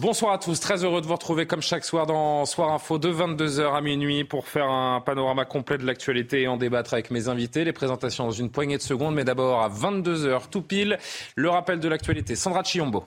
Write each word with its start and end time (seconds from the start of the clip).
Bonsoir 0.00 0.32
à 0.32 0.38
tous, 0.38 0.58
très 0.60 0.82
heureux 0.82 1.02
de 1.02 1.06
vous 1.06 1.12
retrouver 1.12 1.44
comme 1.44 1.60
chaque 1.60 1.84
soir 1.84 2.06
dans 2.06 2.46
Soir 2.46 2.72
Info 2.72 2.98
de 2.98 3.12
22h 3.12 3.76
à 3.76 3.82
minuit 3.82 4.24
pour 4.24 4.48
faire 4.48 4.70
un 4.70 5.02
panorama 5.02 5.44
complet 5.44 5.76
de 5.76 5.84
l'actualité 5.84 6.40
et 6.40 6.48
en 6.48 6.56
débattre 6.56 6.94
avec 6.94 7.10
mes 7.10 7.28
invités. 7.28 7.64
Les 7.64 7.74
présentations 7.74 8.24
dans 8.24 8.30
une 8.30 8.50
poignée 8.50 8.78
de 8.78 8.82
secondes, 8.82 9.14
mais 9.14 9.24
d'abord 9.24 9.60
à 9.60 9.68
22h 9.68 10.48
tout 10.48 10.62
pile, 10.62 10.96
le 11.36 11.50
rappel 11.50 11.80
de 11.80 11.88
l'actualité. 11.88 12.34
Sandra 12.34 12.62
Chiombo. 12.64 13.04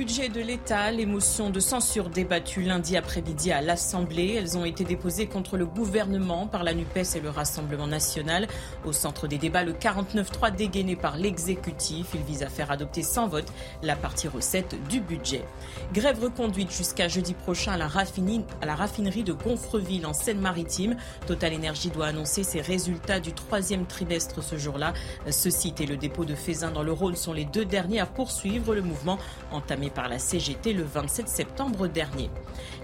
Budget 0.00 0.30
de 0.30 0.40
l'État, 0.40 0.90
les 0.90 1.04
motions 1.04 1.50
de 1.50 1.60
censure 1.60 2.08
débattues 2.08 2.62
lundi 2.62 2.96
après-midi 2.96 3.52
à 3.52 3.60
l'Assemblée. 3.60 4.34
Elles 4.38 4.56
ont 4.56 4.64
été 4.64 4.82
déposées 4.82 5.26
contre 5.26 5.58
le 5.58 5.66
gouvernement 5.66 6.46
par 6.46 6.64
la 6.64 6.72
NUPES 6.72 7.16
et 7.16 7.20
le 7.20 7.28
Rassemblement 7.28 7.86
national. 7.86 8.48
Au 8.86 8.94
centre 8.94 9.28
des 9.28 9.36
débats, 9.36 9.62
le 9.62 9.74
49-3 9.74 10.56
dégainé 10.56 10.96
par 10.96 11.18
l'exécutif. 11.18 12.06
Il 12.14 12.22
vise 12.22 12.42
à 12.42 12.48
faire 12.48 12.70
adopter 12.70 13.02
sans 13.02 13.28
vote 13.28 13.52
la 13.82 13.94
partie 13.94 14.26
recette 14.26 14.74
du 14.88 15.02
budget. 15.02 15.44
Grève 15.92 16.18
reconduite 16.18 16.70
jusqu'à 16.70 17.08
jeudi 17.08 17.34
prochain 17.34 17.72
à 17.72 17.76
la, 17.76 17.86
raffinerie, 17.86 18.46
à 18.62 18.66
la 18.66 18.76
raffinerie 18.76 19.22
de 19.22 19.34
Gonfreville 19.34 20.06
en 20.06 20.14
Seine-Maritime. 20.14 20.96
Total 21.26 21.52
Energy 21.52 21.90
doit 21.90 22.06
annoncer 22.06 22.42
ses 22.42 22.62
résultats 22.62 23.20
du 23.20 23.34
troisième 23.34 23.84
trimestre 23.84 24.42
ce 24.42 24.56
jour-là. 24.56 24.94
Ce 25.30 25.50
site 25.50 25.82
et 25.82 25.86
le 25.86 25.98
dépôt 25.98 26.24
de 26.24 26.34
Fézin 26.34 26.70
dans 26.70 26.82
le 26.82 26.92
Rhône 26.92 27.16
sont 27.16 27.34
les 27.34 27.44
deux 27.44 27.66
derniers 27.66 28.00
à 28.00 28.06
poursuivre 28.06 28.74
le 28.74 28.80
mouvement 28.80 29.18
entamé 29.52 29.89
par 29.90 30.08
la 30.08 30.18
CGT 30.18 30.72
le 30.72 30.82
27 30.82 31.28
septembre 31.28 31.86
dernier. 31.86 32.30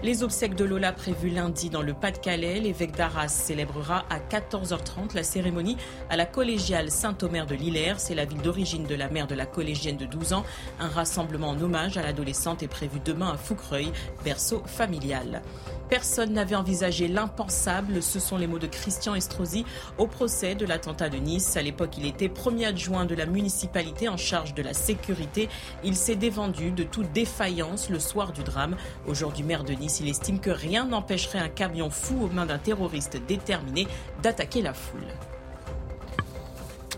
Les 0.03 0.23
obsèques 0.23 0.55
de 0.55 0.63
Lola 0.63 0.91
prévues 0.91 1.29
lundi 1.29 1.69
dans 1.69 1.81
le 1.81 1.93
Pas-de-Calais, 1.93 2.59
l'évêque 2.59 2.95
d'Arras 2.95 3.27
célébrera 3.27 4.05
à 4.09 4.19
14h30 4.19 5.15
la 5.15 5.23
cérémonie 5.23 5.77
à 6.09 6.17
la 6.17 6.25
collégiale 6.25 6.91
Saint-Omer 6.91 7.45
de 7.45 7.55
Lillers. 7.55 7.95
C'est 7.97 8.15
la 8.15 8.25
ville 8.25 8.41
d'origine 8.41 8.85
de 8.85 8.95
la 8.95 9.09
mère 9.09 9.27
de 9.27 9.35
la 9.35 9.45
collégienne 9.45 9.97
de 9.97 10.05
12 10.05 10.33
ans. 10.33 10.45
Un 10.79 10.87
rassemblement 10.87 11.49
en 11.49 11.61
hommage 11.61 11.97
à 11.97 12.03
l'adolescente 12.03 12.63
est 12.63 12.67
prévu 12.67 12.99
demain 13.03 13.31
à 13.31 13.37
Foucreuil, 13.37 13.91
berceau 14.23 14.61
familial. 14.65 15.41
Personne 15.89 16.33
n'avait 16.33 16.55
envisagé 16.55 17.07
l'impensable. 17.07 18.03
Ce 18.03 18.19
sont 18.19 18.37
les 18.37 18.47
mots 18.47 18.59
de 18.59 18.67
Christian 18.67 19.15
Estrosi 19.15 19.65
au 19.97 20.07
procès 20.07 20.55
de 20.55 20.65
l'attentat 20.65 21.09
de 21.09 21.17
Nice. 21.17 21.55
À 21.55 21.61
l'époque, 21.61 21.97
il 21.97 22.05
était 22.05 22.27
premier 22.27 22.65
adjoint 22.65 23.05
de 23.05 23.15
la 23.15 23.25
municipalité 23.25 24.09
en 24.09 24.17
charge 24.17 24.53
de 24.53 24.61
la 24.61 24.73
sécurité. 24.73 25.47
Il 25.83 25.95
s'est 25.95 26.15
défendu 26.15 26.71
de 26.71 26.83
toute 26.83 27.11
défaillance 27.13 27.89
le 27.89 27.99
soir 27.99 28.33
du 28.33 28.43
drame. 28.43 28.75
Aujourd'hui, 29.07 29.43
maire 29.43 29.63
de 29.63 29.73
Nice, 29.73 29.99
il 30.01 30.09
estime 30.09 30.39
que 30.39 30.49
rien 30.49 30.85
n'empêcherait 30.85 31.39
un 31.39 31.49
camion 31.49 31.89
fou 31.89 32.21
aux 32.21 32.29
mains 32.29 32.45
d'un 32.45 32.57
terroriste 32.57 33.17
déterminé 33.27 33.87
d'attaquer 34.21 34.61
la 34.61 34.73
foule. 34.73 35.36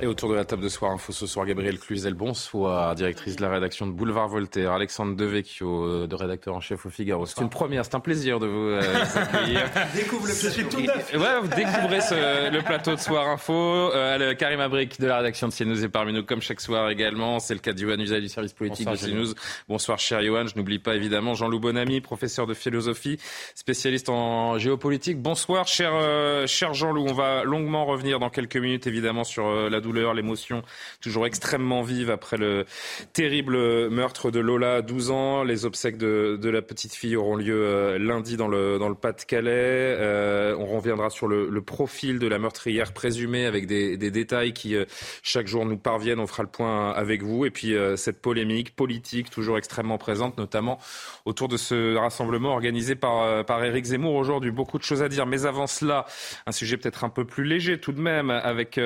Et 0.02 0.08
autour 0.08 0.30
de 0.30 0.36
la 0.36 0.46
table 0.46 0.64
de 0.64 0.70
Soir 0.70 0.92
Info 0.94 1.12
ce 1.12 1.28
soir, 1.28 1.46
Gabriel 1.46 1.78
Cluzel, 1.78 2.14
bonsoir, 2.14 2.96
directrice 2.96 3.36
de 3.36 3.42
la 3.42 3.50
rédaction 3.50 3.86
de 3.86 3.92
Boulevard 3.92 4.30
Voltaire, 4.30 4.72
Alexandre 4.72 5.14
Devecchio, 5.14 5.84
euh, 5.84 6.08
de 6.08 6.16
rédacteur 6.16 6.56
en 6.56 6.62
chef 6.62 6.86
au 6.86 6.90
Figaro. 6.90 7.26
C'est 7.26 7.42
une 7.42 7.50
première, 7.50 7.84
c'est 7.84 7.96
un 7.96 8.00
plaisir 8.00 8.40
de 8.40 8.48
vous 8.48 8.70
euh, 8.70 8.82
accueillir. 9.16 9.70
Découvre 9.94 10.26
le 10.26 10.34
plateau. 10.34 10.70
Tout 10.70 11.18
ouais, 11.18 11.40
vous 11.42 11.48
découvrez 11.50 12.00
ce, 12.00 12.50
le 12.50 12.62
plateau 12.62 12.96
de 12.96 13.00
Soir 13.02 13.28
Info. 13.28 13.54
Euh, 13.54 14.34
Karim 14.36 14.62
Abric 14.62 15.02
de 15.02 15.08
la 15.08 15.18
rédaction 15.18 15.50
de 15.50 15.54
CNews 15.54 15.84
est 15.84 15.90
parmi 15.90 16.14
nous 16.14 16.24
comme 16.24 16.42
chaque 16.42 16.62
soir 16.62 16.90
également. 16.90 17.40
C'est 17.40 17.54
le 17.54 17.60
cas 17.60 17.74
d'Yohan 17.74 18.00
Usaï 18.00 18.22
du 18.22 18.30
service 18.30 18.54
politique 18.54 18.86
bonsoir, 18.86 19.10
de 19.10 19.14
CNews. 19.14 19.34
Bonsoir 19.68 20.00
cher 20.00 20.22
Yohan, 20.22 20.48
je 20.48 20.56
n'oublie 20.56 20.80
pas 20.80 20.96
évidemment 20.96 21.34
Jean-Loup 21.34 21.60
Bonamy, 21.60 22.00
professeur 22.00 22.48
de 22.48 22.54
philosophie, 22.54 23.20
spécialiste 23.54 24.08
en 24.08 24.58
géopolitique. 24.60 25.22
Bonsoir 25.22 25.68
cher, 25.68 25.92
euh, 25.94 26.48
cher 26.48 26.74
Jean-Loup, 26.74 27.06
on 27.10 27.14
va 27.14 27.44
longuement 27.44 27.84
revenir 27.86 28.20
dans 28.20 28.30
quelques 28.30 28.56
minutes 28.56 28.88
évidemment 28.88 29.26
sur 29.26 29.46
euh, 29.46 29.70
la 29.70 29.82
douleur, 29.90 30.14
l'émotion 30.14 30.62
toujours 31.02 31.26
extrêmement 31.26 31.82
vive 31.82 32.12
après 32.12 32.38
le 32.38 32.66
terrible 33.14 33.90
meurtre 33.90 34.32
de 34.32 34.40
Lola, 34.40 34.82
12 34.82 35.12
ans. 35.12 35.44
Les 35.44 35.66
obsèques 35.66 35.98
de, 35.98 36.50
la 36.50 36.62
petite 36.62 36.94
fille 36.94 37.16
auront 37.16 37.36
lieu 37.36 37.64
euh, 37.64 37.98
lundi 37.98 38.38
dans 38.38 38.48
le, 38.48 38.78
dans 38.80 38.90
le 38.90 38.96
Pas-de-Calais. 38.96 39.50
Euh, 39.52 40.56
on 40.58 40.66
reviendra 40.66 41.10
sur 41.10 41.28
le, 41.28 41.62
profil 41.62 42.20
de 42.20 42.28
la 42.28 42.40
meurtrière 42.40 42.94
présumée 42.94 43.46
avec 43.46 43.66
des, 43.66 43.98
détails 43.98 44.54
qui 44.54 44.76
euh, 44.76 44.86
chaque 45.24 45.48
jour 45.48 45.66
nous 45.66 45.78
parviennent. 45.78 46.20
On 46.20 46.28
fera 46.28 46.44
le 46.44 46.50
point 46.50 46.92
avec 46.92 47.24
vous. 47.24 47.46
Et 47.46 47.52
puis 47.52 47.76
cette 47.96 48.22
polémique 48.22 48.76
politique 48.76 49.30
toujours 49.30 49.58
extrêmement 49.58 49.98
présente, 49.98 50.38
notamment 50.38 50.80
autour 51.26 51.48
de 51.48 51.58
ce 51.58 51.96
rassemblement 51.96 52.54
organisé 52.54 52.96
par, 52.96 53.46
par 53.46 53.64
Éric 53.64 53.86
Zemmour 53.86 54.16
aujourd'hui. 54.16 54.52
Beaucoup 54.52 54.78
de 54.78 54.84
choses 54.84 55.04
à 55.04 55.10
dire. 55.10 55.26
Mais 55.26 55.46
avant 55.46 55.68
cela, 55.68 56.06
un 56.46 56.52
sujet 56.52 56.78
peut-être 56.78 57.04
un 57.04 57.10
peu 57.10 57.26
plus 57.26 57.44
léger 57.44 57.80
tout 57.80 57.92
de 57.92 58.02
même, 58.02 58.30
avec, 58.30 58.80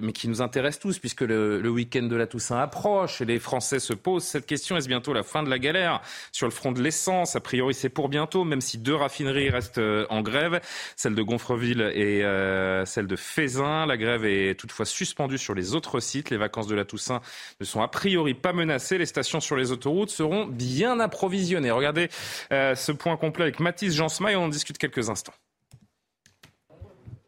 mais 0.00 0.12
qui 0.12 0.28
nous 0.28 0.42
intéresse 0.42 0.78
tous, 0.78 0.98
puisque 0.98 1.22
le, 1.22 1.68
week-end 1.68 2.02
de 2.02 2.16
la 2.16 2.26
Toussaint 2.26 2.58
approche 2.58 3.20
et 3.20 3.24
les 3.24 3.38
Français 3.38 3.78
se 3.78 3.92
posent 3.92 4.24
cette 4.24 4.46
question. 4.46 4.76
Est-ce 4.76 4.88
bientôt 4.88 5.12
la 5.12 5.22
fin 5.22 5.42
de 5.42 5.50
la 5.50 5.58
galère 5.58 6.00
sur 6.32 6.46
le 6.46 6.52
front 6.52 6.72
de 6.72 6.82
l'essence? 6.82 7.36
A 7.36 7.40
priori, 7.40 7.74
c'est 7.74 7.88
pour 7.88 8.08
bientôt, 8.08 8.44
même 8.44 8.60
si 8.60 8.78
deux 8.78 8.94
raffineries 8.94 9.50
restent 9.50 9.78
euh, 9.78 10.06
en 10.10 10.22
grève, 10.22 10.60
celle 10.96 11.14
de 11.14 11.22
Gonfreville 11.22 11.90
et 11.94 12.24
euh, 12.24 12.84
celle 12.84 13.06
de 13.06 13.16
Fézin. 13.16 13.86
La 13.86 13.96
grève 13.96 14.24
est 14.24 14.58
toutefois 14.58 14.86
suspendue 14.86 15.38
sur 15.38 15.54
les 15.54 15.74
autres 15.74 16.00
sites. 16.00 16.30
Les 16.30 16.36
vacances 16.36 16.66
de 16.66 16.74
la 16.74 16.84
Toussaint 16.84 17.20
ne 17.60 17.64
sont 17.64 17.82
a 17.82 17.88
priori 17.88 18.34
pas 18.34 18.52
menacées. 18.52 18.98
Les 18.98 19.06
stations 19.06 19.40
sur 19.40 19.56
les 19.56 19.72
autoroutes 19.72 20.10
seront 20.10 20.46
bien 20.46 21.00
approvisionnées. 21.00 21.70
Regardez 21.70 22.08
euh, 22.52 22.74
ce 22.74 22.92
point 22.92 23.16
complet 23.16 23.44
avec 23.44 23.60
Mathis 23.60 23.94
Jansma 23.94 24.32
et 24.32 24.36
on 24.36 24.44
en 24.44 24.48
discute 24.48 24.78
quelques 24.78 25.10
instants. 25.10 25.34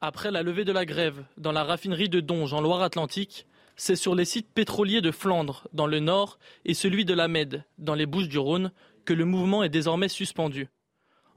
Après 0.07 0.31
la 0.31 0.43
levée 0.43 0.67
de 0.67 0.73
la 0.73 0.85
grève 0.85 1.25
dans 1.39 1.51
la 1.51 1.65
raffinerie 1.65 2.11
de 2.11 2.21
Donge 2.21 2.53
en 2.53 2.61
Loire-Atlantique, 2.61 3.47
c'est 3.75 3.97
sur 3.97 4.15
les 4.15 4.27
sites 4.27 4.53
pétroliers 4.53 5.01
de 5.01 5.11
Flandre, 5.11 5.67
dans 5.73 5.87
le 5.87 5.99
nord, 5.99 6.39
et 6.67 6.75
celui 6.75 7.07
de 7.07 7.15
la 7.15 7.27
Med, 7.27 7.65
dans 7.79 7.95
les 7.95 8.05
Bouches-du-Rhône, 8.05 8.71
que 9.07 9.15
le 9.15 9.25
mouvement 9.25 9.63
est 9.63 9.71
désormais 9.71 10.11
suspendu. 10.11 10.69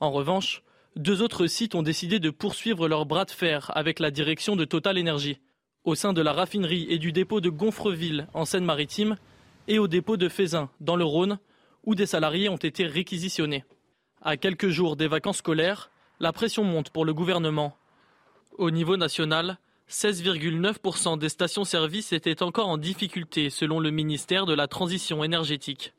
En 0.01 0.11
revanche, 0.11 0.63
deux 0.97 1.21
autres 1.21 1.47
sites 1.47 1.75
ont 1.75 1.81
décidé 1.81 2.19
de 2.19 2.29
poursuivre 2.29 2.89
leur 2.89 3.05
bras 3.05 3.23
de 3.23 3.31
fer 3.31 3.71
avec 3.73 3.99
la 3.99 4.11
direction 4.11 4.57
de 4.57 4.65
Total 4.65 4.99
Energy, 4.99 5.39
au 5.85 5.95
sein 5.95 6.11
de 6.11 6.21
la 6.21 6.33
raffinerie 6.33 6.87
et 6.89 6.97
du 6.97 7.13
dépôt 7.13 7.39
de 7.39 7.49
Gonfreville, 7.49 8.27
en 8.33 8.43
Seine-Maritime, 8.43 9.15
et 9.69 9.79
au 9.79 9.87
dépôt 9.87 10.17
de 10.17 10.27
Fézin, 10.27 10.69
dans 10.81 10.97
le 10.97 11.05
Rhône, 11.05 11.39
où 11.85 11.95
des 11.95 12.05
salariés 12.05 12.49
ont 12.49 12.57
été 12.57 12.85
réquisitionnés. 12.85 13.63
À 14.21 14.35
quelques 14.35 14.67
jours 14.67 14.97
des 14.97 15.07
vacances 15.07 15.37
scolaires, 15.37 15.89
la 16.19 16.33
pression 16.33 16.65
monte 16.65 16.89
pour 16.89 17.05
le 17.05 17.13
gouvernement 17.13 17.77
au 18.57 18.71
niveau 18.71 18.97
national, 18.97 19.57
16,9% 19.89 21.17
des 21.17 21.29
stations-service 21.29 22.11
étaient 22.11 22.43
encore 22.43 22.67
en 22.67 22.77
difficulté 22.77 23.49
selon 23.49 23.79
le 23.79 23.91
ministère 23.91 24.45
de 24.45 24.53
la 24.53 24.67
Transition 24.67 25.23
énergétique. 25.23 25.93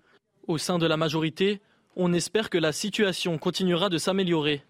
Au 0.47 0.59
sein 0.59 0.79
de 0.79 0.87
la 0.87 0.97
majorité, 0.97 1.61
on 1.97 2.13
espère 2.13 2.51
que 2.51 2.59
la 2.59 2.73
situation 2.73 3.39
continuera 3.39 3.89
de 3.89 3.99
s'améliorer. 3.99 4.63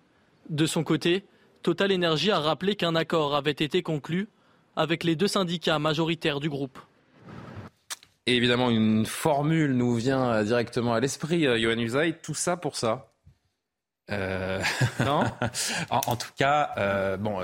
De 0.51 0.67
son 0.67 0.85
côté, 0.85 1.25
Total 1.63 1.93
Energy 1.93 2.31
a 2.31 2.39
rappelé 2.39 2.77
qu'un 2.77 2.95
accord 2.95 3.35
avait 3.35 3.51
été 3.51 3.83
conclu 3.83 4.29
avec 4.77 5.03
les 5.03 5.17
deux 5.17 5.27
syndicats 5.27 5.79
majoritaires 5.79 6.41
du 6.41 6.49
groupe. 6.49 6.79
Évidemment, 8.27 8.71
une 8.71 9.07
formule 9.07 9.73
nous 9.73 9.95
vient 9.95 10.45
directement 10.45 10.95
à 10.95 11.01
l'esprit, 11.01 11.45
Johan 11.61 11.79
Usaï, 11.79 12.15
tout 12.23 12.35
ça 12.35 12.57
pour 12.57 12.77
ça. 12.77 13.08
Euh, 14.11 14.63
non. 15.05 15.23
en, 15.91 16.01
en, 16.07 16.17
tout 16.17 16.31
cas, 16.37 16.71
euh, 16.79 17.17
bon, 17.17 17.41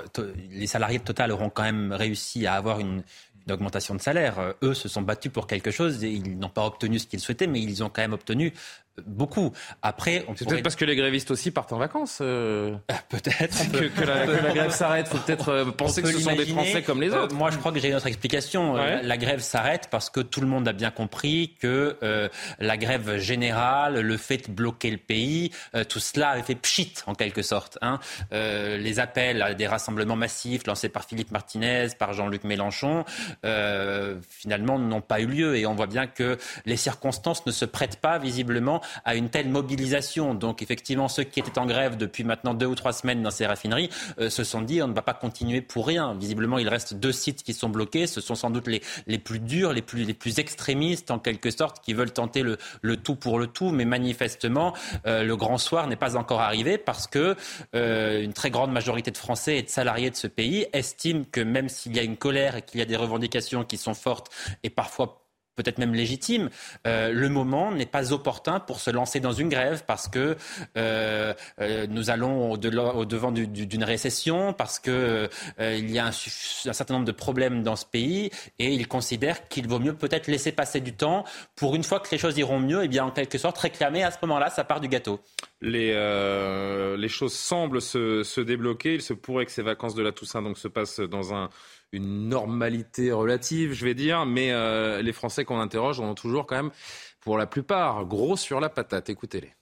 les 0.51 0.67
salariés 0.67 0.99
de 0.99 1.05
Total 1.05 1.31
auront 1.33 1.51
quand 1.51 1.63
même 1.63 1.93
réussi 1.93 2.47
à 2.47 2.55
avoir 2.55 2.81
une, 2.81 3.03
une 3.47 3.53
augmentation 3.53 3.95
de 3.95 4.01
salaire. 4.01 4.39
Euh, 4.39 4.53
eux 4.63 4.75
se 4.75 4.89
sont 4.89 5.03
battus 5.03 5.33
pour 5.33 5.47
quelque 5.47 5.71
chose. 5.71 6.03
Et 6.05 6.11
ils 6.11 6.39
n'ont 6.39 6.49
pas 6.49 6.65
obtenu 6.67 6.99
ce 6.99 7.07
qu'ils 7.07 7.21
souhaitaient, 7.21 7.47
mais 7.47 7.61
ils 7.61 7.83
ont 7.83 7.89
quand 7.89 8.03
même 8.03 8.13
obtenu 8.13 8.53
beaucoup. 9.07 9.53
Après, 9.83 10.25
on 10.29 10.37
c'est 10.37 10.47
peut-être 10.49 10.63
parce 10.63 10.77
que 10.77 10.85
les 10.85 10.97
grévistes 10.97 11.31
aussi 11.31 11.51
partent 11.51 11.73
en 11.73 11.79
vacances. 11.79 12.19
Euh... 12.21 12.77
peut-être 13.09 13.71
que, 13.73 13.87
que, 13.87 14.05
la, 14.05 14.27
que, 14.27 14.45
la, 14.45 14.53
grève 14.53 14.71
s'arrête. 14.71 15.09
Faut 15.09 15.19
peut-être 15.19 15.49
euh, 15.49 15.65
penser 15.71 16.03
que 16.03 16.13
ce 16.13 16.21
sont 16.21 16.35
des 16.35 16.47
Français 16.47 16.83
comme 16.83 17.01
les 17.01 17.11
autres. 17.13 17.35
Euh, 17.35 17.37
moi, 17.37 17.51
je 17.51 17.59
crois 17.59 17.73
que 17.73 17.79
j'ai 17.79 17.89
une 17.89 17.95
autre 17.95 18.07
explication. 18.07 18.75
Ouais. 18.75 19.03
la 19.03 19.17
grève 19.17 19.41
s'arrête 19.41 19.89
parce 19.91 20.11
que 20.11 20.21
tout 20.21 20.41
le 20.41 20.47
monde 20.47 20.67
a 20.69 20.73
bien 20.73 20.91
compris 20.91 21.55
que 21.61 21.97
euh, 22.03 22.29
la 22.59 22.77
grève 22.77 23.19
générale, 23.19 24.01
le 24.01 24.17
fait 24.17 24.49
de 24.49 24.53
bloquer 24.53 24.91
le 24.91 24.99
pays, 24.99 25.51
tout 25.89 25.99
cela 25.99 26.31
avait 26.31 26.43
fait 26.43 26.55
pchit 26.55 26.95
en 27.07 27.15
quelque 27.15 27.43
sorte. 27.43 27.79
Hein. 27.83 27.99
les 28.31 29.01
appels 29.01 29.43
à 29.43 29.55
des 29.55 29.67
rassemblements 29.67 30.17
massifs 30.17 30.67
lancés 30.67 30.89
par 30.89 31.05
Philippe 31.05 31.31
Martinez, 31.31 31.89
par 31.99 32.13
Jean-Luc 32.13 32.45
Mélenchon, 32.45 33.05
finalement 34.29 34.79
n'ont 34.79 35.01
pas 35.01 35.21
eu 35.21 35.27
lieu 35.27 35.57
et 35.57 35.67
on 35.67 35.75
voit 35.75 35.87
bien 35.87 36.07
que 36.07 36.39
les 36.67 36.77
circonstances 36.77 37.45
ne 37.47 37.53
se 37.53 37.65
prêtent 37.65 38.01
pas 38.01 38.19
visiblement 38.19 38.81
à 39.05 39.15
une 39.15 39.31
telle 39.31 39.49
mobilisation. 39.49 40.35
Donc 40.35 40.63
effectivement, 40.63 41.09
ceux 41.09 41.25
qui 41.25 41.41
étaient 41.41 41.59
en 41.59 41.67
grève 41.67 41.97
depuis 41.97 42.25
maintenant 42.25 42.55
deux 42.55 42.67
ou 42.67 42.75
trois 42.75 42.93
semaines 42.93 43.23
dans 43.23 43.31
ces 43.31 43.47
raffineries 43.47 43.91
euh, 44.19 44.31
se 44.31 44.45
sont 44.45 44.63
dit 44.63 44.83
on 44.83 44.89
ne 44.89 44.95
va 44.95 45.03
pas 45.03 45.15
continuer 45.15 45.61
pour 45.61 45.87
rien. 45.87 46.15
Visiblement, 46.15 46.59
il 46.59 46.69
reste 46.69 46.95
deux 46.95 47.13
sites 47.13 47.43
qui 47.43 47.55
sont 47.55 47.69
bloqués. 47.69 48.07
Ce 48.07 48.21
sont 48.21 48.35
sans 48.35 48.51
doute 48.51 48.67
les, 48.67 48.83
les 49.07 49.19
plus 49.19 49.41
durs, 49.41 49.73
les 49.73 49.83
plus, 49.83 50.05
les 50.05 50.15
plus 50.15 50.39
extrémistes 50.39 51.11
en 51.11 51.19
quelque 51.19 51.51
sorte, 51.51 51.85
qui 51.85 51.95
veulent 51.95 52.13
tenter 52.13 52.43
le, 52.43 52.59
le 52.83 52.97
tout 52.97 53.17
pour 53.17 53.39
le 53.39 53.47
tout. 53.47 53.71
Mais 53.71 53.85
manifestement, 53.85 54.75
euh, 55.07 55.23
le 55.23 55.37
grand 55.37 55.59
soir 55.59 55.87
n'est 55.87 55.97
pas 55.97 56.17
encore 56.17 56.41
arrivé 56.41 56.79
parce 56.79 57.07
que 57.07 57.37
euh, 57.75 58.23
une 58.23 58.33
très 58.33 58.51
grande 58.51 58.73
majorité 58.73 59.11
de 59.11 59.17
Français 59.17 59.59
et 59.59 59.63
de 59.63 59.69
salariés 59.69 60.11
de 60.11 60.17
ce 60.17 60.27
pays 60.27 60.67
estiment 60.73 61.25
que 61.31 61.41
même 61.41 61.69
s'il 61.69 61.97
y 61.97 61.99
a 61.99 62.03
une 62.03 62.17
colère 62.17 62.57
et 62.57 62.63
qu'il 62.63 62.81
y 62.81 62.83
a 62.83 62.87
des 62.87 62.97
revendications 62.97 63.65
qui 63.65 63.77
sont 63.77 63.95
fortes 63.95 64.31
et 64.63 64.71
parfois 64.71 65.24
peut-être 65.57 65.79
même 65.79 65.95
légitime, 65.95 66.51
euh, 66.87 67.13
le 67.13 67.29
moment 67.29 67.73
n'est 67.73 67.87
pas 67.87 68.13
opportun 68.13 68.61
pour 68.61 68.81
se 68.81 68.91
lancer 68.91 69.21
dans 69.21 69.33
une 69.33 69.49
grève 69.49 69.85
parce 69.87 70.09
que 70.09 70.37
euh, 70.77 71.35
euh, 71.61 71.87
nous 71.89 72.11
allons 72.11 72.53
au, 72.53 72.57
devant 72.57 73.33
d'une 73.33 73.85
récession, 73.85 74.53
parce 74.53 74.79
qu'il 74.79 75.29
il 75.61 75.91
y 75.91 75.99
a 75.99 76.07
un, 76.07 76.13
certain 76.13 76.95
nombre 76.95 77.07
de 77.07 77.13
problèmes 77.13 77.63
dans 77.63 77.77
ce 77.77 77.87
pays 77.87 78.31
et 78.59 78.73
ils 78.73 78.89
considèrent 78.89 79.49
qu'il 79.49 79.69
vaut 79.69 79.79
mieux 79.79 79.95
peut-être 79.95 80.27
laisser 80.27 80.53
passer 80.53 80.81
du 80.81 80.93
temps 80.93 81.25
pour 81.57 81.75
une 81.75 81.85
fois 81.85 82.01
que 82.01 82.09
les 82.11 82.19
choses 82.19 82.37
iront 82.39 82.61
mieux, 82.61 82.83
et 82.83 82.87
eh 82.87 82.89
bien 82.89 83.05
en 83.05 83.11
quelque 83.11 83.39
sorte 83.39 83.59
réclamer 83.59 84.03
à 84.03 84.11
ce 84.11 84.19
moment-là 84.23 84.51
sa 84.51 84.65
part 84.65 84.81
du 84.81 84.89
gâteau. 84.89 85.21
Les, 85.61 85.95
les 86.97 87.09
choses 87.09 87.35
semblent 87.35 87.81
se, 87.81 88.23
se, 88.23 88.41
débloquer. 88.41 88.95
Il 88.95 89.03
se 89.03 89.15
pourrait 89.15 89.47
que 89.47 89.53
ces 89.53 89.63
vacances 89.63 89.95
de 89.95 90.03
la 90.03 90.13
Toussaint 90.13 90.43
donc 90.43 90.59
se 90.59 90.69
passent 90.69 91.01
dans 91.01 91.33
un 91.35 91.49
une 91.95 92.29
normalité 92.29 93.13
relative, 93.13 93.73
je 93.73 93.85
vais 93.85 93.95
dire, 93.95 94.27
mais 94.27 94.53
euh, 94.53 95.01
les 95.01 95.13
Français 95.13 95.45
qu'on 95.45 95.61
interroge 95.61 96.01
ont 96.01 96.15
toujours 96.15 96.47
quand 96.47 96.57
même, 96.57 96.71
pour 97.21 97.39
la 97.39 97.47
plupart, 97.47 98.05
gros 98.05 98.37
sur 98.37 98.61
la 98.61 98.69
patate. 98.69 99.09
Écoutez-les. 99.09 99.53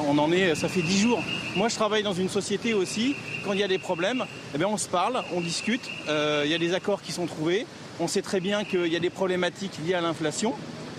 On 0.00 0.18
en 0.18 0.30
est, 0.30 0.54
ça 0.54 0.68
fait 0.68 0.82
dix 0.82 1.00
jours. 1.00 1.22
Moi, 1.56 1.68
je 1.68 1.74
travaille 1.74 2.02
dans 2.02 2.12
une 2.12 2.28
société 2.28 2.74
aussi. 2.74 3.16
Quand 3.44 3.52
il 3.52 3.60
y 3.60 3.64
a 3.64 3.68
des 3.68 3.78
problèmes, 3.78 4.24
eh 4.54 4.58
bien, 4.58 4.68
on 4.68 4.76
se 4.76 4.88
parle, 4.88 5.22
on 5.32 5.40
discute. 5.40 5.90
Euh, 6.08 6.42
il 6.44 6.50
y 6.50 6.54
a 6.54 6.58
des 6.58 6.74
accords 6.74 7.02
qui 7.02 7.12
sont 7.12 7.26
trouvés. 7.26 7.66
On 7.98 8.06
sait 8.06 8.22
très 8.22 8.40
bien 8.40 8.64
qu'il 8.64 8.86
y 8.86 8.96
a 8.96 9.00
des 9.00 9.10
problématiques 9.10 9.78
liées 9.84 9.94
à 9.94 10.00
l'inflation. 10.00 10.54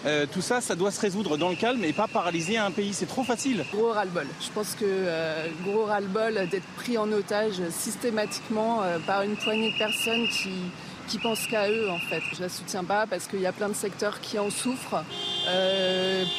Euh, 0.07 0.25
tout 0.31 0.41
ça, 0.41 0.61
ça 0.61 0.75
doit 0.75 0.91
se 0.91 1.01
résoudre 1.01 1.37
dans 1.37 1.49
le 1.49 1.55
calme 1.55 1.83
et 1.83 1.91
pas 1.91 2.07
paralyser 2.07 2.57
un 2.57 2.71
pays. 2.71 2.93
C'est 2.93 3.07
trop 3.07 3.23
facile. 3.23 3.65
Gros 3.73 3.91
ras-le-bol. 3.91 4.27
Je 4.39 4.49
pense 4.51 4.73
que 4.73 4.85
euh, 4.85 5.47
gros 5.65 5.83
ras-le-bol 5.83 6.47
d'être 6.49 6.67
pris 6.77 6.97
en 6.97 7.11
otage 7.11 7.61
systématiquement 7.69 8.83
euh, 8.83 8.99
par 8.99 9.23
une 9.23 9.35
poignée 9.35 9.71
de 9.73 9.77
personnes 9.77 10.27
qui, 10.29 11.17
pensent 11.21 11.47
qu'à 11.47 11.69
eux 11.69 11.89
en 11.89 11.99
fait. 11.99 12.21
Je 12.35 12.41
la 12.41 12.49
soutiens 12.49 12.83
pas 12.83 13.05
parce 13.05 13.27
qu'il 13.27 13.41
y 13.41 13.45
a 13.45 13.51
plein 13.51 13.69
de 13.69 13.73
secteurs 13.73 14.21
qui 14.21 14.39
en 14.39 14.49
souffrent. 14.49 15.03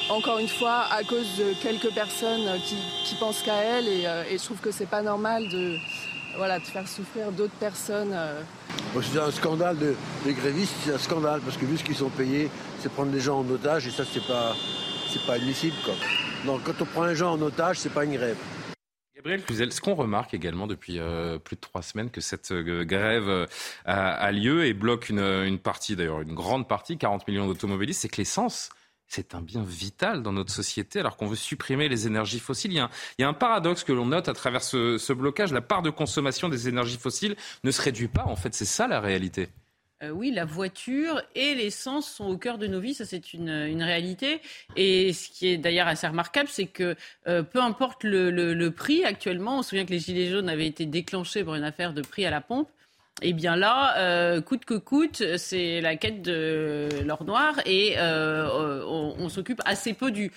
encore 0.08 0.38
une 0.38 0.48
fois, 0.48 0.84
à 0.90 1.02
cause 1.04 1.36
de 1.36 1.52
quelques 1.62 1.92
personnes 1.92 2.60
qui, 2.64 2.76
qui 3.04 3.14
pensent 3.16 3.42
qu'à 3.42 3.56
elles 3.56 3.88
et, 3.88 4.04
et, 4.30 4.38
je 4.38 4.44
trouve 4.44 4.58
que 4.58 4.70
c'est 4.70 4.88
pas 4.88 5.02
normal 5.02 5.48
de, 5.48 5.78
voilà, 6.36 6.58
de 6.58 6.64
faire 6.64 6.86
souffrir 6.86 7.32
d'autres 7.32 7.54
personnes. 7.54 8.14
C'est 9.02 9.18
un 9.18 9.30
scandale 9.30 9.78
de, 9.78 9.94
des 10.24 10.34
grévistes, 10.34 10.74
c'est 10.84 10.92
un 10.92 10.98
scandale 10.98 11.40
parce 11.40 11.56
que 11.56 11.64
vu 11.64 11.76
ce 11.76 11.84
qu'ils 11.84 11.96
sont 11.96 12.10
payés, 12.10 12.50
c'est 12.80 12.92
prendre 12.92 13.12
les 13.12 13.20
gens 13.20 13.40
en 13.40 13.48
otage 13.50 13.86
et 13.86 13.90
ça 13.90 14.04
c'est 14.04 14.26
pas 14.26 14.54
c'est 15.08 15.24
pas 15.26 15.34
admissible 15.34 15.76
quoi. 15.84 15.94
Donc 16.44 16.62
quand 16.64 16.80
on 16.80 16.84
prend 16.84 17.04
les 17.04 17.16
gens 17.16 17.32
en 17.32 17.42
otage, 17.42 17.78
c'est 17.78 17.92
pas 17.92 18.04
une 18.04 18.14
grève. 18.14 18.36
Gabriel 19.18 19.42
Cluzel, 19.42 19.72
ce 19.72 19.80
qu'on 19.80 19.96
remarque 19.96 20.32
également 20.32 20.68
depuis 20.68 21.00
euh, 21.00 21.40
plus 21.40 21.56
de 21.56 21.60
trois 21.60 21.82
semaines, 21.82 22.08
que 22.08 22.20
cette 22.20 22.52
euh, 22.52 22.84
grève 22.84 23.28
euh, 23.28 23.46
a, 23.84 24.30
lieu 24.30 24.64
et 24.64 24.74
bloque 24.74 25.08
une, 25.08 25.18
une 25.18 25.58
partie, 25.58 25.96
d'ailleurs 25.96 26.20
une 26.20 26.34
grande 26.34 26.68
partie, 26.68 26.96
40 26.98 27.26
millions 27.26 27.48
d'automobilistes, 27.48 28.02
c'est 28.02 28.08
que 28.08 28.18
l'essence 28.18 28.70
c'est 29.08 29.34
un 29.34 29.40
bien 29.40 29.62
vital 29.62 30.22
dans 30.22 30.32
notre 30.32 30.52
société 30.52 31.00
alors 31.00 31.16
qu'on 31.16 31.26
veut 31.26 31.36
supprimer 31.36 31.88
les 31.88 32.06
énergies 32.06 32.38
fossiles. 32.38 32.72
Il 32.72 32.76
y 33.18 33.24
a 33.24 33.28
un, 33.28 33.32
paradoxe 33.32 33.82
que 33.82 33.92
l'on 33.92 34.06
note 34.06 34.28
à 34.28 34.34
travers 34.34 34.62
ce, 34.62 35.12
blocage. 35.12 35.52
La 35.52 35.62
part 35.62 35.82
de 35.82 35.90
consommation 35.90 36.48
des 36.48 36.68
énergies 36.68 36.98
fossiles 36.98 37.36
ne 37.64 37.70
se 37.70 37.80
réduit 37.80 38.08
pas. 38.08 38.24
En 38.24 38.36
fait, 38.36 38.54
c'est 38.54 38.66
ça 38.66 38.86
la 38.86 39.00
réalité. 39.00 39.48
Euh, 40.02 40.10
oui, 40.10 40.30
la 40.30 40.44
voiture 40.44 41.20
et 41.34 41.56
l'essence 41.56 42.08
sont 42.08 42.26
au 42.26 42.36
cœur 42.36 42.56
de 42.58 42.68
nos 42.68 42.78
vies, 42.78 42.94
ça 42.94 43.04
c'est 43.04 43.32
une, 43.32 43.82
réalité. 43.82 44.40
Et 44.76 45.12
ce 45.12 45.28
qui 45.28 45.48
est 45.48 45.56
d'ailleurs 45.56 45.88
assez 45.88 46.06
remarquable, 46.06 46.48
c'est 46.48 46.66
que 46.66 46.94
euh, 47.26 47.42
peu 47.42 47.60
importe 47.60 48.04
le, 48.04 48.68
prix 48.68 49.04
actuellement, 49.04 49.58
on 49.58 49.62
se 49.62 49.70
souvient 49.70 49.84
que 49.84 49.90
les 49.90 49.98
Gilets 49.98 50.30
jaunes 50.30 50.48
avaient 50.48 50.68
été 50.68 50.86
déclenchés 50.86 51.42
pour 51.42 51.56
une 51.56 51.64
affaire 51.64 51.94
de 51.94 52.02
prix 52.02 52.24
à 52.26 52.30
la 52.30 52.40
pompe, 52.40 52.68
et 53.20 53.30
eh 53.30 53.32
bien 53.32 53.56
là, 53.56 53.96
euh, 53.98 54.40
coûte 54.40 54.64
que 54.64 54.74
coûte, 54.74 55.24
c'est 55.38 55.80
la 55.80 55.96
quête 55.96 56.22
de 56.22 56.88
l'or 57.04 57.24
noir 57.24 57.54
et 57.66 57.94
euh, 57.98 58.48
on, 58.86 59.28
s'occupe 59.28 59.60
assez 59.64 59.92
peu 59.92 60.12
du, 60.12 60.30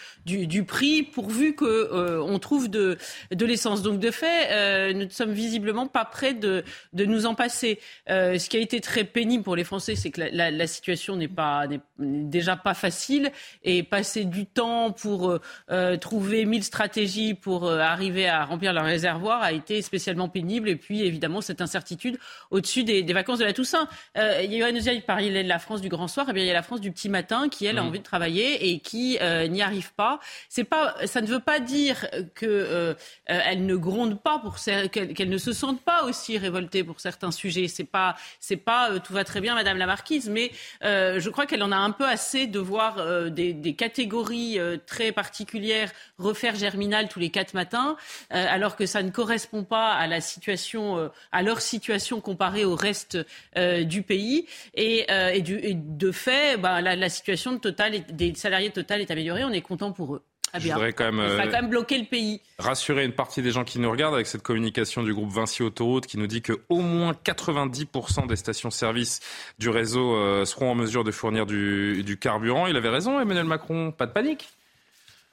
prix 0.65 1.03
pourvu 1.03 1.53
que 1.53 1.65
euh, 1.65 2.23
on 2.23 2.39
trouve 2.39 2.69
de, 2.69 2.97
l'essence. 3.31 3.83
Donc 3.83 3.99
de 3.99 4.09
fait, 4.09 4.93
nous 4.95 5.05
ne 5.05 5.09
sommes 5.09 5.31
visiblement 5.31 5.85
pas 5.85 6.05
prêts 6.05 6.33
de, 6.33 6.63
nous 6.93 7.27
en 7.27 7.35
passer. 7.35 7.79
ce 8.07 8.49
qui 8.49 8.57
a 8.57 8.59
été 8.59 8.81
très 8.81 9.03
pénible 9.03 9.43
pour 9.43 9.55
les 9.55 9.63
Français, 9.63 9.95
c'est 9.95 10.09
que 10.09 10.21
la, 10.31 10.67
situation 10.67 11.15
n'est 11.15 11.27
pas 11.27 11.67
déjà 11.99 12.55
pas 12.55 12.73
facile 12.73 13.31
et 13.63 13.83
passer 13.83 14.25
du 14.25 14.47
temps 14.47 14.91
pour 14.91 15.37
trouver 15.99 16.45
mille 16.45 16.63
stratégies 16.63 17.35
pour 17.35 17.69
arriver 17.69 18.27
à 18.27 18.43
remplir 18.43 18.73
leur 18.73 18.85
réservoir 18.85 19.43
a 19.43 19.51
été 19.51 19.83
spécialement 19.83 20.29
pénible. 20.29 20.67
Et 20.67 20.75
puis 20.75 21.03
évidemment 21.03 21.41
cette 21.41 21.61
incertitude 21.61 22.17
au-dessus 22.49 22.70
des, 22.79 23.13
vacances 23.13 23.39
de 23.39 23.45
la 23.45 23.53
Toussaint. 23.53 23.87
Euh, 24.17 24.41
Yohann 24.43 24.75
il 24.77 25.01
parlait 25.01 25.43
de 25.43 25.47
la 25.47 25.59
France 25.59 25.81
du 25.81 25.89
grand 25.89 26.07
soir. 26.07 26.27
et 26.27 26.31
eh 26.31 26.33
bien, 26.33 26.43
il 26.43 26.47
y 26.47 26.51
a 26.51 26.53
la 26.53 26.63
France 26.63 26.81
du 26.81 26.91
petit 26.91 27.09
matin 27.09 27.49
qui, 27.49 27.65
elle, 27.65 27.77
a 27.77 27.83
mm. 27.83 27.87
envie 27.87 27.99
de 27.99 28.03
travailler 28.03 28.69
et 28.69 28.79
qui 28.79 29.17
euh, 29.21 29.47
n'y 29.47 29.61
arrive 29.61 29.93
pas. 29.93 30.19
C'est 30.49 30.63
pas, 30.63 30.95
ça 31.05 31.21
ne 31.21 31.27
veut 31.27 31.39
pas 31.39 31.59
dire 31.59 32.07
que 32.35 32.45
euh, 32.45 32.93
elle 33.25 33.65
ne 33.65 33.75
gronde 33.75 34.21
pas 34.21 34.39
pour 34.39 34.57
qu'elle 34.59 35.29
ne 35.29 35.37
se 35.37 35.53
sente 35.53 35.81
pas 35.81 36.03
aussi 36.03 36.37
révoltée 36.37 36.83
pour 36.83 36.99
certains 36.99 37.31
sujets. 37.31 37.67
C'est 37.67 37.83
pas, 37.83 38.15
c'est 38.39 38.57
pas 38.57 38.99
tout 38.99 39.13
va 39.13 39.23
très 39.23 39.41
bien, 39.41 39.55
Madame 39.55 39.77
la 39.77 39.85
Marquise, 39.85 40.29
mais 40.29 40.51
je 40.81 41.29
crois 41.29 41.45
qu'elle 41.45 41.63
en 41.63 41.71
a 41.71 41.77
un 41.77 41.91
peu 41.91 42.05
assez 42.07 42.47
de 42.47 42.59
voir 42.59 43.29
des, 43.29 43.53
des, 43.53 43.73
catégories 43.73 44.59
très 44.85 45.11
particulières 45.11 45.91
refaire 46.17 46.55
Germinal 46.55 47.07
tous 47.07 47.19
les 47.19 47.29
quatre 47.29 47.53
matins, 47.53 47.95
alors 48.29 48.75
que 48.75 48.85
ça 48.85 49.01
ne 49.03 49.09
correspond 49.09 49.63
pas 49.63 49.93
à 49.93 50.07
la 50.07 50.21
situation, 50.21 51.09
à 51.31 51.41
leur 51.41 51.61
situation 51.61 52.21
comparée 52.21 52.50
au 52.65 52.75
reste 52.75 53.17
euh, 53.57 53.83
du 53.83 54.03
pays. 54.03 54.45
Et, 54.75 55.05
euh, 55.09 55.39
de 55.41 56.11
fait, 56.11 56.57
bah, 56.57 56.81
la, 56.81 57.09
situation 57.09 57.53
de 57.53 57.57
Total, 57.57 57.93
des 58.11 58.33
salariés 58.35 58.69
de 58.69 58.73
Total 58.73 59.01
est 59.01 59.11
améliorée. 59.11 59.43
On 59.43 59.51
est 59.51 59.61
content 59.61 59.91
pour 59.91 60.15
eux. 60.15 60.23
Je 60.59 60.67
voudrais 60.67 60.93
quand 60.93 61.11
même, 61.11 61.37
ça 61.37 61.43
a 61.43 61.47
quand 61.47 61.61
même 61.61 61.69
bloqué 61.69 61.97
le 61.97 62.05
pays. 62.05 62.41
Rassurer 62.59 63.05
une 63.05 63.13
partie 63.13 63.41
des 63.41 63.51
gens 63.51 63.63
qui 63.63 63.79
nous 63.79 63.89
regardent 63.89 64.15
avec 64.15 64.27
cette 64.27 64.41
communication 64.41 65.01
du 65.03 65.13
groupe 65.13 65.31
Vinci 65.31 65.63
Autoroute 65.63 66.07
qui 66.07 66.17
nous 66.17 66.27
dit 66.27 66.41
que 66.41 66.61
au 66.69 66.81
moins 66.81 67.13
90% 67.13 68.27
des 68.27 68.35
stations-service 68.35 69.21
du 69.59 69.69
réseau 69.69 70.15
euh, 70.15 70.45
seront 70.45 70.71
en 70.71 70.75
mesure 70.75 71.03
de 71.03 71.11
fournir 71.11 71.45
du, 71.45 72.17
carburant. 72.19 72.67
Il 72.67 72.75
avait 72.75 72.89
raison, 72.89 73.19
Emmanuel 73.19 73.45
Macron. 73.45 73.91
Pas 73.91 74.07
de 74.07 74.11
panique. 74.11 74.49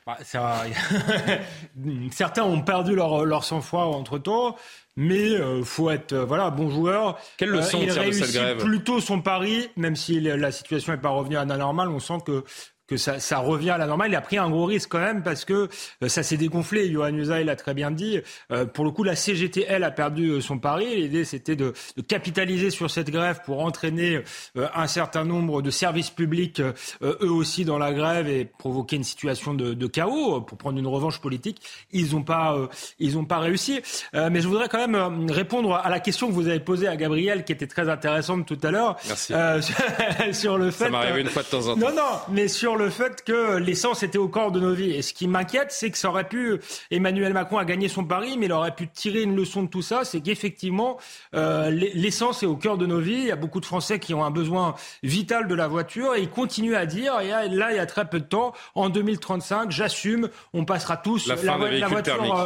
Bah, 0.08 0.16
Certains 2.12 2.42
ont 2.42 2.62
perdu 2.62 2.94
leur, 2.94 3.26
leur 3.26 3.44
sang-froid 3.44 3.84
entre 3.84 4.18
temps 4.18 4.56
mais 4.98 5.30
euh, 5.30 5.62
faut 5.62 5.90
être 5.90 6.12
euh, 6.12 6.24
voilà 6.24 6.50
bon 6.50 6.70
joueur. 6.70 7.18
Quelle 7.36 7.50
leçon 7.50 7.78
euh, 7.78 7.84
il 7.84 7.90
réussit 7.92 8.22
de 8.22 8.26
cette 8.26 8.34
grève? 8.34 8.58
plutôt 8.58 9.00
son 9.00 9.20
pari, 9.22 9.68
même 9.76 9.94
si 9.94 10.18
la 10.20 10.50
situation 10.50 10.92
n'est 10.92 10.98
pas 10.98 11.10
revenue 11.10 11.36
à 11.36 11.44
la 11.44 11.56
normale. 11.56 11.88
On 11.88 12.00
sent 12.00 12.18
que 12.26 12.42
que 12.88 12.96
ça, 12.96 13.20
ça, 13.20 13.38
revient 13.38 13.70
à 13.70 13.78
la 13.78 13.86
normale. 13.86 14.10
Il 14.10 14.16
a 14.16 14.20
pris 14.20 14.38
un 14.38 14.50
gros 14.50 14.64
risque 14.64 14.90
quand 14.90 14.98
même 14.98 15.22
parce 15.22 15.44
que 15.44 15.68
euh, 16.02 16.08
ça 16.08 16.22
s'est 16.22 16.36
dégonflé. 16.36 16.90
Johan 16.90 17.14
Usaï 17.14 17.44
l'a 17.44 17.54
très 17.54 17.74
bien 17.74 17.90
dit. 17.90 18.20
Euh, 18.50 18.64
pour 18.64 18.84
le 18.84 18.90
coup, 18.90 19.04
la 19.04 19.14
CGT, 19.14 19.66
elle, 19.68 19.84
a 19.84 19.90
perdu 19.90 20.30
euh, 20.30 20.40
son 20.40 20.58
pari. 20.58 20.96
L'idée, 20.96 21.24
c'était 21.24 21.54
de, 21.54 21.74
de, 21.96 22.02
capitaliser 22.02 22.70
sur 22.70 22.90
cette 22.90 23.10
grève 23.10 23.40
pour 23.44 23.60
entraîner 23.60 24.22
un 24.56 24.86
certain 24.86 25.24
nombre 25.24 25.60
de 25.60 25.70
services 25.70 26.08
publics, 26.08 26.62
eux 27.02 27.30
aussi, 27.30 27.66
dans 27.66 27.76
la 27.76 27.92
grève 27.92 28.28
et 28.28 28.46
provoquer 28.46 28.96
une 28.96 29.04
situation 29.04 29.52
de, 29.52 29.74
de 29.74 29.86
chaos 29.86 30.40
pour 30.40 30.56
prendre 30.56 30.78
une 30.78 30.86
revanche 30.86 31.20
politique. 31.20 31.60
Ils 31.92 32.12
n'ont 32.14 32.22
pas, 32.22 32.56
ils 32.98 33.18
ont 33.18 33.26
pas 33.26 33.38
réussi. 33.38 33.80
mais 34.14 34.40
je 34.40 34.48
voudrais 34.48 34.68
quand 34.68 34.86
même 34.86 35.30
répondre 35.30 35.74
à 35.74 35.90
la 35.90 36.00
question 36.00 36.28
que 36.28 36.32
vous 36.32 36.48
avez 36.48 36.60
posée 36.60 36.88
à 36.88 36.96
Gabriel, 36.96 37.44
qui 37.44 37.52
était 37.52 37.66
très 37.66 37.90
intéressante 37.90 38.46
tout 38.46 38.58
à 38.62 38.70
l'heure. 38.70 38.96
Merci. 39.06 39.34
sur 40.32 40.56
le 40.56 40.70
fait. 40.70 40.84
Ça 40.84 40.90
m'arrive 40.90 41.18
une 41.18 41.28
fois 41.28 41.42
de 41.42 41.48
temps 41.48 41.66
en 41.68 41.74
temps. 41.74 41.80
Non, 41.80 41.94
non, 41.94 42.18
mais 42.30 42.48
sur 42.48 42.77
le 42.78 42.90
fait 42.90 43.24
que 43.24 43.56
l'essence 43.58 44.02
était 44.02 44.18
au 44.18 44.28
corps 44.28 44.52
de 44.52 44.60
nos 44.60 44.72
vies. 44.72 44.92
Et 44.92 45.02
ce 45.02 45.12
qui 45.12 45.28
m'inquiète, 45.28 45.70
c'est 45.70 45.90
que 45.90 45.98
ça 45.98 46.08
aurait 46.08 46.28
pu, 46.28 46.58
Emmanuel 46.90 47.32
Macron 47.32 47.58
a 47.58 47.64
gagné 47.64 47.88
son 47.88 48.04
pari, 48.04 48.38
mais 48.38 48.46
il 48.46 48.52
aurait 48.52 48.74
pu 48.74 48.88
tirer 48.88 49.22
une 49.22 49.36
leçon 49.36 49.64
de 49.64 49.68
tout 49.68 49.82
ça, 49.82 50.04
c'est 50.04 50.20
qu'effectivement, 50.20 50.98
euh, 51.34 51.70
l'essence 51.70 52.42
est 52.42 52.46
au 52.46 52.56
cœur 52.56 52.78
de 52.78 52.86
nos 52.86 53.00
vies. 53.00 53.18
Il 53.18 53.26
y 53.26 53.32
a 53.32 53.36
beaucoup 53.36 53.60
de 53.60 53.66
Français 53.66 53.98
qui 53.98 54.14
ont 54.14 54.24
un 54.24 54.30
besoin 54.30 54.74
vital 55.02 55.48
de 55.48 55.54
la 55.54 55.68
voiture 55.68 56.14
et 56.14 56.22
ils 56.22 56.30
continuent 56.30 56.76
à 56.76 56.86
dire, 56.86 57.20
et 57.20 57.28
là, 57.28 57.72
il 57.72 57.76
y 57.76 57.80
a 57.80 57.86
très 57.86 58.08
peu 58.08 58.20
de 58.20 58.24
temps, 58.24 58.54
en 58.74 58.88
2035, 58.88 59.70
j'assume, 59.70 60.28
on 60.54 60.64
passera 60.64 60.96
tous 60.96 61.26
la, 61.26 61.34
la, 61.36 61.88
voiture, 61.88 62.38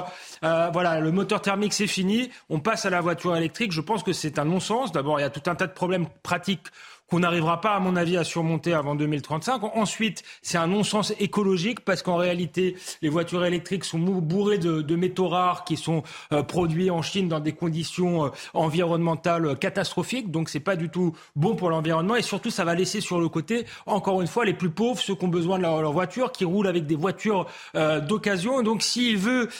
euh, 0.42 0.46
euh, 0.46 0.70
voilà, 0.72 1.00
le 1.00 1.12
moteur 1.12 1.40
thermique, 1.40 1.74
c'est 1.74 1.86
fini, 1.86 2.30
on 2.48 2.60
passe 2.60 2.86
à 2.86 2.90
la 2.90 3.00
voiture 3.00 3.36
électrique. 3.36 3.72
Je 3.72 3.80
pense 3.80 4.02
que 4.02 4.12
c'est 4.12 4.38
un 4.38 4.44
non-sens. 4.44 4.92
D'abord, 4.92 5.18
il 5.20 5.22
y 5.22 5.26
a 5.26 5.30
tout 5.30 5.48
un 5.50 5.54
tas 5.54 5.66
de 5.66 5.72
problèmes 5.72 6.06
pratiques 6.22 6.66
qu'on 7.12 7.20
n'arrivera 7.20 7.60
pas, 7.60 7.74
à 7.74 7.78
mon 7.78 7.94
avis, 7.94 8.16
à 8.16 8.24
surmonter 8.24 8.72
avant 8.72 8.94
2035. 8.94 9.62
Ensuite, 9.76 10.22
c'est 10.40 10.56
un 10.56 10.66
non-sens 10.66 11.12
écologique 11.20 11.80
parce 11.80 12.00
qu'en 12.00 12.16
réalité, 12.16 12.74
les 13.02 13.10
voitures 13.10 13.44
électriques 13.44 13.84
sont 13.84 13.98
bourrées 13.98 14.56
de, 14.56 14.96
métaux 14.96 15.28
rares 15.28 15.64
qui 15.64 15.76
sont 15.76 16.04
euh, 16.32 16.42
produits 16.42 16.90
en 16.90 17.02
Chine 17.02 17.28
dans 17.28 17.40
des 17.40 17.52
conditions 17.52 18.24
euh, 18.24 18.28
environnementales 18.54 19.58
catastrophiques. 19.58 20.30
Donc, 20.30 20.48
c'est 20.48 20.58
pas 20.58 20.74
du 20.74 20.88
tout 20.88 21.12
bon 21.36 21.54
pour 21.54 21.68
l'environnement 21.68 22.16
et 22.16 22.22
surtout, 22.22 22.48
ça 22.48 22.64
va 22.64 22.74
laisser 22.74 23.02
sur 23.02 23.20
le 23.20 23.28
côté, 23.28 23.66
encore 23.84 24.22
une 24.22 24.26
fois, 24.26 24.46
les 24.46 24.54
plus 24.54 24.70
pauvres, 24.70 24.98
ceux 24.98 25.14
qui 25.14 25.26
ont 25.26 25.28
besoin 25.28 25.58
de 25.58 25.64
leur, 25.64 25.92
voiture, 25.92 26.32
qui 26.32 26.46
roulent 26.46 26.66
avec 26.66 26.86
des 26.86 26.96
voitures 26.96 27.46
euh, 27.74 28.00
d'occasion. 28.00 28.62
Donc, 28.62 28.82
s'il 28.82 29.18
veut 29.18 29.50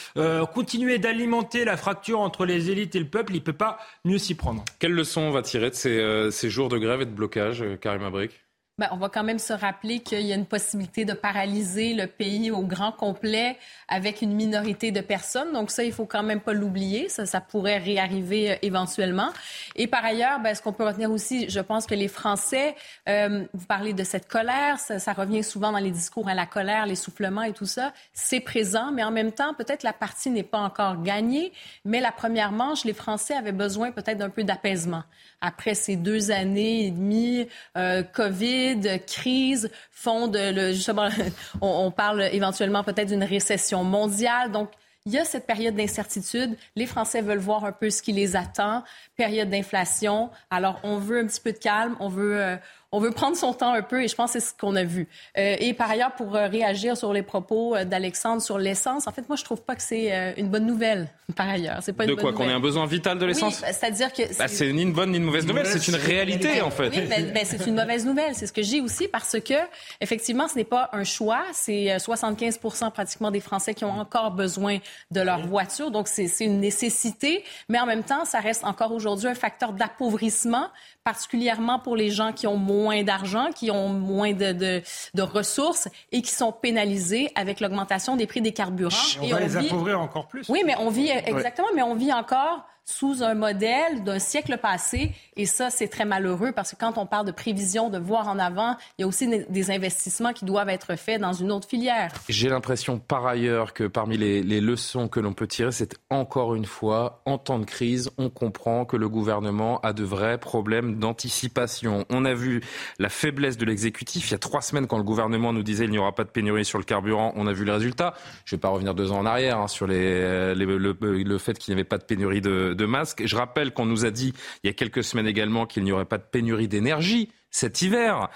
continuer 0.54 0.98
d'alimenter 0.98 1.66
la 1.66 1.76
fracture 1.76 2.20
entre 2.20 2.46
les 2.46 2.70
élites 2.70 2.94
et 2.94 2.98
le 2.98 3.08
peuple, 3.08 3.34
il 3.34 3.42
peut 3.42 3.52
pas 3.52 3.76
mieux 4.06 4.16
s'y 4.16 4.34
prendre. 4.34 4.64
Quelle 4.78 4.92
leçon 4.92 5.20
on 5.20 5.32
va 5.32 5.42
tirer 5.42 5.68
de 5.68 6.30
ces 6.30 6.50
jours 6.50 6.70
de 6.70 6.78
grève 6.78 7.02
et 7.02 7.06
de 7.06 7.10
blocage, 7.10 7.41
Karim 7.80 8.02
Abrik 8.02 8.30
ben, 8.78 8.88
on 8.90 8.96
va 8.96 9.10
quand 9.10 9.22
même 9.22 9.38
se 9.38 9.52
rappeler 9.52 10.00
qu'il 10.00 10.22
y 10.22 10.32
a 10.32 10.34
une 10.34 10.46
possibilité 10.46 11.04
de 11.04 11.12
paralyser 11.12 11.92
le 11.92 12.06
pays 12.06 12.50
au 12.50 12.62
grand 12.62 12.90
complet 12.90 13.58
avec 13.86 14.22
une 14.22 14.32
minorité 14.32 14.92
de 14.92 15.02
personnes. 15.02 15.52
Donc 15.52 15.70
ça, 15.70 15.84
il 15.84 15.92
faut 15.92 16.06
quand 16.06 16.22
même 16.22 16.40
pas 16.40 16.54
l'oublier. 16.54 17.10
Ça, 17.10 17.26
ça 17.26 17.42
pourrait 17.42 17.76
réarriver 17.76 18.52
euh, 18.52 18.56
éventuellement. 18.62 19.30
Et 19.76 19.86
par 19.86 20.02
ailleurs, 20.02 20.40
ben, 20.40 20.54
ce 20.54 20.62
qu'on 20.62 20.72
peut 20.72 20.86
retenir 20.86 21.10
aussi, 21.10 21.50
je 21.50 21.60
pense 21.60 21.86
que 21.86 21.94
les 21.94 22.08
Français, 22.08 22.74
euh, 23.10 23.44
vous 23.52 23.66
parlez 23.66 23.92
de 23.92 24.04
cette 24.04 24.26
colère, 24.26 24.78
ça, 24.78 25.12
revient 25.12 25.44
souvent 25.44 25.72
dans 25.72 25.78
les 25.78 25.90
discours 25.90 26.28
à 26.28 26.34
la 26.34 26.46
colère, 26.46 26.86
l'essoufflement 26.86 27.42
et 27.42 27.52
tout 27.52 27.66
ça. 27.66 27.92
C'est 28.14 28.40
présent, 28.40 28.90
mais 28.90 29.04
en 29.04 29.10
même 29.10 29.32
temps, 29.32 29.52
peut-être 29.52 29.82
la 29.82 29.92
partie 29.92 30.30
n'est 30.30 30.42
pas 30.42 30.60
encore 30.60 31.02
gagnée. 31.02 31.52
Mais 31.84 32.00
la 32.00 32.10
première 32.10 32.52
manche, 32.52 32.84
les 32.84 32.94
Français 32.94 33.34
avaient 33.34 33.52
besoin 33.52 33.92
peut-être 33.92 34.16
d'un 34.16 34.30
peu 34.30 34.44
d'apaisement 34.44 35.02
après 35.42 35.74
ces 35.74 35.96
deux 35.96 36.30
années 36.30 36.86
et 36.86 36.90
demie, 36.90 37.46
euh, 37.76 38.02
Covid, 38.02 38.71
crise, 39.06 39.70
fond 39.90 40.28
de, 40.28 40.52
le, 40.52 40.72
justement, 40.72 41.08
on, 41.60 41.86
on 41.86 41.90
parle 41.90 42.22
éventuellement 42.32 42.84
peut-être 42.84 43.08
d'une 43.08 43.24
récession 43.24 43.84
mondiale. 43.84 44.52
Donc, 44.52 44.70
il 45.04 45.12
y 45.12 45.18
a 45.18 45.24
cette 45.24 45.46
période 45.46 45.74
d'incertitude. 45.74 46.56
Les 46.76 46.86
Français 46.86 47.22
veulent 47.22 47.38
voir 47.38 47.64
un 47.64 47.72
peu 47.72 47.90
ce 47.90 48.02
qui 48.02 48.12
les 48.12 48.36
attend. 48.36 48.84
Période 49.16 49.50
d'inflation. 49.50 50.30
Alors, 50.50 50.78
on 50.84 50.98
veut 50.98 51.18
un 51.18 51.26
petit 51.26 51.40
peu 51.40 51.52
de 51.52 51.58
calme. 51.58 51.96
On 51.98 52.08
veut, 52.08 52.40
euh, 52.40 52.56
on 52.94 53.00
veut 53.00 53.10
prendre 53.10 53.36
son 53.36 53.54
temps 53.54 53.72
un 53.72 53.80
peu 53.80 54.02
et 54.02 54.08
je 54.08 54.14
pense 54.14 54.34
que 54.34 54.38
c'est 54.38 54.46
ce 54.46 54.54
qu'on 54.54 54.76
a 54.76 54.84
vu. 54.84 55.08
Euh, 55.38 55.56
et 55.58 55.72
par 55.72 55.90
ailleurs, 55.90 56.12
pour 56.12 56.36
euh, 56.36 56.46
réagir 56.46 56.94
sur 56.94 57.14
les 57.14 57.22
propos 57.22 57.74
euh, 57.74 57.86
d'Alexandre 57.86 58.42
sur 58.42 58.58
l'essence, 58.58 59.06
en 59.06 59.12
fait, 59.12 59.26
moi, 59.28 59.36
je 59.36 59.44
trouve 59.44 59.62
pas 59.62 59.74
que 59.74 59.82
c'est 59.82 60.34
une 60.36 60.50
bonne 60.50 60.66
nouvelle, 60.66 61.08
par 61.36 61.48
ailleurs. 61.48 61.78
C'est 61.80 61.94
pas 61.94 62.04
une 62.04 62.10
de 62.10 62.14
quoi? 62.14 62.34
Qu'on 62.34 62.48
ait 62.48 62.52
un 62.52 62.60
besoin 62.60 62.84
vital 62.84 63.18
de 63.18 63.24
l'essence? 63.24 63.62
oui, 63.62 63.68
C'est-à-dire 63.72 64.12
que... 64.12 64.22
Bah, 64.38 64.46
c'est 64.46 64.70
ni 64.72 64.82
une 64.82 64.92
bonne 64.92 65.10
ni 65.10 65.16
une 65.16 65.24
mauvaise 65.24 65.46
nouvelle, 65.46 65.66
c'est 65.66 65.88
une 65.88 65.96
réalité, 65.96 66.60
en 66.60 66.70
fait. 66.70 66.90
Oui, 66.90 67.04
mais, 67.08 67.30
mais 67.32 67.44
c'est 67.46 67.66
une 67.66 67.74
mauvaise 67.74 68.04
nouvelle. 68.04 68.34
C'est 68.34 68.46
ce 68.46 68.52
que 68.52 68.62
j'ai 68.62 68.82
aussi 68.82 69.08
parce 69.08 69.40
que, 69.40 69.54
effectivement, 70.02 70.46
ce 70.46 70.56
n'est 70.56 70.64
pas 70.64 70.90
un 70.92 71.04
choix. 71.04 71.44
C'est 71.52 71.96
75% 71.96 72.90
pratiquement 72.90 73.30
des 73.30 73.40
Français 73.40 73.72
qui 73.72 73.86
ont 73.86 73.98
encore 73.98 74.32
besoin 74.32 74.78
de 75.10 75.20
leur 75.22 75.46
voiture. 75.46 75.90
Donc, 75.90 76.08
c'est 76.08 76.28
une 76.40 76.60
nécessité. 76.60 77.42
Mais 77.70 77.80
en 77.80 77.86
même 77.86 78.02
temps, 78.02 78.26
ça 78.26 78.40
reste 78.40 78.64
encore 78.64 78.92
aujourd'hui 78.92 79.28
un 79.28 79.34
facteur 79.34 79.72
d'appauvrissement 79.72 80.68
particulièrement 81.04 81.80
pour 81.80 81.96
les 81.96 82.10
gens 82.10 82.32
qui 82.32 82.46
ont 82.46 82.56
moins 82.56 82.81
d'argent, 83.04 83.50
qui 83.54 83.70
ont 83.70 83.88
moins 83.88 84.32
de, 84.32 84.52
de, 84.52 84.82
de, 85.14 85.22
ressources 85.22 85.88
et 86.10 86.22
qui 86.22 86.32
sont 86.32 86.52
pénalisés 86.52 87.30
avec 87.34 87.60
l'augmentation 87.60 88.16
des 88.16 88.26
prix 88.26 88.40
des 88.40 88.52
carburants. 88.52 88.96
on 89.20 89.26
va 89.26 89.40
les 89.40 89.56
appauvrir 89.56 90.00
encore 90.00 90.28
plus. 90.28 90.48
Oui, 90.48 90.62
mais 90.64 90.74
on 90.78 90.90
vit 90.90 91.08
exactement, 91.08 91.68
mais 91.74 91.82
on 91.82 91.94
vit 91.94 92.12
encore 92.12 92.64
sous 92.84 93.22
un 93.22 93.34
modèle 93.34 94.02
d'un 94.04 94.18
siècle 94.18 94.58
passé. 94.58 95.12
Et 95.36 95.46
ça, 95.46 95.70
c'est 95.70 95.88
très 95.88 96.04
malheureux 96.04 96.52
parce 96.52 96.72
que 96.72 96.76
quand 96.76 96.98
on 96.98 97.06
parle 97.06 97.26
de 97.26 97.32
prévision, 97.32 97.90
de 97.90 97.98
voir 97.98 98.28
en 98.28 98.38
avant, 98.38 98.76
il 98.98 99.02
y 99.02 99.04
a 99.04 99.06
aussi 99.06 99.28
des 99.48 99.70
investissements 99.70 100.32
qui 100.32 100.44
doivent 100.44 100.68
être 100.68 100.96
faits 100.96 101.20
dans 101.20 101.32
une 101.32 101.52
autre 101.52 101.68
filière. 101.68 102.12
J'ai 102.28 102.48
l'impression 102.48 102.98
par 102.98 103.26
ailleurs 103.26 103.72
que 103.72 103.84
parmi 103.84 104.16
les, 104.16 104.42
leçons 104.60 105.08
que 105.08 105.20
l'on 105.20 105.32
peut 105.32 105.46
tirer, 105.46 105.72
c'est 105.72 105.94
encore 106.10 106.54
une 106.54 106.66
fois, 106.66 107.22
en 107.24 107.38
temps 107.38 107.58
de 107.58 107.64
crise, 107.64 108.10
on 108.18 108.30
comprend 108.30 108.84
que 108.84 108.96
le 108.96 109.08
gouvernement 109.08 109.80
a 109.80 109.92
de 109.92 110.04
vrais 110.04 110.38
problèmes 110.38 110.98
d'anticipation. 110.98 112.04
On 112.10 112.24
a 112.24 112.34
vu 112.34 112.62
la 112.98 113.08
faiblesse 113.08 113.56
de 113.56 113.64
l'exécutif. 113.64 114.28
Il 114.28 114.32
y 114.32 114.34
a 114.34 114.38
trois 114.38 114.60
semaines, 114.60 114.86
quand 114.86 114.98
le 114.98 115.04
gouvernement 115.04 115.52
nous 115.52 115.62
disait 115.62 115.84
qu'il 115.84 115.92
n'y 115.92 115.98
aura 115.98 116.14
pas 116.14 116.24
de 116.24 116.30
pénurie 116.30 116.64
sur 116.64 116.78
le 116.78 116.84
carburant, 116.84 117.32
on 117.36 117.46
a 117.46 117.52
vu 117.52 117.64
le 117.64 117.72
résultat. 117.72 118.14
Je 118.44 118.54
ne 118.54 118.58
vais 118.58 118.60
pas 118.60 118.68
revenir 118.68 118.94
deux 118.94 119.12
ans 119.12 119.18
en 119.18 119.26
arrière 119.26 119.58
hein, 119.58 119.68
sur 119.68 119.86
les, 119.86 120.54
le, 120.54 120.76
le, 120.76 121.38
fait 121.38 121.58
qu'il 121.58 121.74
n'y 121.74 121.80
avait 121.80 121.88
pas 121.88 121.98
de 121.98 122.04
pénurie 122.04 122.40
de, 122.40 122.71
de 122.74 122.86
masques. 122.86 123.22
Je 123.24 123.36
rappelle 123.36 123.72
qu'on 123.72 123.86
nous 123.86 124.04
a 124.04 124.10
dit 124.10 124.34
il 124.62 124.66
y 124.66 124.70
a 124.70 124.72
quelques 124.72 125.04
semaines 125.04 125.26
également 125.26 125.66
qu'il 125.66 125.84
n'y 125.84 125.92
aurait 125.92 126.04
pas 126.04 126.18
de 126.18 126.24
pénurie 126.24 126.68
d'énergie 126.68 127.30
cet 127.50 127.82
hiver, 127.82 128.28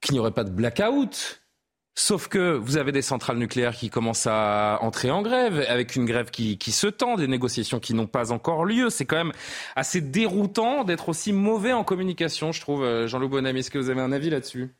qu'il 0.00 0.14
n'y 0.14 0.18
aurait 0.18 0.32
pas 0.32 0.44
de 0.44 0.50
blackout. 0.50 1.40
Sauf 1.96 2.28
que 2.28 2.56
vous 2.56 2.76
avez 2.76 2.92
des 2.92 3.02
centrales 3.02 3.36
nucléaires 3.36 3.74
qui 3.74 3.90
commencent 3.90 4.26
à 4.26 4.78
entrer 4.80 5.10
en 5.10 5.22
grève, 5.22 5.64
avec 5.68 5.96
une 5.96 6.06
grève 6.06 6.30
qui, 6.30 6.56
qui 6.56 6.72
se 6.72 6.86
tend, 6.86 7.16
des 7.16 7.26
négociations 7.26 7.80
qui 7.80 7.94
n'ont 7.94 8.06
pas 8.06 8.32
encore 8.32 8.64
lieu. 8.64 8.90
C'est 8.90 9.04
quand 9.04 9.16
même 9.16 9.32
assez 9.76 10.00
déroutant 10.00 10.84
d'être 10.84 11.08
aussi 11.08 11.32
mauvais 11.32 11.72
en 11.72 11.84
communication, 11.84 12.52
je 12.52 12.60
trouve. 12.60 12.84
Euh, 12.84 13.06
Jean-Loup 13.06 13.28
Bonamy, 13.28 13.60
est-ce 13.60 13.70
que 13.70 13.78
vous 13.78 13.90
avez 13.90 14.00
un 14.00 14.12
avis 14.12 14.30
là-dessus? 14.30 14.70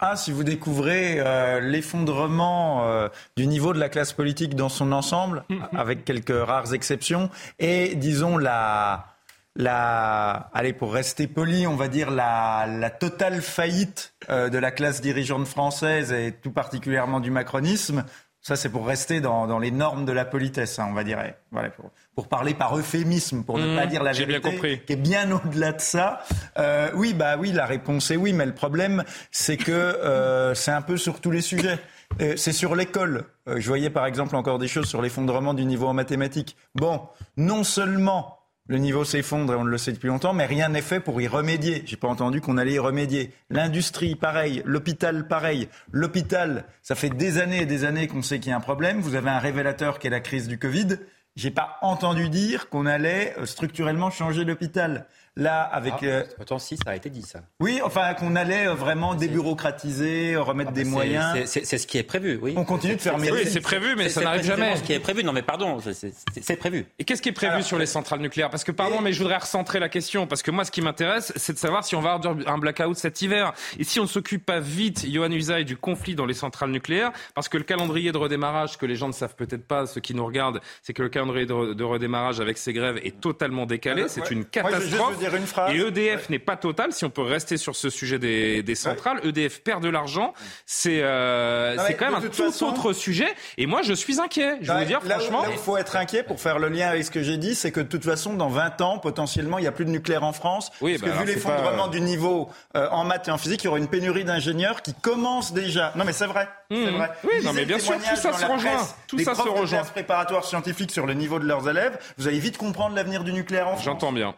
Ah, 0.00 0.16
si 0.16 0.32
vous 0.32 0.42
découvrez 0.42 1.20
euh, 1.20 1.60
l'effondrement 1.60 2.84
euh, 2.84 3.08
du 3.36 3.46
niveau 3.46 3.72
de 3.72 3.78
la 3.78 3.88
classe 3.88 4.12
politique 4.12 4.56
dans 4.56 4.68
son 4.68 4.90
ensemble, 4.90 5.44
avec 5.76 6.04
quelques 6.04 6.34
rares 6.34 6.74
exceptions, 6.74 7.30
et 7.60 7.94
disons 7.94 8.36
la, 8.36 9.14
la, 9.54 10.50
allez 10.52 10.72
pour 10.72 10.92
rester 10.92 11.28
poli, 11.28 11.68
on 11.68 11.76
va 11.76 11.86
dire 11.86 12.10
la, 12.10 12.66
la 12.66 12.90
totale 12.90 13.40
faillite 13.40 14.14
euh, 14.30 14.48
de 14.48 14.58
la 14.58 14.72
classe 14.72 15.00
dirigeante 15.00 15.46
française 15.46 16.12
et 16.12 16.32
tout 16.32 16.50
particulièrement 16.50 17.20
du 17.20 17.30
macronisme. 17.30 18.04
Ça, 18.40 18.56
c'est 18.56 18.68
pour 18.68 18.86
rester 18.86 19.20
dans, 19.20 19.46
dans, 19.46 19.60
les 19.60 19.70
normes 19.70 20.04
de 20.04 20.12
la 20.12 20.24
politesse, 20.24 20.78
hein, 20.78 20.88
on 20.90 20.92
va 20.92 21.04
dire. 21.04 21.22
Voilà, 21.50 21.70
pour, 21.70 21.92
pour, 22.14 22.28
parler 22.28 22.54
par 22.54 22.78
euphémisme, 22.78 23.44
pour 23.44 23.58
ne 23.58 23.76
pas 23.76 23.86
mmh, 23.86 23.88
dire 23.88 24.02
la 24.02 24.12
vérité, 24.12 24.38
bien 24.38 24.52
compris. 24.52 24.80
qui 24.86 24.92
est 24.92 24.96
bien 24.96 25.30
au-delà 25.30 25.72
de 25.72 25.80
ça. 25.80 26.22
Euh, 26.58 26.90
oui, 26.94 27.14
bah 27.14 27.36
oui, 27.38 27.52
la 27.52 27.66
réponse 27.66 28.10
est 28.10 28.16
oui, 28.16 28.32
mais 28.32 28.46
le 28.46 28.54
problème, 28.54 29.04
c'est 29.30 29.56
que 29.56 29.72
euh, 29.72 30.54
c'est 30.54 30.72
un 30.72 30.82
peu 30.82 30.96
sur 30.96 31.20
tous 31.20 31.30
les 31.30 31.40
sujets. 31.42 31.78
Euh, 32.20 32.34
c'est 32.36 32.52
sur 32.52 32.74
l'école. 32.74 33.24
Euh, 33.48 33.56
je 33.58 33.66
voyais 33.66 33.90
par 33.90 34.06
exemple 34.06 34.36
encore 34.36 34.58
des 34.58 34.68
choses 34.68 34.86
sur 34.86 35.02
l'effondrement 35.02 35.54
du 35.54 35.64
niveau 35.64 35.86
en 35.86 35.94
mathématiques. 35.94 36.56
Bon, 36.74 37.00
non 37.36 37.64
seulement 37.64 38.38
le 38.66 38.78
niveau 38.78 39.04
s'effondre 39.04 39.52
et 39.52 39.56
on 39.56 39.64
le 39.64 39.76
sait 39.76 39.92
depuis 39.92 40.08
longtemps, 40.08 40.32
mais 40.32 40.46
rien 40.46 40.70
n'est 40.70 40.80
fait 40.80 41.00
pour 41.00 41.20
y 41.20 41.26
remédier. 41.26 41.82
J'ai 41.84 41.96
pas 41.96 42.08
entendu 42.08 42.40
qu'on 42.40 42.56
allait 42.56 42.74
y 42.74 42.78
remédier. 42.78 43.32
L'industrie, 43.50 44.14
pareil. 44.14 44.62
L'hôpital, 44.64 45.28
pareil. 45.28 45.68
L'hôpital, 45.92 46.64
ça 46.82 46.94
fait 46.94 47.10
des 47.10 47.38
années 47.38 47.62
et 47.62 47.66
des 47.66 47.84
années 47.84 48.06
qu'on 48.06 48.22
sait 48.22 48.38
qu'il 48.38 48.50
y 48.50 48.52
a 48.52 48.56
un 48.56 48.60
problème. 48.60 49.00
Vous 49.00 49.16
avez 49.16 49.28
un 49.28 49.38
révélateur 49.38 49.98
qui 49.98 50.06
est 50.06 50.10
la 50.10 50.20
crise 50.20 50.48
du 50.48 50.58
Covid. 50.58 50.96
J'ai 51.36 51.50
pas 51.50 51.78
entendu 51.82 52.28
dire 52.28 52.68
qu'on 52.68 52.86
allait 52.86 53.34
euh, 53.38 53.46
structurellement 53.46 54.10
changer 54.10 54.44
l'hôpital. 54.44 55.06
Là, 55.36 55.62
avec. 55.62 55.94
Ah, 56.02 56.04
euh... 56.04 56.58
si, 56.58 56.76
ça 56.76 56.90
a 56.90 56.94
été 56.94 57.10
dit, 57.10 57.22
ça. 57.22 57.40
Oui, 57.58 57.80
enfin, 57.82 58.14
qu'on 58.14 58.36
allait 58.36 58.68
euh, 58.68 58.74
vraiment 58.74 59.16
débureaucratiser, 59.16 60.36
remettre 60.36 60.70
ah, 60.72 60.76
des 60.76 60.84
moyens. 60.84 61.44
C'est 61.46 61.64
ce 61.64 61.86
qui 61.88 61.98
est 61.98 62.04
prévu, 62.04 62.38
oui. 62.40 62.54
On 62.56 62.64
continue 62.64 62.94
de 62.94 63.00
fermer. 63.00 63.32
Oui, 63.32 63.40
c'est 63.44 63.60
prévu, 63.60 63.96
mais 63.96 64.08
ça 64.08 64.20
n'arrive 64.20 64.44
jamais. 64.44 64.76
ce 64.76 64.82
qui 64.84 64.92
est 64.92 65.00
prévu. 65.00 65.24
Non, 65.24 65.32
mais 65.32 65.42
pardon, 65.42 65.78
c'est 65.80 66.56
prévu. 66.56 66.86
Et 67.00 67.04
qu'est-ce 67.04 67.20
qui 67.20 67.30
est 67.30 67.32
prévu 67.32 67.64
sur 67.64 67.78
les 67.78 67.86
centrales 67.86 68.20
nucléaires? 68.20 68.48
Parce 68.50 68.62
que, 68.62 68.70
pardon, 68.70 69.00
mais 69.00 69.12
je 69.12 69.18
voudrais 69.18 69.38
recentrer 69.38 69.80
la 69.80 69.88
question. 69.88 70.28
Parce 70.28 70.42
que 70.42 70.52
moi, 70.52 70.64
ce 70.64 70.70
qui 70.70 70.82
m'intéresse, 70.82 71.32
c'est 71.34 71.52
de 71.52 71.58
savoir 71.58 71.84
si 71.84 71.96
on 71.96 72.00
va 72.00 72.12
avoir 72.12 72.36
un 72.46 72.58
blackout 72.58 72.96
cet 72.96 73.20
hiver. 73.20 73.54
Et 73.78 73.84
si 73.84 73.98
on 73.98 74.04
ne 74.04 74.08
s'occupe 74.08 74.46
pas 74.46 74.60
vite, 74.60 75.04
Johan 75.10 75.32
Usaï, 75.32 75.64
du 75.64 75.76
conflit 75.76 76.14
dans 76.14 76.26
les 76.26 76.34
centrales 76.34 76.70
nucléaires, 76.70 77.10
parce 77.34 77.48
que 77.48 77.56
le 77.56 77.64
calendrier 77.64 78.12
de 78.12 78.18
redémarrage, 78.18 78.78
que 78.78 78.86
les 78.86 78.94
gens 78.94 79.08
ne 79.08 79.12
savent 79.12 79.34
peut-être 79.34 79.66
pas, 79.66 79.86
ceux 79.86 80.00
qui 80.00 80.14
nous 80.14 80.24
regardent, 80.24 80.60
c'est 80.82 80.92
que 80.92 81.02
le 81.02 81.08
calendrier 81.08 81.46
de, 81.46 81.84
redémarrage 81.84 82.38
avec 82.40 82.56
ces 82.56 82.72
grèves 82.72 83.00
est 83.02 83.20
totalement 83.20 83.66
décalé. 83.66 84.04
C'est 84.08 84.30
une 84.30 84.44
catastrophe. 84.44 85.23
Et 85.70 85.78
EDF 85.78 86.28
n'est 86.30 86.38
pas 86.38 86.56
total, 86.56 86.92
si 86.92 87.04
on 87.04 87.10
peut 87.10 87.22
rester 87.22 87.56
sur 87.56 87.76
ce 87.76 87.90
sujet 87.90 88.18
des, 88.18 88.74
centrales. 88.74 89.20
EDF 89.24 89.60
perd 89.60 89.82
de 89.82 89.88
l'argent. 89.88 90.34
C'est 90.66 91.00
euh, 91.02 91.76
quand 91.98 92.06
même 92.06 92.14
un 92.14 92.20
tout 92.20 92.64
autre 92.64 92.92
sujet. 92.92 93.28
Et 93.58 93.66
moi, 93.66 93.82
je 93.82 93.92
suis 93.92 94.20
inquiet. 94.20 94.58
Je 94.60 94.72
veux 94.72 94.84
dire, 94.84 95.02
franchement. 95.02 95.42
Là 95.42 95.48
où 95.48 95.52
il 95.52 95.58
faut 95.58 95.76
être 95.76 95.96
inquiet 95.96 96.22
pour 96.22 96.40
faire 96.40 96.58
le 96.58 96.68
lien 96.68 96.88
avec 96.88 97.04
ce 97.04 97.10
que 97.10 97.22
j'ai 97.22 97.36
dit, 97.36 97.54
c'est 97.54 97.72
que 97.72 97.80
de 97.80 97.88
toute 97.88 98.04
façon, 98.04 98.34
dans 98.34 98.48
20 98.48 98.80
ans, 98.80 98.98
potentiellement, 98.98 99.58
il 99.58 99.62
n'y 99.62 99.68
a 99.68 99.72
plus 99.72 99.84
de 99.84 99.90
nucléaire 99.90 100.24
en 100.24 100.32
France. 100.32 100.70
Oui, 100.80 100.98
parce 100.98 101.10
que 101.12 101.16
bah 101.16 101.24
vu 101.24 101.32
l'effondrement 101.32 101.88
du 101.88 102.00
niveau 102.00 102.50
euh, 102.76 102.88
en 102.90 103.04
maths 103.04 103.28
et 103.28 103.30
en 103.30 103.38
physique, 103.38 103.62
il 103.62 103.66
y 103.66 103.68
aura 103.68 103.78
une 103.78 103.88
pénurie 103.88 104.24
d'ingénieurs 104.24 104.82
qui 104.82 104.94
commence 104.94 105.52
déjà. 105.52 105.92
Non, 105.96 106.04
mais 106.04 106.12
c'est 106.12 106.26
vrai. 106.26 106.48
Mmh. 106.70 106.84
vrai. 106.86 107.10
Oui, 107.24 107.44
non, 107.44 107.52
mais 107.52 107.64
bien 107.64 107.78
sûr, 107.78 107.94
tout 107.94 108.16
ça 108.16 108.32
se 108.32 108.44
rejoint. 108.44 108.88
Tout 109.06 109.18
ça 109.18 109.34
se 109.34 109.48
rejoint. 109.48 109.82
préparatoires 109.84 110.44
scientifiques 110.44 110.90
sur 110.90 111.06
le 111.06 111.14
niveau 111.14 111.38
de 111.38 111.46
leurs 111.46 111.68
élèves, 111.68 111.98
vous 112.18 112.28
allez 112.28 112.38
vite 112.38 112.58
comprendre 112.58 112.94
l'avenir 112.94 113.24
du 113.24 113.32
nucléaire 113.32 113.68
en 113.68 113.72
France. 113.72 113.84
J'entends 113.84 114.12
bien. 114.12 114.34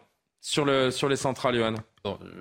Sur, 0.49 0.63
le, 0.63 0.91
sur 0.91 1.09
les 1.09 1.17
centrales, 1.17 1.57
Johan 1.57 1.75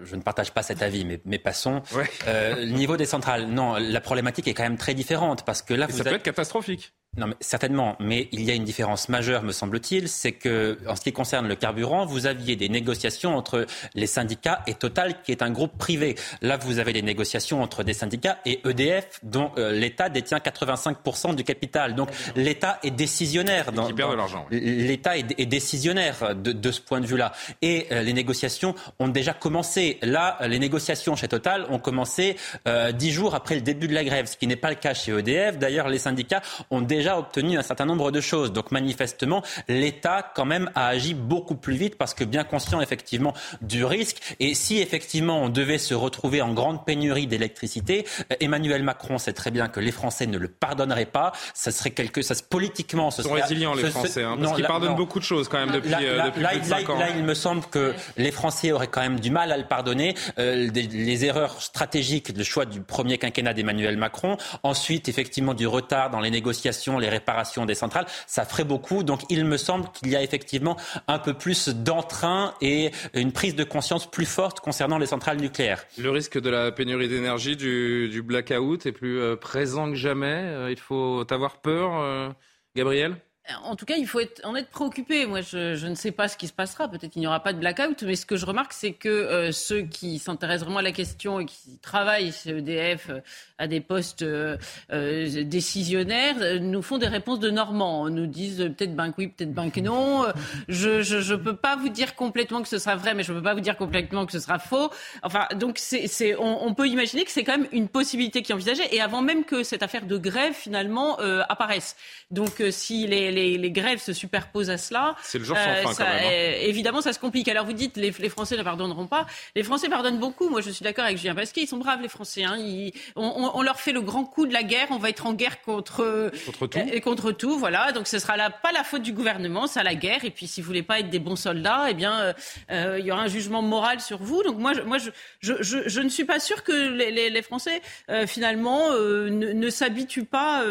je 0.04 0.14
ne 0.14 0.22
partage 0.22 0.52
pas 0.52 0.62
cet 0.62 0.80
avis, 0.80 1.04
mais, 1.04 1.20
mais 1.24 1.38
passons. 1.38 1.82
Euh, 2.28 2.54
le 2.54 2.70
niveau 2.70 2.96
des 2.96 3.04
centrales, 3.04 3.46
non, 3.46 3.74
la 3.74 4.00
problématique 4.00 4.46
est 4.46 4.54
quand 4.54 4.62
même 4.62 4.76
très 4.76 4.94
différente 4.94 5.44
parce 5.44 5.60
que 5.60 5.74
là, 5.74 5.88
ça 5.88 6.04
peut 6.04 6.14
être 6.14 6.22
catastrophique. 6.22 6.92
Non, 7.16 7.28
mais 7.28 7.34
certainement. 7.40 7.96
Mais 7.98 8.28
il 8.32 8.42
y 8.44 8.50
a 8.50 8.54
une 8.54 8.64
différence 8.64 9.08
majeure, 9.08 9.42
me 9.42 9.52
semble-t-il, 9.52 10.08
c'est 10.08 10.32
que, 10.32 10.78
en 10.86 10.96
ce 10.96 11.00
qui 11.00 11.12
concerne 11.12 11.48
le 11.48 11.54
carburant, 11.54 12.04
vous 12.04 12.26
aviez 12.26 12.56
des 12.56 12.68
négociations 12.68 13.36
entre 13.36 13.66
les 13.94 14.06
syndicats 14.06 14.62
et 14.66 14.74
Total, 14.74 15.22
qui 15.22 15.32
est 15.32 15.42
un 15.42 15.50
groupe 15.50 15.78
privé. 15.78 16.16
Là, 16.42 16.58
vous 16.58 16.78
avez 16.78 16.92
des 16.92 17.02
négociations 17.02 17.62
entre 17.62 17.82
des 17.82 17.94
syndicats 17.94 18.38
et 18.44 18.60
EDF, 18.68 19.20
dont 19.22 19.50
euh, 19.56 19.72
l'État 19.72 20.08
détient 20.08 20.38
85% 20.38 21.34
du 21.34 21.44
capital. 21.44 21.94
Donc, 21.94 22.10
l'État 22.34 22.78
est 22.82 22.90
décisionnaire. 22.90 23.72
Dans, 23.72 23.88
de 23.88 24.16
l'argent. 24.16 24.46
L'État 24.50 25.16
est, 25.16 25.46
décisionnaire 25.46 26.34
de, 26.36 26.70
ce 26.70 26.80
point 26.80 27.00
de 27.00 27.06
vue-là. 27.06 27.32
Et 27.62 27.86
euh, 27.92 28.02
les 28.02 28.12
négociations 28.12 28.74
ont 28.98 29.08
déjà 29.08 29.32
commencé. 29.32 29.98
Là, 30.02 30.38
les 30.46 30.58
négociations 30.58 31.16
chez 31.16 31.28
Total 31.28 31.66
ont 31.70 31.78
commencé 31.78 32.36
euh, 32.68 32.92
dix 32.92 33.12
jours 33.12 33.34
après 33.34 33.54
le 33.54 33.60
début 33.62 33.88
de 33.88 33.94
la 33.94 34.04
grève, 34.04 34.26
ce 34.26 34.36
qui 34.36 34.46
n'est 34.46 34.56
pas 34.56 34.70
le 34.70 34.76
cas 34.76 34.92
chez 34.92 35.12
EDF. 35.12 35.58
D'ailleurs, 35.58 35.88
les 35.88 35.98
syndicats 35.98 36.42
ont 36.70 36.82
déjà 36.82 37.05
obtenu 37.14 37.58
un 37.58 37.62
certain 37.62 37.86
nombre 37.86 38.10
de 38.10 38.20
choses. 38.20 38.52
Donc 38.52 38.70
manifestement, 38.70 39.42
l'État 39.68 40.32
quand 40.34 40.44
même 40.44 40.70
a 40.74 40.86
agi 40.88 41.14
beaucoup 41.14 41.54
plus 41.56 41.76
vite 41.76 41.96
parce 41.96 42.14
que 42.14 42.24
bien 42.24 42.44
conscient 42.44 42.80
effectivement 42.80 43.34
du 43.60 43.84
risque. 43.84 44.36
Et 44.40 44.54
si 44.54 44.78
effectivement 44.78 45.42
on 45.42 45.48
devait 45.48 45.78
se 45.78 45.94
retrouver 45.94 46.42
en 46.42 46.52
grande 46.52 46.84
pénurie 46.84 47.26
d'électricité, 47.26 48.06
euh, 48.32 48.36
Emmanuel 48.40 48.82
Macron 48.82 49.18
sait 49.18 49.32
très 49.32 49.50
bien 49.50 49.68
que 49.68 49.80
les 49.80 49.92
Français 49.92 50.26
ne 50.26 50.38
le 50.38 50.48
pardonneraient 50.48 51.06
pas. 51.06 51.32
Ça 51.54 51.70
serait 51.70 51.90
quelque, 51.90 52.22
ça 52.22 52.34
politiquement, 52.48 53.10
ce 53.10 53.22
Ils 53.22 53.24
sont 53.24 53.32
résilients 53.32 53.74
les 53.74 53.90
Français, 53.90 54.22
hein, 54.22 54.36
parce 54.40 54.54
qu'ils 54.54 54.66
pardonnent 54.66 54.96
beaucoup 54.96 55.18
de 55.18 55.24
choses 55.24 55.48
quand 55.48 55.58
même 55.58 55.70
depuis, 55.70 55.90
là, 55.90 56.00
euh, 56.00 56.30
plus 56.30 56.42
de 56.42 56.64
5 56.64 56.90
ans. 56.90 56.98
Là, 56.98 57.08
il 57.16 57.24
me 57.24 57.34
semble 57.34 57.64
que 57.66 57.94
les 58.16 58.30
Français 58.30 58.72
auraient 58.72 58.86
quand 58.86 59.00
même 59.00 59.20
du 59.20 59.30
mal 59.30 59.52
à 59.52 59.56
le 59.56 59.64
pardonner. 59.64 60.14
Euh, 60.38 60.70
les 60.72 61.24
erreurs 61.24 61.60
stratégiques, 61.60 62.36
le 62.36 62.44
choix 62.44 62.64
du 62.64 62.80
premier 62.80 63.18
quinquennat 63.18 63.54
d'Emmanuel 63.54 63.96
Macron, 63.96 64.36
ensuite 64.62 65.08
effectivement 65.08 65.54
du 65.54 65.66
retard 65.66 66.10
dans 66.10 66.20
les 66.20 66.30
négociations 66.30 66.95
les 66.98 67.08
réparations 67.08 67.66
des 67.66 67.74
centrales, 67.74 68.06
ça 68.26 68.44
ferait 68.44 68.64
beaucoup. 68.64 69.02
Donc 69.02 69.20
il 69.28 69.44
me 69.44 69.56
semble 69.56 69.88
qu'il 69.92 70.08
y 70.08 70.16
a 70.16 70.22
effectivement 70.22 70.76
un 71.08 71.18
peu 71.18 71.34
plus 71.34 71.68
d'entrain 71.68 72.54
et 72.60 72.90
une 73.14 73.32
prise 73.32 73.54
de 73.54 73.64
conscience 73.64 74.10
plus 74.10 74.26
forte 74.26 74.60
concernant 74.60 74.98
les 74.98 75.06
centrales 75.06 75.38
nucléaires. 75.38 75.84
Le 75.98 76.10
risque 76.10 76.40
de 76.40 76.50
la 76.50 76.72
pénurie 76.72 77.08
d'énergie, 77.08 77.56
du, 77.56 78.22
blackout 78.22 78.86
est 78.86 78.92
plus 78.92 79.20
euh, 79.20 79.36
présent 79.36 79.90
que 79.90 79.94
jamais. 79.94 80.26
Euh, 80.26 80.70
il 80.70 80.78
faut 80.78 81.24
avoir 81.30 81.60
peur, 81.60 82.00
euh, 82.00 82.28
Gabriel? 82.74 83.16
En 83.64 83.76
tout 83.76 83.86
cas, 83.86 83.96
il 83.96 84.06
faut 84.06 84.20
en 84.44 84.56
être 84.56 84.70
préoccupé. 84.70 85.26
Moi, 85.26 85.40
je, 85.40 85.86
ne 85.86 85.94
sais 85.94 86.12
pas 86.12 86.28
ce 86.28 86.36
qui 86.36 86.48
se 86.48 86.52
passera. 86.52 86.88
Peut-être 86.88 87.12
qu'il 87.12 87.20
n'y 87.20 87.26
aura 87.26 87.40
pas 87.40 87.52
de 87.52 87.58
blackout, 87.58 88.02
mais 88.02 88.16
ce 88.16 88.26
que 88.26 88.36
je 88.36 88.46
remarque, 88.46 88.72
c'est 88.72 88.92
que 88.92 89.50
ceux 89.52 89.82
qui 89.82 90.18
s'intéressent 90.18 90.64
vraiment 90.64 90.80
à 90.80 90.82
la 90.82 90.92
question 90.92 91.40
et 91.40 91.46
qui 91.46 91.78
travaillent 91.78 92.32
chez 92.32 92.50
EDF 92.50 93.10
à 93.58 93.66
des 93.66 93.80
postes 93.80 94.22
euh, 94.22 94.56
euh, 94.92 95.44
décisionnaires 95.44 96.36
euh, 96.40 96.58
nous 96.58 96.82
font 96.82 96.98
des 96.98 97.06
réponses 97.06 97.40
de 97.40 97.50
Normands. 97.50 98.08
Nous 98.10 98.26
disent 98.26 98.58
peut-être 98.76 98.94
ben 98.94 99.12
oui, 99.16 99.28
peut-être 99.28 99.52
ben 99.52 99.70
que 99.70 99.80
non. 99.80 100.26
Je 100.68 101.02
je 101.02 101.34
peux 101.34 101.56
pas 101.56 101.76
vous 101.76 101.88
dire 101.88 102.14
complètement 102.14 102.62
que 102.62 102.68
ce 102.68 102.78
sera 102.78 102.96
vrai, 102.96 103.14
mais 103.14 103.22
je 103.22 103.32
peux 103.32 103.42
pas 103.42 103.54
vous 103.54 103.60
dire 103.60 103.76
complètement 103.76 104.26
que 104.26 104.32
ce 104.32 104.40
sera 104.40 104.58
faux. 104.58 104.90
Enfin, 105.22 105.46
donc 105.54 105.78
c'est 105.78 106.36
on, 106.38 106.74
peut 106.74 106.88
imaginer 106.88 107.24
que 107.24 107.30
c'est 107.30 107.44
quand 107.44 107.56
même 107.56 107.68
une 107.72 107.88
possibilité 107.88 108.42
qui 108.42 108.52
est 108.52 108.54
envisagée 108.54 108.82
et 108.94 109.00
avant 109.00 109.22
même 109.22 109.44
que 109.44 109.62
cette 109.62 109.82
affaire 109.82 110.04
de 110.06 110.18
grève 110.18 110.52
finalement 110.52 111.18
apparaisse. 111.48 111.96
Donc 112.30 112.62
si 112.70 113.06
les, 113.06 113.30
les, 113.36 113.58
les, 113.58 113.70
grèves 113.70 114.00
se 114.00 114.12
superposent 114.12 114.70
à 114.70 114.78
cela, 114.78 115.14
c'est 115.22 115.38
le 115.38 115.44
jour 115.44 115.56
sans 115.56 115.88
fin 115.88 116.04
quand 116.04 116.10
même. 116.10 116.24
Hein. 116.24 116.58
évidemment, 116.62 117.00
ça 117.00 117.12
se 117.12 117.18
complique. 117.18 117.48
Alors 117.48 117.66
vous 117.66 117.72
dites 117.72 117.96
les, 117.96 118.10
les 118.18 118.28
Français 118.28 118.56
ne 118.56 118.62
pardonneront 118.62 119.06
pas. 119.06 119.26
Les 119.54 119.62
Français 119.62 119.88
pardonnent 119.88 120.18
beaucoup. 120.18 120.48
Moi, 120.48 120.60
je 120.60 120.70
suis 120.70 120.82
d'accord 120.82 121.04
avec 121.04 121.18
Julien 121.18 121.34
Pasquier. 121.34 121.64
Ils 121.64 121.68
sont 121.68 121.76
braves 121.76 122.00
les 122.02 122.08
Français. 122.08 122.44
Hein. 122.44 122.56
Ils, 122.58 122.92
on, 123.14 123.50
on, 123.54 123.62
leur 123.62 123.80
fait 123.80 123.92
le 123.92 124.00
grand 124.00 124.24
coup 124.24 124.46
de 124.46 124.52
la 124.52 124.62
guerre. 124.62 124.88
On 124.90 124.98
va 124.98 125.10
être 125.10 125.26
en 125.26 125.34
guerre 125.34 125.60
contre, 125.62 126.30
contre 126.46 126.66
tout. 126.66 126.78
Et 126.92 127.00
contre 127.00 127.32
tout, 127.32 127.58
voilà. 127.58 127.92
Donc 127.92 128.06
ce 128.06 128.18
sera 128.18 128.36
là 128.36 128.50
pas 128.50 128.72
la 128.72 128.84
faute 128.84 129.02
du 129.02 129.12
gouvernement, 129.12 129.66
c'est 129.66 129.82
la 129.82 129.94
guerre. 129.94 130.24
Et 130.24 130.30
puis 130.30 130.46
si 130.46 130.60
vous 130.60 130.66
voulez 130.66 130.82
pas 130.82 131.00
être 131.00 131.10
des 131.10 131.18
bons 131.18 131.36
soldats, 131.36 131.86
eh 131.88 131.94
bien 131.94 132.20
euh, 132.20 132.32
euh, 132.70 132.98
il 132.98 133.06
y 133.06 133.12
aura 133.12 133.22
un 133.22 133.28
jugement 133.28 133.62
moral 133.62 134.00
sur 134.00 134.18
vous. 134.18 134.42
Donc 134.42 134.58
moi, 134.58 134.72
je, 134.72 134.82
moi, 134.82 134.98
je, 134.98 135.10
je, 135.40 135.54
je, 135.86 136.00
ne 136.00 136.08
suis 136.08 136.24
pas 136.24 136.40
sûr 136.40 136.62
que 136.62 136.72
les, 136.72 137.30
les, 137.30 137.42
Français 137.42 137.80
euh, 138.10 138.26
finalement 138.26 138.90
ne, 138.92 139.28
ne 139.52 139.70
s'habituent 139.70 140.24
pas 140.24 140.64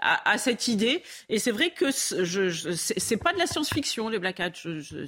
à, 0.00 0.30
à, 0.30 0.38
cette 0.38 0.68
idée. 0.68 1.02
Et 1.28 1.38
c'est 1.38 1.50
vrai 1.50 1.70
que 1.80 1.90
je, 2.24 2.72
c'est 2.72 3.16
pas 3.16 3.32
de 3.32 3.38
la 3.38 3.46
science-fiction 3.46 4.08
les 4.10 4.18
Black 4.18 4.40
Hats. 4.40 4.52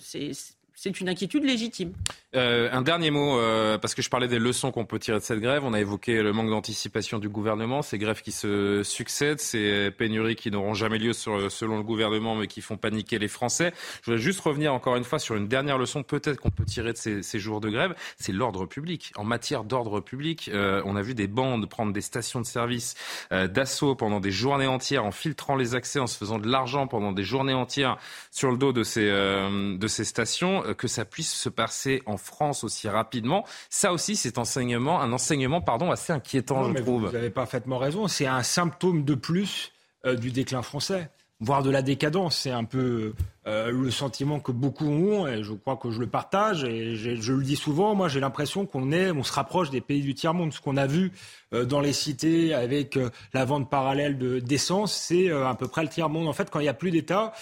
c'est 0.00 0.32
c'est 0.74 1.00
une 1.00 1.08
inquiétude 1.08 1.44
légitime. 1.44 1.92
Euh, 2.34 2.70
un 2.72 2.80
dernier 2.80 3.10
mot, 3.10 3.38
euh, 3.38 3.76
parce 3.76 3.94
que 3.94 4.00
je 4.00 4.08
parlais 4.08 4.28
des 4.28 4.38
leçons 4.38 4.72
qu'on 4.72 4.86
peut 4.86 4.98
tirer 4.98 5.18
de 5.18 5.22
cette 5.22 5.40
grève. 5.40 5.64
On 5.64 5.74
a 5.74 5.80
évoqué 5.80 6.22
le 6.22 6.32
manque 6.32 6.48
d'anticipation 6.48 7.18
du 7.18 7.28
gouvernement, 7.28 7.82
ces 7.82 7.98
grèves 7.98 8.22
qui 8.22 8.32
se 8.32 8.82
succèdent, 8.82 9.38
ces 9.38 9.90
pénuries 9.90 10.34
qui 10.34 10.50
n'auront 10.50 10.72
jamais 10.72 10.98
lieu 10.98 11.12
selon 11.12 11.76
le 11.76 11.82
gouvernement, 11.82 12.34
mais 12.34 12.46
qui 12.46 12.62
font 12.62 12.78
paniquer 12.78 13.18
les 13.18 13.28
Français. 13.28 13.74
Je 14.00 14.10
voudrais 14.10 14.22
juste 14.22 14.40
revenir 14.40 14.72
encore 14.72 14.96
une 14.96 15.04
fois 15.04 15.18
sur 15.18 15.36
une 15.36 15.46
dernière 15.46 15.76
leçon, 15.76 16.02
peut-être 16.02 16.38
qu'on 16.40 16.50
peut 16.50 16.64
tirer 16.64 16.94
de 16.94 16.96
ces, 16.96 17.38
jours 17.38 17.60
de 17.60 17.68
grève, 17.68 17.94
c'est 18.18 18.32
l'ordre 18.32 18.64
public. 18.64 19.12
En 19.16 19.24
matière 19.24 19.64
d'ordre 19.64 20.00
public, 20.00 20.50
euh, 20.52 20.80
on 20.86 20.96
a 20.96 21.02
vu 21.02 21.14
des 21.14 21.26
bandes 21.26 21.68
prendre 21.68 21.92
des 21.92 22.00
stations 22.00 22.40
de 22.40 22.46
service 22.46 22.94
d'assaut 23.30 23.94
pendant 23.94 24.20
des 24.20 24.30
journées 24.30 24.66
entières, 24.66 25.04
en 25.04 25.10
filtrant 25.10 25.56
les 25.56 25.74
accès, 25.74 25.98
en 25.98 26.06
se 26.06 26.16
faisant 26.16 26.38
de 26.38 26.48
l'argent 26.48 26.86
pendant 26.86 27.12
des 27.12 27.24
journées 27.24 27.52
entières 27.52 27.98
sur 28.30 28.50
le 28.50 28.56
dos 28.56 28.72
de 28.72 28.82
ces 28.82 30.04
stations, 30.04 30.61
que 30.76 30.88
ça 30.88 31.04
puisse 31.04 31.32
se 31.32 31.48
passer 31.48 32.02
en 32.06 32.16
France 32.16 32.64
aussi 32.64 32.88
rapidement. 32.88 33.44
Ça 33.70 33.92
aussi, 33.92 34.16
c'est 34.16 34.38
enseignement, 34.38 35.00
un 35.00 35.12
enseignement 35.12 35.60
pardon, 35.60 35.90
assez 35.90 36.12
inquiétant, 36.12 36.72
je 36.72 36.82
trouve. 36.82 37.08
Vous 37.08 37.16
avez 37.16 37.30
parfaitement 37.30 37.78
raison. 37.78 38.08
C'est 38.08 38.26
un 38.26 38.42
symptôme 38.42 39.04
de 39.04 39.14
plus 39.14 39.72
euh, 40.06 40.14
du 40.14 40.30
déclin 40.30 40.62
français 40.62 41.10
voire 41.42 41.62
de 41.62 41.70
la 41.70 41.82
décadence. 41.82 42.36
C'est 42.36 42.50
un 42.50 42.64
peu 42.64 43.14
euh, 43.48 43.72
le 43.72 43.90
sentiment 43.90 44.38
que 44.38 44.52
beaucoup 44.52 44.86
ont, 44.86 45.26
et 45.26 45.42
je 45.42 45.52
crois 45.52 45.76
que 45.76 45.90
je 45.90 45.98
le 45.98 46.06
partage, 46.06 46.62
et 46.62 46.94
je 46.94 47.32
le 47.32 47.42
dis 47.42 47.56
souvent, 47.56 47.96
moi 47.96 48.06
j'ai 48.06 48.20
l'impression 48.20 48.66
qu'on 48.66 48.92
est, 48.92 49.10
on 49.10 49.24
se 49.24 49.32
rapproche 49.32 49.70
des 49.70 49.80
pays 49.80 50.00
du 50.00 50.14
tiers-monde. 50.14 50.52
Ce 50.52 50.60
qu'on 50.60 50.76
a 50.76 50.86
vu 50.86 51.10
euh, 51.52 51.64
dans 51.64 51.80
les 51.80 51.92
cités 51.92 52.54
avec 52.54 52.96
euh, 52.96 53.10
la 53.34 53.44
vente 53.44 53.68
parallèle 53.68 54.16
d'essence, 54.44 54.94
c'est 54.94 55.32
à 55.32 55.56
peu 55.56 55.66
près 55.66 55.82
le 55.82 55.88
tiers-monde. 55.88 56.28
En 56.28 56.32
fait, 56.32 56.50
quand 56.50 56.60
il 56.60 56.64
n'y 56.64 56.68
a 56.68 56.74
plus 56.74 56.92
d'État, 56.92 57.32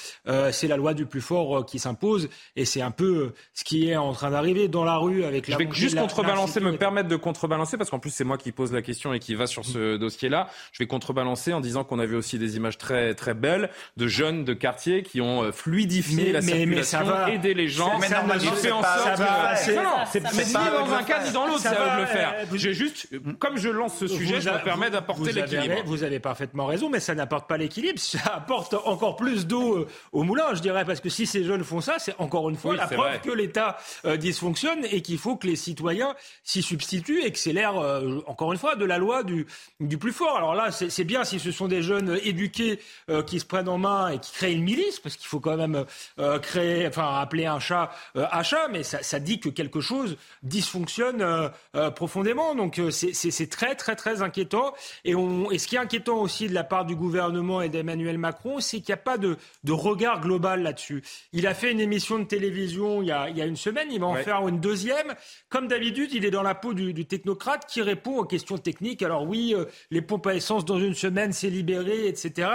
c'est 0.52 0.68
la 0.68 0.78
loi 0.78 0.94
du 0.94 1.04
plus 1.04 1.20
fort 1.20 1.66
qui 1.66 1.78
s'impose, 1.78 2.30
et 2.56 2.64
c'est 2.64 2.80
un 2.80 2.90
peu 2.90 3.32
ce 3.52 3.64
qui 3.64 3.90
est 3.90 3.96
en 3.96 4.12
train 4.12 4.30
d'arriver 4.30 4.68
dans 4.68 4.84
la 4.84 4.96
rue 4.96 5.24
avec 5.24 5.48
la... 5.48 5.58
Je 5.58 5.64
vais 5.64 5.72
juste 5.72 5.98
contrebalancer, 5.98 6.60
me 6.60 6.76
permettre 6.78 7.08
de 7.08 7.16
contrebalancer, 7.16 7.76
parce 7.76 7.90
qu'en 7.90 7.98
plus 7.98 8.10
c'est 8.10 8.24
moi 8.24 8.38
qui 8.38 8.52
pose 8.52 8.72
la 8.72 8.80
question 8.80 9.12
et 9.12 9.18
qui 9.18 9.34
va 9.34 9.46
sur 9.46 9.66
ce 9.66 9.98
dossier-là. 9.98 10.48
Je 10.72 10.82
vais 10.82 10.86
contrebalancer 10.86 11.52
en 11.52 11.60
disant 11.60 11.84
qu'on 11.84 11.98
avait 11.98 12.16
aussi 12.16 12.38
des 12.38 12.56
images 12.56 12.78
très, 12.78 13.14
très 13.14 13.34
belles 13.34 13.68
de 13.96 14.06
jeunes 14.06 14.44
de 14.44 14.54
quartier 14.54 15.02
qui 15.02 15.20
ont 15.20 15.52
fluidifié 15.52 15.89
fluidifier 15.90 16.32
la 16.32 16.42
circulation, 16.42 17.26
aider 17.26 17.54
les 17.54 17.68
gens. 17.68 17.98
Mais 17.98 18.08
normalement, 18.08 18.52
fait 18.52 18.70
en 18.70 18.82
sorte 18.82 19.16
que... 19.16 19.74
Non, 19.74 20.04
c'est 20.10 20.46
ni 20.46 20.52
dans 20.52 20.92
un 20.92 21.02
cas 21.02 21.24
ni 21.24 21.32
dans 21.32 21.46
l'autre, 21.46 21.60
ça 21.60 21.70
de 21.70 22.00
le 22.00 22.06
faire. 22.06 22.34
J'ai 22.54 22.74
juste, 22.74 23.08
comme 23.38 23.56
je 23.58 23.68
lance 23.68 23.96
ce 23.98 24.06
sujet, 24.06 24.40
je 24.40 24.50
me 24.50 24.62
permets 24.62 24.90
d'apporter 24.90 25.32
l'équilibre. 25.32 25.82
Vous 25.86 26.02
avez 26.02 26.20
parfaitement 26.20 26.66
raison, 26.66 26.88
mais 26.90 27.00
ça 27.00 27.14
n'apporte 27.14 27.48
pas 27.48 27.56
l'équilibre. 27.56 27.98
Ça 27.98 28.18
apporte 28.34 28.74
encore 28.84 29.16
plus 29.16 29.46
d'eau 29.46 29.76
euh, 29.76 29.88
au 30.12 30.22
moulin, 30.22 30.54
je 30.54 30.60
dirais, 30.60 30.84
parce 30.84 31.00
que 31.00 31.08
si 31.08 31.26
ces 31.26 31.44
jeunes 31.44 31.64
font 31.64 31.80
ça, 31.80 31.96
c'est 31.98 32.14
encore 32.18 32.48
une 32.50 32.56
fois 32.56 32.76
la 32.76 32.86
preuve 32.86 33.20
que 33.20 33.30
l'État 33.30 33.78
euh, 34.04 34.16
dysfonctionne 34.16 34.84
et 34.90 35.02
qu'il 35.02 35.18
faut 35.18 35.36
que 35.36 35.46
les 35.46 35.56
citoyens 35.56 36.14
s'y 36.44 36.62
substituent 36.62 37.22
et 37.22 37.32
que 37.32 37.38
c'est 37.38 37.52
l'air, 37.52 37.78
euh, 37.78 38.20
encore 38.26 38.52
une 38.52 38.58
fois, 38.58 38.76
de 38.76 38.84
la 38.84 38.98
loi 38.98 39.22
du, 39.22 39.46
du 39.80 39.98
plus 39.98 40.12
fort. 40.12 40.36
Alors 40.36 40.54
là, 40.54 40.70
c'est 40.70 41.04
bien 41.04 41.24
si 41.24 41.38
ce 41.38 41.50
sont 41.50 41.68
des 41.68 41.82
jeunes 41.82 42.18
éduqués 42.22 42.80
qui 43.26 43.40
se 43.40 43.44
prennent 43.44 43.68
en 43.68 43.78
main 43.78 44.08
et 44.10 44.18
qui 44.18 44.32
créent 44.32 44.52
une 44.52 44.62
milice, 44.64 45.00
parce 45.00 45.16
qu'il 45.16 45.26
faut 45.26 45.40
quand 45.40 45.56
même 45.56 45.79
euh, 46.18 46.38
créer, 46.38 46.86
enfin 46.86 47.18
appeler 47.20 47.46
un 47.46 47.58
chat 47.58 47.90
euh, 48.16 48.26
achat, 48.30 48.68
mais 48.68 48.82
ça, 48.82 49.02
ça, 49.02 49.18
dit 49.18 49.40
que 49.40 49.48
quelque 49.48 49.80
chose 49.80 50.16
dysfonctionne 50.42 51.22
euh, 51.22 51.90
profondément. 51.90 52.54
Donc 52.54 52.80
c'est 52.90 53.50
très 53.50 53.74
très 53.74 53.96
très 53.96 54.22
inquiétant. 54.22 54.72
Et, 55.04 55.14
on, 55.14 55.50
et 55.50 55.58
ce 55.58 55.66
qui 55.66 55.76
est 55.76 55.78
inquiétant 55.78 56.18
aussi 56.18 56.48
de 56.48 56.54
la 56.54 56.64
part 56.64 56.84
du 56.84 56.96
gouvernement 56.96 57.62
et 57.62 57.68
d'Emmanuel 57.68 58.18
Macron, 58.18 58.60
c'est 58.60 58.78
qu'il 58.78 58.92
n'y 58.92 59.00
a 59.00 59.02
pas 59.02 59.18
de, 59.18 59.36
de 59.64 59.72
regard 59.72 60.20
global 60.20 60.62
là-dessus. 60.62 61.02
Il 61.32 61.46
a 61.46 61.54
fait 61.54 61.72
une 61.72 61.80
émission 61.80 62.18
de 62.18 62.24
télévision 62.24 63.02
il 63.02 63.08
y 63.08 63.12
a, 63.12 63.28
il 63.28 63.36
y 63.36 63.42
a 63.42 63.46
une 63.46 63.56
semaine, 63.56 63.88
il 63.90 64.00
va 64.00 64.06
en 64.06 64.14
faire 64.16 64.46
une 64.48 64.60
deuxième. 64.60 65.14
Comme 65.48 65.68
d'habitude, 65.68 66.10
il 66.12 66.24
est 66.24 66.30
dans 66.30 66.42
la 66.42 66.54
peau 66.54 66.74
du, 66.74 66.92
du, 66.92 67.06
technocrate 67.06 67.66
qui 67.66 67.82
répond 67.82 68.18
aux 68.18 68.24
questions 68.24 68.58
techniques. 68.58 69.02
Alors 69.02 69.24
oui, 69.24 69.54
les 69.90 70.02
pompes 70.02 70.26
à 70.26 70.34
essence 70.34 70.64
dans 70.64 70.78
une 70.78 70.94
semaine, 70.94 71.32
c'est 71.32 71.50
libéré, 71.50 72.06
etc. 72.06 72.48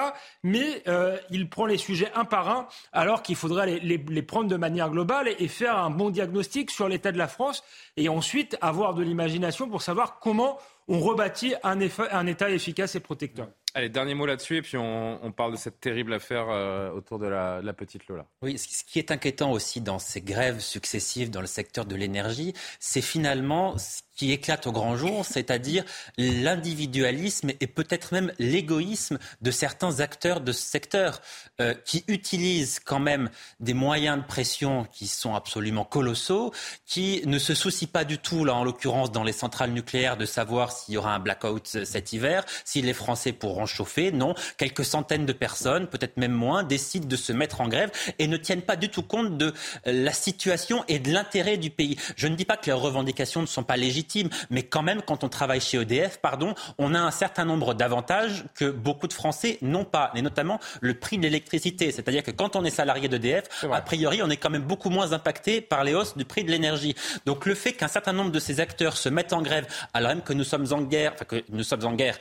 Mais 0.43 0.83
il 1.29 1.49
prend 1.49 1.65
les 1.65 1.77
sujets 1.77 2.11
un 2.15 2.25
par 2.25 2.49
un, 2.49 2.67
alors 2.93 3.14
qu'il 3.21 3.35
faudrait 3.35 3.79
les, 3.79 4.21
prendre 4.21 4.49
de 4.49 4.55
manière 4.55 4.89
globale 4.89 5.29
et, 5.39 5.47
faire 5.47 5.77
un 5.77 5.89
bon 5.89 6.09
diagnostic 6.09 6.71
sur 6.71 6.87
l'état 6.87 7.11
de 7.11 7.17
la 7.17 7.27
France 7.27 7.63
et 7.97 8.09
ensuite 8.09 8.57
avoir 8.61 8.93
de 8.93 9.03
l'imagination 9.03 9.69
pour 9.69 9.81
savoir 9.81 10.19
comment 10.19 10.57
on 10.87 10.99
rebâtit 10.99 11.55
un, 11.63 11.79
un 12.11 12.27
État 12.27 12.49
efficace 12.49 12.95
et 12.95 12.99
protecteur. 12.99 13.47
Allez, 13.73 13.89
dernier 13.89 14.13
mot 14.13 14.25
là-dessus, 14.25 14.57
et 14.57 14.61
puis 14.61 14.77
on, 14.77 15.33
parle 15.35 15.51
de 15.51 15.57
cette 15.57 15.81
terrible 15.81 16.13
affaire 16.13 16.45
euh, 16.49 16.91
autour 16.91 17.19
de 17.19 17.27
la, 17.27 17.59
de 17.59 17.65
la, 17.65 17.73
petite 17.73 18.07
Lola. 18.07 18.25
Oui, 18.41 18.57
ce 18.57 18.85
qui 18.85 18.99
est 18.99 19.11
inquiétant 19.11 19.51
aussi 19.51 19.81
dans 19.81 19.99
ces 19.99 20.21
grèves 20.21 20.59
successives 20.59 21.29
dans 21.29 21.41
le 21.41 21.47
secteur 21.47 21.85
de 21.85 21.95
l'énergie, 21.95 22.53
c'est 22.79 23.01
finalement 23.01 23.77
ce 23.77 24.01
qui 24.15 24.31
éclate 24.31 24.65
au 24.67 24.71
grand 24.71 24.95
jour, 24.95 25.25
c'est-à-dire 25.25 25.83
l'individualisme 26.17 27.51
et 27.59 27.67
peut-être 27.67 28.13
même 28.13 28.31
l'égoïsme 28.39 29.19
de 29.41 29.51
certains 29.51 29.99
acteurs 29.99 30.41
de 30.41 30.51
ce 30.51 30.61
secteur 30.61 31.21
euh, 31.61 31.73
qui 31.85 32.03
utilisent 32.07 32.79
quand 32.79 32.99
même 32.99 33.29
des 33.59 33.73
moyens 33.73 34.17
de 34.17 34.23
pression 34.23 34.85
qui 34.91 35.07
sont 35.07 35.35
absolument 35.35 35.83
colossaux, 35.83 36.53
qui 36.85 37.21
ne 37.25 37.39
se 37.39 37.53
soucient 37.53 37.89
pas 37.91 38.05
du 38.05 38.17
tout, 38.17 38.45
là 38.45 38.55
en 38.55 38.63
l'occurrence 38.63 39.11
dans 39.11 39.23
les 39.23 39.33
centrales 39.33 39.71
nucléaires, 39.71 40.17
de 40.17 40.25
savoir 40.25 40.71
s'il 40.71 40.95
y 40.95 40.97
aura 40.97 41.13
un 41.13 41.19
blackout 41.19 41.83
cet 41.83 42.13
hiver, 42.13 42.45
si 42.63 42.81
les 42.81 42.93
Français 42.93 43.33
pourront 43.33 43.65
chauffer. 43.65 44.11
Non, 44.11 44.33
quelques 44.57 44.85
centaines 44.85 45.25
de 45.25 45.33
personnes, 45.33 45.87
peut-être 45.87 46.17
même 46.17 46.31
moins, 46.31 46.63
décident 46.63 47.07
de 47.07 47.15
se 47.15 47.33
mettre 47.33 47.61
en 47.61 47.67
grève 47.67 47.91
et 48.19 48.27
ne 48.27 48.37
tiennent 48.37 48.61
pas 48.61 48.75
du 48.75 48.89
tout 48.89 49.03
compte 49.03 49.37
de 49.37 49.53
la 49.85 50.13
situation 50.13 50.85
et 50.87 50.99
de 50.99 51.11
l'intérêt 51.11 51.57
du 51.57 51.69
pays. 51.69 51.97
Je 52.15 52.27
ne 52.27 52.35
dis 52.35 52.45
pas 52.45 52.57
que 52.57 52.67
les 52.67 52.71
revendications 52.71 53.41
ne 53.41 53.47
sont 53.47 53.63
pas 53.63 53.77
légitimes 53.77 54.04
mais 54.49 54.63
quand 54.63 54.83
même, 54.83 55.01
quand 55.01 55.23
on 55.23 55.29
travaille 55.29 55.61
chez 55.61 55.79
EDF, 55.79 56.17
pardon, 56.17 56.53
on 56.77 56.93
a 56.93 56.99
un 56.99 57.11
certain 57.11 57.45
nombre 57.45 57.73
d'avantages 57.73 58.45
que 58.55 58.69
beaucoup 58.69 59.07
de 59.07 59.13
Français 59.13 59.57
n'ont 59.61 59.85
pas, 59.85 60.11
et 60.15 60.21
notamment 60.21 60.59
le 60.81 60.93
prix 60.93 61.17
de 61.17 61.23
l'électricité. 61.23 61.91
C'est-à-dire 61.91 62.23
que 62.23 62.31
quand 62.31 62.55
on 62.55 62.63
est 62.63 62.69
salarié 62.69 63.07
d'EDF, 63.07 63.65
a 63.71 63.81
priori, 63.81 64.21
on 64.23 64.29
est 64.29 64.37
quand 64.37 64.49
même 64.49 64.63
beaucoup 64.63 64.89
moins 64.89 65.11
impacté 65.13 65.61
par 65.61 65.83
les 65.83 65.93
hausses 65.93 66.17
du 66.17 66.25
prix 66.25 66.43
de 66.43 66.51
l'énergie. 66.51 66.95
Donc 67.25 67.45
le 67.45 67.55
fait 67.55 67.73
qu'un 67.73 67.87
certain 67.87 68.13
nombre 68.13 68.31
de 68.31 68.39
ces 68.39 68.59
acteurs 68.59 68.97
se 68.97 69.09
mettent 69.09 69.33
en 69.33 69.41
grève, 69.41 69.67
alors 69.93 70.09
même 70.09 70.21
que 70.21 70.33
nous 70.33 70.43
sommes 70.43 70.67
en 70.71 70.81
guerre, 70.81 71.13
enfin 71.15 71.25
que 71.25 71.43
nous 71.49 71.63
sommes 71.63 71.85
en 71.85 71.93
guerre, 71.93 72.17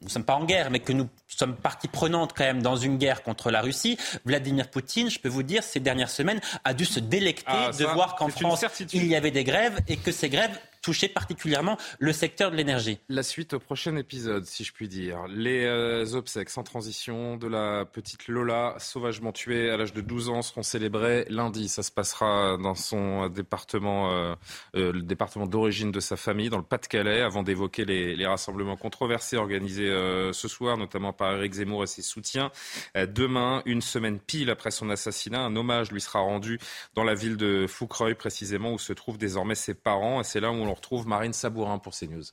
nous 0.00 0.06
ne 0.06 0.10
sommes 0.10 0.24
pas 0.24 0.34
en 0.34 0.44
guerre, 0.44 0.70
mais 0.70 0.80
que 0.80 0.92
nous 0.92 1.08
sommes 1.28 1.54
partie 1.54 1.88
prenante 1.88 2.32
quand 2.36 2.44
même 2.44 2.62
dans 2.62 2.76
une 2.76 2.98
guerre 2.98 3.22
contre 3.22 3.50
la 3.50 3.60
Russie, 3.60 3.98
Vladimir 4.24 4.68
Poutine, 4.68 5.10
je 5.10 5.20
peux 5.20 5.28
vous 5.28 5.42
dire, 5.42 5.62
ces 5.62 5.80
dernières 5.80 6.10
semaines, 6.10 6.40
a 6.64 6.74
dû 6.74 6.84
se 6.84 7.00
délecter 7.00 7.44
ah, 7.46 7.70
de 7.70 7.84
voir 7.84 8.16
qu'en 8.16 8.28
France, 8.28 8.64
il 8.92 9.06
y 9.06 9.14
avait 9.14 9.30
des 9.30 9.44
grèves 9.44 9.78
et 9.88 9.96
que 9.96 10.10
ces 10.10 10.28
grèves 10.28 10.58
toucher 10.82 11.08
particulièrement 11.08 11.78
le 11.98 12.12
secteur 12.12 12.50
de 12.50 12.56
l'énergie. 12.56 12.98
La 13.08 13.22
suite 13.22 13.54
au 13.54 13.58
prochain 13.60 13.96
épisode, 13.96 14.44
si 14.44 14.64
je 14.64 14.72
puis 14.72 14.88
dire. 14.88 15.24
Les 15.28 15.64
euh, 15.64 16.14
obsèques 16.14 16.50
sans 16.50 16.64
transition 16.64 17.36
de 17.36 17.46
la 17.46 17.84
petite 17.84 18.26
Lola, 18.28 18.74
sauvagement 18.78 19.32
tuée 19.32 19.70
à 19.70 19.76
l'âge 19.76 19.92
de 19.92 20.00
12 20.00 20.28
ans, 20.28 20.42
seront 20.42 20.62
célébrées 20.62 21.24
lundi. 21.28 21.68
Ça 21.68 21.82
se 21.82 21.92
passera 21.92 22.56
dans 22.58 22.74
son 22.74 23.28
département, 23.28 24.12
euh, 24.12 24.34
euh, 24.74 24.92
le 24.92 25.02
département 25.02 25.46
d'origine 25.46 25.92
de 25.92 26.00
sa 26.00 26.16
famille, 26.16 26.50
dans 26.50 26.58
le 26.58 26.64
Pas-de-Calais, 26.64 27.22
avant 27.22 27.42
d'évoquer 27.42 27.84
les, 27.84 28.26
rassemblements 28.32 28.76
controversés 28.76 29.36
organisés 29.36 29.90
ce 30.32 30.48
soir, 30.48 30.78
notamment 30.78 31.12
par 31.12 31.34
Eric 31.34 31.54
Zemmour 31.54 31.82
et 31.82 31.86
ses 31.86 32.00
soutiens. 32.00 32.50
demain, 32.94 33.62
une 33.66 33.82
semaine 33.82 34.18
pile 34.20 34.48
après 34.48 34.70
son 34.70 34.88
assassinat, 34.88 35.40
un 35.40 35.54
hommage 35.56 35.90
lui 35.90 36.00
sera 36.00 36.20
rendu 36.20 36.58
dans 36.94 37.04
la 37.04 37.14
ville 37.14 37.36
de 37.36 37.66
Foucreuil, 37.68 38.14
précisément, 38.14 38.72
où 38.72 38.78
se 38.78 38.92
trouvent 38.92 39.18
désormais 39.18 39.54
ses 39.54 39.74
parents. 39.74 40.20
Et 40.20 40.24
c'est 40.24 40.40
là 40.40 40.50
où 40.50 40.54
on 40.54 40.71
on 40.72 40.74
retrouve 40.74 41.06
Marine 41.06 41.34
Sabourin 41.34 41.78
pour 41.78 41.94
CNews. 41.94 42.32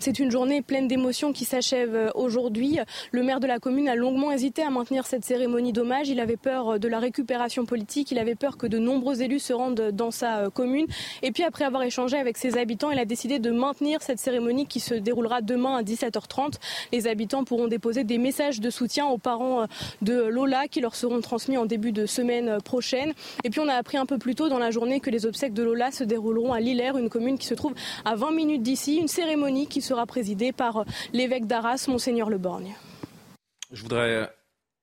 C'est 0.00 0.18
une 0.18 0.30
journée 0.30 0.60
pleine 0.60 0.88
d'émotions 0.88 1.32
qui 1.32 1.44
s'achève 1.44 1.94
euh, 1.94 2.10
aujourd'hui. 2.16 2.78
Le 3.12 3.22
maire 3.22 3.38
de 3.38 3.46
la 3.46 3.60
commune 3.60 3.88
a 3.88 3.94
longuement 3.94 4.32
hésité 4.32 4.62
à 4.62 4.68
maintenir 4.68 5.06
cette 5.06 5.24
cérémonie 5.24 5.72
d'hommage. 5.72 6.08
Il 6.08 6.18
avait 6.18 6.36
peur 6.36 6.74
euh, 6.74 6.78
de 6.78 6.88
la 6.88 6.98
récupération 6.98 7.64
politique, 7.64 8.10
il 8.10 8.18
avait 8.18 8.34
peur 8.34 8.58
que 8.58 8.66
de 8.66 8.78
nombreux 8.78 9.22
élus 9.22 9.38
se 9.38 9.52
rendent 9.52 9.92
dans 9.92 10.10
sa 10.10 10.40
euh, 10.40 10.50
commune. 10.50 10.86
Et 11.22 11.30
puis 11.30 11.44
après 11.44 11.64
avoir 11.64 11.84
échangé 11.84 12.18
avec 12.18 12.36
ses 12.38 12.58
habitants, 12.58 12.90
il 12.90 12.98
a 12.98 13.04
décidé 13.04 13.38
de 13.38 13.52
maintenir 13.52 14.02
cette 14.02 14.18
cérémonie 14.18 14.66
qui 14.66 14.80
se 14.80 14.94
déroulera 14.94 15.42
demain 15.42 15.76
à 15.76 15.82
17h30. 15.82 16.54
Les 16.92 17.06
habitants 17.06 17.44
pourront 17.44 17.68
déposer 17.68 18.02
des 18.02 18.18
messages 18.18 18.60
de 18.60 18.70
soutien 18.70 19.06
aux 19.06 19.18
parents 19.18 19.66
de 20.02 20.24
Lola 20.24 20.66
qui 20.66 20.80
leur 20.80 20.96
seront 20.96 21.20
transmis 21.20 21.56
en 21.56 21.66
début 21.66 21.92
de 21.92 22.04
semaine 22.04 22.58
prochaine. 22.62 23.14
Et 23.44 23.48
puis 23.48 23.60
on 23.60 23.68
a 23.68 23.74
appris 23.74 23.96
un 23.96 24.06
peu 24.06 24.18
plus 24.18 24.34
tôt 24.34 24.48
dans 24.48 24.58
la 24.58 24.72
journée 24.72 24.98
que 24.98 25.08
les 25.08 25.24
obsèques 25.24 25.54
de 25.54 25.62
Lola 25.62 25.92
se 25.92 26.02
dérouleront 26.02 26.52
à 26.52 26.60
Lillers, 26.60 26.98
une 26.98 27.08
commune 27.08 27.38
qui 27.38 27.46
se 27.46 27.54
trouve 27.54 27.74
à 28.04 28.16
20 28.16 28.32
minutes 28.32 28.62
d'ici. 28.62 28.96
Une 28.96 29.08
cérémonie 29.08 29.66
qui 29.66 29.80
sera 29.84 30.06
présidé 30.06 30.52
par 30.52 30.78
euh, 30.78 30.84
l'évêque 31.12 31.46
d'Arras, 31.46 31.86
Monseigneur 31.88 32.30
Le 32.30 32.38
Borgne. 32.38 32.74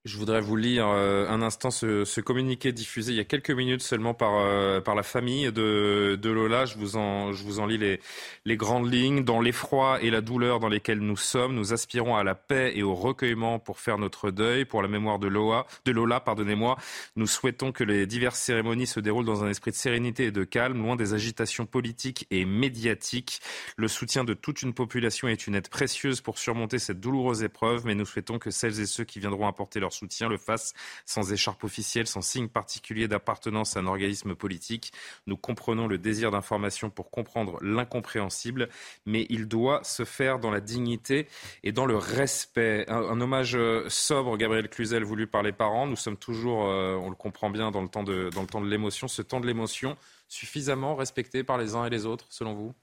Je 0.04 0.18
voudrais 0.18 0.42
vous 0.42 0.56
lire 0.56 0.88
euh, 0.88 1.30
un 1.30 1.44
instant 1.44 1.70
ce, 1.70 2.22
communiqué 2.22 2.72
diffusé 2.72 3.12
il 3.12 3.18
y 3.18 3.20
a 3.20 3.24
quelques 3.24 3.52
minutes 3.52 3.84
seulement 3.84 4.16
par, 4.16 4.34
euh, 4.36 4.82
par 4.82 4.96
la 4.96 5.04
famille 5.04 5.52
de, 5.52 6.18
de 6.20 6.30
Lola. 6.32 6.66
Je 6.66 6.76
vous, 6.78 6.96
en, 6.96 7.34
je 7.34 7.44
vous 7.44 7.60
en 7.60 7.68
lis 7.68 7.78
les, 7.78 8.00
les 8.46 8.58
grandes 8.58 8.92
lignes. 8.92 9.24
Dans 9.24 9.40
l'effroi 9.40 10.02
et 10.02 10.10
la 10.10 10.22
douleur 10.22 10.60
dans 10.60 10.70
lesquels 10.70 11.00
nous 11.00 11.18
sommes, 11.18 11.54
nous 11.54 11.72
aspirons 11.72 12.16
à 12.16 12.24
la 12.24 12.34
paix 12.34 12.72
et 12.76 12.82
au 12.82 12.96
recueillement 12.96 13.60
pour 13.60 13.80
faire 13.80 14.00
notre 14.00 14.32
deuil. 14.32 14.66
Pour 14.66 14.82
la 14.82 14.88
mémoire 14.88 15.20
de 15.20 15.28
Lola, 15.28 15.68
de 15.86 15.92
Lola 15.92 16.20
pardonnez-moi, 16.20 16.78
nous 17.16 17.28
souhaitons 17.28 17.72
que 17.72 17.84
les 17.84 18.08
diverses 18.08 18.40
cérémonies 18.40 18.88
se 18.88 19.00
déroulent 19.00 19.26
dans 19.26 19.44
un 19.44 19.50
esprit 19.50 19.70
de 19.70 19.76
sérénité 19.76 20.26
et 20.26 20.32
de 20.32 20.44
calme, 20.44 20.82
loin 20.82 20.96
des 20.96 21.14
agitations 21.14 21.68
politiques 21.68 22.26
et 22.32 22.46
médiatiques. 22.46 23.40
Le 23.76 23.88
soutien 23.88 24.24
de 24.24 24.34
toute 24.34 24.64
une 24.64 24.74
population 24.74 25.28
est 25.28 25.46
une 25.46 25.54
aide 25.54 25.70
précieuse 25.70 26.22
pour 26.22 26.40
surmonter 26.40 26.80
cette 26.80 27.00
douloureuse 27.00 27.44
épreuve, 27.44 27.86
mais 27.86 27.94
nous 27.94 28.06
souhaitons 28.06 28.40
que 28.40 28.50
celles 28.50 28.80
et 28.80 28.88
ceux 28.88 29.04
qui 29.04 29.20
viendront 29.20 29.48
apporter 29.48 29.80
leur 29.80 29.91
soutien 29.94 30.30
le 30.30 30.38
fasse 30.38 30.74
sans 31.06 31.32
écharpe 31.32 31.64
officielle, 31.64 32.08
sans 32.08 32.22
signe 32.22 32.48
particulier 32.48 33.08
d'appartenance 33.08 33.78
à 33.78 33.80
un 33.80 33.88
organisme 33.88 34.36
politique. 34.36 34.92
Nous 35.28 35.38
comprenons 35.38 35.88
le 35.88 35.98
désir 35.98 36.32
d'information 36.32 36.90
pour 36.90 37.12
comprendre 37.12 37.58
l'incompréhensible, 37.62 38.70
mais 39.06 39.26
il 39.30 39.48
doit 39.48 39.84
se 39.84 40.06
faire 40.06 40.40
dans 40.40 40.52
la 40.52 40.62
dignité 40.62 41.28
et 41.64 41.72
dans 41.72 41.86
le 41.86 41.96
respect. 41.96 42.86
Un, 42.88 43.20
hommage 43.22 43.56
euh, 43.56 43.88
sobre, 43.90 44.38
Gabriel 44.38 44.70
Cluzel, 44.70 45.04
voulu 45.04 45.28
par 45.28 45.44
les 45.44 45.52
parents. 45.52 45.88
Nous 45.88 45.96
sommes 45.96 46.18
toujours, 46.18 46.66
euh, 46.68 46.96
on 46.96 47.10
le 47.10 47.16
comprend 47.16 47.50
bien, 47.50 47.72
dans 47.72 47.82
le 47.82 47.90
temps 47.90 48.04
de, 48.04 48.30
dans 48.34 48.42
le 48.42 48.48
temps 48.48 48.62
de 48.62 48.70
l'émotion. 48.70 49.08
Ce 49.08 49.22
temps 49.22 49.40
de 49.40 49.48
l'émotion, 49.48 49.98
suffisamment 50.28 50.96
respecté 50.96 51.44
par 51.44 51.58
les 51.58 51.76
uns 51.76 51.86
et 51.86 51.90
les 51.90 52.06
autres, 52.06 52.26
selon 52.30 52.54
vous? 52.54 52.74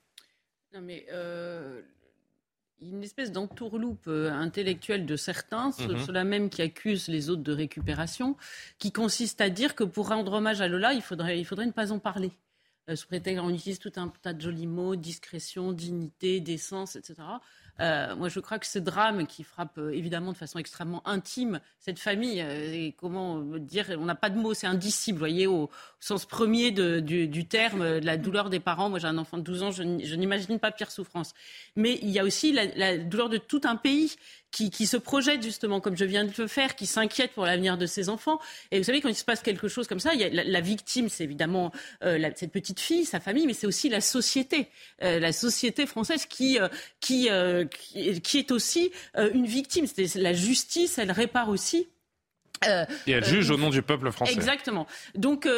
Non 0.75 0.83
mais 0.83 1.07
euh, 1.11 1.81
une 2.81 3.03
espèce 3.03 3.33
d'entourloupe 3.33 4.07
euh, 4.09 4.31
intellectuelle 4.31 5.07
de 5.07 5.17
certains, 5.17 5.69
mhm. 5.79 5.99
ceux-là 6.05 6.25
même 6.25 6.51
qui 6.51 6.63
accusent 6.63 7.09
les 7.09 7.31
autres 7.31 7.43
de 7.43 7.53
récupération, 7.53 8.37
qui 8.79 8.93
consiste 8.93 9.41
à 9.41 9.51
dire 9.51 9.75
que 9.75 9.85
pour 9.85 10.09
rendre 10.09 10.33
hommage 10.35 10.61
à 10.61 10.69
Lola, 10.69 10.93
il 10.93 11.03
faudrait, 11.03 11.39
il 11.39 11.45
faudrait 11.45 11.67
ne 11.67 11.73
pas 11.73 11.93
en 11.93 11.99
parler. 11.99 12.31
Euh, 12.89 12.97
sous 12.97 13.07
prétexte, 13.07 13.43
on 13.43 13.51
utilise 13.51 13.79
tout 13.79 13.93
un 13.97 14.09
tas 14.23 14.33
de 14.33 14.41
jolis 14.41 14.67
mots, 14.67 14.97
discrétion, 14.97 15.73
dignité, 15.73 16.41
décence, 16.41 16.97
etc. 16.97 17.17
Euh, 17.81 18.17
moi, 18.17 18.29
je 18.29 18.41
crois 18.41 18.59
que 18.59 18.67
ce 18.67 18.79
drame 18.79 19.27
qui 19.27 19.45
frappe 19.45 19.79
euh, 19.79 19.91
évidemment 19.91 20.33
de 20.33 20.37
façon 20.37 20.59
extrêmement 20.59 21.07
intime 21.07 21.61
cette 21.79 22.01
famille, 22.01 22.41
euh, 22.41 22.73
et 22.73 22.93
comment 22.99 23.41
dire, 23.41 23.87
on 23.99 24.05
n'a 24.05 24.17
pas 24.17 24.31
de 24.31 24.39
mots, 24.39 24.53
c'est 24.53 24.67
indicible, 24.67 25.19
voyez, 25.19 25.47
au, 25.47 25.71
sens 26.01 26.27
premier 26.27 26.71
du, 26.73 27.49
terme, 27.49 27.99
la 27.99 28.17
douleur 28.17 28.51
des 28.51 28.61
parents. 28.61 28.91
Moi, 28.91 28.99
j'ai 28.99 29.07
un 29.07 29.19
enfant 29.19 29.39
de 29.39 29.43
12 29.43 29.63
ans, 29.63 29.71
je, 29.71 29.83
n'imagine 29.83 30.59
pas 30.59 30.73
pire 30.73 30.91
souffrance. 30.91 31.35
Mais 31.77 31.99
il 32.03 32.11
y 32.11 32.19
a 32.19 32.25
aussi 32.25 32.53
la 32.53 32.99
douleur 32.99 33.29
de 33.29 33.39
tout 33.39 33.61
un 33.65 33.77
pays 33.77 34.17
qui, 34.51 34.71
qui, 34.71 34.87
se 34.87 34.97
projette 34.97 35.43
justement, 35.43 35.81
comme 35.81 35.97
je 35.97 36.05
viens 36.05 36.25
de 36.25 36.33
le 36.37 36.47
faire, 36.47 36.75
qui 36.77 36.87
s'inquiète 36.87 37.33
pour 37.33 37.45
l'avenir 37.45 37.77
de 37.79 37.87
ses 37.87 38.09
enfants. 38.09 38.41
Et 38.71 38.79
vous 38.79 38.85
savez, 38.85 39.01
quand 39.01 39.09
il 39.09 39.15
se 39.15 39.25
passe 39.25 39.43
quelque 39.43 39.69
chose 39.69 39.87
comme 39.87 40.01
ça, 40.01 40.15
il 40.15 40.21
y 40.21 40.25
a 40.25 40.29
la, 40.45 40.61
victime, 40.61 41.09
c'est 41.09 41.25
évidemment 41.25 41.73
euh, 42.05 42.31
cette 42.35 42.53
petite 42.53 42.81
fille, 42.81 43.05
sa 43.05 43.21
famille, 43.21 43.47
mais 43.47 43.55
c'est 43.55 43.67
aussi 43.67 43.89
la 43.89 44.01
société, 44.01 44.69
euh, 45.03 45.19
la 45.19 45.33
société 45.33 45.87
française 45.87 46.27
qui, 46.27 46.59
euh, 46.59 46.69
qui, 47.01 47.29
qui, 47.93 48.21
qui, 48.21 48.39
est 48.39 48.51
aussi 48.51 48.93
une 49.15 49.47
victime. 49.47 49.87
La 50.17 50.33
justice, 50.33 50.99
elle 50.99 51.13
répare 51.13 51.49
aussi 51.49 51.89
euh, 52.67 52.85
et 53.07 53.13
elle 53.13 53.25
juge 53.25 53.51
au 53.51 53.57
nom 53.57 53.71
du 53.71 53.83
peuple 53.83 54.11
français. 54.11 54.33
Exactement. 54.33 54.87
Donc, 55.15 55.47
euh, 55.47 55.51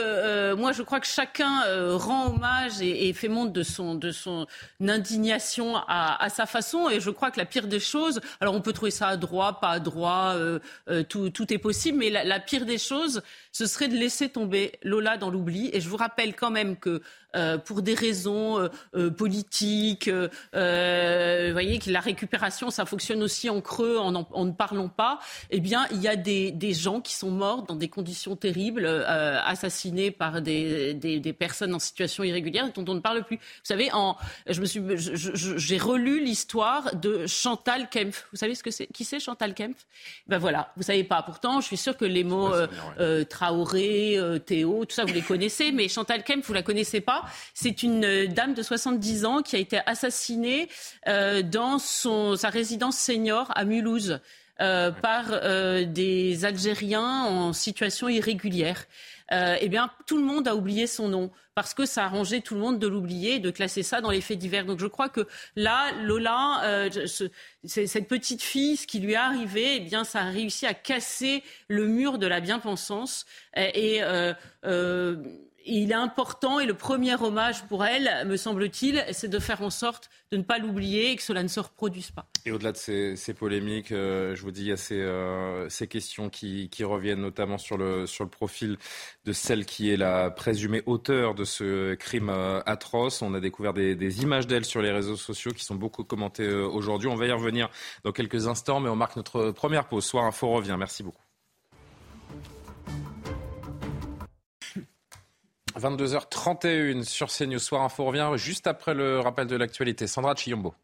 euh, 0.52 0.56
moi, 0.56 0.72
je 0.72 0.82
crois 0.82 1.00
que 1.00 1.06
chacun 1.06 1.62
rend 1.96 2.28
hommage 2.28 2.80
et, 2.80 3.12
fait 3.12 3.28
montre 3.28 3.52
de 3.52 3.62
son, 3.62 3.94
de 3.94 4.10
son 4.10 4.46
indignation 4.86 5.76
à, 5.76 6.28
sa 6.30 6.46
façon. 6.46 6.88
Et 6.88 7.00
je 7.00 7.10
crois 7.10 7.30
que 7.30 7.38
la 7.38 7.46
pire 7.46 7.66
des 7.66 7.80
choses, 7.80 8.20
alors 8.40 8.54
on 8.54 8.60
peut 8.60 8.72
trouver 8.72 8.90
ça 8.90 9.08
à 9.08 9.16
droit, 9.16 9.60
pas 9.60 9.70
à 9.70 9.80
droit, 9.80 10.34
tout, 11.08 11.30
tout, 11.30 11.52
est 11.52 11.58
possible, 11.58 11.98
mais 11.98 12.10
la, 12.10 12.24
la, 12.24 12.40
pire 12.40 12.64
des 12.64 12.78
choses, 12.78 13.22
ce 13.52 13.66
serait 13.66 13.88
de 13.88 13.96
laisser 13.96 14.28
tomber 14.28 14.72
Lola 14.82 15.16
dans 15.16 15.30
l'oubli. 15.30 15.70
Et 15.72 15.80
je 15.80 15.88
vous 15.88 15.96
rappelle 15.96 16.34
quand 16.34 16.50
même 16.50 16.76
que 16.76 17.02
euh, 17.36 17.58
pour 17.58 17.82
des 17.82 17.94
raisons 17.94 18.58
euh, 18.58 18.68
euh, 18.96 19.10
politiques. 19.10 20.08
vous 20.08 21.52
voyez 21.52 21.78
que 21.78 21.90
la 21.90 22.00
récupération, 22.00 22.70
ça 22.70 22.84
fonctionne 22.86 23.22
aussi 23.22 23.48
en 23.48 23.60
creux, 23.60 23.98
en, 23.98 24.14
en, 24.14 24.44
ne 24.44 24.50
parlant 24.50 24.88
pas. 24.88 25.20
Eh 25.50 25.60
bien, 25.60 25.86
il 25.92 26.00
y 26.00 26.08
a 26.08 26.16
des, 26.16 26.50
des, 26.50 26.74
gens 26.74 27.00
qui 27.00 27.14
sont 27.14 27.30
morts 27.30 27.62
dans 27.62 27.76
des 27.76 27.88
conditions 27.88 28.34
terribles, 28.34 28.86
assassinés 28.86 30.10
par 30.10 30.42
des, 30.42 30.94
des, 30.94 31.20
des, 31.20 31.32
personnes 31.32 31.74
en 31.74 31.78
situation 31.78 32.24
irrégulière 32.24 32.72
dont 32.72 32.84
on 32.88 32.94
ne 32.94 33.00
parle 33.00 33.22
plus. 33.24 33.36
Vous 33.36 33.64
savez, 33.64 33.92
en, 33.92 34.16
je 34.48 34.60
me 34.60 34.66
suis, 34.66 34.82
j'ai 34.96 35.78
relu 35.78 36.24
l'histoire 36.24 36.96
de 36.96 37.26
Chantal 37.26 37.88
Kempf. 37.90 38.26
Vous 38.32 38.38
savez 38.38 38.54
ce 38.54 38.62
que 38.62 38.70
c'est 38.70 38.86
Qui 38.86 39.04
c'est 39.04 39.20
Chantal 39.20 39.54
Kempf? 39.54 39.86
Ben 40.26 40.38
voilà, 40.38 40.72
vous 40.76 40.82
savez 40.82 41.04
pas. 41.04 41.22
Pourtant, 41.22 41.60
je 41.60 41.66
suis 41.66 41.76
sûre 41.76 41.96
que 41.96 42.04
les 42.04 42.24
mots 42.24 42.50
Traoré, 43.28 44.18
Théo, 44.46 44.84
tout 44.84 44.94
ça, 44.94 45.04
vous 45.04 45.14
les 45.14 45.22
connaissez, 45.22 45.70
mais 45.70 45.88
Chantal 45.88 46.24
Kempf, 46.24 46.46
vous 46.46 46.54
la 46.54 46.62
connaissez 46.62 47.00
pas. 47.00 47.19
C'est 47.54 47.82
une 47.82 48.04
euh, 48.04 48.26
dame 48.26 48.54
de 48.54 48.62
70 48.62 49.24
ans 49.24 49.42
qui 49.42 49.56
a 49.56 49.58
été 49.58 49.80
assassinée 49.86 50.68
euh, 51.08 51.42
dans 51.42 51.78
son, 51.78 52.36
sa 52.36 52.48
résidence 52.48 52.96
senior 52.96 53.50
à 53.54 53.64
Mulhouse. 53.64 54.20
Euh, 54.62 54.90
par 54.90 55.40
des 55.86 56.44
Algériens 56.44 57.22
en 57.24 57.54
situation 57.54 58.10
irrégulière. 58.10 58.84
eh 59.32 59.68
bien, 59.70 59.90
tout 60.06 60.18
le 60.18 60.22
monde 60.22 60.46
a 60.46 60.54
oublié 60.54 60.86
son 60.86 61.08
nom 61.08 61.30
parce 61.54 61.72
que 61.72 61.86
ça 61.86 62.02
a 62.02 62.04
arrangé 62.04 62.42
tout 62.42 62.56
le 62.56 62.60
monde 62.60 62.78
de 62.78 62.86
l'oublier 62.86 63.36
et 63.36 63.38
de 63.38 63.50
classer 63.50 63.82
ça 63.82 64.02
dans 64.02 64.10
les 64.10 64.20
faits 64.20 64.38
divers. 64.38 64.66
Donc 64.66 64.78
je 64.78 64.86
crois 64.86 65.08
que 65.08 65.26
là, 65.56 65.92
Lola, 66.02 66.90
cette 67.64 68.06
petite 68.06 68.42
fille, 68.42 68.76
ce 68.76 68.86
qui 68.86 68.98
lui 68.98 69.12
est 69.12 69.16
arrivé, 69.16 69.76
eh 69.76 69.80
bien, 69.80 70.04
ça 70.04 70.20
a 70.20 70.24
réussi 70.24 70.66
à 70.66 70.74
casser 70.74 71.42
le 71.68 71.86
mur 71.86 72.18
de 72.18 72.26
la 72.26 72.40
bien-pensance 72.40 73.24
et 73.56 74.02
il 75.66 75.90
est 75.90 75.94
important 75.94 76.60
et 76.60 76.66
le 76.66 76.74
premier 76.74 77.14
hommage 77.14 77.64
pour 77.64 77.84
elle, 77.84 78.26
me 78.26 78.36
semble-t-il, 78.36 79.04
c'est 79.12 79.28
de 79.28 79.38
faire 79.38 79.62
en 79.62 79.70
sorte 79.70 80.10
de 80.32 80.36
ne 80.36 80.42
pas 80.42 80.58
l'oublier 80.58 81.10
et 81.10 81.16
que 81.16 81.22
cela 81.22 81.42
ne 81.42 81.48
se 81.48 81.60
reproduise 81.60 82.10
pas. 82.10 82.26
Et 82.46 82.52
au-delà 82.52 82.72
de 82.72 82.76
ces, 82.76 83.34
polémiques, 83.34 83.92
euh, 83.92 84.34
je 84.34 84.42
vous 84.42 84.50
dis, 84.50 84.62
il 84.62 84.68
y 84.68 84.72
a 84.72 84.76
ces, 84.76 85.00
euh, 85.00 85.68
questions 85.88 86.30
qui, 86.30 86.68
reviennent 86.80 87.20
notamment 87.20 87.58
sur 87.58 87.76
le, 87.76 88.06
profil 88.30 88.78
de 89.24 89.32
celle 89.32 89.66
qui 89.66 89.90
est 89.90 89.96
la 89.96 90.30
présumée 90.30 90.82
auteure 90.86 91.34
de 91.34 91.44
ce 91.44 91.94
crime 91.94 92.30
euh, 92.30 92.62
atroce. 92.64 93.22
On 93.22 93.34
a 93.34 93.40
découvert 93.40 93.74
des, 93.74 93.94
des 93.94 94.22
images 94.22 94.46
d'elle 94.46 94.64
sur 94.64 94.82
les 94.82 94.90
réseaux 94.90 95.16
sociaux 95.16 95.52
qui 95.52 95.64
sont 95.64 95.74
beaucoup 95.74 96.04
commentées 96.04 96.48
aujourd'hui. 96.48 97.08
On 97.08 97.16
va 97.16 97.26
y 97.26 97.32
revenir 97.32 97.68
dans 98.04 98.12
quelques 98.12 98.46
instants, 98.46 98.80
mais 98.80 98.88
on 98.88 98.96
marque 98.96 99.16
notre 99.16 99.50
première 99.50 99.86
pause. 99.88 100.04
Soir 100.04 100.24
Info 100.24 100.48
revient. 100.48 100.76
Merci 100.78 101.02
beaucoup. 101.02 101.29
22h31 105.78 107.04
sur 107.04 107.28
CNews 107.28 107.58
Soir 107.58 107.82
Info 107.82 108.04
revient 108.04 108.30
juste 108.36 108.66
après 108.66 108.94
le 108.94 109.20
rappel 109.20 109.46
de 109.46 109.56
l'actualité. 109.56 110.06
Sandra 110.06 110.34
Chiombo. 110.34 110.74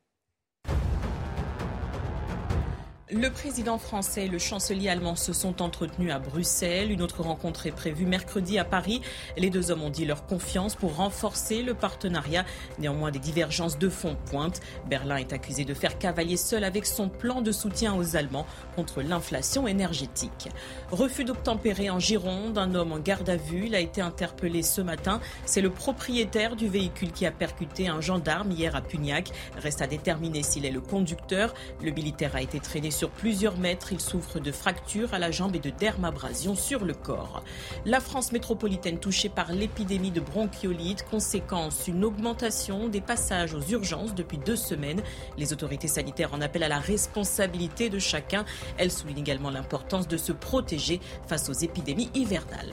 Le 3.12 3.30
président 3.30 3.78
français 3.78 4.24
et 4.24 4.28
le 4.28 4.40
chancelier 4.40 4.88
allemand 4.88 5.14
se 5.14 5.32
sont 5.32 5.62
entretenus 5.62 6.10
à 6.10 6.18
Bruxelles. 6.18 6.90
Une 6.90 7.02
autre 7.02 7.22
rencontre 7.22 7.68
est 7.68 7.70
prévue 7.70 8.04
mercredi 8.04 8.58
à 8.58 8.64
Paris. 8.64 9.00
Les 9.36 9.48
deux 9.48 9.70
hommes 9.70 9.84
ont 9.84 9.90
dit 9.90 10.04
leur 10.04 10.26
confiance 10.26 10.74
pour 10.74 10.96
renforcer 10.96 11.62
le 11.62 11.74
partenariat. 11.74 12.44
Néanmoins, 12.80 13.12
des 13.12 13.20
divergences 13.20 13.78
de 13.78 13.88
fond 13.88 14.16
pointent. 14.28 14.60
Berlin 14.90 15.18
est 15.18 15.32
accusé 15.32 15.64
de 15.64 15.72
faire 15.72 15.98
cavalier 15.98 16.36
seul 16.36 16.64
avec 16.64 16.84
son 16.84 17.08
plan 17.08 17.42
de 17.42 17.52
soutien 17.52 17.94
aux 17.94 18.16
Allemands 18.16 18.44
contre 18.74 19.02
l'inflation 19.02 19.68
énergétique. 19.68 20.48
Refus 20.90 21.22
d'obtempérer 21.22 21.90
en 21.90 22.00
Gironde. 22.00 22.58
Un 22.58 22.74
homme 22.74 22.90
en 22.90 22.98
garde 22.98 23.30
à 23.30 23.36
vue. 23.36 23.66
Il 23.66 23.76
a 23.76 23.80
été 23.80 24.00
interpellé 24.00 24.64
ce 24.64 24.80
matin. 24.80 25.20
C'est 25.44 25.60
le 25.60 25.70
propriétaire 25.70 26.56
du 26.56 26.66
véhicule 26.66 27.12
qui 27.12 27.24
a 27.24 27.30
percuté 27.30 27.86
un 27.86 28.00
gendarme 28.00 28.50
hier 28.50 28.74
à 28.74 28.80
Pugnac. 28.80 29.30
Reste 29.58 29.80
à 29.80 29.86
déterminer 29.86 30.42
s'il 30.42 30.66
est 30.66 30.72
le 30.72 30.80
conducteur. 30.80 31.54
Le 31.84 31.92
militaire 31.92 32.34
a 32.34 32.42
été 32.42 32.58
traîné 32.58 32.90
sur 32.96 33.10
plusieurs 33.10 33.58
mètres. 33.58 33.92
Il 33.92 34.00
souffre 34.00 34.40
de 34.40 34.50
fractures 34.50 35.12
à 35.12 35.18
la 35.18 35.30
jambe 35.30 35.54
et 35.54 35.58
de 35.58 35.70
dermabrasion 35.70 36.54
sur 36.54 36.84
le 36.84 36.94
corps. 36.94 37.44
La 37.84 38.00
France 38.00 38.32
métropolitaine 38.32 38.98
touchée 38.98 39.28
par 39.28 39.52
l'épidémie 39.52 40.10
de 40.10 40.20
bronchiolite. 40.20 41.04
Conséquence, 41.10 41.88
une 41.88 42.04
augmentation 42.04 42.88
des 42.88 43.02
passages 43.02 43.54
aux 43.54 43.62
urgences 43.70 44.14
depuis 44.14 44.38
deux 44.38 44.56
semaines. 44.56 45.02
Les 45.36 45.52
autorités 45.52 45.88
sanitaires 45.88 46.32
en 46.32 46.40
appellent 46.40 46.62
à 46.62 46.68
la 46.68 46.78
responsabilité 46.78 47.90
de 47.90 47.98
chacun. 47.98 48.44
Elles 48.78 48.92
soulignent 48.92 49.18
également 49.18 49.50
l'importance 49.50 50.08
de 50.08 50.16
se 50.16 50.32
protéger 50.32 51.00
face 51.26 51.50
aux 51.50 51.52
épidémies 51.52 52.10
hivernales. 52.14 52.72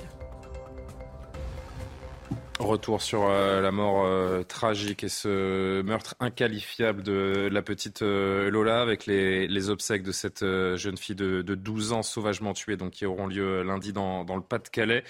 Retour 2.59 3.01
sur 3.01 3.23
euh, 3.27 3.61
la 3.61 3.71
mort 3.71 4.05
euh, 4.05 4.43
tragique 4.43 5.03
et 5.03 5.09
ce 5.09 5.81
meurtre 5.81 6.15
inqualifiable 6.19 7.01
de 7.01 7.49
la 7.51 7.63
petite 7.63 8.03
euh, 8.03 8.51
Lola 8.51 8.79
avec 8.79 9.07
les, 9.07 9.69
obsèques 9.69 10.03
de 10.03 10.11
cette 10.11 10.45
jeune 10.75 10.97
fille 10.97 11.15
de, 11.15 11.41
12 11.41 11.93
ans 11.93 12.03
sauvagement 12.03 12.53
tuée, 12.53 12.77
donc 12.77 12.91
qui 12.91 13.05
auront 13.07 13.25
lieu 13.25 13.63
lundi 13.63 13.91
dans, 13.91 14.23
le 14.23 14.41
Pas-de-Calais. 14.41 15.03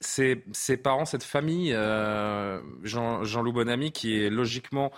Ses, 0.00 0.76
parents, 0.76 1.04
cette 1.04 1.24
famille, 1.24 1.72
Jean, 2.84 3.24
Jean-Loup 3.24 3.52
Bonamy, 3.52 3.92
qui 3.92 4.22
est 4.22 4.30
logiquement 4.30 4.92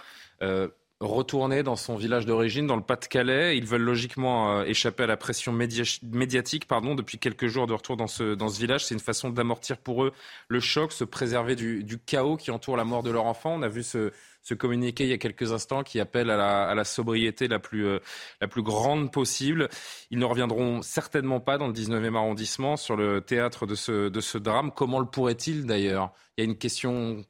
retourner 1.01 1.63
dans 1.63 1.77
son 1.77 1.97
village 1.97 2.27
d'origine, 2.27 2.67
dans 2.67 2.77
le 2.77 2.83
Pas-de-Calais. 2.83 3.57
Ils 3.57 3.65
veulent 3.65 3.81
logiquement 3.81 4.59
euh, 4.59 4.65
échapper 4.65 5.05
à 5.05 5.07
la 5.07 5.17
pression 5.17 5.51
médiatique 5.51 6.67
pardon, 6.67 6.95
depuis 6.95 7.19
quelques 7.19 7.47
jours 7.47 7.67
de 7.67 7.73
retour 7.73 7.97
dans 7.97 8.07
ce, 8.07 8.35
dans 8.35 8.49
ce 8.49 8.61
village. 8.61 8.85
C'est 8.85 8.95
une 8.95 9.01
façon 9.01 9.31
d'amortir 9.31 9.79
pour 9.79 10.05
eux 10.05 10.13
le 10.49 10.61
choc, 10.61 10.93
se 10.93 11.05
préserver 11.05 11.57
du, 11.57 11.85
du, 11.85 11.99
chaos 11.99 12.37
qui 12.37 12.51
entoure 12.51 12.77
la 12.77 12.85
mort 12.85 13.03
de 13.03 13.11
leur 13.11 13.25
enfant. 13.25 13.55
On 13.55 13.63
a 13.63 13.69
vu 13.69 13.83
ce, 13.83 14.13
ce 14.43 14.53
communiqué 14.53 15.05
il 15.05 15.11
y 15.11 15.15
a 15.15 15.19
quelques 15.19 15.53
instants 15.53 15.83
qui 15.83 16.01
appelle 16.01 16.29
à 16.29 16.37
la, 16.37 16.69
à 16.69 16.75
la 16.75 16.85
sobriété 16.85 17.49
la 17.49 17.59
plus, 17.59 17.87
euh, 17.87 17.99
la 18.43 18.49
plus 18.49 18.63
grande 18.63 19.11
possible. 19.11 19.71
Ils 20.11 20.19
ne 20.19 20.25
reviendront 20.27 20.83
certainement 20.83 21.41
pas 21.41 21.57
dans 21.57 21.67
le 21.67 21.73
19e 21.73 22.15
arrondissement 22.15 22.77
sur 22.77 22.97
le 22.97 23.23
théâtre 23.23 23.65
de 23.65 23.75
ce, 23.75 24.11
de 24.11 24.21
ce 24.21 24.37
drame. 24.37 24.71
Comment 24.71 25.01
le 25.01 25.07
pourrait-il 25.07 25.65
d'ailleurs? 25.65 26.13
Il 26.37 26.45
y 26.45 26.47
a 26.47 26.51
une 26.51 26.59
question 26.59 27.25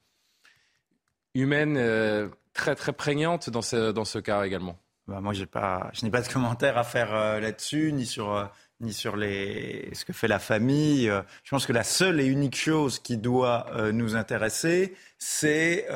humaine. 1.35 1.76
Euh, 1.76 2.28
très 2.52 2.74
très 2.74 2.92
prégnante 2.92 3.50
dans 3.50 3.62
ce, 3.62 3.92
dans 3.92 4.04
ce 4.04 4.18
cas 4.18 4.44
également. 4.44 4.78
Bah, 5.10 5.20
moi, 5.20 5.32
pas, 5.50 5.90
je 5.92 6.04
n'ai 6.04 6.10
pas 6.10 6.22
de 6.22 6.28
commentaire 6.28 6.78
à 6.78 6.84
faire 6.84 7.12
euh, 7.12 7.40
là-dessus, 7.40 7.92
ni 7.92 8.06
sur, 8.06 8.32
euh, 8.32 8.44
ni 8.80 8.92
sur 8.92 9.16
les, 9.16 9.90
ce 9.92 10.04
que 10.04 10.12
fait 10.12 10.28
la 10.28 10.38
famille. 10.38 11.08
Euh, 11.08 11.22
je 11.42 11.50
pense 11.50 11.66
que 11.66 11.72
la 11.72 11.82
seule 11.82 12.20
et 12.20 12.26
unique 12.26 12.54
chose 12.54 13.00
qui 13.00 13.16
doit 13.16 13.66
nous 13.92 14.14
intéresser, 14.14 14.94
c'est, 15.18 15.86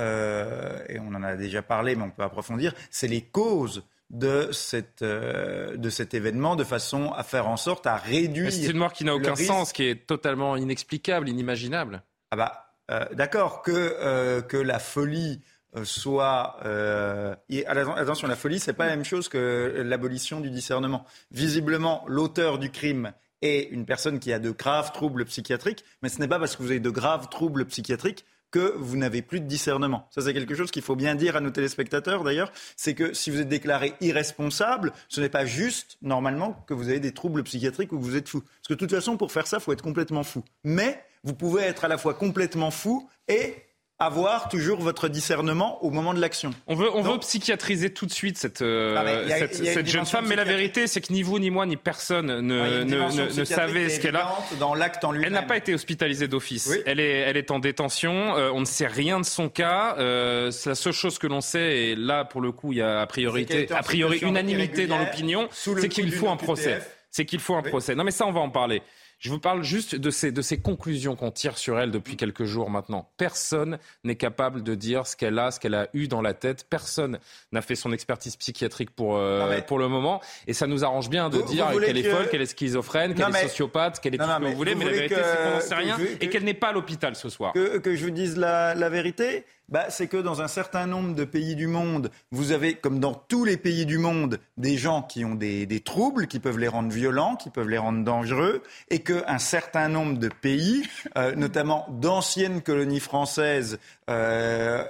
et 0.88 0.98
on 0.98 1.14
en 1.14 1.22
a 1.22 1.36
déjà 1.36 1.62
parlé, 1.62 1.94
mais 1.94 2.02
on 2.02 2.10
peut 2.10 2.24
approfondir, 2.24 2.74
c'est 2.90 3.06
les 3.06 3.22
causes 3.22 3.84
de, 4.10 4.50
cette, 4.52 5.02
de 5.04 5.90
cet 5.90 6.12
événement 6.12 6.56
de 6.56 6.64
façon 6.64 7.12
à 7.12 7.22
faire 7.22 7.48
en 7.48 7.56
sorte 7.56 7.86
à 7.86 7.96
réduire. 7.96 8.52
C'est 8.52 8.66
une 8.66 8.78
mort 8.78 8.92
qui 8.92 9.04
n'a 9.04 9.14
aucun 9.14 9.36
sens, 9.36 9.72
qui 9.72 9.84
est 9.84 10.06
totalement 10.06 10.56
inexplicable, 10.56 11.28
inimaginable. 11.28 12.02
Ah 12.32 12.36
bah, 12.36 13.08
d'accord, 13.12 13.62
que, 13.62 14.40
que 14.40 14.56
la 14.56 14.80
folie 14.80 15.40
soit 15.82 16.56
euh, 16.64 17.34
attention 17.66 18.28
la 18.28 18.36
folie 18.36 18.60
c'est 18.60 18.72
pas 18.72 18.86
la 18.86 18.96
même 18.96 19.04
chose 19.04 19.28
que 19.28 19.82
l'abolition 19.84 20.40
du 20.40 20.50
discernement 20.50 21.04
visiblement 21.30 22.04
l'auteur 22.06 22.58
du 22.58 22.70
crime 22.70 23.12
est 23.42 23.68
une 23.70 23.84
personne 23.84 24.20
qui 24.20 24.32
a 24.32 24.38
de 24.38 24.50
graves 24.50 24.92
troubles 24.92 25.24
psychiatriques 25.24 25.84
mais 26.02 26.08
ce 26.08 26.20
n'est 26.20 26.28
pas 26.28 26.38
parce 26.38 26.54
que 26.56 26.62
vous 26.62 26.70
avez 26.70 26.80
de 26.80 26.90
graves 26.90 27.28
troubles 27.28 27.64
psychiatriques 27.64 28.24
que 28.54 28.72
vous 28.76 28.96
n'avez 28.96 29.20
plus 29.20 29.40
de 29.40 29.46
discernement. 29.46 30.06
Ça, 30.12 30.20
c'est 30.20 30.32
quelque 30.32 30.54
chose 30.54 30.70
qu'il 30.70 30.82
faut 30.82 30.94
bien 30.94 31.16
dire 31.16 31.34
à 31.34 31.40
nos 31.40 31.50
téléspectateurs, 31.50 32.22
d'ailleurs. 32.22 32.52
C'est 32.76 32.94
que 32.94 33.12
si 33.12 33.32
vous 33.32 33.40
êtes 33.40 33.48
déclaré 33.48 33.94
irresponsable, 34.00 34.92
ce 35.08 35.20
n'est 35.20 35.28
pas 35.28 35.44
juste, 35.44 35.98
normalement, 36.02 36.62
que 36.68 36.72
vous 36.72 36.88
avez 36.88 37.00
des 37.00 37.10
troubles 37.10 37.42
psychiatriques 37.42 37.92
ou 37.92 37.98
que 37.98 38.04
vous 38.04 38.14
êtes 38.14 38.28
fou. 38.28 38.42
Parce 38.42 38.68
que 38.68 38.74
de 38.74 38.78
toute 38.78 38.92
façon, 38.92 39.16
pour 39.16 39.32
faire 39.32 39.48
ça, 39.48 39.56
il 39.56 39.60
faut 39.60 39.72
être 39.72 39.82
complètement 39.82 40.22
fou. 40.22 40.44
Mais 40.62 41.04
vous 41.24 41.34
pouvez 41.34 41.62
être 41.62 41.84
à 41.84 41.88
la 41.88 41.98
fois 41.98 42.14
complètement 42.14 42.70
fou 42.70 43.10
et 43.26 43.56
avoir 44.04 44.48
toujours 44.48 44.80
votre 44.80 45.08
discernement 45.08 45.82
au 45.84 45.90
moment 45.90 46.14
de 46.14 46.20
l'action. 46.20 46.52
On 46.66 46.74
veut, 46.74 46.88
on 46.94 47.02
veut 47.02 47.18
psychiatriser 47.18 47.92
tout 47.92 48.06
de 48.06 48.12
suite 48.12 48.38
cette, 48.38 48.62
euh, 48.62 48.96
ah, 48.96 49.46
cette, 49.48 49.86
jeune 49.86 50.06
femme, 50.06 50.26
mais 50.28 50.36
la 50.36 50.44
vérité, 50.44 50.86
c'est 50.86 51.00
que 51.00 51.12
ni 51.12 51.22
vous, 51.22 51.38
ni 51.38 51.50
moi, 51.50 51.66
ni 51.66 51.76
personne 51.76 52.40
ne, 52.40 52.60
ah, 52.60 52.84
ne, 52.84 53.38
ne, 53.38 53.44
savait 53.44 53.88
ce 53.88 54.00
qu'elle 54.00 54.16
a. 54.16 54.36
Dans 54.58 54.74
l'acte 54.74 55.04
en 55.04 55.12
lui 55.12 55.24
Elle 55.24 55.32
n'a 55.32 55.42
pas 55.42 55.56
été 55.56 55.74
hospitalisée 55.74 56.28
d'office. 56.28 56.70
Elle, 56.86 57.00
est, 57.00 57.20
elle 57.20 57.36
est 57.36 57.50
en 57.50 57.58
détention. 57.58 58.36
Euh, 58.36 58.50
on 58.52 58.60
ne 58.60 58.64
sait 58.64 58.86
rien 58.86 59.20
de 59.20 59.24
son 59.24 59.48
cas. 59.48 59.96
Euh, 59.98 60.50
la 60.66 60.74
seule 60.74 60.92
chose 60.92 61.18
que 61.18 61.26
l'on 61.26 61.40
sait, 61.40 61.76
et 61.78 61.96
là, 61.96 62.24
pour 62.24 62.40
le 62.40 62.52
coup, 62.52 62.72
il 62.72 62.78
y 62.78 62.82
a 62.82 63.00
a 63.00 63.06
priori, 63.06 63.46
a 63.70 63.82
priori 63.82 64.18
unanimité 64.18 64.86
dans 64.86 64.98
l'opinion, 64.98 65.48
c'est 65.50 65.88
qu'il 65.88 66.12
faut 66.12 66.28
un 66.28 66.36
procès. 66.36 66.80
C'est 67.10 67.24
qu'il 67.24 67.40
faut 67.40 67.54
un 67.54 67.62
procès. 67.62 67.94
Non, 67.94 68.02
mais 68.02 68.10
ça, 68.10 68.26
on 68.26 68.32
va 68.32 68.40
en 68.40 68.50
parler. 68.50 68.82
Je 69.24 69.30
vous 69.30 69.38
parle 69.38 69.62
juste 69.62 69.94
de 69.94 70.10
ces, 70.10 70.32
de 70.32 70.42
ces 70.42 70.60
conclusions 70.60 71.16
qu'on 71.16 71.30
tire 71.30 71.56
sur 71.56 71.80
elle 71.80 71.90
depuis 71.90 72.14
quelques 72.14 72.44
jours 72.44 72.68
maintenant. 72.68 73.08
Personne 73.16 73.78
n'est 74.04 74.16
capable 74.16 74.62
de 74.62 74.74
dire 74.74 75.06
ce 75.06 75.16
qu'elle 75.16 75.38
a, 75.38 75.50
ce 75.50 75.58
qu'elle 75.58 75.74
a 75.74 75.88
eu 75.94 76.08
dans 76.08 76.20
la 76.20 76.34
tête. 76.34 76.66
Personne 76.68 77.18
n'a 77.50 77.62
fait 77.62 77.74
son 77.74 77.90
expertise 77.94 78.36
psychiatrique 78.36 78.90
pour, 78.90 79.16
euh, 79.16 79.62
pour 79.62 79.78
le 79.78 79.88
moment. 79.88 80.20
Et 80.46 80.52
ça 80.52 80.66
nous 80.66 80.84
arrange 80.84 81.08
bien 81.08 81.30
de 81.30 81.40
dire 81.40 81.70
qu'elle 81.80 81.96
est 81.96 82.02
folle, 82.02 82.28
qu'elle 82.28 82.42
est 82.42 82.54
schizophrène, 82.54 83.14
qu'elle 83.14 83.34
est 83.34 83.48
sociopathe, 83.48 83.98
qu'elle 84.00 84.14
est 84.14 84.18
tout 84.18 84.24
ce 84.24 84.38
que 84.40 84.44
vous 84.44 84.56
voulez. 84.56 84.74
Mais 84.74 84.84
la 84.84 84.92
vérité, 84.92 85.14
c'est 85.14 85.42
qu'on 85.42 85.54
n'en 85.54 85.60
sait 85.60 85.74
rien 85.74 85.96
et 86.20 86.28
qu'elle 86.28 86.44
n'est 86.44 86.52
pas 86.52 86.68
à 86.68 86.72
l'hôpital 86.72 87.16
ce 87.16 87.30
soir. 87.30 87.54
Que, 87.54 87.78
que 87.78 87.96
je 87.96 88.04
vous 88.04 88.10
dise 88.10 88.36
la, 88.36 88.74
la 88.74 88.90
vérité? 88.90 89.46
Bah, 89.68 89.86
c'est 89.88 90.08
que 90.08 90.16
dans 90.16 90.42
un 90.42 90.48
certain 90.48 90.86
nombre 90.86 91.14
de 91.14 91.24
pays 91.24 91.54
du 91.54 91.66
monde, 91.66 92.10
vous 92.30 92.52
avez, 92.52 92.74
comme 92.74 93.00
dans 93.00 93.14
tous 93.14 93.44
les 93.44 93.56
pays 93.56 93.86
du 93.86 93.98
monde, 93.98 94.38
des 94.56 94.76
gens 94.76 95.02
qui 95.02 95.24
ont 95.24 95.34
des, 95.34 95.82
troubles, 95.84 96.26
qui 96.26 96.38
peuvent 96.38 96.58
les 96.58 96.68
rendre 96.68 96.92
violents, 96.92 97.36
qui 97.36 97.50
peuvent 97.50 97.68
les 97.68 97.78
rendre 97.78 98.04
dangereux, 98.04 98.62
et 98.90 99.00
qu'un 99.00 99.38
certain 99.38 99.88
nombre 99.88 100.18
de 100.18 100.28
pays, 100.28 100.82
euh, 101.16 101.34
notamment 101.34 101.86
d'anciennes 101.90 102.62
colonies 102.62 103.00
françaises, 103.00 103.78
euh, 104.10 104.84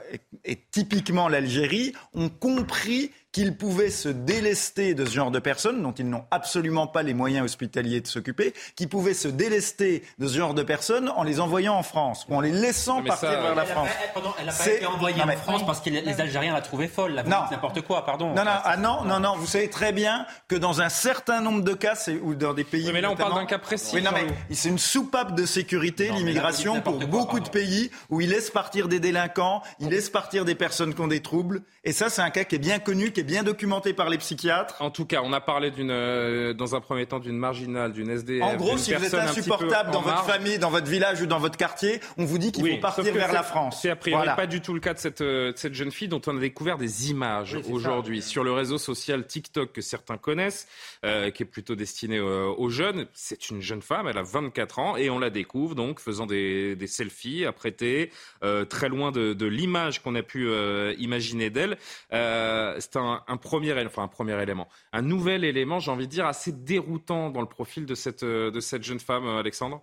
et, 0.45 0.59
typiquement 0.71 1.29
l'Algérie, 1.29 1.93
ont 2.15 2.29
compris 2.29 3.13
qu'ils 3.35 3.57
pouvaient 3.57 3.91
se 3.91 4.09
délester 4.09 4.95
de 4.95 5.05
ce 5.05 5.13
genre 5.13 5.33
de 5.33 5.41
personnes 5.41 5.83
dont 5.83 5.93
ils 5.93 6.09
n'ont 6.09 6.25
absolument 6.31 6.87
pas 6.87 7.03
les 7.03 7.15
moyens 7.15 7.45
hospitaliers 7.45 8.01
de 8.01 8.07
s'occuper, 8.07 8.55
qu'ils 8.77 8.89
pouvaient 8.89 9.13
se 9.13 9.27
délester 9.27 10.05
de 10.21 10.29
ce 10.29 10.39
genre 10.39 10.55
de 10.55 10.63
personnes 10.63 11.09
en 11.09 11.25
les 11.25 11.41
envoyant 11.41 11.75
en 11.75 11.83
France 11.83 12.27
ou 12.29 12.37
en 12.37 12.41
les 12.41 12.53
laissant 12.53 13.03
partir 13.03 13.31
vers 13.31 13.57
la 13.57 13.65
France. 13.65 13.89
Elle 14.39 14.47
n'a 14.47 14.53
pas, 14.53 14.69
été 14.69 14.87
envoyée 14.87 15.21
en 15.21 15.27
France 15.33 15.67
parce 15.67 15.81
que 15.81 15.91
les 15.91 16.21
Algériens 16.21 16.55
la 16.55 16.61
trouvaient 16.61 16.87
folle. 16.87 17.15
La 17.15 17.25
n'importe 17.25 17.81
quoi, 17.81 18.07
pardon. 18.07 18.29
Non, 18.35 18.45
non, 18.45 18.53
ah 18.65 18.77
non, 18.77 19.05
non, 19.05 19.19
non. 19.19 19.35
Vous 19.37 19.49
savez 19.49 19.69
très 19.69 19.93
bien 19.93 20.27
que 20.47 20.55
dans 20.55 20.81
un 20.81 20.89
certain 20.89 21.41
nombre 21.41 21.63
de 21.63 21.75
cas, 21.75 21.97
ou 22.23 22.37
dans 22.37 22.55
des 22.55 22.63
pays. 22.63 22.89
mais 22.93 23.01
là, 23.01 23.11
on 23.11 23.17
parle 23.17 23.35
d'un 23.35 23.47
cas 23.47 23.59
précis. 23.59 23.97
Oui, 23.97 24.03
non, 24.03 24.13
mais 24.15 24.27
c'est 24.55 24.69
une 24.69 24.79
soupape 24.79 25.35
de 25.35 25.45
sécurité, 25.45 26.11
l'immigration, 26.13 26.81
pour 26.81 26.99
beaucoup 27.01 27.41
de 27.41 27.49
pays 27.49 27.91
où 28.11 28.21
il 28.21 28.31
laisse 28.31 28.51
partir 28.51 28.87
des 28.87 29.01
délinquants, 29.01 29.63
il 29.81 29.89
laisse 29.89 30.09
partir 30.09 30.45
des 30.45 30.55
personnes 30.55 30.95
qui 30.95 31.01
ont 31.01 31.09
des 31.09 31.21
troubles. 31.21 31.63
Et 31.83 31.93
ça, 31.93 32.11
c'est 32.11 32.23
un 32.23 32.31
cas 32.31 32.45
qui 32.45 32.55
est 32.55 32.61
bien 32.61 32.79
connu, 32.79 33.11
qui 33.11 33.21
est 33.21 33.24
bien 33.25 33.43
documenté 33.43 33.93
par 33.93 34.09
les 34.09 34.19
psychiatres. 34.19 34.77
En 34.81 34.91
tout 34.91 35.05
cas, 35.05 35.21
on 35.25 35.33
a 35.33 35.41
parlé 35.41 35.71
d'une, 35.71 35.91
euh, 35.91 36.55
dans 36.55 36.75
un 36.75 36.81
premier 36.81 37.07
temps 37.07 37.19
d'une 37.19 37.37
marginale, 37.37 37.93
d'une 37.93 38.11
SDF. 38.11 38.43
En 38.43 38.57
gros, 38.57 38.79
si 38.79 38.95
vous 38.95 39.05
êtes 39.05 39.15
insupportable 39.15 39.91
dans 39.91 40.03
votre 40.03 40.25
famille, 40.25 40.59
dans 40.59 40.71
votre 40.71 40.89
village 40.89 41.21
ou 41.23 41.27
dans 41.27 41.39
votre 41.39 41.57
quartier, 41.57 42.01
on 42.19 42.25
vous 42.25 42.39
dit 42.39 42.53
qu'il 42.53 42.69
faut 42.69 42.81
partir 42.81 43.13
vers 43.13 43.33
la 43.33 43.43
France. 43.43 43.81
C'est 43.83 43.91
a 43.91 43.97
priori 43.97 44.29
pas 44.37 44.47
du 44.47 44.61
tout 44.61 44.75
le 44.75 44.81
cas 44.81 44.95
de 44.95 44.99
cette, 44.99 45.21
euh, 45.21 45.53
de 45.53 45.59
cette 45.59 45.75
jeune 45.75 45.91
fille 45.91 46.09
dont 46.09 46.21
on 46.27 46.37
a 46.37 46.41
découvert 46.41 46.79
des 46.79 47.11
images 47.11 47.59
aujourd'hui 47.71 48.23
sur 48.23 48.45
le 48.45 48.53
réseau 48.53 48.79
social 48.79 49.27
TikTok 49.27 49.73
que 49.73 49.81
certains 49.81 50.17
connaissent, 50.17 50.69
euh, 51.05 51.31
qui 51.31 51.43
est 51.43 51.47
plutôt 51.47 51.75
destiné 51.75 52.21
aux 52.21 52.69
jeunes. 52.69 53.07
C'est 53.15 53.51
une 53.51 53.61
jeune 53.61 53.83
femme, 53.83 54.07
elle 54.09 54.19
a 54.19 54.23
24 54.23 54.79
ans 54.79 54.97
et 54.97 55.11
on 55.11 55.19
la 55.19 55.31
découvre 55.31 55.75
donc 55.75 56.01
faisant 56.01 56.27
des, 56.27 56.77
des 56.77 56.87
selfies 56.87 57.45
apprêtés, 57.45 58.11
très 58.69 58.89
loin 58.89 59.11
de, 59.11 59.33
de 59.33 59.47
l'image 59.47 60.03
qu'on 60.03 60.15
a 60.15 60.23
pu 60.23 60.49
imaginer 60.99 61.51
d'elle. 61.51 61.79
Euh, 62.13 62.77
c'est 62.79 62.97
un, 62.97 63.14
premier, 63.37 63.73
enfin 63.85 64.05
un 64.05 64.09
premier 64.09 64.41
élément, 64.43 64.69
un 64.93 65.03
nouvel 65.03 65.45
élément, 65.45 65.79
j'ai 65.79 65.91
envie 65.91 66.07
de 66.07 66.13
dire, 66.13 66.27
assez 66.27 66.53
déroutant 66.53 67.31
dans 67.31 67.41
le 67.41 67.47
profil 67.47 67.87
de 67.87 67.95
cette, 67.95 68.23
euh, 68.23 68.51
de 68.51 68.61
cette 68.61 68.83
jeune 68.83 69.01
femme, 69.01 69.27
euh, 69.27 69.39
Alexandre. 69.39 69.83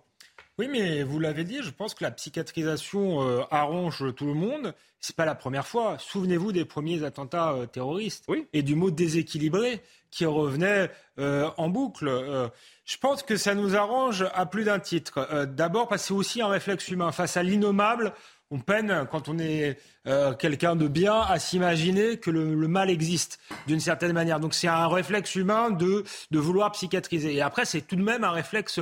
Oui, 0.58 0.68
mais 0.70 1.02
vous 1.02 1.18
l'avez 1.18 1.44
dit, 1.44 1.62
je 1.62 1.70
pense 1.70 1.94
que 1.94 2.04
la 2.04 2.10
psychiatrisation 2.10 3.20
arrange 3.50 4.14
tout 4.14 4.26
le 4.26 4.34
monde. 4.34 4.74
C'est 5.00 5.16
pas 5.16 5.24
la 5.24 5.34
première 5.34 5.66
fois. 5.66 5.96
Souvenez-vous 5.98 6.52
des 6.52 6.66
premiers 6.66 7.04
attentats 7.04 7.56
terroristes 7.72 8.26
et 8.52 8.62
du 8.62 8.76
mot 8.76 8.90
déséquilibré 8.90 9.80
qui 10.10 10.26
revenait 10.26 10.90
en 11.16 11.68
boucle. 11.70 12.50
je 12.84 12.96
pense 12.98 13.22
que 13.22 13.36
ça 13.36 13.54
nous 13.54 13.76
arrange 13.76 14.26
à 14.34 14.44
plus 14.44 14.64
d'un 14.64 14.78
titre. 14.78 15.46
D'abord 15.46 15.88
parce 15.88 16.02
que 16.02 16.08
c'est 16.08 16.14
aussi 16.14 16.42
un 16.42 16.48
réflexe 16.48 16.86
humain 16.88 17.12
face 17.12 17.38
à 17.38 17.42
l'innommable 17.42 18.12
on 18.52 18.58
peine, 18.58 19.06
quand 19.10 19.28
on 19.28 19.38
est 19.38 19.78
euh, 20.06 20.34
quelqu'un 20.34 20.76
de 20.76 20.86
bien, 20.86 21.18
à 21.20 21.38
s'imaginer 21.38 22.18
que 22.18 22.30
le, 22.30 22.68
mal 22.68 22.90
existe 22.90 23.40
d'une 23.66 23.80
certaine 23.80 24.12
manière. 24.12 24.40
Donc 24.40 24.52
c'est 24.54 24.68
un 24.68 24.88
réflexe 24.88 25.34
humain 25.34 25.70
de, 25.70 26.04
de 26.30 26.38
vouloir 26.38 26.70
psychiatriser. 26.72 27.34
Et 27.34 27.40
après, 27.40 27.64
c'est 27.64 27.80
tout 27.80 27.96
de 27.96 28.02
même 28.02 28.24
un 28.24 28.30
réflexe 28.30 28.78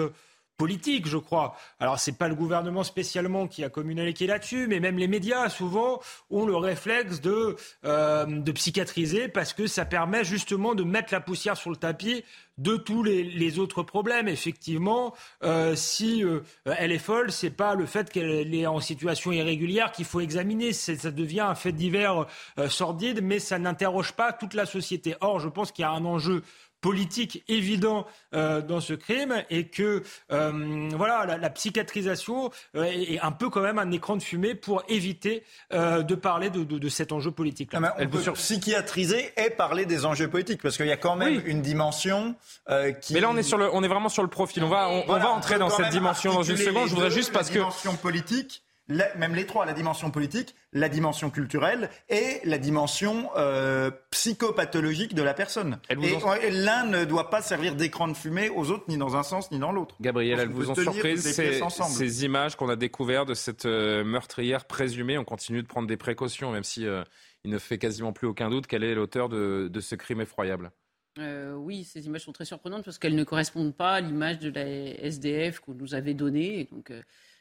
politique, 0.61 1.09
je 1.09 1.17
crois. 1.17 1.57
Alors, 1.79 1.99
c'est 1.99 2.19
pas 2.19 2.29
le 2.29 2.35
gouvernement 2.35 2.85
spécialement 2.85 3.49
qui 3.49 3.65
a 3.65 3.71
communiqué 3.71 4.27
là-dessus, 4.27 4.67
mais 4.69 4.79
même 4.79 4.99
les 4.99 5.09
médias, 5.09 5.49
souvent, 5.49 6.03
ont 6.29 6.45
le 6.45 6.55
réflexe 6.55 7.23
de, 7.23 7.57
euh, 7.87 8.27
de 8.27 8.53
psychiatriser 8.53 9.29
parce 9.29 9.55
que 9.55 9.67
ça 9.67 9.87
permet 9.87 10.23
justement 10.23 10.75
de 10.75 10.85
mettre 10.85 11.15
la 11.15 11.23
poussière 11.23 11.57
sur 11.57 11.71
le 11.71 11.77
tapis 11.77 12.25
de 12.59 12.77
tous 12.77 13.03
les, 13.03 13.59
autres 13.59 13.83
problèmes. 13.83 14.29
Effectivement, 14.29 15.15
euh, 15.43 15.75
si 15.75 16.23
euh, 16.23 16.41
elle 16.67 16.93
est 16.93 16.99
folle, 16.99 17.33
c'est 17.33 17.57
pas 17.57 17.75
le 17.75 17.87
fait 17.87 18.11
qu'elle 18.11 18.55
est 18.55 18.67
en 18.67 18.81
situation 18.81 19.33
irrégulière 19.33 19.93
qu'il 19.93 20.05
faut 20.05 20.21
examiner. 20.21 20.75
Ça 20.75 21.11
devient 21.11 21.41
un 21.41 21.55
fait 21.55 21.73
divers 21.73 22.27
sordide, 22.69 23.21
mais 23.23 23.39
ça 23.39 23.59
n'interroge 23.59 24.13
pas 24.13 24.35
toute 24.35 24.53
la 24.53 24.67
société. 24.67 25.15
Or, 25.23 25.41
je 25.41 25.49
pense 25.49 25.73
qu'il 25.73 25.85
y 25.85 25.87
a 25.87 25.91
un 25.91 26.05
enjeu 26.05 26.43
politique 26.81 27.45
évident 27.49 28.07
euh, 28.35 28.63
dans 28.63 28.81
ce 28.81 28.95
crime 28.95 29.45
et 29.51 29.67
que 29.67 30.03
euh, 30.33 30.89
voilà 30.95 31.37
la, 31.37 31.51
psychiatrisation 31.51 32.51
euh, 32.77 32.85
est, 32.85 33.21
un 33.21 33.33
peu 33.33 33.51
quand 33.51 33.61
même 33.61 33.79
un 33.79 33.91
écran 33.91 34.17
de 34.17 34.23
fumée 34.23 34.55
pour 34.55 34.83
éviter 34.89 35.43
de 35.71 36.15
parler 36.15 36.51
de, 36.51 36.89
cet 36.89 37.13
enjeu 37.13 37.31
politique. 37.31 37.73
-là. 37.73 37.93
on 37.99 38.09
peut 38.09 38.21
sur 38.21 38.35
psychiatriser 38.35 39.33
et 39.37 39.51
parler 39.51 39.87
des 39.87 40.05
enjeux 40.05 40.29
politiques 40.29 40.63
parce 40.63 40.77
qu'il 40.77 40.87
y 40.87 40.93
a 40.93 40.97
quand 40.97 41.17
même 41.17 41.43
une 41.45 41.63
dimension 41.63 42.35
qui. 43.01 43.15
Mais 43.15 43.21
là 43.21 43.29
on 43.31 43.37
est 43.37 43.43
sur 43.43 43.59
le, 43.59 43.69
on 43.73 43.83
est 43.83 43.89
vraiment 43.89 44.09
sur 44.09 44.23
le 44.23 44.29
profil. 44.29 44.65
On 44.65 44.69
va, 44.69 44.89
on, 44.89 45.07
va 45.07 45.31
entrer 45.31 45.59
dans 45.59 45.71
cette 45.71 45.91
dimension 45.91 46.33
dans 46.35 46.43
une 46.43 46.57
seconde. 46.57 46.89
Je 46.89 46.95
voudrais 46.95 47.11
juste 47.11 47.33
parce 47.33 47.49
que 47.49 47.55
dimension 47.55 47.95
politique 47.97 48.63
même 48.91 49.35
les 49.35 49.47
trois, 49.47 49.65
la 49.67 49.73
dimension 49.73 50.11
politique, 50.11 50.55
la 50.73 50.89
dimension 50.89 51.31
culturelle 51.31 51.91
et 52.09 52.41
la 52.45 52.59
dimension 52.59 53.31
euh, 53.37 53.91
psychopathologique 54.11 55.15
de 55.15 55.23
la 55.23 55.35
personne. 55.35 55.79
Et, 55.89 56.51
l'un 56.51 56.85
ne 56.85 57.05
doit 57.05 57.31
pas 57.31 57.43
servir 57.43 57.77
d'écran 57.77 58.09
de 58.09 58.15
fumée 58.15 58.49
aux 58.51 58.71
autres, 58.71 58.85
ni 58.89 58.97
dans 58.97 59.17
un 59.17 59.23
sens, 59.23 59.51
ni 59.51 59.59
dans 59.59 59.73
l'autre. 59.73 59.97
Gabriel, 60.01 60.41
elles 60.41 60.49
vous 60.49 60.71
ont 60.71 60.75
surprise 60.75 61.23
ces, 61.23 61.61
ces, 61.61 62.25
images 62.25 62.57
qu'on 62.57 62.69
a 62.69 62.77
découvertes 62.77 63.29
de 63.29 63.35
cette 63.35 63.67
euh, 63.67 64.05
meurtrière 64.05 64.65
présumée? 64.65 65.19
On 65.19 65.25
continue 65.25 65.63
de 65.63 65.69
prendre 65.69 65.87
des 65.87 65.97
précautions, 65.97 66.53
même 66.53 66.65
si 66.65 66.87
euh, 66.87 67.05
il 67.45 67.51
ne 67.51 67.59
fait 67.59 67.79
quasiment 67.79 68.13
plus 68.13 68.27
aucun 68.27 68.51
doute 68.51 68.67
qu'elle 68.67 68.85
est 68.85 68.95
l'auteur 68.95 69.29
de, 69.29 69.69
de, 69.73 69.81
ce 69.81 69.95
crime 69.95 70.21
effroyable. 70.21 70.71
oui, 71.57 71.85
ces 71.85 72.07
images 72.07 72.23
sont 72.23 72.33
très 72.33 72.45
surprenantes 72.45 72.85
parce 72.85 72.99
qu'elles 72.99 73.15
ne 73.15 73.25
correspondent 73.25 73.77
pas 73.77 73.95
à 73.95 74.01
l'image 74.01 74.39
de 74.41 74.51
la 74.51 74.65
SDF 74.65 75.61
qu'on 75.61 75.75
nous 75.75 75.95
avait 75.95 76.15
donnée. 76.15 76.69
Donc, 76.73 76.93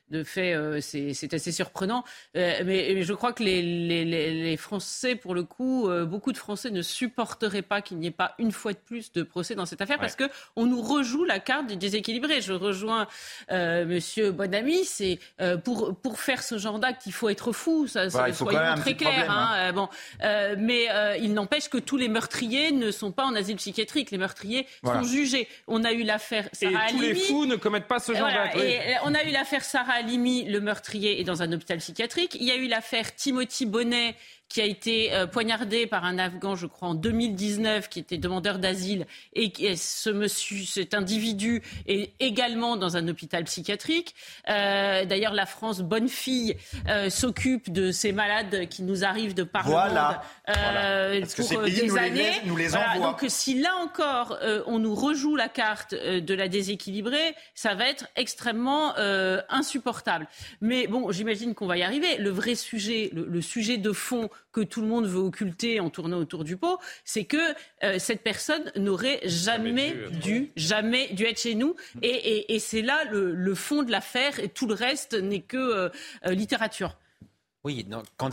de 0.10 0.24
fait, 0.24 0.54
euh, 0.54 0.80
c'est 0.82 1.34
assez 1.34 1.52
surprenant. 1.52 2.04
Euh, 2.36 2.62
mais, 2.66 3.02
je 3.04 3.14
crois 3.14 3.34
que 3.34 3.44
les, 3.44 4.58
Français, 4.58 5.16
pour 5.16 5.36
le 5.36 5.44
coup, 5.44 5.88
euh, 5.88 6.06
beaucoup 6.06 6.32
de 6.32 6.38
Français 6.38 6.72
ne 6.72 6.82
supporteraient 6.82 7.62
pas 7.62 7.82
qu'il 7.82 7.98
n'y 7.98 8.08
ait 8.08 8.12
pas 8.12 8.34
une 8.40 8.52
fois 8.52 8.74
de 8.74 8.78
plus 8.78 9.12
de 9.12 9.24
procès 9.24 9.56
dans 9.56 9.66
cette 9.66 9.82
affaire 9.82 10.00
parce 10.00 10.16
que 10.16 10.26
on 10.56 10.66
nous 10.66 10.82
rejoue 10.82 11.24
la 11.24 11.40
carte 11.40 11.68
du 11.68 11.76
déséquilibré. 11.76 12.42
Je 12.42 12.54
rejoins 12.54 13.08
Monsieur 13.52 14.32
Bonamy, 14.32 14.86
c'est 14.86 15.20
pour 15.64 15.96
pour 15.96 16.20
faire 16.20 16.44
ce 16.44 16.58
genre 16.58 16.80
d'acte, 16.80 17.06
il 17.06 17.14
faut 17.14 17.30
être 17.30 17.52
fou. 17.52 17.88
Ça, 17.88 18.10
ça 18.10 18.32
soyons 18.34 18.76
très 18.78 18.96
clair. 18.96 19.30
Hein. 19.30 19.50
hein. 19.52 19.74
bon, 19.74 19.90
mais 20.58 20.88
il 21.22 21.34
n'empêche 21.34 21.70
que 21.70 21.78
tous 21.78 21.98
les 21.98 22.10
meurtriers 22.10 22.72
ne 22.72 22.92
sont 22.92 23.12
pas 23.12 23.26
en 23.26 23.36
asile 23.36 23.58
psychiatrique. 23.58 24.12
Les 24.12 24.18
meurtriers 24.18 24.68
sont 24.84 25.04
jugés. 25.04 25.48
On 25.68 25.84
a 25.84 25.94
eu 25.94 26.04
l'affaire 26.04 26.50
Sarah 26.54 26.90
Et 26.90 26.92
tous 26.92 27.02
les 27.02 27.16
fous 27.16 27.46
ne 27.46 27.56
commettent 27.56 27.88
pas 27.88 28.00
ce 28.00 28.14
genre 28.14 28.28
d'acte. 28.28 28.58
On 29.04 29.14
a 29.14 29.24
eu 29.24 29.32
l'affaire 29.32 29.64
Sarah 29.64 29.99
Halimi, 30.00 30.46
le 30.46 30.62
meurtrier, 30.62 31.20
est 31.20 31.26
dans 31.26 31.42
un 31.42 31.52
hôpital 31.52 31.80
psychiatrique. 31.80 32.38
Il 32.40 32.44
y 32.44 32.52
a 32.52 32.56
eu 32.56 32.68
l'affaire 32.68 33.14
Timothy 33.14 33.66
Bonnet, 33.66 34.16
qui 34.50 34.62
a 34.62 34.66
été 34.66 35.14
euh, 35.14 35.28
poignardé 35.28 35.86
par 35.86 36.04
un 36.06 36.18
Afghan, 36.18 36.56
je 36.56 36.66
crois, 36.66 36.90
en 36.90 36.96
2019, 36.96 37.88
qui 37.88 38.00
était 38.00 38.18
demandeur 38.18 38.58
d'asile, 38.58 39.06
et 39.34 39.52
ce 39.76 40.10
monsieur, 40.10 40.66
cet 40.66 40.96
individu 40.96 41.62
est 41.88 42.14
également 42.20 42.76
dans 42.76 42.98
un 42.98 43.08
hôpital 43.08 43.44
psychiatrique. 43.44 44.16
Euh, 44.50 45.06
D'ailleurs, 45.06 45.34
la 45.34 45.46
France, 45.46 45.82
bonne 45.82 46.10
fille, 46.10 46.58
euh, 46.88 47.10
s'occupe 47.12 47.72
de 47.72 47.92
ces 47.92 48.12
malades 48.12 48.68
qui 48.70 48.82
nous 48.82 49.06
arrivent 49.06 49.36
de 49.36 49.44
par 49.44 49.68
voilà. 49.68 50.24
le 50.48 50.54
monde 50.54 51.22
Parce 51.22 51.36
pour 51.36 51.62
que 51.62 51.70
ces 51.70 51.82
des 51.82 51.98
années. 51.98 52.32
nous 52.46 52.58
les 52.58 52.70
Donc, 52.70 53.24
si 53.28 53.62
là 53.62 53.76
encore 53.84 54.40
on 54.66 54.80
nous 54.80 54.96
rejoue 54.96 55.36
la 55.36 55.48
carte 55.48 55.94
de 55.94 56.34
la 56.34 56.48
déséquilibrée, 56.48 57.36
ça 57.54 57.76
va 57.76 57.88
être 57.88 58.08
extrêmement 58.16 58.94
insupportable. 59.50 60.28
Mais 60.62 60.88
bon, 60.88 61.12
j'imagine 61.12 61.54
qu'on 61.54 61.68
va 61.68 61.78
y 61.78 61.84
arriver. 61.84 62.18
Le 62.18 62.32
vrai 62.32 62.56
sujet, 62.56 63.12
le 63.14 63.42
sujet 63.42 63.78
de 63.78 63.92
fond 63.92 64.30
que 64.52 64.62
tout 64.62 64.82
le 64.82 64.88
monde 64.88 65.06
veut 65.06 65.20
occulter 65.20 65.80
en 65.80 65.90
tournant 65.90 66.18
autour 66.18 66.44
du 66.44 66.58
pot, 66.58 66.80
c'est 67.04 67.26
que 67.26 67.38
euh, 67.84 68.00
cette 68.00 68.24
personne 68.24 68.72
n'aurait 68.76 69.20
jamais, 69.26 69.96
dû, 70.22 70.52
jamais 70.56 71.08
dû 71.14 71.26
être 71.26 71.40
chez 71.40 71.56
nous. 71.56 71.76
Et, 72.02 72.58
c'est 72.60 72.82
là 72.82 73.04
le, 73.12 73.56
fond 73.56 73.84
de 73.84 73.92
l'affaire 73.92 74.40
et 74.40 74.50
tout 74.50 74.68
le 74.68 74.74
reste 74.74 75.14
n'est 75.14 75.42
que 75.42 75.58
euh, 75.58 75.90
euh, 76.26 76.32
littérature. 76.32 76.98
Oui, 77.66 77.86
quand, 78.16 78.30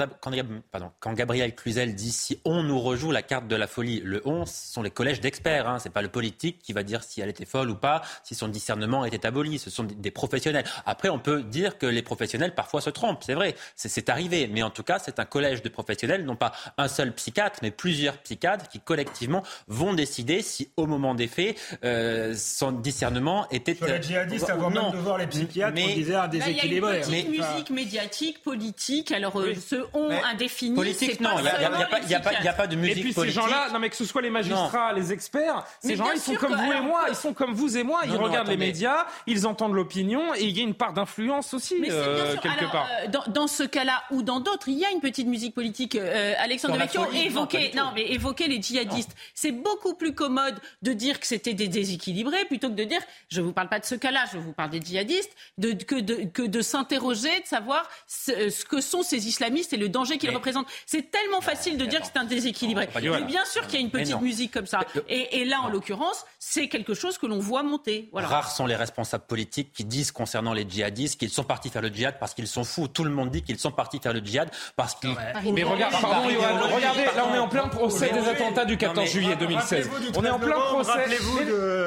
quand, 1.00 1.12
Gabriel 1.14 1.52
Cluzel 1.56 1.96
dit 1.96 2.12
si 2.12 2.40
on 2.44 2.62
nous 2.62 2.78
rejoue 2.78 3.10
la 3.10 3.22
carte 3.22 3.48
de 3.48 3.56
la 3.56 3.66
folie, 3.66 4.00
le 4.04 4.22
on, 4.24 4.46
ce 4.46 4.72
sont 4.72 4.82
les 4.82 4.90
collèges 4.90 5.20
d'experts. 5.20 5.68
Hein, 5.68 5.80
c'est 5.80 5.90
pas 5.90 6.02
le 6.02 6.08
politique 6.08 6.60
qui 6.62 6.72
va 6.72 6.84
dire 6.84 7.02
si 7.02 7.20
elle 7.20 7.28
était 7.28 7.44
folle 7.44 7.70
ou 7.70 7.74
pas, 7.74 8.02
si 8.22 8.36
son 8.36 8.46
discernement 8.46 9.04
était 9.04 9.26
aboli. 9.26 9.58
Ce 9.58 9.68
sont 9.68 9.82
des, 9.82 10.10
professionnels. 10.12 10.64
Après, 10.84 11.08
on 11.08 11.18
peut 11.18 11.42
dire 11.42 11.76
que 11.76 11.86
les 11.86 12.02
professionnels 12.02 12.54
parfois 12.54 12.80
se 12.80 12.88
trompent. 12.90 13.24
C'est 13.24 13.34
vrai, 13.34 13.56
c'est 13.74 14.08
arrivé. 14.08 14.46
Mais 14.46 14.62
en 14.62 14.70
tout 14.70 14.84
cas, 14.84 15.00
c'est 15.00 15.18
un 15.18 15.24
collège 15.24 15.60
de 15.60 15.70
professionnels, 15.70 16.24
non 16.24 16.36
pas 16.36 16.52
un 16.78 16.86
seul 16.86 17.12
psychiatre, 17.12 17.58
mais 17.62 17.72
plusieurs 17.72 18.18
psychiatres 18.18 18.68
qui 18.68 18.78
collectivement 18.78 19.42
vont 19.66 19.92
décider 19.92 20.40
si, 20.40 20.70
au 20.76 20.86
moment 20.86 21.16
des 21.16 21.26
faits, 21.26 21.56
euh, 21.82 22.32
son 22.36 22.70
discernement 22.70 23.48
était. 23.50 23.74
Sur 23.74 23.86
les 23.88 24.00
djihadistes, 24.00 24.50
avant 24.50 24.70
même 24.70 24.92
de 24.92 24.98
voir 24.98 25.18
les 25.18 25.26
psychiatres, 25.26 25.74
mais, 25.74 25.84
on 25.84 25.94
disait 25.94 26.14
un 26.14 26.28
déséquilibré. 26.28 27.02
Il 27.08 27.12
y 27.12 27.16
a 27.16 27.20
une 27.22 27.30
musique 27.30 27.70
médiatique, 27.70 28.42
politique 28.44 29.15
Alors, 29.16 29.40
euh, 29.40 29.54
ce 29.54 29.76
on 29.94 30.10
indéfini, 30.10 30.74
politique, 30.74 31.20
non, 31.20 31.30
il 31.38 32.08
n'y 32.08 32.14
a, 32.14 32.52
pas 32.52 32.66
de 32.66 32.76
musique 32.76 32.98
Et 32.98 33.00
puis 33.00 33.12
ces 33.12 33.30
gens-là, 33.30 33.68
non 33.72 33.78
mais 33.78 33.88
que 33.88 33.96
ce 33.96 34.04
soit 34.04 34.20
les 34.20 34.30
magistrats, 34.30 34.92
les 34.92 35.12
experts, 35.12 35.64
ces 35.80 35.96
gens-là, 35.96 36.12
ils 36.14 36.20
sont 36.20 36.34
comme 36.34 36.54
vous 36.54 36.72
et 36.72 36.80
moi, 36.80 37.06
ils 37.08 37.14
sont 37.14 37.32
comme 37.32 37.52
vous 37.52 37.78
et 37.78 37.82
moi, 37.82 38.02
ils 38.04 38.16
regardent 38.16 38.48
les 38.48 38.56
médias, 38.56 39.06
ils 39.26 39.46
entendent 39.46 39.74
l'opinion 39.74 40.34
et 40.34 40.44
il 40.44 40.56
y 40.56 40.60
a 40.60 40.64
une 40.64 40.74
part 40.74 40.92
d'influence 40.92 41.54
aussi 41.54 41.76
euh, 41.88 42.36
quelque 42.36 42.70
part. 42.70 42.88
Euh, 43.04 43.30
dans, 43.32 43.46
ce 43.46 43.62
cas-là 43.62 44.02
ou 44.10 44.22
dans 44.22 44.40
d'autres, 44.40 44.68
il 44.68 44.78
y 44.78 44.84
a 44.84 44.90
une 44.90 45.00
petite 45.00 45.26
musique 45.26 45.54
politique. 45.54 45.96
Alexandre 46.38 46.76
Vecchio 46.76 47.02
évoquait, 47.12 47.72
non, 47.74 47.92
mais 47.94 48.12
évoquer 48.12 48.48
les 48.48 48.60
djihadistes. 48.60 49.14
C'est 49.34 49.52
beaucoup 49.52 49.94
plus 49.94 50.14
commode 50.14 50.56
de 50.82 50.92
dire 50.92 51.20
que 51.20 51.26
c'était 51.26 51.54
des 51.54 51.68
déséquilibrés 51.68 52.44
plutôt 52.44 52.68
que 52.68 52.74
de 52.74 52.84
dire, 52.84 53.00
je 53.28 53.40
ne 53.40 53.46
vous 53.46 53.52
parle 53.52 53.68
pas 53.68 53.80
de 53.80 53.86
ce 53.86 53.94
cas-là, 53.94 54.24
je 54.32 54.38
vous 54.38 54.52
parle 54.52 54.70
des 54.70 54.80
djihadistes, 54.80 55.34
de, 55.58 55.72
que 55.72 56.00
de, 56.00 56.24
que 56.24 56.42
de 56.42 56.60
s'interroger, 56.60 57.40
de 57.40 57.46
savoir 57.46 57.88
ce, 58.06 58.64
que 58.64 58.80
sont 58.80 59.02
ces 59.06 59.28
islamistes 59.28 59.72
et 59.72 59.76
le 59.76 59.88
danger 59.88 60.18
qu'ils 60.18 60.34
représentent. 60.34 60.66
C'est 60.84 61.10
tellement 61.10 61.40
facile 61.40 61.78
de 61.78 61.86
dire 61.86 62.00
que 62.00 62.06
c'est 62.06 62.18
un 62.18 62.24
déséquilibré. 62.24 62.88
Mais 62.94 63.22
bien 63.22 63.44
sûr 63.44 63.66
qu'il 63.66 63.80
y 63.80 63.82
a 63.82 63.84
une 63.84 63.90
petite 63.90 64.20
musique 64.20 64.52
comme 64.52 64.66
ça. 64.66 64.80
Et, 65.08 65.44
là, 65.44 65.60
en 65.62 65.68
l'occurrence, 65.68 66.24
c'est 66.38 66.68
quelque 66.68 66.94
chose 66.94 67.18
que 67.18 67.26
l'on 67.26 67.38
voit 67.38 67.62
monter. 67.62 68.08
Voilà. 68.12 68.28
Rares 68.28 68.50
sont 68.50 68.66
les 68.66 68.76
responsables 68.76 69.24
politiques 69.26 69.72
qui 69.72 69.84
disent 69.84 70.12
concernant 70.12 70.52
les 70.52 70.68
djihadistes 70.68 71.18
qu'ils 71.18 71.30
sont 71.30 71.44
partis 71.44 71.70
faire 71.70 71.82
le 71.82 71.88
djihad 71.88 72.18
parce 72.18 72.34
qu'ils 72.34 72.48
sont 72.48 72.64
fous. 72.64 72.88
Tout 72.88 73.04
le 73.04 73.10
monde 73.10 73.30
dit 73.30 73.42
qu'ils 73.42 73.58
sont 73.58 73.70
partis 73.70 74.00
faire 74.00 74.12
le 74.12 74.20
djihad 74.20 74.50
parce 74.74 74.94
qu'ils. 74.94 75.14
Mais 75.52 75.62
regarde, 75.62 75.92
pardon, 76.00 76.28
regardez, 76.28 77.04
là 77.04 77.26
on 77.30 77.34
est 77.34 77.38
en 77.38 77.48
plein 77.48 77.68
procès 77.68 78.10
des 78.10 78.28
attentats 78.28 78.64
du 78.64 78.76
14 78.76 79.08
juillet 79.08 79.36
2016. 79.36 79.90
On 80.16 80.24
est 80.24 80.30
en 80.30 80.38
plein 80.38 80.58
procès. 80.58 81.06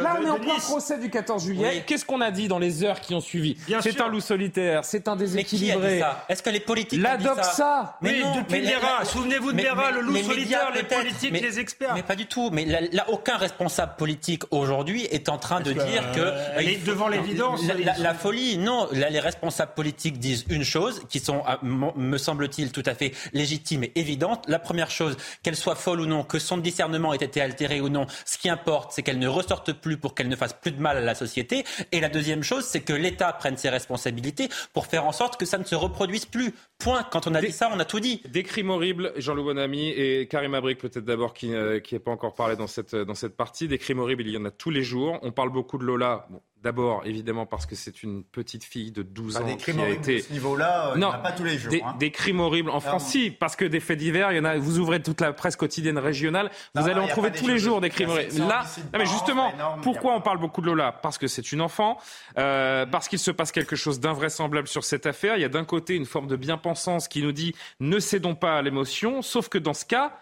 Là 0.01 0.17
on 0.19 0.25
est 0.25 0.29
en 0.29 0.39
plein 0.39 0.59
procès 0.59 0.97
du 0.99 1.09
14 1.09 1.43
juillet. 1.43 1.83
Qu'est-ce 1.85 2.05
qu'on 2.05 2.21
a 2.21 2.31
dit 2.31 2.47
dans 2.47 2.59
les 2.59 2.83
heures 2.83 3.01
qui 3.01 3.13
ont 3.15 3.21
suivi? 3.21 3.57
C'est 3.81 3.99
un 4.01 4.07
loup 4.07 4.21
solitaire, 4.21 4.85
c'est 4.85 5.07
un 5.07 5.15
déséquilibré. 5.15 6.01
Est-ce 6.27 6.43
que 6.43 6.49
les 6.49 6.59
politiques 6.59 7.01
La 7.09 7.17
doxa 7.17 7.97
Mais 8.01 8.19
non, 8.19 8.35
depuis 8.35 8.61
Béra, 8.61 9.05
souvenez-vous 9.05 9.51
de 9.51 9.57
Béra, 9.57 9.91
le 9.91 10.01
loup 10.01 10.17
solitaire, 10.17 10.71
les 10.73 10.83
politiques, 10.83 11.31
les 11.31 11.59
experts. 11.59 11.93
Mais 11.95 12.03
pas 12.03 12.15
du 12.15 12.25
tout. 12.25 12.49
Mais 12.51 12.65
là, 12.65 13.09
aucun 13.09 13.37
responsable 13.37 13.93
politique 13.97 14.43
aujourd'hui 14.51 15.05
est 15.05 15.29
en 15.29 15.37
train 15.37 15.61
de 15.61 15.71
dire 15.71 16.11
que. 16.13 16.85
Devant 16.85 17.07
l'évidence. 17.07 17.61
La, 17.97 18.13
folie, 18.13 18.57
non. 18.57 18.87
Là, 18.91 19.09
les 19.09 19.19
responsables 19.19 19.73
politiques 19.73 20.19
disent 20.19 20.45
une 20.49 20.63
chose, 20.63 21.01
qui 21.09 21.19
sont, 21.19 21.43
ah, 21.45 21.59
me 21.63 22.17
semble-t-il, 22.17 22.71
tout 22.71 22.83
à 22.85 22.93
fait 22.93 23.13
légitimes 23.33 23.83
et 23.83 23.91
évidentes. 23.95 24.45
La 24.47 24.59
première 24.59 24.91
chose, 24.91 25.17
qu'elle 25.43 25.55
soit 25.55 25.75
folle 25.75 26.01
ou 26.01 26.05
non, 26.05 26.23
que 26.23 26.39
son 26.39 26.57
discernement 26.57 27.13
ait 27.13 27.17
été 27.17 27.41
altéré 27.41 27.81
ou 27.81 27.89
non, 27.89 28.07
ce 28.25 28.37
qui 28.37 28.49
importe, 28.49 28.91
c'est 28.93 29.03
qu'elle 29.03 29.19
ne 29.19 29.27
ressorte 29.27 29.73
plus 29.73 29.97
pour 29.97 30.15
qu'elle 30.15 30.29
ne 30.29 30.35
fasse 30.35 30.53
plus 30.53 30.71
de 30.71 30.81
mal 30.81 30.97
à 30.97 31.01
la 31.01 31.15
société. 31.15 31.65
Et 31.91 31.99
la 31.99 32.09
deuxième 32.09 32.43
chose, 32.43 32.65
c'est 32.65 32.81
que 32.81 32.93
l'État 32.93 33.31
prenne 33.33 33.57
ses 33.57 33.69
responsabilités 33.69 34.49
pour 34.73 34.87
faire 34.87 35.05
en 35.05 35.11
sorte 35.11 35.39
que 35.39 35.45
ça 35.45 35.57
ne 35.57 35.63
se 35.63 35.75
reproduise 35.75 36.25
plus. 36.25 36.53
Point. 36.79 37.03
Quand 37.11 37.27
on 37.27 37.35
a 37.35 37.41
dit 37.41 37.51
ça, 37.51 37.69
on 37.73 37.79
a 37.79 37.83
tout 37.83 37.99
dit. 37.99 38.21
Des 38.29 38.43
crimes 38.43 38.69
horribles, 38.69 39.11
Jean-Loup 39.17 39.43
Bonamy 39.43 39.89
et 39.89 40.27
Karim 40.27 40.53
Abrik 40.53 40.77
peut-être 40.77 41.03
d'abord 41.03 41.33
qui 41.33 41.53
euh, 41.53 41.81
qui 41.81 41.93
n'est 41.93 41.99
pas 41.99 42.11
encore 42.11 42.35
parlé 42.35 42.55
dans 42.55 42.67
cette 42.67 42.95
dans 42.95 43.15
cette 43.15 43.35
partie. 43.35 43.67
Des 43.67 43.77
crimes 43.77 43.99
horribles, 43.99 44.23
il 44.25 44.31
y 44.31 44.37
en 44.37 44.45
a 44.45 44.51
tous 44.51 44.69
les 44.69 44.81
jours. 44.81 45.19
On 45.21 45.33
parle 45.33 45.49
beaucoup 45.49 45.77
de 45.77 45.83
Lola. 45.83 46.29
D'abord, 46.61 47.03
évidemment, 47.05 47.45
parce 47.45 47.65
que 47.65 47.75
c'est 47.75 48.03
une 48.03 48.21
petite 48.21 48.65
fille 48.65 48.91
de 48.91 49.01
12 49.01 49.37
ans 49.37 49.55
qui 49.55 49.71
a 49.71 49.89
été. 49.89 50.17
De 50.17 50.21
ce 50.21 50.33
niveau-là, 50.33 50.93
non, 50.97 51.11
pas 51.23 51.31
tous 51.31 51.45
les 51.45 51.57
jours. 51.57 51.71
Des, 51.71 51.81
hein. 51.81 51.95
des 51.97 52.11
crimes 52.11 52.41
horribles 52.41 52.69
en 52.69 52.81
France, 52.81 53.05
si, 53.05 53.31
parce 53.31 53.55
que 53.55 53.63
des 53.63 53.79
faits 53.79 53.97
divers, 53.97 54.33
il 54.33 54.37
y 54.37 54.39
en 54.41 54.43
a. 54.45 54.57
Vous 54.57 54.77
ouvrez 54.77 55.01
toute 55.01 55.21
la 55.21 55.31
presse 55.31 55.55
quotidienne 55.55 55.97
régionale, 55.97 56.51
vous 56.75 56.87
allez 56.87 56.99
en 56.99 57.07
trouver 57.07 57.31
tous 57.31 57.47
les 57.47 57.59
jours 57.59 57.79
des 57.79 57.89
crimes 57.89 58.09
horribles. 58.09 58.39
Là, 58.39 58.65
non, 58.93 58.99
mais 58.99 59.05
justement, 59.05 59.53
pourquoi 59.83 60.15
on 60.15 60.21
parle 60.21 60.39
beaucoup 60.39 60.59
de 60.59 60.65
Lola? 60.65 60.91
Parce 60.91 61.17
que 61.17 61.27
c'est 61.27 61.53
une 61.53 61.61
enfant, 61.61 61.97
euh, 62.37 62.85
parce 62.85 63.07
qu'il 63.07 63.19
se 63.19 63.31
passe 63.31 63.53
quelque 63.53 63.77
chose 63.77 64.01
d'invraisemblable 64.01 64.67
sur 64.67 64.83
cette 64.83 65.05
affaire. 65.05 65.37
Il 65.37 65.41
y 65.41 65.45
a 65.45 65.49
d'un 65.49 65.65
côté 65.65 65.95
une 65.95 66.05
forme 66.05 66.27
de 66.27 66.35
bien-pensance 66.35 67.07
qui 67.07 67.23
nous 67.23 67.31
dit 67.31 67.55
ne 67.79 67.99
cédons 67.99 68.35
pas 68.35 68.57
à 68.57 68.61
l'émotion, 68.61 69.21
sauf 69.21 69.47
que 69.47 69.57
dans 69.57 69.73
ce 69.73 69.85
cas 69.85 70.19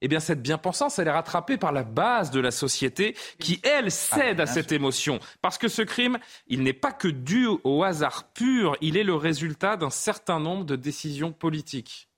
eh 0.00 0.08
bien 0.08 0.20
cette 0.20 0.42
bien-pensance, 0.42 0.98
elle 0.98 1.08
est 1.08 1.12
rattrapée 1.12 1.56
par 1.56 1.72
la 1.72 1.82
base 1.82 2.30
de 2.30 2.40
la 2.40 2.50
société 2.50 3.16
qui, 3.38 3.60
elle, 3.62 3.86
ah, 3.86 3.90
cède 3.90 4.40
à 4.40 4.46
cette 4.46 4.72
émotion. 4.72 5.20
Parce 5.42 5.58
que 5.58 5.68
ce 5.68 5.82
crime, 5.82 6.18
il 6.46 6.62
n'est 6.62 6.72
pas 6.72 6.92
que 6.92 7.08
dû 7.08 7.46
au 7.64 7.82
hasard 7.82 8.24
pur, 8.32 8.76
il 8.80 8.96
est 8.96 9.04
le 9.04 9.14
résultat 9.14 9.76
d'un 9.76 9.90
certain 9.90 10.40
nombre 10.40 10.64
de 10.64 10.76
décisions 10.76 11.32
politiques. 11.32 12.10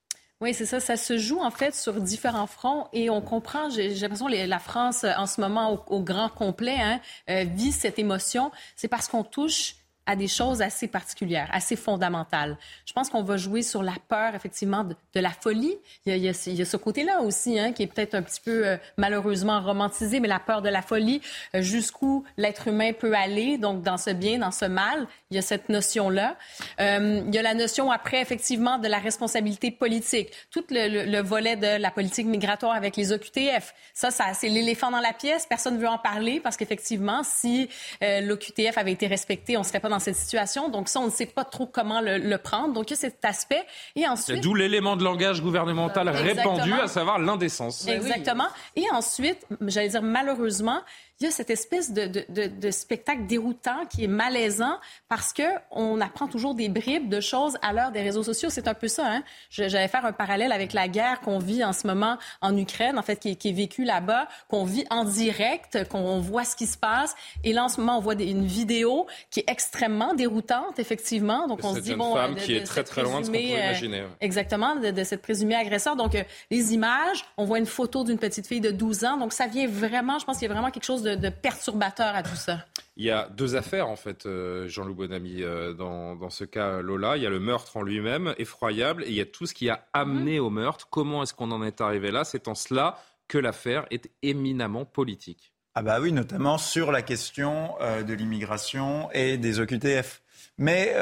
Oui, 0.43 0.55
c'est 0.55 0.67
ça. 0.67 0.81
Ça 0.81 0.97
se 0.97 1.19
joue 1.19 1.39
en 1.39 1.53
fait 1.53 1.73
sur 1.73 2.01
différents 2.01 2.49
fronts 2.49 2.89
et 2.93 3.11
on 3.11 3.21
comprend. 3.21 3.71
J'ai 3.71 3.91
l'impression 3.91 4.27
que 4.27 4.33
la 4.33 4.59
France, 4.59 5.05
en 5.05 5.27
ce 5.27 5.41
moment, 5.41 5.85
au, 5.87 6.03
grand 6.03 6.29
complet, 6.29 6.77
hein, 6.81 7.01
euh, 7.31 7.45
vit 7.45 7.71
cette 7.71 8.01
émotion. 8.01 8.51
C'est 8.75 8.89
parce 8.89 9.07
qu'on 9.07 9.23
touche 9.23 9.77
à 10.05 10.17
des 10.17 10.27
choses 10.27 10.63
assez 10.63 10.89
particulières, 10.89 11.49
assez 11.53 11.77
fondamentales. 11.77 12.57
Je 12.87 12.93
pense 12.93 13.09
qu'on 13.09 13.23
va 13.23 13.37
jouer 13.37 13.63
sur 13.63 13.83
la 13.83 13.95
peur, 14.09 14.35
effectivement, 14.35 14.85
de, 14.85 15.21
la 15.21 15.31
folie. 15.31 15.77
Il 16.07 16.17
y 16.17 16.29
a, 16.29 16.35
ce 16.35 16.77
côté-là 16.77 17.21
aussi, 17.21 17.59
hein, 17.59 17.73
qui 17.73 17.85
est 17.85 17.87
peut-être 17.87 18.15
un 18.15 18.23
petit 18.23 18.41
peu 18.41 18.67
euh, 18.67 18.77
malheureusement 18.97 19.61
romantisé, 19.61 20.19
mais 20.19 20.27
la 20.27 20.41
peur 20.41 20.61
de 20.61 20.69
la 20.69 20.83
folie, 20.83 21.21
euh, 21.55 21.63
jusqu'où 21.63 22.25
l'être 22.37 22.67
humain 22.69 22.93
peut 22.93 23.15
aller, 23.15 23.59
donc 23.59 23.83
dans 23.83 23.97
ce 23.97 24.11
bien, 24.11 24.39
dans 24.39 24.51
ce 24.51 24.65
mal, 24.65 25.07
il 25.31 25.37
y 25.37 25.39
a 25.39 25.43
cette 25.43 25.69
notion-là. 25.69 26.37
Euh, 26.81 27.23
il 27.25 27.35
y 27.35 27.39
a 27.39 27.43
la 27.43 27.55
notion, 27.55 27.93
après, 27.93 28.21
effectivement, 28.21 28.79
de 28.79 28.89
la 28.89 28.99
responsabilité 28.99 29.71
politique. 29.71 30.31
Tout 30.51 30.65
le, 30.71 31.23
volet 31.23 31.55
de 31.55 31.81
la 31.81 31.91
politique 31.93 32.27
migratoire 32.27 32.75
avec 32.75 32.97
les 32.97 33.13
OQTF, 33.13 33.73
ça, 33.95 34.11
c'est 34.11 34.49
l'éléphant 34.49 34.91
dans 34.91 35.01
la 35.01 35.13
pièce. 35.13 35.47
Personne 35.49 35.77
ne 35.77 35.81
veut 35.81 35.89
en 35.89 35.99
parler 35.99 36.41
parce 36.41 36.57
qu'effectivement, 36.57 37.23
si 37.23 37.69
l'OQTF 38.01 38.77
avait 38.77 38.93
été 38.93 39.07
respecté, 39.07 39.57
on 39.57 39.63
serait 39.63 39.81
pas 39.81 39.89
dans 39.93 40.01
cette 40.01 40.17
situation. 40.17 40.69
Donc 40.69 40.89
ça, 40.89 41.01
on 41.01 41.07
ne 41.07 41.11
sait 41.11 41.27
pas 41.27 41.45
trop 41.45 41.67
comment 41.67 42.01
le, 42.01 42.37
prendre. 42.37 42.73
Donc 42.73 42.91
il 42.91 42.95
y 42.95 42.97
a 42.97 43.01
cet 43.01 43.25
aspect. 43.25 43.65
Et 43.95 44.07
ensuite... 44.09 44.43
D'où 44.43 44.55
l'élément 44.55 44.97
de 44.97 45.05
langage 45.05 45.43
gouvernemental 45.43 46.09
répandu, 46.09 46.73
à 46.73 46.89
savoir 46.89 47.19
l'indécence. 47.19 47.87
Exactement. 47.87 48.49
Et 48.77 48.85
ensuite, 48.93 49.47
j'allais 49.61 49.89
dire 49.89 50.03
malheureusement, 50.03 50.81
il 51.23 51.27
y 51.27 51.29
a 51.29 51.31
cette 51.31 51.51
espèce 51.51 51.93
de, 51.93 52.71
spectacle 52.71 53.27
déroutant 53.27 53.87
qui 53.89 54.05
est 54.05 54.09
malaisant 54.09 54.79
parce 55.09 55.33
que 55.33 55.43
on 55.71 56.01
apprend 56.01 56.27
toujours 56.27 56.55
des 56.55 56.69
bribes 56.69 57.09
de 57.09 57.21
choses 57.21 57.57
à 57.63 57.73
l'heure 57.73 57.93
des 57.93 58.03
réseaux 58.03 58.25
sociaux. 58.25 58.51
C'est 58.51 58.67
un 58.67 58.75
peu 58.75 58.89
ça. 58.89 59.07
Hein? 59.07 59.23
J'allais 59.51 59.87
faire 59.87 60.05
un 60.05 60.13
parallèle 60.13 60.51
avec 60.51 60.73
la 60.73 60.89
guerre 60.89 61.21
qu'on 61.21 61.39
vit 61.39 61.65
en 61.65 61.73
ce 61.73 61.87
moment 61.87 62.19
en 62.41 62.57
Ukraine, 62.57 62.99
en 62.99 63.03
fait, 63.03 63.17
qui, 63.21 63.31
est 63.31 63.53
vécue 63.53 63.85
là-bas, 63.85 64.27
qu'on 64.49 64.65
vit 64.65 64.85
en 64.91 65.05
direct, 65.05 65.87
qu'on 65.89 66.19
voit 66.19 66.45
ce 66.45 66.57
qui 66.57 66.67
se 66.67 66.77
passe. 66.77 67.15
Et 67.45 67.53
là, 67.53 67.65
en 67.65 67.69
ce 67.69 67.81
moment, 67.81 67.99
on 67.99 68.01
voit 68.01 68.15
une 68.15 68.47
vidéo 68.47 69.07
qui 69.31 69.41
est 69.41 69.51
extrêmement 69.51 70.15
déroutante, 70.15 70.79
effectivement. 70.79 71.47
Donc, 71.47 71.61
on 71.63 71.75
se 71.75 71.81
dit, 71.81 71.95
bon... 71.95 72.15
femme 72.17 72.35
qui 72.35 72.57
est 72.57 72.65
très, 72.65 72.83
très 72.83 73.03
loin 73.03 73.21
de 73.21 73.27
ce 73.27 73.31
qu'on 73.31 73.37
peut 73.37 73.45
euh, 73.45 73.65
imaginer. 73.65 74.05
Exactement, 74.21 74.75
de, 74.75 75.05
cette 75.05 75.23
présumée 75.23 75.55
agresseur. 75.55 75.95
Donc, 75.95 76.17
euh, 76.17 76.25
les 76.51 76.75
images, 76.75 77.25
on 77.37 77.45
voit 77.45 77.59
une 77.59 77.67
photo 77.67 78.03
d'une 78.03 78.19
petite 78.19 78.47
fille 78.47 78.61
de 78.61 78.73
12 78.73 79.05
ans. 79.05 79.17
Donc, 79.19 79.33
ça 79.33 79.47
vient 79.47 79.69
vraiment, 79.69 80.19
je 80.19 80.25
pense 80.25 80.39
qu'il 80.39 80.49
y 80.49 80.51
a 80.51 80.55
vraiment 80.55 80.71
quelque 80.71 80.85
chose 80.85 81.03
de 81.03 81.12
de, 81.17 81.29
perturbateur 81.29 82.15
à 82.15 82.23
tout 82.23 82.37
ça? 82.37 82.65
Il 82.97 83.05
y 83.05 83.11
a 83.11 83.29
deux 83.31 83.57
affaires, 83.57 83.89
en 83.89 83.97
fait, 83.97 84.27
euh, 84.27 84.69
Jean-Loup 84.69 84.95
Bonamy, 84.95 85.43
euh, 85.43 85.73
dans, 85.73 86.15
dans, 86.15 86.31
ce 86.31 86.45
cas 86.45 86.83
Lola. 86.83 87.17
Il 87.17 87.23
y 87.23 87.27
a 87.27 87.31
le 87.31 87.41
meurtre 87.41 87.77
en 87.77 87.83
lui-même, 87.83 88.35
effroyable, 88.39 89.05
et 89.05 89.09
il 89.09 89.15
y 89.15 89.21
a 89.21 89.27
tout 89.27 89.47
ce 89.47 89.55
qui 89.55 89.71
a 89.71 89.87
amené 89.93 90.41
au 90.41 90.51
meurtre. 90.51 90.89
Comment 90.91 91.23
est-ce 91.23 91.33
qu'on 91.33 91.51
en 91.53 91.63
est 91.63 91.81
arrivé 91.81 92.11
là? 92.11 92.25
C'est 92.25 92.49
en 92.49 92.55
cela 92.55 92.99
que 93.29 93.39
l'affaire 93.39 93.87
est 93.91 94.11
éminemment 94.23 94.85
politique. 94.85 95.53
Ah 95.75 95.83
bah 95.83 96.01
oui, 96.01 96.13
notamment 96.13 96.59
sur 96.59 96.93
la 96.93 97.01
question 97.01 97.75
euh, 97.81 98.03
de 98.03 98.13
l'immigration 98.13 99.11
et 99.13 99.39
des 99.39 99.59
OQTF. 99.59 100.21
Mais 100.59 100.95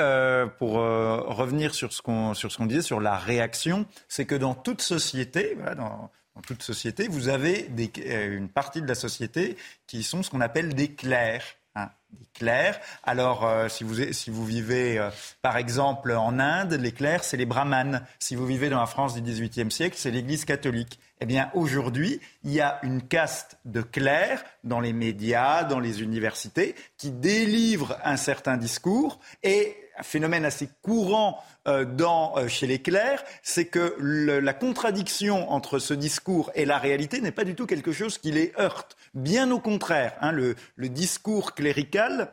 pour 0.58 0.74
revenir 0.74 1.74
sur 1.74 1.92
ce 1.92 2.00
qu'on 2.00 2.34
sur 2.34 2.52
ce 2.52 2.56
qu'on 2.56 2.66
disait 2.66 2.82
sur 2.82 3.00
la 3.00 3.16
réaction, 3.16 3.84
c'est 4.06 4.24
que 4.24 4.36
dans 4.36 4.54
toute 4.54 4.80
société, 4.80 5.54
voilà, 5.56 5.74
dans, 5.74 6.10
dans 6.34 6.42
toute 6.42 6.62
société, 6.62 7.08
vous 7.08 7.28
avez 7.28 7.62
des, 7.64 7.90
euh, 8.06 8.36
une 8.36 8.48
partie 8.48 8.82
de 8.82 8.86
la 8.86 8.94
société 8.94 9.56
qui 9.86 10.02
sont 10.02 10.22
ce 10.22 10.30
qu'on 10.30 10.40
appelle 10.40 10.74
des 10.74 10.94
clercs. 10.94 11.56
Hein, 11.76 11.88
des 12.10 12.26
clercs. 12.34 12.80
Alors, 13.04 13.46
euh, 13.46 13.68
si, 13.68 13.84
vous, 13.84 14.12
si 14.12 14.30
vous 14.30 14.44
vivez, 14.44 14.98
euh, 14.98 15.10
par 15.40 15.56
exemple, 15.56 16.12
en 16.12 16.38
Inde, 16.40 16.72
les 16.72 16.92
clercs, 16.92 17.22
c'est 17.22 17.36
les 17.36 17.46
brahmanes. 17.46 18.04
Si 18.18 18.34
vous 18.34 18.46
vivez 18.46 18.68
dans 18.68 18.80
la 18.80 18.86
France 18.86 19.14
du 19.14 19.22
XVIIIe 19.22 19.70
siècle, 19.70 19.96
c'est 19.98 20.10
l'Église 20.10 20.44
catholique. 20.44 20.98
Eh 21.20 21.26
bien, 21.26 21.50
aujourd'hui, 21.54 22.20
il 22.42 22.52
y 22.52 22.60
a 22.60 22.80
une 22.82 23.02
caste 23.02 23.58
de 23.64 23.82
clercs 23.82 24.44
dans 24.64 24.80
les 24.80 24.92
médias, 24.92 25.64
dans 25.64 25.78
les 25.78 26.02
universités, 26.02 26.74
qui 26.96 27.10
délivrent 27.10 27.98
un 28.04 28.16
certain 28.16 28.56
discours 28.56 29.20
et 29.42 29.76
un 30.00 30.02
phénomène 30.02 30.46
assez 30.46 30.68
courant 30.82 31.44
euh, 31.68 31.84
euh, 32.00 32.48
chez 32.48 32.66
les 32.66 32.80
clercs, 32.80 33.22
c'est 33.42 33.66
que 33.66 33.96
la 34.00 34.54
contradiction 34.54 35.50
entre 35.50 35.78
ce 35.78 35.92
discours 35.92 36.50
et 36.54 36.64
la 36.64 36.78
réalité 36.78 37.20
n'est 37.20 37.32
pas 37.32 37.44
du 37.44 37.54
tout 37.54 37.66
quelque 37.66 37.92
chose 37.92 38.16
qui 38.16 38.32
les 38.32 38.52
heurte. 38.58 38.96
Bien 39.12 39.50
au 39.50 39.60
contraire, 39.60 40.14
hein, 40.22 40.32
le, 40.32 40.56
discours 40.88 41.54
clérical 41.54 42.32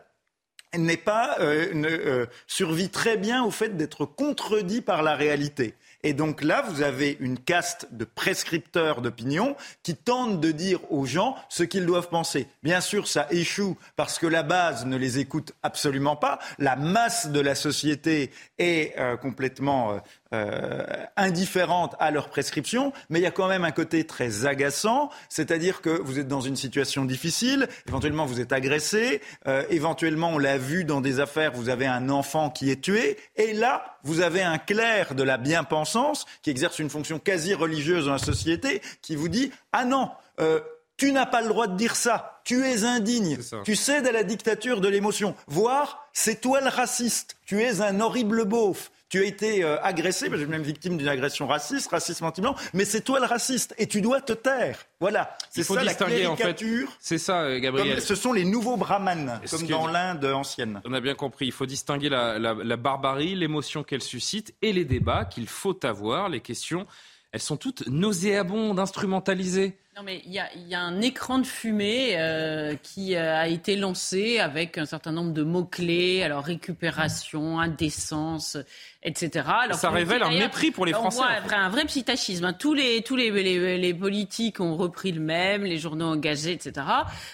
n'est 0.78 0.96
pas 0.96 1.38
euh, 1.42 2.26
survit 2.48 2.90
très 2.90 3.18
bien 3.18 3.44
au 3.44 3.52
fait 3.52 3.76
d'être 3.76 4.06
contredit 4.06 4.82
par 4.82 5.04
la 5.04 5.16
réalité. 5.16 5.76
Et 6.08 6.14
donc 6.14 6.42
là, 6.42 6.64
vous 6.70 6.84
avez 6.84 7.18
une 7.20 7.38
caste 7.38 7.90
de 7.92 8.06
prescripteurs 8.06 9.02
d'opinion 9.02 9.58
qui 9.84 9.94
tentent 9.94 10.40
de 10.40 10.54
dire 10.54 10.80
aux 10.90 11.06
gens 11.06 11.36
ce 11.50 11.64
qu'ils 11.64 11.86
doivent 11.86 12.08
penser. 12.08 12.48
Bien 12.64 12.80
sûr, 12.80 13.10
ça 13.10 13.28
échoue 13.30 13.76
parce 13.98 14.18
que 14.18 14.26
la 14.26 14.42
base 14.42 14.86
ne 14.86 14.96
les 14.96 15.20
écoute 15.20 15.52
absolument 15.64 16.16
pas. 16.16 16.40
La 16.60 16.78
masse 16.78 17.28
de 17.28 17.42
la 17.42 17.56
société 17.56 18.32
est 18.58 18.98
euh, 18.98 19.18
complètement 19.18 20.00
euh, 20.34 20.84
indifférentes 21.16 21.96
à 22.00 22.12
leur 22.12 22.30
prescription, 22.30 22.94
mais 23.10 23.20
il 23.20 23.24
y 23.24 23.28
a 23.28 23.32
quand 23.32 23.48
même 23.48 23.64
un 23.64 23.72
côté 23.72 24.06
très 24.06 24.46
agaçant, 24.46 25.10
c'est-à-dire 25.30 25.82
que 25.82 25.90
vous 25.90 26.20
êtes 26.20 26.28
dans 26.28 26.42
une 26.42 26.56
situation 26.56 27.06
difficile, 27.06 27.68
éventuellement 27.88 28.26
vous 28.26 28.40
êtes 28.40 28.52
agressé, 28.52 29.22
euh, 29.48 29.64
éventuellement 29.70 30.32
on 30.32 30.38
l'a 30.38 30.58
vu 30.58 30.84
dans 30.84 31.02
des 31.02 31.20
affaires, 31.20 31.54
vous 31.54 31.70
avez 31.70 31.88
un 31.88 32.10
enfant 32.10 32.50
qui 32.50 32.70
est 32.72 32.82
tué, 32.82 33.18
et 33.36 33.54
là 33.54 33.98
vous 34.04 34.22
avez 34.22 34.42
un 34.44 34.58
clerc 34.58 35.16
de 35.16 35.24
la 35.24 35.38
bien-pensance 35.38 36.26
qui 36.42 36.50
exerce 36.50 36.80
une 36.80 36.90
fonction 36.90 37.20
quasi 37.20 37.54
religieuse 37.54 38.06
dans 38.06 38.14
la 38.14 38.18
société 38.18 38.82
qui 39.02 39.16
vous 39.16 39.30
dit 39.30 39.52
ah 39.72 39.86
non. 39.86 40.10
Euh, 40.40 40.60
tu 40.98 41.12
n'as 41.12 41.28
pas 41.28 41.42
le 41.42 41.48
droit 41.48 41.68
de 41.68 41.78
dire 41.78 41.96
ça. 41.96 42.42
Tu 42.44 42.66
es 42.66 42.84
indigne. 42.84 43.38
Tu 43.64 43.76
cèdes 43.76 44.08
à 44.08 44.12
la 44.12 44.24
dictature 44.24 44.82
de 44.82 44.88
l'émotion. 44.88 45.36
Voire, 45.46 46.10
c'est 46.12 46.42
toi 46.42 46.60
le 46.60 46.70
raciste. 46.70 47.38
Tu 47.46 47.62
es 47.62 47.82
un 47.82 48.00
horrible 48.00 48.46
beauf. 48.46 48.92
Tu 49.10 49.22
as 49.22 49.24
été 49.24 49.64
euh, 49.64 49.82
agressé, 49.84 50.28
je 50.30 50.36
suis 50.36 50.46
même 50.48 50.64
victime 50.64 50.98
d'une 50.98 51.08
agression 51.08 51.48
raciste, 51.48 51.90
racisme 51.92 52.26
anti-blanc, 52.26 52.56
mais 52.74 52.84
c'est 52.84 53.02
toi 53.02 53.20
le 53.20 53.26
raciste 53.26 53.74
et 53.78 53.88
tu 53.88 54.02
dois 54.02 54.20
te 54.20 54.34
taire. 54.34 54.80
Voilà, 55.00 55.38
c'est 55.50 55.64
ça 55.64 55.82
la 55.82 55.94
caricature. 55.94 56.90
c'est 57.00 57.18
ça, 57.18 57.42
euh, 57.42 57.60
Gabriel. 57.60 58.02
ce 58.02 58.16
sont 58.16 58.34
les 58.34 58.44
nouveaux 58.44 58.76
brahmanes, 58.76 59.40
comme 59.50 59.66
dans 59.68 59.88
l'Inde 59.88 60.26
ancienne. 60.26 60.82
On 60.84 60.92
a 60.92 61.00
bien 61.00 61.16
compris, 61.16 61.46
il 61.46 61.54
faut 61.54 61.66
distinguer 61.66 62.10
la, 62.10 62.38
la 62.38 62.78
barbarie, 62.78 63.36
l'émotion 63.36 63.84
qu'elle 63.84 64.02
suscite 64.02 64.54
et 64.62 64.74
les 64.74 64.84
débats 64.84 65.24
qu'il 65.24 65.48
faut 65.48 65.86
avoir, 65.86 66.28
les 66.28 66.42
questions. 66.42 66.86
Elles 67.32 67.42
sont 67.42 67.58
toutes 67.58 67.88
nauséabondes, 67.88 68.80
instrumentalisées. 68.80 69.78
Non, 69.98 70.04
mais 70.04 70.22
il 70.28 70.32
y, 70.32 70.76
a, 70.76 70.80
un 70.80 71.02
écran 71.02 71.40
de 71.40 71.48
fumée 71.48 72.18
euh, 72.20 72.76
qui 72.84 73.16
euh, 73.16 73.36
a 73.36 73.48
été 73.48 73.76
lancé 73.76 74.38
avec 74.38 74.78
un 74.78 74.86
certain 74.86 75.12
nombre 75.12 75.34
de 75.34 75.42
mots-clés, 75.42 76.22
alors 76.22 76.44
récupération, 76.44 77.60
indécence, 77.60 78.58
etc. 79.02 79.48
Alors, 79.64 79.76
ça 79.76 79.90
révèle 79.90 80.22
un 80.22 80.30
mépris 80.30 80.70
pour 80.70 80.86
les 80.86 80.94
Français. 80.94 81.18
On 81.18 81.24
voit 81.24 81.32
un 81.32 81.70
vrai. 81.70 81.82
Hein. 81.82 82.54
Tous, 82.54 82.76
les, 82.76 83.02
tous 83.02 83.16
les, 83.16 83.32
les, 83.80 83.94
politiques 83.96 84.60
ont 84.60 84.76
repris 84.76 85.12
le 85.12 85.20
même, 85.20 85.64
les 85.64 85.80
journaux 85.80 86.06
engagés, 86.06 86.52
etc. 86.52 86.86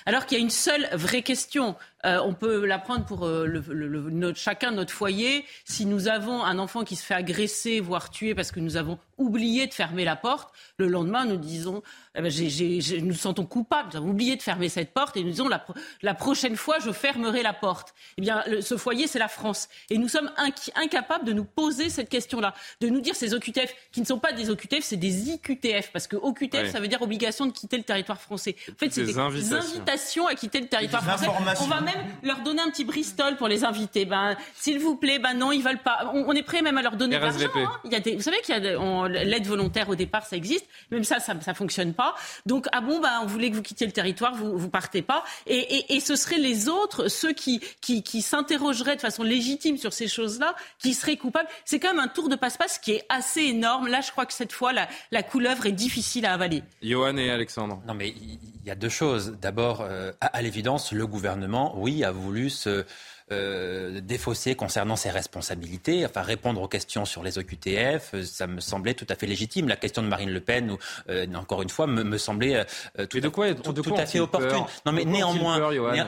Alors 0.05 0.26
qu'il 0.26 0.38
y 0.38 0.41
a 0.41 0.43
une 0.43 0.49
seule 0.49 0.88
vraie 0.93 1.22
question. 1.22 1.76
Euh, 2.05 2.20
on 2.24 2.34
peut 2.34 2.66
la 2.66 2.80
prendre 2.80 3.05
pour 3.05 3.28
le, 3.28 4.34
chacun 4.36 4.72
notre 4.72 4.93
foyer. 4.93 5.45
Si 5.66 5.86
nous 5.86 6.07
avons 6.07 6.43
un 6.43 6.59
enfant 6.59 6.86
qui 6.86 6.95
se 6.95 7.05
fait 7.05 7.14
agresser, 7.14 7.82
voire 7.82 8.09
tuer 8.09 8.36
parce 8.36 8.51
que 8.51 8.61
nous 8.61 8.78
avons 8.78 8.99
oublié 9.18 9.68
de 9.68 9.74
fermer 9.74 10.05
la 10.05 10.16
porte, 10.16 10.53
le 10.78 10.88
lendemain 10.88 11.26
nous 11.26 11.38
disons 11.38 11.82
eh 12.16 12.22
ben, 12.22 12.32
nous 12.32 13.07
nous 13.07 13.14
sentons 13.14 13.45
coupables. 13.45 13.89
Nous 13.91 13.97
avons 13.97 14.09
oublié 14.09 14.36
de 14.36 14.41
fermer 14.41 14.70
cette 14.70 14.93
porte 14.93 15.18
et 15.18 15.24
nous 15.24 15.32
disons 15.32 15.47
la, 15.47 15.66
la 16.03 16.14
prochaine 16.14 16.55
fois, 16.55 16.78
je 16.80 16.91
fermerai 16.91 17.41
la 17.41 17.53
porte. 17.53 17.95
Eh 18.18 18.22
bien, 18.22 18.43
ce 18.61 18.78
foyer, 18.78 19.07
c'est 19.07 19.18
la 19.18 19.28
France. 19.28 19.68
Et 19.89 19.97
nous 19.97 20.07
sommes 20.07 20.32
incapables 20.76 21.26
de 21.26 21.34
nous 21.34 21.43
poser 21.43 21.89
cette 21.89 22.09
question-là, 22.09 22.53
de 22.82 22.89
nous 22.89 23.01
dire 23.01 23.16
ces 23.16 23.34
OQTF 23.34 23.74
qui 23.91 24.01
ne 24.01 24.05
sont 24.05 24.20
pas 24.20 24.32
des 24.32 24.51
OQTF, 24.51 24.84
c'est 24.84 24.97
des 24.97 25.32
IQTF, 25.32 25.91
parce 25.91 26.05
que 26.05 26.16
OQTF, 26.16 26.72
ça 26.72 26.80
veut 26.80 26.88
dire 26.88 27.01
obligation 27.01 27.47
de 27.47 27.51
quitter 27.51 27.78
le 27.78 27.84
territoire 27.84 28.22
français. 28.22 28.55
En 28.72 28.78
fait, 28.78 28.91
c'est 28.91 29.05
des, 29.05 29.18
invitations. 29.18 30.28
à 30.28 30.36
quitter 30.36 30.61
le 30.61 30.68
territoire 30.68 31.03
français. 31.03 31.28
On 31.61 31.68
va 31.68 31.82
même 31.82 31.95
leur 32.22 32.41
donner 32.41 32.61
un 32.61 32.70
petit 32.70 32.86
Bristol 32.86 33.38
pour 33.38 33.47
les 33.47 33.64
inviter. 33.64 34.05
Ben, 34.05 34.38
s'il 34.53 34.78
vous 34.78 34.95
plaît, 34.95 35.18
ben 35.18 35.34
non, 35.34 35.51
ils 35.51 35.64
veulent 35.64 35.82
pas. 35.82 36.11
On, 36.14 36.34
est 36.34 36.43
prêt 36.43 36.61
même 36.61 36.78
à 36.78 36.84
leur 36.84 36.95
donner 36.95 37.16
de 37.16 37.22
l'argent. 37.22 37.47
Hein. 37.55 37.72
Il 37.86 37.91
y 37.91 37.95
a 37.95 37.99
des, 37.99 38.16
vous 38.16 38.22
savez 38.22 38.38
qu'il 38.41 38.55
y 38.55 38.68
a 38.68 39.07
l'aide 39.07 39.47
volontaire 39.47 39.89
au 39.89 39.95
départ, 39.95 40.26
ça 40.26 40.36
existe. 40.36 40.68
Même 40.91 41.03
ça, 41.03 41.20
ça, 41.20 41.34
ça 41.41 41.53
fonctionne 41.55 41.93
pas. 41.93 42.03
Donc, 42.45 42.68
ah 42.72 42.82
bon, 42.82 42.99
bah, 42.99 43.20
on 43.22 43.26
voulait 43.26 43.49
que 43.49 43.56
vous 43.56 43.62
quittiez 43.62 43.88
le 43.88 43.93
territoire, 43.93 44.36
vous, 44.36 44.58
vous 44.58 44.70
partez 44.70 45.01
pas. 45.01 45.24
Et, 45.47 45.99
ce 45.99 46.16
seraient 46.16 46.38
les 46.38 46.68
autres, 46.68 47.08
ceux 47.08 47.34
qui, 47.34 47.62
qui, 47.82 48.22
s'interrogeraient 48.22 48.95
de 48.95 49.01
façon 49.01 49.24
légitime 49.24 49.78
sur 49.78 49.93
ces 49.93 50.08
choses-là, 50.08 50.56
qui 50.80 50.93
seraient 50.93 51.18
coupables. 51.18 51.47
C'est 51.66 51.80
quand 51.80 51.93
même 51.93 52.04
un 52.04 52.08
tour 52.08 52.30
de 52.30 52.36
passe-passe 52.36 52.78
qui 52.78 52.91
est 52.91 53.06
assez 53.10 53.41
énorme. 53.41 53.88
Là, 53.88 54.01
je 54.01 54.12
crois 54.12 54.26
que 54.26 54.34
cette 54.34 54.51
fois, 54.51 54.74
la, 54.74 54.88
la 55.12 55.24
couleuvre 55.24 55.66
est 55.66 55.72
difficile 55.72 56.26
à 56.26 56.34
avaler. 56.34 56.64
Johan 56.82 57.18
et 57.18 57.30
Alexandre. 57.30 57.82
Non, 57.88 57.93
mais 57.93 58.10
il 58.10 58.39
y 58.66 58.72
a 58.72 58.76
deux 58.76 58.89
choses. 58.89 59.38
D'abord, 59.41 59.82
euh, 59.82 60.12
à 60.20 60.41
l'évidence, 60.41 60.91
le 60.91 61.08
gouvernement, 61.08 61.74
oui, 61.78 62.04
a 62.04 62.12
voulu 62.12 62.49
se 62.49 62.86
euh, 63.32 64.01
défausser 64.01 64.55
concernant 64.55 64.95
ses 64.95 65.09
responsabilités, 65.09 66.05
enfin 66.05 66.21
répondre 66.21 66.61
aux 66.61 66.67
questions 66.67 67.05
sur 67.05 67.24
les 67.24 67.38
OQTF, 67.38 68.13
euh, 68.13 68.24
ça 68.24 68.47
me 68.47 68.59
semblait 68.59 68.93
tout 68.93 69.07
à 69.09 69.15
fait 69.15 69.28
légitime. 69.28 69.67
La 69.67 69.76
question 69.76 70.01
de 70.01 70.07
Marine 70.07 70.32
Le 70.32 70.41
Pen, 70.41 70.71
ou, 70.71 70.78
euh, 71.09 71.26
encore 71.36 71.61
une 71.61 71.69
fois, 71.69 71.88
me, 71.88 72.17
semblait 72.17 72.65
tout, 73.09 73.19
de 73.19 73.30
quoi, 73.30 73.53
tout, 73.53 73.95
à 73.95 74.05
fait 74.05 74.19
opportune. 74.19 74.65
Non, 74.86 74.91
mais 74.91 75.05
néanmoins, 75.05 75.59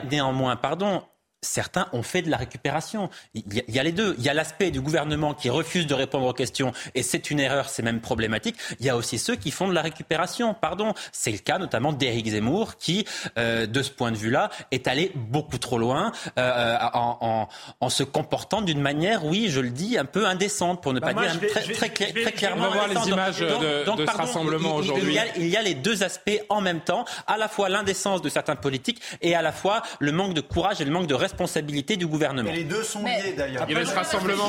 néanmoins, 0.09 0.55
pardon, 0.55 1.03
certains 1.41 1.88
ont 1.93 2.03
fait 2.03 2.21
de 2.21 2.29
la 2.29 2.38
récupération. 2.38 3.09
Il 3.33 3.43
y, 3.67 3.79
a, 3.79 3.83
les 3.83 3.91
deux. 3.91 4.15
Il 4.17 4.23
y 4.23 4.29
a 4.29 4.33
l'aspect 4.33 4.71
du 4.71 4.81
gouvernement 4.81 5.33
qui 5.33 5.49
refuse 5.49 5.88
de 5.88 5.93
répondre 5.93 6.25
aux 6.25 6.33
questions 6.33 6.73
et 6.95 7.03
c'est 7.03 7.29
une 7.31 7.39
erreur, 7.39 7.69
c'est 7.69 7.83
même 7.83 8.01
problématique. 8.01 8.55
Il 8.79 8.86
y 8.86 8.89
a 8.89 8.97
aussi 8.97 9.19
ceux 9.19 9.36
qui 9.36 9.51
font 9.51 9.67
de 9.67 9.73
la 9.73 9.81
récupération. 9.81 10.53
Pardon, 10.53 10.93
c'est 11.11 11.31
le 11.31 11.38
cas 11.38 11.57
notamment 11.57 11.93
d'Éric 11.93 12.27
Zemmour 12.27 12.77
qui, 12.77 13.05
euh, 13.38 13.67
de 13.67 13.81
ce 13.81 13.91
point 13.91 14.11
de 14.11 14.17
vue-là, 14.17 14.49
est 14.71 14.88
allé 14.88 15.11
beaucoup 15.15 15.57
trop 15.57 15.77
loin 15.77 16.11
euh, 16.38 16.77
en, 16.93 17.47
se 17.89 18.03
comportant 18.03 18.61
d'une 18.61 18.81
manière, 18.81 19.25
oui, 19.25 19.47
je 19.49 19.59
le 19.59 19.69
dis, 19.69 19.97
un 19.97 20.05
peu 20.05 20.25
indécente 20.25 20.81
pour 20.81 20.93
ne 20.93 20.99
bah, 20.99 21.13
pas 21.13 21.27
dire 21.27 21.49
très, 21.49 21.89
clairement. 22.31 22.65
On 22.65 22.69
va 22.69 22.73
voir 22.73 22.88
les 22.88 23.09
images 23.09 23.39
de, 23.39 23.83
ce 23.86 24.17
rassemblement 24.17 24.75
aujourd'hui. 24.75 25.17
Il, 25.38 25.47
y 25.47 25.55
a 25.55 25.61
les 25.61 25.75
deux 25.75 26.03
aspects 26.03 26.41
en 26.49 26.61
même 26.61 26.81
temps, 26.81 27.05
à 27.27 27.38
la 27.38 27.47
fois 27.47 27.69
l'indécence 27.69 28.21
de 28.21 28.29
certains 28.29 28.55
politiques 28.55 29.01
et 29.21 29.36
à 29.36 29.41
la 29.41 29.51
fois 29.51 29.81
le 29.99 30.11
manque 30.11 30.33
de 30.33 30.41
courage 30.41 30.81
et 30.81 30.86
le 30.86 30.91
manque 30.91 31.07
de 31.07 31.13
responsabilité 31.26 31.97
du 31.97 32.07
gouvernement. 32.07 32.49
Et 32.49 32.57
les 32.57 32.63
deux 32.63 32.84
sont 32.84 33.03
liés 33.03 33.34
d'ailleurs. 33.36 33.65
Il 33.69 33.78
y 33.78 33.86
ce 33.86 33.93
rassemblement. 33.93 34.45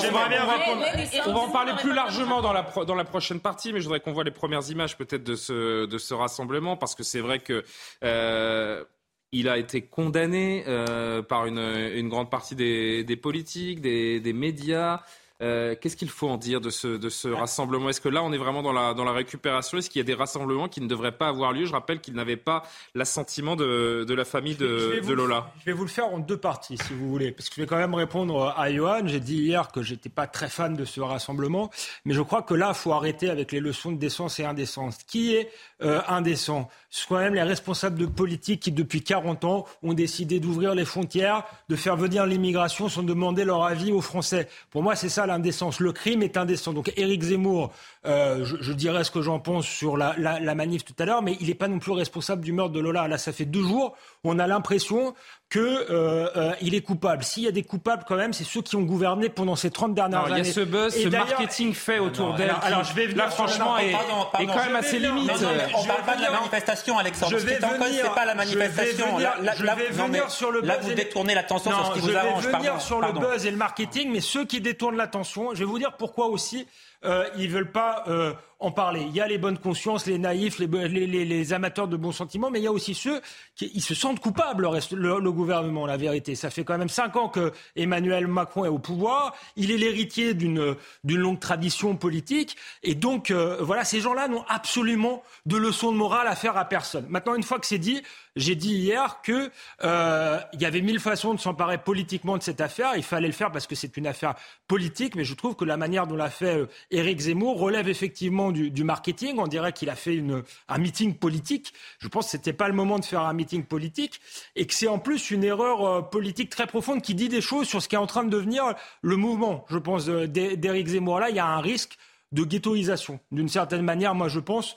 On 1.27 1.33
va, 1.33 1.41
en 1.41 1.51
parler 1.51 1.73
plus 1.81 1.95
largement 1.95 2.41
dans 2.43 2.53
la, 2.53 2.67
dans 2.87 2.95
la 2.95 3.05
prochaine 3.05 3.41
partie, 3.41 3.73
mais 3.73 3.81
je 3.81 3.85
voudrais 3.85 4.01
qu'on 4.01 4.13
voit 4.13 4.25
les 4.25 4.31
premières 4.31 4.69
images 4.71 4.97
peut-être 4.97 5.25
de 5.25 5.35
ce, 5.35 5.87
de 5.87 5.99
ce 5.99 6.15
rassemblement, 6.15 6.77
parce 6.77 6.95
que 6.95 7.03
c'est 7.03 7.21
vrai 7.21 7.39
que. 7.39 7.65
Euh, 8.05 8.85
il 9.33 9.49
a 9.49 9.59
été 9.59 9.83
condamné 9.83 10.65
euh, 10.69 11.21
par 11.21 11.47
une, 11.47 11.59
une, 11.59 12.09
grande 12.09 12.31
partie 12.31 12.55
des, 12.55 13.03
des 13.03 13.17
politiques, 13.17 13.81
des, 13.81 14.21
des 14.21 14.33
médias. 14.33 15.03
Euh, 15.43 15.75
qu'est-ce 15.79 15.97
qu'il 15.97 16.09
faut 16.09 16.29
en 16.29 16.39
dire 16.39 16.61
de 16.63 16.71
ce, 16.71 16.89
de 16.89 17.09
ce 17.11 17.29
rassemblement? 17.29 17.91
Est-ce 17.91 18.01
que 18.01 18.09
là, 18.09 18.23
on 18.23 18.33
est 18.33 18.39
vraiment 18.39 18.63
dans 18.63 18.73
la, 18.73 18.95
dans 18.95 19.05
la 19.05 19.13
récupération? 19.13 19.77
Est-ce 19.77 19.91
qu'il 19.91 19.99
y 19.99 20.05
a 20.05 20.07
des 20.07 20.15
rassemblements 20.15 20.69
qui 20.69 20.81
ne 20.81 20.89
devraient 20.89 21.17
pas 21.17 21.29
avoir 21.29 21.53
lieu? 21.53 21.67
Je 21.67 21.73
rappelle 21.73 22.01
qu'il 22.01 22.15
n'avait 22.15 22.39
pas 22.39 22.63
l'assentiment 22.95 23.55
de, 23.55 24.05
de, 24.09 24.15
la 24.15 24.25
famille 24.25 24.57
de, 24.57 25.03
de 25.07 25.13
Lola. 25.13 25.53
Je 25.61 25.67
vais 25.67 25.73
vous 25.73 25.85
le 25.85 25.91
faire 25.91 26.07
en 26.07 26.19
deux 26.19 26.39
parties, 26.39 26.79
si 26.79 26.95
vous 26.95 27.11
voulez, 27.11 27.33
parce 27.33 27.51
que 27.51 27.57
je 27.57 27.61
vais 27.61 27.67
quand 27.67 27.77
même 27.77 27.95
répondre 27.95 28.55
à 28.57 28.73
Johan. 28.73 29.07
J'ai 29.07 29.21
dit 29.21 29.37
hier 29.37 29.71
que 29.73 29.83
j'étais 29.83 30.09
pas 30.09 30.27
très 30.27 30.49
fan 30.49 30.75
de 30.75 30.87
ce 30.87 31.03
rassemblement, 31.03 31.71
mais 32.07 32.15
je 32.15 32.23
crois 32.23 32.41
que 32.43 32.55
là, 32.55 32.69
il 32.71 32.75
faut 32.75 32.93
arrêter 32.93 33.29
avec 33.29 33.53
les 33.53 33.61
leçons 33.61 33.93
de 33.93 33.99
décence 33.99 34.41
et 34.41 34.45
indécence. 34.45 34.99
Qui 35.07 35.35
est 35.35 35.51
euh, 35.83 36.01
indécent? 36.09 36.71
Ce 36.89 37.03
sont 37.03 37.15
quand 37.15 37.21
même 37.21 37.35
les 37.35 37.43
responsables 37.43 37.99
de 37.99 38.07
politique 38.07 38.61
qui, 38.63 38.73
depuis 38.73 39.03
40 39.03 39.45
ans, 39.45 39.67
ont 39.83 39.93
décidé 39.93 40.41
d'ouvrir 40.41 40.75
les 40.75 40.87
frontières, 40.87 41.45
de 41.69 41.77
faire 41.77 41.97
venir 41.97 42.25
l'immigration 42.25 42.89
sans 42.89 43.03
demander 43.03 43.45
leur 43.45 43.65
avis 43.65 43.93
aux 43.93 44.01
Français. 44.01 44.49
Pour 44.71 44.83
moi, 44.83 44.97
c'est 44.97 45.11
ça 45.11 45.26
l'indécence. 45.27 45.81
Le 45.81 45.93
crime 45.93 46.23
est 46.23 46.37
indécent. 46.37 46.73
Donc 46.73 46.93
Éric 46.97 47.23
Zemmour, 47.23 47.73
euh, 48.07 48.45
je, 48.45 48.73
dirais 48.73 49.05
ce 49.05 49.11
que 49.11 49.23
j'en 49.23 49.41
pense 49.41 49.67
sur 49.67 49.97
la, 49.97 50.15
la, 50.19 50.55
manif 50.55 50.85
tout 50.85 50.95
à 50.99 51.05
l'heure, 51.05 51.23
mais 51.23 51.37
il 51.41 51.49
n'est 51.49 51.55
pas 51.55 51.69
non 51.69 51.79
plus 51.79 51.93
responsable 51.93 52.43
du 52.43 52.53
meurtre 52.53 52.73
de 52.73 52.81
Lola. 52.81 53.09
Là, 53.09 53.19
ça 53.19 53.33
fait 53.33 53.45
deux 53.45 53.63
jours 53.63 53.97
on 54.27 54.39
a 54.39 54.47
l'impression 54.47 55.15
qu'il 55.51 55.61
euh, 55.61 56.29
euh, 56.37 56.53
est 56.61 56.81
coupable. 56.81 57.23
S'il 57.23 57.45
y 57.45 57.49
a 57.49 57.53
des 57.53 57.63
coupables 57.63 58.05
quand 58.07 58.17
même, 58.17 58.33
c'est 58.33 58.45
ceux 58.45 58.63
qui 58.63 58.75
ont 58.75 58.83
gouverné 58.83 59.29
pendant 59.29 59.55
ces 59.55 59.71
30 59.71 59.95
dernières 59.95 60.25
années. 60.25 60.41
Il 60.41 60.47
y 60.47 60.51
a 60.51 60.53
ce 60.53 60.61
buzz, 60.61 60.95
ce 60.95 61.09
marketing 61.09 61.73
fait 61.73 62.01
autour 62.01 62.35
d'elle. 62.35 62.55
Alors, 62.63 62.83
je 62.83 62.93
vais 62.95 63.07
là, 63.09 63.31
franchement, 63.31 63.79
est, 63.79 63.93
quand 64.33 64.65
même 64.65 64.77
assez 64.77 64.99
limite. 64.99 65.31
on 65.31 65.83
ne 65.83 65.87
parle 65.87 66.03
pas 66.05 66.17
de 66.17 66.23
la 66.23 66.31
manifestation, 66.33 66.99
Alexandre. 66.99 67.39
Je 67.39 67.47
vais 67.47 67.59
venir, 67.59 68.05
c'est 68.05 68.15
pas 68.15 68.25
la 68.25 68.35
manifestation. 68.35 69.19
je 69.19 69.65
vais 69.65 69.91
venir 69.91 70.31
sur 70.31 70.51
le 70.51 70.61
buzz. 70.61 70.69
Là, 70.69 70.79
vous 70.79 70.95
détournez 70.95 71.35
l'attention 71.35 71.71
sur 71.71 71.87
ce 71.87 71.93
qui 71.93 72.01
vous 72.01 72.17
arrange. 72.17 72.43
Je 72.43 72.49
vais 72.49 72.57
venir 72.57 72.81
sur 72.81 73.01
le 73.01 73.13
buzz 73.13 73.47
et 73.47 73.51
le 73.51 73.57
marketing, 73.57 74.11
mais 74.13 74.21
ceux 74.21 74.45
qui 74.45 74.61
détournent 74.61 74.97
l'attention, 74.97 75.55
je 75.55 75.61
vais 75.61 75.65
vous 75.65 75.79
dire 75.79 75.93
pourquoi 75.97 76.27
aussi 76.27 76.67
euh, 77.07 77.25
ils 77.39 77.51
veulent 77.51 77.71
pas 77.71 78.05
euh, 78.09 78.33
en 78.59 78.71
parler. 78.71 79.03
Il 79.03 79.15
y 79.15 79.21
a 79.21 79.29
les 79.29 79.39
bonnes 79.39 79.59
consciences, 79.59 80.07
les 80.07 80.19
naïfs, 80.19 80.59
les, 80.59 81.53
amateurs 81.53 81.89
de 81.89 81.97
bons 81.97 82.13
sentiments, 82.13 82.51
mais 82.51 82.59
il 82.59 82.65
y 82.65 82.69
a 82.69 82.73
aussi 82.73 82.95
ceux 82.95 83.21
qui 83.55 83.81
se 83.81 83.95
sentent 83.95 84.21
coupables, 84.21 84.69
le, 84.93 85.31
gouvernement, 85.31 85.87
la 85.87 85.97
vérité. 85.97 86.35
Ça 86.35 86.51
fait 86.51 86.65
quand 86.65 86.79
même 86.79 86.89
cinq 86.89 87.17
ans 87.17 87.29
que 87.29 87.53
Emmanuel 87.77 88.27
Macron 88.27 88.65
est 88.65 88.69
au 88.69 88.79
pouvoir. 88.79 89.35
Il 89.57 89.71
est 89.71 89.77
l'héritier 89.77 90.35
d'une 90.35 90.77
longue 91.05 91.41
tradition 91.41 91.97
politique. 91.97 92.57
Et 92.83 92.95
donc, 92.95 93.31
euh, 93.31 93.59
voilà, 93.61 93.85
ces 93.85 94.01
gens-là 94.01 94.29
n'ont 94.29 94.45
absolument 94.49 95.23
de 95.45 95.57
leçons 95.57 95.93
de 95.93 95.97
morale 95.97 96.27
à 96.27 96.35
faire 96.35 96.57
à 96.57 96.65
personne. 96.65 97.07
Maintenant, 97.09 97.35
une 97.35 97.43
fois 97.43 97.59
que 97.59 97.67
c'est 97.67 97.79
dit, 97.79 98.03
j'ai 98.37 98.55
dit 98.55 98.75
hier 98.75 99.23
qu'il 99.23 99.51
euh, 99.83 100.39
y 100.61 100.67
avait 100.67 100.83
mille 100.83 101.01
façons 101.01 101.35
de 101.35 101.41
s'emparer 101.41 101.79
politiquement 101.79 102.37
de 102.37 102.43
cette 102.43 102.61
affaire. 102.61 102.93
Il 102.97 103.03
fallait 103.03 103.27
le 103.27 103.33
faire 103.33 103.51
parce 103.51 103.67
que 103.67 103.75
c'est 103.75 103.97
une 103.97 104.07
affaire 104.07 104.35
politique, 104.69 105.15
mais 105.15 105.25
je 105.25 105.35
trouve 105.35 105.57
que 105.57 105.65
la 105.65 105.79
manière 105.79 106.07
dont 106.07 106.17
l'a 106.17 106.31
fait 106.31 106.59
euh, 106.59 106.67
Éric 106.91 107.21
Zemmour 107.21 107.59
relève 107.59 107.89
effectivement 107.89 108.53
du, 108.53 108.71
du 108.71 108.85
marketing. 108.85 109.37
On 109.39 109.47
dirait 109.47 109.73
qu'il 109.73 109.89
a 109.89 109.97
fait 109.97 110.15
une, 110.15 110.43
un 110.69 110.79
meeting 110.79 111.15
politique. 111.15 111.73
Je 111.99 112.09
pense 112.09 112.27
que 112.27 112.31
c'était 112.33 112.53
pas 112.53 112.69
le 112.69 112.75
moment 112.75 112.99
de 112.99 113.05
faire 113.05 113.23
un 113.23 113.33
meeting 113.33 113.65
politique 113.65 114.21
et 114.55 114.67
que 114.67 114.75
c'est 114.75 114.89
en 114.89 114.99
plus 114.99 115.31
une 115.31 115.43
erreur 115.43 115.87
euh, 115.87 116.03
politique 116.03 116.51
très 116.51 116.67
profonde 116.67 117.01
qui 117.01 117.15
dit 117.15 117.31
des 117.31 117.41
choses 117.41 117.67
sur 117.67 117.83
ce 117.83 117.89
qui 117.89 117.95
est 117.95 117.99
en 117.99 118.07
train 118.07 118.25
de 118.25 118.31
devenir 118.31 118.75
le 119.01 119.17
mouvement. 119.17 119.65
Je 119.71 119.79
pense 119.79 120.07
d'Éric 120.07 120.89
Zemmour. 120.89 121.21
Là, 121.21 121.31
il 121.31 121.37
y 121.37 121.41
a 121.41 121.47
un 121.47 121.61
risque 121.61 121.97
de 122.33 122.45
ghettoisation. 122.45 123.21
D'une 123.33 123.49
certaine 123.49 123.83
manière, 123.83 124.15
moi 124.15 124.29
je 124.29 124.41
pense, 124.41 124.77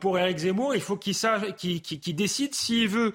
pour 0.00 0.18
Éric 0.18 0.38
Zemmour, 0.38 0.74
il 0.74 0.80
faut 0.80 0.96
qu'il 0.96 1.14
décide 2.14 2.54
s'il 2.54 2.88
veut 2.88 3.06
euh, 3.06 3.12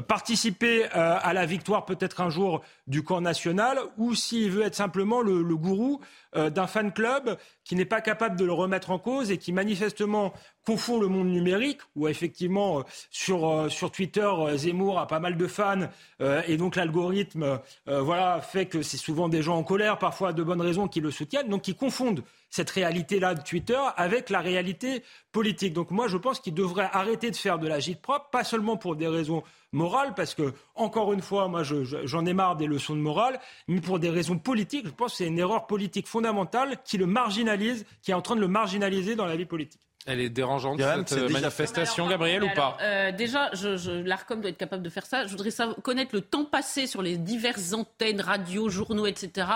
participer 0.00 0.84
euh, 0.84 0.88
à 1.20 1.32
la 1.32 1.46
victoire 1.46 1.84
peut-être 1.84 2.20
un 2.20 2.30
jour 2.30 2.62
du 2.86 3.02
camp 3.02 3.20
national 3.20 3.78
ou 3.96 4.14
s'il 4.14 4.50
veut 4.50 4.62
être 4.62 4.74
simplement 4.74 5.20
le, 5.20 5.42
gourou 5.56 6.00
d'un 6.34 6.66
fan 6.66 6.92
club 6.92 7.38
qui 7.62 7.76
n'est 7.76 7.84
pas 7.84 8.00
capable 8.00 8.36
de 8.36 8.44
le 8.44 8.52
remettre 8.52 8.90
en 8.90 8.98
cause 8.98 9.30
et 9.30 9.38
qui 9.38 9.52
manifestement 9.52 10.32
confond 10.66 10.98
le 10.98 11.06
monde 11.06 11.28
numérique, 11.28 11.78
où 11.94 12.08
effectivement 12.08 12.82
sur, 13.10 13.70
sur 13.70 13.92
Twitter, 13.92 14.28
Zemmour 14.56 14.98
a 14.98 15.06
pas 15.06 15.20
mal 15.20 15.36
de 15.36 15.46
fans 15.46 15.88
et 16.20 16.56
donc 16.56 16.74
l'algorithme 16.74 17.60
voilà, 17.86 18.40
fait 18.40 18.66
que 18.66 18.82
c'est 18.82 18.96
souvent 18.96 19.28
des 19.28 19.42
gens 19.42 19.56
en 19.56 19.62
colère, 19.62 19.98
parfois 19.98 20.32
de 20.32 20.42
bonnes 20.42 20.60
raisons, 20.60 20.88
qui 20.88 21.00
le 21.00 21.12
soutiennent, 21.12 21.48
donc 21.48 21.62
qui 21.62 21.76
confondent 21.76 22.24
cette 22.54 22.70
réalité-là 22.70 23.34
de 23.34 23.42
Twitter 23.42 23.80
avec 23.96 24.30
la 24.30 24.38
réalité 24.38 25.02
politique. 25.32 25.72
Donc 25.72 25.90
moi, 25.90 26.06
je 26.06 26.16
pense 26.16 26.38
qu'il 26.38 26.54
devrait 26.54 26.88
arrêter 26.92 27.32
de 27.32 27.36
faire 27.36 27.58
de 27.58 27.66
la 27.66 27.80
gîte 27.80 28.00
propre, 28.00 28.30
pas 28.30 28.44
seulement 28.44 28.76
pour 28.76 28.94
des 28.94 29.08
raisons 29.08 29.42
morales, 29.74 30.14
parce 30.14 30.34
que, 30.34 30.54
encore 30.74 31.12
une 31.12 31.20
fois, 31.20 31.48
moi, 31.48 31.62
j'en 31.62 32.26
ai 32.26 32.32
marre 32.32 32.56
des 32.56 32.66
leçons 32.66 32.94
de 32.94 33.00
morale, 33.00 33.38
mais 33.68 33.80
pour 33.80 33.98
des 33.98 34.10
raisons 34.10 34.38
politiques. 34.38 34.86
Je 34.86 34.92
pense 34.92 35.12
que 35.12 35.18
c'est 35.18 35.26
une 35.26 35.38
erreur 35.38 35.66
politique 35.66 36.06
fondamentale 36.06 36.78
qui 36.84 36.96
le 36.96 37.06
marginalise, 37.06 37.84
qui 38.02 38.10
est 38.12 38.14
en 38.14 38.22
train 38.22 38.36
de 38.36 38.40
le 38.40 38.48
marginaliser 38.48 39.16
dans 39.16 39.26
la 39.26 39.36
vie 39.36 39.46
politique. 39.46 39.80
Elle 40.06 40.20
est 40.20 40.28
dérangeante, 40.28 40.80
cette 41.06 41.18
euh, 41.18 41.28
manifestation, 41.30 42.06
Gabriel, 42.06 42.44
ou 42.44 42.50
pas 42.54 42.76
euh, 42.82 43.10
Déjà, 43.10 43.48
je, 43.54 44.02
l'ARCOM 44.02 44.42
doit 44.42 44.50
être 44.50 44.58
capable 44.58 44.82
de 44.82 44.90
faire 44.90 45.06
ça. 45.06 45.26
Je 45.26 45.30
voudrais 45.30 45.48
connaître 45.82 46.14
le 46.14 46.20
temps 46.20 46.44
passé 46.44 46.86
sur 46.86 47.00
les 47.00 47.16
diverses 47.16 47.72
antennes, 47.72 48.20
radios, 48.20 48.68
journaux, 48.68 49.06
etc., 49.06 49.46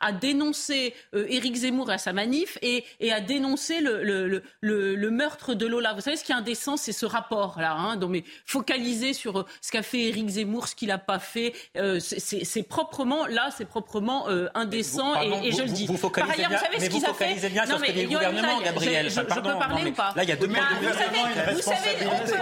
à 0.00 0.12
dénoncer 0.12 0.94
euh, 1.14 1.26
Éric 1.28 1.56
Zemmour 1.56 1.92
et 1.92 1.98
sa 1.98 2.12
manif 2.12 2.56
et, 2.62 2.84
à 3.10 3.20
dénoncer 3.20 3.80
le, 3.80 5.10
meurtre 5.10 5.54
de 5.54 5.66
Lola. 5.66 5.92
Vous 5.92 6.02
savez, 6.02 6.16
ce 6.16 6.22
qui 6.22 6.30
est 6.30 6.36
indécent, 6.36 6.76
c'est 6.76 6.92
ce 6.92 7.06
rapport-là. 7.06 7.72
Hein, 7.72 7.96
donc, 7.96 8.10
mais 8.10 8.22
focaliser 8.44 9.12
sur 9.12 9.44
ce 9.60 9.72
qu'a 9.72 9.82
fait 9.82 10.04
Éric 10.04 10.28
Zemmour, 10.28 10.68
ce 10.68 10.76
qu'il 10.76 10.88
n'a 10.88 10.98
pas 10.98 11.18
fait, 11.18 11.52
c'est 11.98 12.62
proprement, 12.62 13.26
là, 13.26 13.50
c'est 13.56 13.64
proprement 13.64 14.28
indécent 14.54 15.20
et, 15.20 15.50
je 15.50 15.62
le 15.62 15.68
dis. 15.68 15.86
Vous 15.86 15.96
focalisez 15.96 16.30
Par 16.30 16.38
ailleurs, 16.38 16.50
bien, 16.50 16.58
vous 16.58 16.64
savez 16.64 16.84
ce 16.84 16.90
qu'ils 16.90 17.10
ont 17.10 17.14
fait 17.14 17.48
bien 17.48 17.66
sur 17.66 17.78
ce 17.80 17.84
que 17.84 17.98
le 17.98 18.08
gouvernement, 18.08 18.60
Gabriel. 18.60 19.10
Je, 19.10 19.20
peux 19.20 19.42
parler 19.42 19.95
Là, 19.98 20.22
il 20.22 20.28
y 20.28 20.32
a 20.32 20.36
deux 20.36 20.48
Vous 20.48 21.62
savez, 21.62 22.06
on 22.06 22.26
peut... 22.26 22.34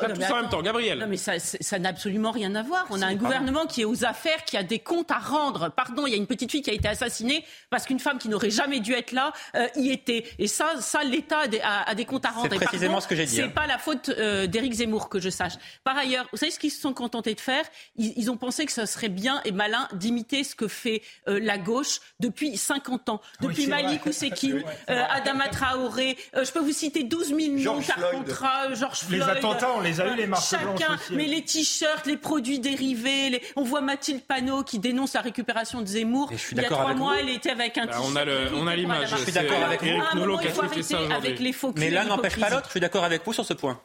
Pas 0.00 0.08
tous 0.10 0.32
en 0.32 0.36
même 0.36 0.48
temps, 0.48 0.62
Gabriel. 0.62 0.98
Non, 0.98 1.06
mais 1.08 1.16
ça 1.16 1.78
n'a 1.78 1.88
absolument 1.88 2.30
rien 2.30 2.54
à 2.54 2.62
voir. 2.62 2.86
On 2.90 3.02
a 3.02 3.06
un 3.06 3.14
gouvernement 3.14 3.66
qui 3.66 3.82
est 3.82 3.84
aux 3.84 4.04
affaires, 4.04 4.44
qui 4.44 4.56
a 4.56 4.62
des 4.62 4.78
comptes 4.78 5.10
à 5.10 5.18
rendre. 5.18 5.70
Pardon, 5.70 6.06
il 6.06 6.10
y 6.10 6.14
a 6.14 6.16
une 6.16 6.26
petite 6.26 6.50
fille 6.50 6.62
qui 6.62 6.70
a 6.70 6.74
été 6.74 6.88
assassinée 6.88 7.44
parce 7.68 7.86
qu'une 7.86 7.98
femme 7.98 8.18
qui 8.18 8.28
n'aurait 8.28 8.50
jamais 8.50 8.80
dû 8.80 8.92
être 8.92 9.12
là 9.12 9.32
euh, 9.56 9.66
y 9.76 9.90
était. 9.90 10.24
Et 10.38 10.46
ça, 10.46 10.80
ça 10.80 11.02
l'État 11.02 11.42
a, 11.62 11.94
des 11.94 12.04
comptes 12.04 12.24
à 12.24 12.30
rendre. 12.30 12.48
C'est 12.50 12.64
précisément 12.64 13.00
ce 13.00 13.08
que 13.08 13.16
j'ai 13.16 13.26
dit. 13.26 13.36
C'est 13.36 13.42
hein. 13.42 13.52
pas 13.54 13.66
la 13.66 13.78
faute 13.78 14.08
euh, 14.10 14.46
d'Éric 14.46 14.74
Zemmour, 14.74 15.08
que 15.08 15.20
je 15.20 15.30
sache. 15.30 15.54
Par 15.84 15.96
ailleurs, 15.96 16.26
vous 16.32 16.38
savez 16.38 16.52
ce 16.52 16.58
qu'ils 16.58 16.70
se 16.70 16.80
sont 16.80 16.94
contentés 16.94 17.34
de 17.34 17.40
faire? 17.40 17.64
Ils, 17.96 18.30
ont 18.30 18.36
pensé 18.36 18.64
que 18.66 18.72
ce 18.72 18.86
serait 18.86 19.08
bien 19.08 19.40
et 19.44 19.52
malin 19.52 19.88
d'imiter 19.92 20.44
ce 20.44 20.54
que 20.54 20.68
fait 20.68 21.02
euh, 21.28 21.40
la 21.42 21.58
gauche 21.58 22.00
depuis 22.20 22.56
50 22.56 23.08
ans. 23.08 23.20
Depuis 23.40 23.66
Malik 23.66 24.06
Oussekine, 24.06 24.62
Adama 24.86 25.48
Traoré, 25.48 26.16
je 26.34 26.50
peux 26.52 26.60
vous 26.60 26.72
citer 26.72 27.02
12 27.02 27.28
000 27.28 27.38
noms 27.58 27.82
Carpentras, 27.82 28.74
Georges 28.74 29.00
Floyd. 29.00 29.22
Les 29.22 29.28
attentats, 29.28 29.72
on 29.76 29.80
les 29.80 29.89
a 30.00 30.12
eu, 30.12 30.16
les 30.16 30.28
Chacun, 30.40 30.98
mais 31.12 31.26
les 31.26 31.42
t-shirts, 31.42 32.06
les 32.06 32.16
produits 32.16 32.58
dérivés. 32.58 33.42
On 33.56 33.62
voit 33.62 33.80
Mathilde 33.80 34.22
Panot 34.22 34.62
qui 34.62 34.78
dénonce 34.78 35.14
la 35.14 35.20
récupération 35.20 35.80
de 35.80 35.86
Zemmour. 35.86 36.30
Il 36.52 36.58
y 36.58 36.64
a 36.64 36.68
trois 36.68 36.94
mois, 36.94 37.18
elle 37.18 37.30
était 37.30 37.50
avec 37.50 37.78
un 37.78 37.86
bah, 37.86 37.92
t-shirt. 37.92 38.52
on 38.54 38.66
a 38.66 38.76
l'image. 38.76 39.10
Je 39.10 39.16
suis 39.16 39.32
d'accord 39.32 39.64
avec 39.64 39.82
Eric 39.82 40.14
Nolot 40.14 40.38
qui 40.38 40.48
a 40.48 40.52
tweeté 40.52 40.82
ça 40.82 41.00
aujourd'hui. 41.00 41.54
Mais 41.76 41.90
l'un 41.90 42.04
n'empêche 42.04 42.38
pas 42.38 42.50
l'autre. 42.50 42.66
Je 42.66 42.70
suis 42.70 42.80
d'accord 42.80 43.04
avec 43.04 43.24
vous 43.24 43.32
sur 43.32 43.44
ce 43.44 43.54
point. 43.54 43.80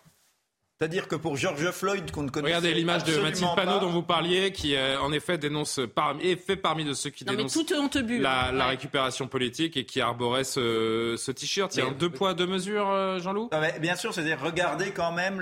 C'est-à-dire 0.78 1.07
que 1.07 1.15
pour 1.15 1.38
George 1.38 1.71
Floyd, 1.71 2.11
qu'on 2.11 2.23
ne 2.23 2.30
connaît 2.30 2.47
Regardez 2.47 2.73
l'image 2.73 3.05
de 3.05 3.17
Mathilde 3.19 3.47
Panot 3.55 3.80
dont 3.80 3.91
vous 3.91 4.03
parliez, 4.03 4.51
qui 4.51 4.76
euh, 4.76 4.99
en 4.99 5.13
effet 5.13 5.38
dénonce 5.38 5.80
parmi, 5.95 6.26
et 6.26 6.36
fait 6.36 6.57
parmi 6.57 6.84
de 6.84 6.91
ceux 6.91 7.11
qui 7.11 7.23
dénoncent 7.23 7.57
la, 8.19 8.51
la, 8.51 8.67
récupération 8.67 9.28
politique 9.28 9.78
et 9.78 9.86
qui 9.86 10.01
arborait 10.01 10.43
ce, 10.43 11.15
ce 11.17 11.32
t-shirt. 11.32 11.73
Il 11.76 11.80
y 11.80 11.82
a 11.82 11.86
un 11.86 11.91
deux 11.91 12.09
poids, 12.09 12.34
deux 12.34 12.45
mesures, 12.45 12.89
euh, 12.89 13.19
Jean-Loup? 13.19 13.49
Bien 13.80 13.95
sûr, 13.95 14.13
c'est-à-dire 14.13 14.41
regarder 14.41 14.91
quand 14.91 15.13
même 15.13 15.39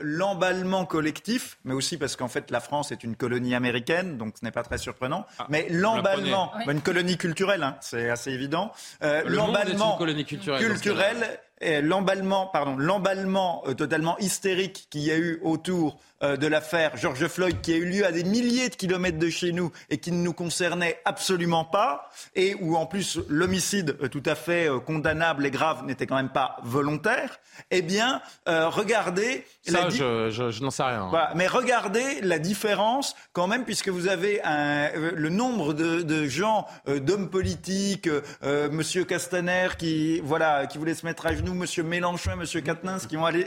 l'emballement 0.00 0.86
collectif, 0.86 1.56
mais 1.64 1.74
aussi 1.74 1.96
parce 1.96 2.16
qu'en 2.16 2.28
fait 2.28 2.50
la 2.50 2.58
France 2.58 2.90
est 2.90 3.04
une 3.04 3.14
colonie 3.14 3.54
américaine, 3.54 4.18
donc 4.18 4.34
ce 4.40 4.44
n'est 4.44 4.50
pas 4.50 4.64
très 4.64 4.78
surprenant. 4.78 5.24
Ah, 5.38 5.46
mais 5.50 5.68
l'emballement, 5.70 6.52
une 6.66 6.80
colonie 6.80 7.16
culturelle, 7.16 7.62
hein, 7.62 7.76
c'est 7.80 8.10
assez 8.10 8.32
évident. 8.32 8.72
Euh, 9.04 9.22
l'emballement 9.24 9.96
culturel, 9.98 10.64
culturel 10.64 11.38
l'emballement, 11.82 12.46
pardon, 12.46 12.76
l'emballement 12.76 13.62
euh, 13.66 13.74
totalement 13.74 14.18
hystérique 14.18 14.86
qu'il 14.90 15.02
y 15.02 15.10
a 15.10 15.16
eu 15.16 15.40
autour 15.42 15.98
euh, 16.24 16.36
de 16.36 16.46
l'affaire 16.46 16.96
George 16.96 17.26
Floyd 17.26 17.60
qui 17.60 17.72
a 17.72 17.76
eu 17.76 17.84
lieu 17.84 18.06
à 18.06 18.12
des 18.12 18.24
milliers 18.24 18.68
de 18.68 18.76
kilomètres 18.76 19.18
de 19.18 19.28
chez 19.28 19.52
nous 19.52 19.72
et 19.90 19.98
qui 19.98 20.10
ne 20.10 20.22
nous 20.22 20.32
concernait 20.32 21.00
absolument 21.04 21.64
pas, 21.64 22.08
et 22.34 22.54
où 22.60 22.76
en 22.76 22.86
plus 22.86 23.18
l'homicide 23.28 23.96
euh, 24.00 24.08
tout 24.08 24.22
à 24.24 24.34
fait 24.34 24.68
euh, 24.70 24.78
condamnable 24.78 25.44
et 25.44 25.50
grave 25.50 25.84
n'était 25.84 26.06
quand 26.06 26.16
même 26.16 26.30
pas 26.30 26.56
volontaire, 26.62 27.40
eh 27.70 27.82
bien, 27.82 28.20
regardez... 28.46 29.44
Ça, 29.62 29.88
je, 29.88 30.30
je, 30.30 30.62
n'en 30.62 30.70
sais 30.70 30.82
rien. 30.82 31.10
mais 31.34 31.46
regardez 31.46 32.20
la 32.20 32.38
différence 32.38 33.14
quand 33.32 33.46
même, 33.46 33.64
puisque 33.64 33.88
vous 33.88 34.08
avez 34.08 34.42
un, 34.42 34.90
le 34.92 35.28
nombre 35.28 35.72
de, 35.72 36.02
de 36.02 36.26
gens, 36.26 36.66
d'hommes 36.86 37.30
politiques, 37.30 38.08
Monsieur 38.42 39.04
Castaner 39.04 39.68
qui, 39.78 40.20
voilà, 40.20 40.66
qui 40.66 40.78
voulait 40.78 40.94
se 40.94 41.06
mettre 41.06 41.26
à 41.26 41.34
genoux, 41.34 41.53
Monsieur 41.54 41.82
Mélenchon 41.82 42.32
et 42.32 42.36
Monsieur 42.36 42.60
Quatennens 42.60 43.06
qui, 43.06 43.16
vont 43.16 43.26
aller, 43.26 43.46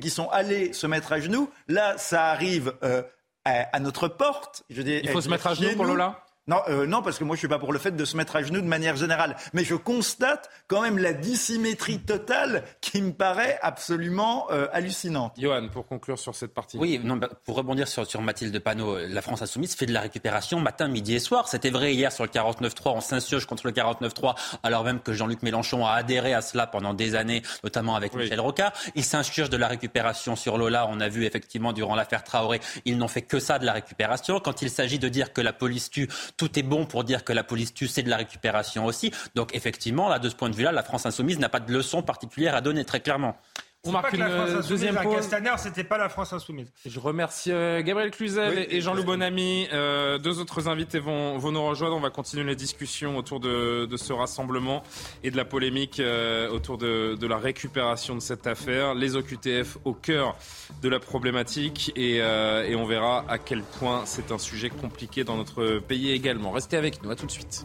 qui 0.00 0.10
sont 0.10 0.28
allés 0.28 0.72
se 0.72 0.86
mettre 0.86 1.12
à 1.12 1.20
genoux. 1.20 1.50
Là, 1.66 1.98
ça 1.98 2.26
arrive 2.26 2.74
euh, 2.82 3.02
à, 3.44 3.80
notre 3.80 4.08
porte. 4.08 4.64
Je 4.70 4.82
dis, 4.82 5.00
Il 5.02 5.10
faut 5.10 5.20
se 5.20 5.28
mettre 5.28 5.46
à 5.46 5.54
genoux 5.54 5.74
pour 5.76 5.84
Lola 5.84 6.24
non, 6.48 6.62
euh, 6.68 6.86
non, 6.86 7.02
parce 7.02 7.18
que 7.18 7.24
moi 7.24 7.36
je 7.36 7.40
suis 7.40 7.48
pas 7.48 7.58
pour 7.58 7.72
le 7.72 7.78
fait 7.78 7.92
de 7.92 8.04
se 8.04 8.16
mettre 8.16 8.36
à 8.36 8.42
genoux 8.42 8.60
de 8.60 8.66
manière 8.66 8.96
générale, 8.96 9.36
mais 9.52 9.64
je 9.64 9.74
constate 9.74 10.50
quand 10.66 10.80
même 10.80 10.98
la 10.98 11.12
dissymétrie 11.12 12.00
totale 12.00 12.64
qui 12.80 13.02
me 13.02 13.12
paraît 13.12 13.58
absolument 13.62 14.46
euh, 14.50 14.66
hallucinante. 14.72 15.34
Johan, 15.38 15.68
pour 15.68 15.86
conclure 15.86 16.18
sur 16.18 16.34
cette 16.34 16.54
partie. 16.54 16.78
Oui, 16.78 17.00
non, 17.04 17.16
bah, 17.16 17.28
pour 17.44 17.56
rebondir 17.56 17.86
sur, 17.86 18.06
sur 18.06 18.22
Mathilde 18.22 18.58
Panot, 18.58 18.98
la 19.06 19.22
France 19.22 19.42
insoumise 19.42 19.74
fait 19.74 19.86
de 19.86 19.92
la 19.92 20.00
récupération 20.00 20.58
matin, 20.58 20.88
midi 20.88 21.14
et 21.14 21.18
soir. 21.18 21.48
C'était 21.48 21.70
vrai 21.70 21.94
hier 21.94 22.10
sur 22.10 22.24
le 22.24 22.30
49.3, 22.30 22.92
on 22.94 23.00
s'insurge 23.00 23.44
contre 23.46 23.66
le 23.66 23.72
49.3, 23.72 24.34
alors 24.62 24.84
même 24.84 25.00
que 25.00 25.12
Jean-Luc 25.12 25.42
Mélenchon 25.42 25.86
a 25.86 25.92
adhéré 25.92 26.32
à 26.32 26.40
cela 26.40 26.66
pendant 26.66 26.94
des 26.94 27.14
années, 27.14 27.42
notamment 27.62 27.94
avec 27.94 28.14
Michel 28.14 28.40
Rocard. 28.40 28.72
Il 28.94 29.04
s'insurge 29.04 29.50
de 29.50 29.56
la 29.58 29.68
récupération 29.68 30.34
sur 30.34 30.56
Lola. 30.56 30.86
On 30.90 31.00
a 31.00 31.08
vu 31.08 31.26
effectivement 31.26 31.74
durant 31.74 31.94
l'affaire 31.94 32.24
Traoré, 32.24 32.60
ils 32.86 32.96
n'ont 32.96 33.08
fait 33.08 33.22
que 33.22 33.38
ça 33.38 33.58
de 33.58 33.66
la 33.66 33.72
récupération. 33.74 34.40
Quand 34.40 34.62
il 34.62 34.70
s'agit 34.70 34.98
de 34.98 35.08
dire 35.08 35.34
que 35.34 35.42
la 35.42 35.52
police 35.52 35.90
tue 35.90 36.08
tout 36.38 36.58
est 36.58 36.62
bon 36.62 36.86
pour 36.86 37.04
dire 37.04 37.24
que 37.24 37.34
la 37.34 37.44
police 37.44 37.74
tue, 37.74 37.88
c'est 37.88 38.02
de 38.02 38.08
la 38.08 38.16
récupération 38.16 38.86
aussi. 38.86 39.12
Donc 39.34 39.54
effectivement, 39.54 40.08
là, 40.08 40.18
de 40.18 40.30
ce 40.30 40.34
point 40.34 40.48
de 40.48 40.54
vue-là, 40.54 40.72
la 40.72 40.82
France 40.82 41.04
insoumise 41.04 41.38
n'a 41.38 41.50
pas 41.50 41.60
de 41.60 41.70
leçon 41.70 42.00
particulière 42.00 42.54
à 42.54 42.62
donner 42.62 42.86
très 42.86 43.00
clairement. 43.00 43.36
On 43.84 43.92
marque 43.92 44.12
une 44.12 44.26
deuxième 44.68 44.96
pause. 44.96 45.14
Castaner, 45.14 45.52
c'était 45.56 45.84
pas 45.84 45.98
la 45.98 46.08
France 46.08 46.32
insoumise. 46.32 46.66
Je 46.84 46.98
remercie 46.98 47.52
euh, 47.52 47.80
Gabriel 47.80 48.10
Cluzel 48.10 48.66
et 48.68 48.80
Jean-Loup 48.80 49.04
Bonamy. 49.04 49.68
Euh, 49.72 50.18
deux 50.18 50.40
autres 50.40 50.68
invités 50.68 50.98
vont, 50.98 51.38
vont, 51.38 51.52
nous 51.52 51.64
rejoindre. 51.64 51.96
On 51.96 52.00
va 52.00 52.10
continuer 52.10 52.44
les 52.44 52.56
discussions 52.56 53.16
autour 53.16 53.38
de, 53.38 53.86
de 53.86 53.96
ce 53.96 54.12
rassemblement 54.12 54.82
et 55.22 55.30
de 55.30 55.36
la 55.36 55.44
polémique 55.44 56.00
euh, 56.00 56.50
autour 56.50 56.76
de, 56.76 57.14
de, 57.14 57.26
la 57.28 57.38
récupération 57.38 58.16
de 58.16 58.20
cette 58.20 58.48
affaire. 58.48 58.94
Les 58.94 59.14
OQTF 59.14 59.78
au 59.84 59.94
cœur 59.94 60.36
de 60.82 60.88
la 60.88 60.98
problématique 60.98 61.92
et, 61.94 62.16
et 62.16 62.74
on 62.74 62.84
verra 62.84 63.24
à 63.28 63.38
quel 63.38 63.62
point 63.62 64.02
c'est 64.06 64.32
un 64.32 64.38
sujet 64.38 64.70
compliqué 64.70 65.22
dans 65.22 65.36
notre 65.36 65.78
pays 65.78 66.10
également. 66.10 66.50
Restez 66.50 66.76
avec 66.76 67.02
nous. 67.02 67.10
À 67.10 67.16
tout 67.16 67.26
de 67.26 67.30
suite. 67.30 67.64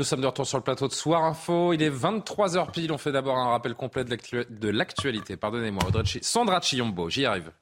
Nous 0.00 0.04
sommes 0.04 0.22
de 0.22 0.26
retour 0.26 0.46
sur 0.46 0.56
le 0.56 0.64
plateau 0.64 0.88
de 0.88 0.94
Soir 0.94 1.24
Info. 1.24 1.74
Il 1.74 1.82
est 1.82 1.90
23h 1.90 2.70
pile. 2.70 2.90
On 2.90 2.96
fait 2.96 3.12
d'abord 3.12 3.36
un 3.36 3.50
rappel 3.50 3.74
complet 3.74 4.02
de 4.02 4.68
l'actualité. 4.70 5.36
Pardonnez-moi, 5.36 5.82
Sandra 6.22 6.62
Chiombo, 6.62 7.10
j'y 7.10 7.26
arrive. 7.26 7.52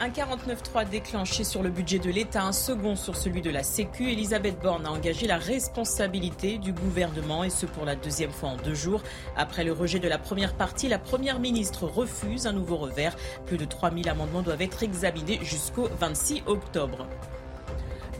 Un 0.00 0.08
49.3 0.08 0.88
déclenché 0.88 1.44
sur 1.44 1.62
le 1.62 1.70
budget 1.70 2.00
de 2.00 2.10
l'État, 2.10 2.42
un 2.42 2.50
second 2.50 2.96
sur 2.96 3.14
celui 3.14 3.40
de 3.40 3.50
la 3.50 3.62
Sécu. 3.62 4.10
Elisabeth 4.10 4.60
Borne 4.60 4.84
a 4.84 4.90
engagé 4.90 5.28
la 5.28 5.38
responsabilité 5.38 6.58
du 6.58 6.72
gouvernement 6.72 7.44
et 7.44 7.50
ce 7.50 7.66
pour 7.66 7.84
la 7.84 7.94
deuxième 7.94 8.32
fois 8.32 8.48
en 8.48 8.56
deux 8.56 8.74
jours. 8.74 9.04
Après 9.36 9.62
le 9.62 9.72
rejet 9.72 10.00
de 10.00 10.08
la 10.08 10.18
première 10.18 10.56
partie, 10.56 10.88
la 10.88 10.98
première 10.98 11.38
ministre 11.38 11.84
refuse 11.84 12.48
un 12.48 12.52
nouveau 12.52 12.78
revers. 12.78 13.14
Plus 13.46 13.58
de 13.58 13.64
3000 13.64 14.08
amendements 14.08 14.42
doivent 14.42 14.62
être 14.62 14.82
examinés 14.82 15.38
jusqu'au 15.40 15.88
26 16.00 16.42
octobre. 16.46 17.06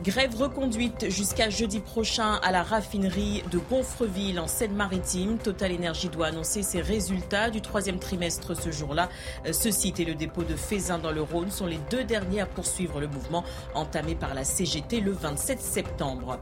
Grève 0.03 0.35
reconduite 0.35 1.11
jusqu'à 1.11 1.51
jeudi 1.51 1.79
prochain 1.79 2.39
à 2.41 2.51
la 2.51 2.63
raffinerie 2.63 3.43
de 3.51 3.59
Gonfreville 3.59 4.39
en 4.39 4.47
Seine-Maritime. 4.47 5.37
Total 5.37 5.71
Énergie 5.71 6.09
doit 6.09 6.27
annoncer 6.27 6.63
ses 6.63 6.81
résultats 6.81 7.51
du 7.51 7.61
troisième 7.61 7.99
trimestre 7.99 8.59
ce 8.59 8.71
jour-là. 8.71 9.09
Ce 9.51 9.69
site 9.69 9.99
et 9.99 10.05
le 10.05 10.15
dépôt 10.15 10.41
de 10.43 10.55
Fézin 10.55 10.97
dans 10.97 11.11
le 11.11 11.21
Rhône 11.21 11.51
sont 11.51 11.67
les 11.67 11.77
deux 11.91 12.03
derniers 12.03 12.41
à 12.41 12.47
poursuivre 12.47 12.99
le 12.99 13.07
mouvement 13.07 13.43
entamé 13.75 14.15
par 14.15 14.33
la 14.33 14.43
CGT 14.43 15.01
le 15.01 15.11
27 15.11 15.61
septembre. 15.61 16.39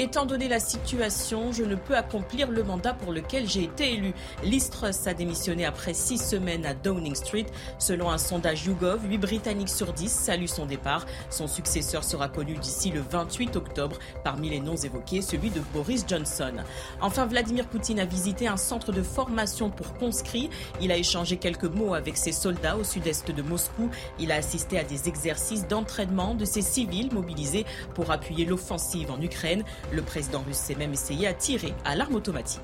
Étant 0.00 0.26
donné 0.26 0.46
la 0.46 0.60
situation, 0.60 1.50
je 1.50 1.64
ne 1.64 1.74
peux 1.74 1.96
accomplir 1.96 2.52
le 2.52 2.62
mandat 2.62 2.94
pour 2.94 3.12
lequel 3.12 3.48
j'ai 3.48 3.64
été 3.64 3.94
élu. 3.94 4.12
Listros 4.44 5.08
a 5.08 5.12
démissionné 5.12 5.64
après 5.64 5.92
six 5.92 6.18
semaines 6.18 6.64
à 6.66 6.72
Downing 6.72 7.16
Street. 7.16 7.46
Selon 7.80 8.08
un 8.08 8.16
sondage 8.16 8.64
YouGov, 8.64 9.04
8 9.08 9.18
Britanniques 9.18 9.68
sur 9.68 9.92
10 9.92 10.08
saluent 10.08 10.46
son 10.46 10.66
départ. 10.66 11.04
Son 11.30 11.48
successeur 11.48 12.04
sera 12.04 12.28
connu 12.28 12.54
d'ici 12.54 12.92
le 12.92 13.00
28 13.00 13.56
octobre. 13.56 13.98
Parmi 14.22 14.50
les 14.50 14.60
noms 14.60 14.76
évoqués, 14.76 15.20
celui 15.20 15.50
de 15.50 15.60
Boris 15.74 16.04
Johnson. 16.06 16.52
Enfin, 17.00 17.26
Vladimir 17.26 17.66
Poutine 17.66 17.98
a 17.98 18.04
visité 18.04 18.46
un 18.46 18.56
centre 18.56 18.92
de 18.92 19.02
formation 19.02 19.68
pour 19.68 19.94
conscrits. 19.94 20.48
Il 20.80 20.92
a 20.92 20.96
échangé 20.96 21.38
quelques 21.38 21.64
mots 21.64 21.94
avec 21.94 22.16
ses 22.16 22.30
soldats 22.30 22.76
au 22.76 22.84
sud-est 22.84 23.32
de 23.32 23.42
Moscou. 23.42 23.90
Il 24.20 24.30
a 24.30 24.36
assisté 24.36 24.78
à 24.78 24.84
des 24.84 25.08
exercices 25.08 25.66
d'entraînement 25.66 26.36
de 26.36 26.44
ses 26.44 26.62
civils 26.62 27.12
mobilisés 27.12 27.66
pour 27.96 28.12
appuyer 28.12 28.44
l'offensive 28.44 29.10
en 29.10 29.20
Ukraine. 29.20 29.64
Le 29.90 30.02
président 30.02 30.42
russe 30.42 30.56
s'est 30.56 30.74
même 30.74 30.92
essayé 30.92 31.26
à 31.26 31.34
tirer 31.34 31.74
à 31.84 31.96
l'arme 31.96 32.14
automatique. 32.16 32.60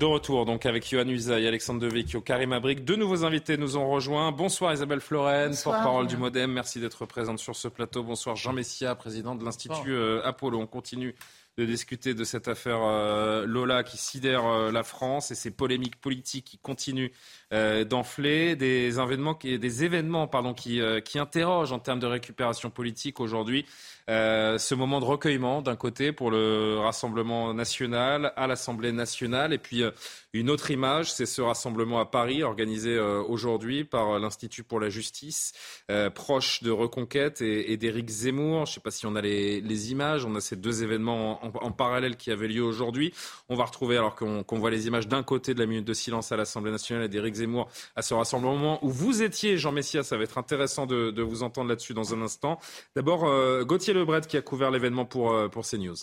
De 0.00 0.06
retour 0.06 0.44
donc 0.44 0.66
avec 0.66 0.90
Yohann 0.90 1.08
Usaï, 1.08 1.46
Alexandre 1.46 1.80
Devecchio, 1.80 2.20
Karim 2.20 2.52
Abrik. 2.52 2.84
Deux 2.84 2.96
nouveaux 2.96 3.24
invités 3.24 3.56
nous 3.56 3.76
ont 3.76 3.88
rejoints. 3.88 4.32
Bonsoir 4.32 4.74
Isabelle 4.74 5.00
Floren, 5.00 5.54
porte-parole 5.62 6.08
du 6.08 6.16
Modem. 6.16 6.52
Merci 6.52 6.80
d'être 6.80 7.06
présente 7.06 7.38
sur 7.38 7.54
ce 7.54 7.68
plateau. 7.68 8.02
Bonsoir 8.02 8.34
Jean 8.34 8.52
Messia, 8.52 8.94
président 8.96 9.36
de 9.36 9.44
l'Institut 9.44 9.92
euh, 9.92 10.20
Apollo. 10.24 10.58
On 10.58 10.66
continue 10.66 11.14
de 11.56 11.64
discuter 11.64 12.12
de 12.12 12.24
cette 12.24 12.48
affaire 12.48 12.80
euh, 12.82 13.46
Lola 13.46 13.84
qui 13.84 13.96
sidère 13.96 14.44
euh, 14.44 14.72
la 14.72 14.82
France 14.82 15.30
et 15.30 15.36
ces 15.36 15.52
polémiques 15.52 16.00
politiques 16.00 16.44
qui 16.44 16.58
continuent 16.58 17.10
d'enfler, 17.88 18.56
des 18.56 18.98
événements, 18.98 19.38
des 19.40 19.84
événements 19.84 20.26
pardon, 20.26 20.54
qui, 20.54 20.80
qui 21.04 21.20
interrogent 21.20 21.70
en 21.70 21.78
termes 21.78 22.00
de 22.00 22.06
récupération 22.06 22.68
politique 22.68 23.20
aujourd'hui. 23.20 23.64
Euh, 24.10 24.58
ce 24.58 24.74
moment 24.74 25.00
de 25.00 25.06
recueillement 25.06 25.62
d'un 25.62 25.76
côté 25.76 26.12
pour 26.12 26.30
le 26.30 26.78
Rassemblement 26.78 27.54
national 27.54 28.34
à 28.36 28.46
l'Assemblée 28.46 28.92
nationale 28.92 29.54
et 29.54 29.58
puis 29.58 29.82
euh, 29.82 29.92
une 30.34 30.50
autre 30.50 30.70
image, 30.70 31.12
c'est 31.12 31.26
ce 31.26 31.40
rassemblement 31.40 32.00
à 32.00 32.06
Paris 32.06 32.42
organisé 32.42 32.96
euh, 32.96 33.22
aujourd'hui 33.22 33.84
par 33.84 34.18
l'Institut 34.18 34.64
pour 34.64 34.80
la 34.80 34.90
justice, 34.90 35.52
proche 36.14 36.62
de 36.62 36.70
Reconquête 36.70 37.40
et, 37.40 37.76
d'Éric 37.76 38.08
Zemmour. 38.08 38.66
Je 38.66 38.72
ne 38.72 38.74
sais 38.74 38.80
pas 38.80 38.90
si 38.90 39.06
on 39.06 39.14
a 39.16 39.20
les, 39.20 39.92
images, 39.92 40.24
on 40.24 40.34
a 40.34 40.40
ces 40.40 40.56
deux 40.56 40.82
événements 40.82 41.44
en, 41.44 41.72
parallèle 41.72 42.16
qui 42.16 42.30
avaient 42.30 42.48
lieu 42.48 42.62
aujourd'hui. 42.62 43.12
On 43.48 43.54
va 43.54 43.64
retrouver, 43.64 43.96
alors 43.96 44.14
qu'on 44.16 44.58
voit 44.58 44.70
les 44.70 44.86
images 44.86 45.08
d'un 45.08 45.22
côté 45.22 45.54
de 45.54 45.60
la 45.60 45.66
minute 45.66 45.84
de 45.84 45.94
silence 45.94 46.32
à 46.32 46.36
l'Assemblée 46.36 46.72
nationale 46.72 47.04
et 47.04 47.08
d'Éric 47.08 47.34
Zemmour 47.34 47.68
à 47.96 48.02
ce 48.02 48.14
rassemblement 48.14 48.84
où 48.84 48.90
vous 48.90 49.22
étiez, 49.22 49.56
Jean 49.56 49.72
Messia, 49.72 50.02
ça 50.02 50.16
va 50.16 50.24
être 50.24 50.38
intéressant 50.38 50.86
de, 50.86 51.22
vous 51.22 51.42
entendre 51.42 51.68
là-dessus 51.68 51.94
dans 51.94 52.14
un 52.14 52.22
instant. 52.22 52.58
D'abord, 52.96 53.24
Gauthier 53.64 53.94
Lebret 53.94 54.22
qui 54.22 54.36
a 54.36 54.42
couvert 54.42 54.70
l'événement 54.70 55.04
pour, 55.04 55.32
euh, 55.32 55.48
pour 55.48 55.64
CNews. 55.66 55.96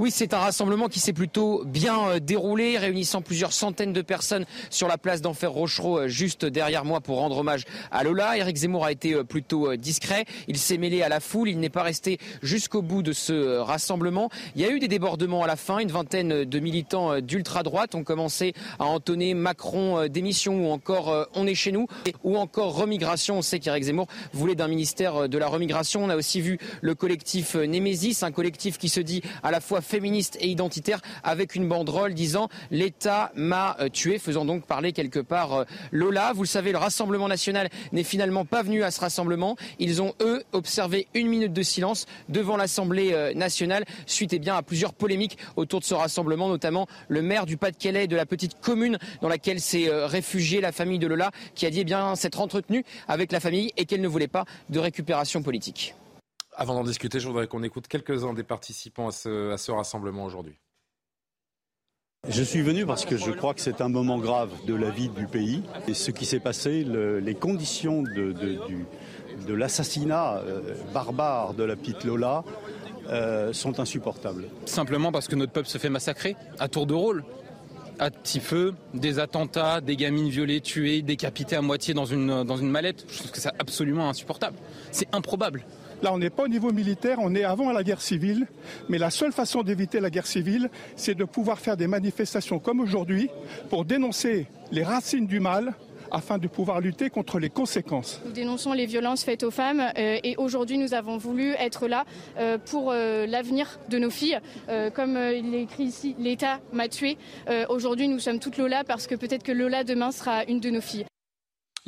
Oui, 0.00 0.10
c'est 0.10 0.32
un 0.32 0.38
rassemblement 0.38 0.88
qui 0.88 0.98
s'est 0.98 1.12
plutôt 1.12 1.62
bien 1.66 2.08
euh, 2.08 2.20
déroulé, 2.20 2.78
réunissant 2.78 3.20
plusieurs 3.20 3.52
centaines 3.52 3.92
de 3.92 4.00
personnes 4.00 4.46
sur 4.70 4.88
la 4.88 4.96
place 4.96 5.20
d'Enfer 5.20 5.52
Rochereau, 5.52 5.98
euh, 5.98 6.08
juste 6.08 6.46
derrière 6.46 6.86
moi, 6.86 7.02
pour 7.02 7.18
rendre 7.18 7.36
hommage 7.36 7.64
à 7.90 8.02
Lola. 8.02 8.38
Eric 8.38 8.56
Zemmour 8.56 8.86
a 8.86 8.92
été 8.92 9.12
euh, 9.12 9.24
plutôt 9.24 9.76
discret. 9.76 10.24
Il 10.48 10.56
s'est 10.56 10.78
mêlé 10.78 11.02
à 11.02 11.10
la 11.10 11.20
foule. 11.20 11.50
Il 11.50 11.60
n'est 11.60 11.68
pas 11.68 11.82
resté 11.82 12.16
jusqu'au 12.40 12.80
bout 12.80 13.02
de 13.02 13.12
ce 13.12 13.58
rassemblement. 13.58 14.30
Il 14.56 14.62
y 14.62 14.64
a 14.64 14.70
eu 14.70 14.78
des 14.78 14.88
débordements 14.88 15.44
à 15.44 15.46
la 15.46 15.56
fin. 15.56 15.80
Une 15.80 15.92
vingtaine 15.92 16.44
de 16.44 16.60
militants 16.60 17.20
d'ultra-droite 17.20 17.94
ont 17.94 18.02
commencé 18.02 18.54
à 18.78 18.86
entonner 18.86 19.34
Macron 19.34 20.06
démission 20.08 20.66
ou 20.66 20.70
encore 20.70 21.28
on 21.34 21.46
est 21.46 21.54
chez 21.54 21.72
nous 21.72 21.88
ou 22.24 22.38
encore 22.38 22.74
remigration. 22.74 23.36
On 23.36 23.42
sait 23.42 23.58
qu'Eric 23.58 23.84
Zemmour 23.84 24.06
voulait 24.32 24.54
d'un 24.54 24.68
ministère 24.68 25.28
de 25.28 25.36
la 25.36 25.48
remigration. 25.48 26.02
On 26.02 26.08
a 26.08 26.16
aussi 26.16 26.40
vu 26.40 26.58
le 26.80 26.94
collectif 26.94 27.54
Némésis, 27.54 28.22
un 28.22 28.32
collectif 28.32 28.78
qui 28.78 28.88
se 28.88 29.00
dit 29.00 29.20
à 29.42 29.50
la 29.50 29.60
fois 29.60 29.82
féministe 29.90 30.38
et 30.40 30.48
identitaire 30.48 31.00
avec 31.24 31.56
une 31.56 31.68
banderole 31.68 32.14
disant 32.14 32.48
l'État 32.70 33.32
m'a 33.34 33.76
euh, 33.80 33.88
tué, 33.88 34.18
faisant 34.18 34.44
donc 34.44 34.64
parler 34.64 34.92
quelque 34.92 35.18
part 35.18 35.52
euh, 35.52 35.64
Lola. 35.90 36.32
Vous 36.32 36.42
le 36.42 36.48
savez, 36.48 36.70
le 36.70 36.78
Rassemblement 36.78 37.26
national 37.26 37.68
n'est 37.92 38.04
finalement 38.04 38.44
pas 38.44 38.62
venu 38.62 38.84
à 38.84 38.92
ce 38.92 39.00
rassemblement. 39.00 39.56
Ils 39.80 40.00
ont, 40.00 40.14
eux, 40.22 40.44
observé 40.52 41.08
une 41.14 41.26
minute 41.26 41.52
de 41.52 41.62
silence 41.62 42.06
devant 42.28 42.56
l'Assemblée 42.56 43.10
euh, 43.12 43.34
nationale 43.34 43.84
suite 44.06 44.32
eh 44.32 44.50
à 44.50 44.62
plusieurs 44.62 44.94
polémiques 44.94 45.36
autour 45.56 45.80
de 45.80 45.84
ce 45.84 45.94
rassemblement, 45.94 46.48
notamment 46.48 46.86
le 47.08 47.22
maire 47.22 47.44
du 47.44 47.56
Pas-de-Calais 47.56 48.06
de 48.06 48.16
la 48.16 48.26
petite 48.26 48.60
commune 48.60 48.96
dans 49.22 49.28
laquelle 49.28 49.60
s'est 49.60 49.88
réfugiée 49.90 50.60
la 50.60 50.72
famille 50.72 50.98
de 50.98 51.06
Lola 51.06 51.30
qui 51.54 51.66
a 51.66 51.70
dit 51.70 51.80
eh 51.80 51.84
bien 51.84 52.14
s'être 52.14 52.40
entretenue 52.40 52.84
avec 53.08 53.32
la 53.32 53.40
famille 53.40 53.72
et 53.76 53.86
qu'elle 53.86 54.00
ne 54.00 54.08
voulait 54.08 54.28
pas 54.28 54.44
de 54.68 54.78
récupération 54.78 55.42
politique. 55.42 55.94
Avant 56.60 56.74
d'en 56.74 56.84
discuter, 56.84 57.20
je 57.20 57.26
voudrais 57.26 57.46
qu'on 57.46 57.62
écoute 57.62 57.88
quelques-uns 57.88 58.34
des 58.34 58.42
participants 58.42 59.08
à 59.08 59.12
ce, 59.12 59.70
rassemblement 59.70 60.26
aujourd'hui. 60.26 60.58
Je 62.28 62.42
suis 62.42 62.60
venu 62.60 62.84
parce 62.84 63.06
que 63.06 63.16
je 63.16 63.30
crois 63.30 63.54
que 63.54 63.62
c'est 63.62 63.80
un 63.80 63.88
moment 63.88 64.18
grave 64.18 64.50
de 64.66 64.74
la 64.74 64.90
vie 64.90 65.08
du 65.08 65.26
pays. 65.26 65.62
Et 65.88 65.94
ce 65.94 66.10
qui 66.10 66.26
s'est 66.26 66.38
passé, 66.38 66.84
les 66.84 67.34
conditions 67.34 68.02
de, 68.02 69.54
l'assassinat 69.54 70.36
euh, 70.36 70.74
barbare 70.92 71.54
de 71.54 71.64
la 71.64 71.76
petite 71.76 72.04
Lola 72.04 72.44
euh, 73.08 73.54
sont 73.54 73.80
insupportables. 73.80 74.44
Simplement 74.66 75.12
parce 75.12 75.28
que 75.28 75.36
notre 75.36 75.52
peuple 75.52 75.68
se 75.68 75.78
fait 75.78 75.88
massacrer 75.88 76.36
à 76.58 76.68
tour 76.68 76.84
de 76.84 76.92
rôle. 76.92 77.24
À 77.98 78.10
petit 78.10 78.40
feu, 78.40 78.74
des 78.92 79.18
attentats, 79.18 79.80
des 79.80 79.96
gamines 79.96 80.28
violées, 80.28 80.60
tuées, 80.60 81.00
décapitées 81.00 81.56
à 81.56 81.62
moitié 81.62 81.94
dans 81.94 82.04
une, 82.04 82.44
dans 82.44 82.56
une 82.58 82.68
mallette. 82.68 83.06
Je 83.08 83.16
trouve 83.16 83.30
que 83.30 83.40
c'est 83.40 83.48
absolument 83.58 84.10
insupportable. 84.10 84.58
C'est 84.92 85.08
improbable. 85.14 85.64
Là, 86.02 86.12
on 86.12 86.18
n'est 86.18 86.30
pas 86.30 86.44
au 86.44 86.48
niveau 86.48 86.72
militaire, 86.72 87.18
on 87.20 87.34
est 87.34 87.44
avant 87.44 87.72
la 87.72 87.82
guerre 87.82 88.00
civile. 88.00 88.46
Mais 88.88 88.98
la 88.98 89.10
seule 89.10 89.32
façon 89.32 89.62
d'éviter 89.62 90.00
la 90.00 90.10
guerre 90.10 90.26
civile, 90.26 90.70
c'est 90.96 91.14
de 91.14 91.24
pouvoir 91.24 91.58
faire 91.58 91.76
des 91.76 91.86
manifestations 91.86 92.58
comme 92.58 92.80
aujourd'hui 92.80 93.28
pour 93.68 93.84
dénoncer 93.84 94.46
les 94.72 94.82
racines 94.82 95.26
du 95.26 95.40
mal, 95.40 95.74
afin 96.10 96.38
de 96.38 96.48
pouvoir 96.48 96.80
lutter 96.80 97.10
contre 97.10 97.38
les 97.38 97.50
conséquences. 97.50 98.20
Nous 98.24 98.32
dénonçons 98.32 98.72
les 98.72 98.86
violences 98.86 99.24
faites 99.24 99.42
aux 99.42 99.50
femmes 99.50 99.80
euh, 99.80 100.18
et 100.22 100.36
aujourd'hui 100.36 100.78
nous 100.78 100.94
avons 100.94 101.16
voulu 101.16 101.52
être 101.52 101.88
là 101.88 102.04
euh, 102.38 102.58
pour 102.58 102.90
euh, 102.90 103.26
l'avenir 103.26 103.78
de 103.88 103.98
nos 103.98 104.10
filles. 104.10 104.38
comme 104.94 105.16
il 105.16 105.54
est 105.54 105.62
écrit 105.62 105.84
ici, 105.84 106.14
l'État 106.18 106.60
m'a 106.72 106.88
tué. 106.88 107.16
aujourd'hui 107.68 108.08
nous 108.08 108.18
sommes 108.18 108.38
toutes 108.38 108.56
Lola 108.56 108.84
parce 108.84 109.06
que 109.06 109.14
peut-être 109.14 109.42
que 109.42 109.52
Lola 109.52 109.84
demain 109.84 110.10
sera 110.10 110.44
une 110.44 110.60
de 110.60 110.70
nos 110.70 110.80
filles. 110.80 111.06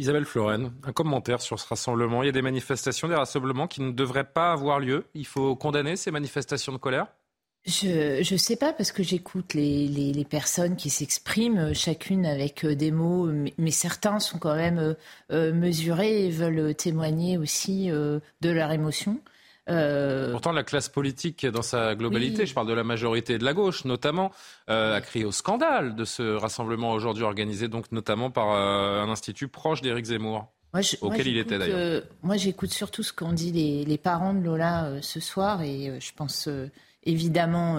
Isabelle 0.02 0.24
Floren, 0.24 0.72
un 0.82 0.92
commentaire 0.92 1.40
sur 1.40 1.60
ce 1.60 1.68
rassemblement. 1.68 2.24
Il 2.24 2.26
y 2.26 2.28
a 2.28 2.32
des 2.32 2.42
manifestations, 2.42 3.06
des 3.06 3.14
rassemblements 3.14 3.68
qui 3.68 3.80
ne 3.80 3.92
devraient 3.92 4.24
pas 4.24 4.50
avoir 4.50 4.80
lieu. 4.80 5.04
Il 5.14 5.26
faut 5.26 5.54
condamner 5.54 5.94
ces 5.94 6.10
manifestations 6.10 6.72
de 6.72 6.78
colère? 6.78 7.06
Je 7.64 8.32
ne 8.32 8.38
sais 8.38 8.56
pas 8.56 8.72
parce 8.72 8.90
que 8.90 9.04
j'écoute 9.04 9.54
les, 9.54 10.26
personnes 10.28 10.74
qui 10.74 10.90
s'expriment, 10.90 11.72
chacune 11.72 12.26
avec 12.26 12.64
euh, 12.64 12.74
des 12.74 12.90
mots, 12.90 13.30
mais, 13.56 13.70
certains 13.70 14.18
sont 14.18 14.40
quand 14.40 14.56
même 14.56 14.78
euh, 14.80 14.94
euh, 15.30 15.52
mesurés 15.52 16.26
et 16.26 16.30
veulent 16.30 16.74
témoigner 16.74 17.38
aussi 17.38 17.88
de 17.88 18.20
leur 18.42 18.72
émotion. 18.72 19.20
Euh... 19.68 20.32
Pourtant, 20.32 20.52
la 20.52 20.64
classe 20.64 20.88
politique 20.88 21.46
dans 21.46 21.62
sa 21.62 21.94
globalité, 21.94 22.46
je 22.46 22.54
parle 22.54 22.66
de 22.66 22.72
la 22.72 22.84
majorité 22.84 23.38
de 23.38 23.44
la 23.44 23.54
gauche 23.54 23.84
notamment, 23.84 24.32
euh, 24.68 24.96
a 24.96 25.00
crié 25.00 25.24
au 25.24 25.32
scandale 25.32 25.94
de 25.94 26.04
ce 26.04 26.34
rassemblement 26.34 26.92
aujourd'hui 26.92 27.22
organisé 27.22 27.68
donc 27.68 27.92
notamment 27.92 28.30
par 28.30 28.52
euh, 28.52 29.02
un 29.02 29.08
institut 29.08 29.48
proche 29.48 29.80
d'Éric 29.80 30.06
Zemmour. 30.06 30.48
auquel 31.00 31.28
il 31.28 31.38
était 31.38 31.58
d'ailleurs. 31.58 32.02
Moi, 32.22 32.36
j'écoute 32.36 32.72
surtout 32.72 33.02
ce 33.02 33.12
qu'ont 33.12 33.32
dit 33.32 33.52
les, 33.52 33.84
les, 33.84 33.98
parents 33.98 34.34
de 34.34 34.44
Lola 34.44 34.94
ce 35.00 35.20
soir 35.20 35.62
et 35.62 36.00
je 36.00 36.12
pense 36.12 36.48
évidemment 37.04 37.78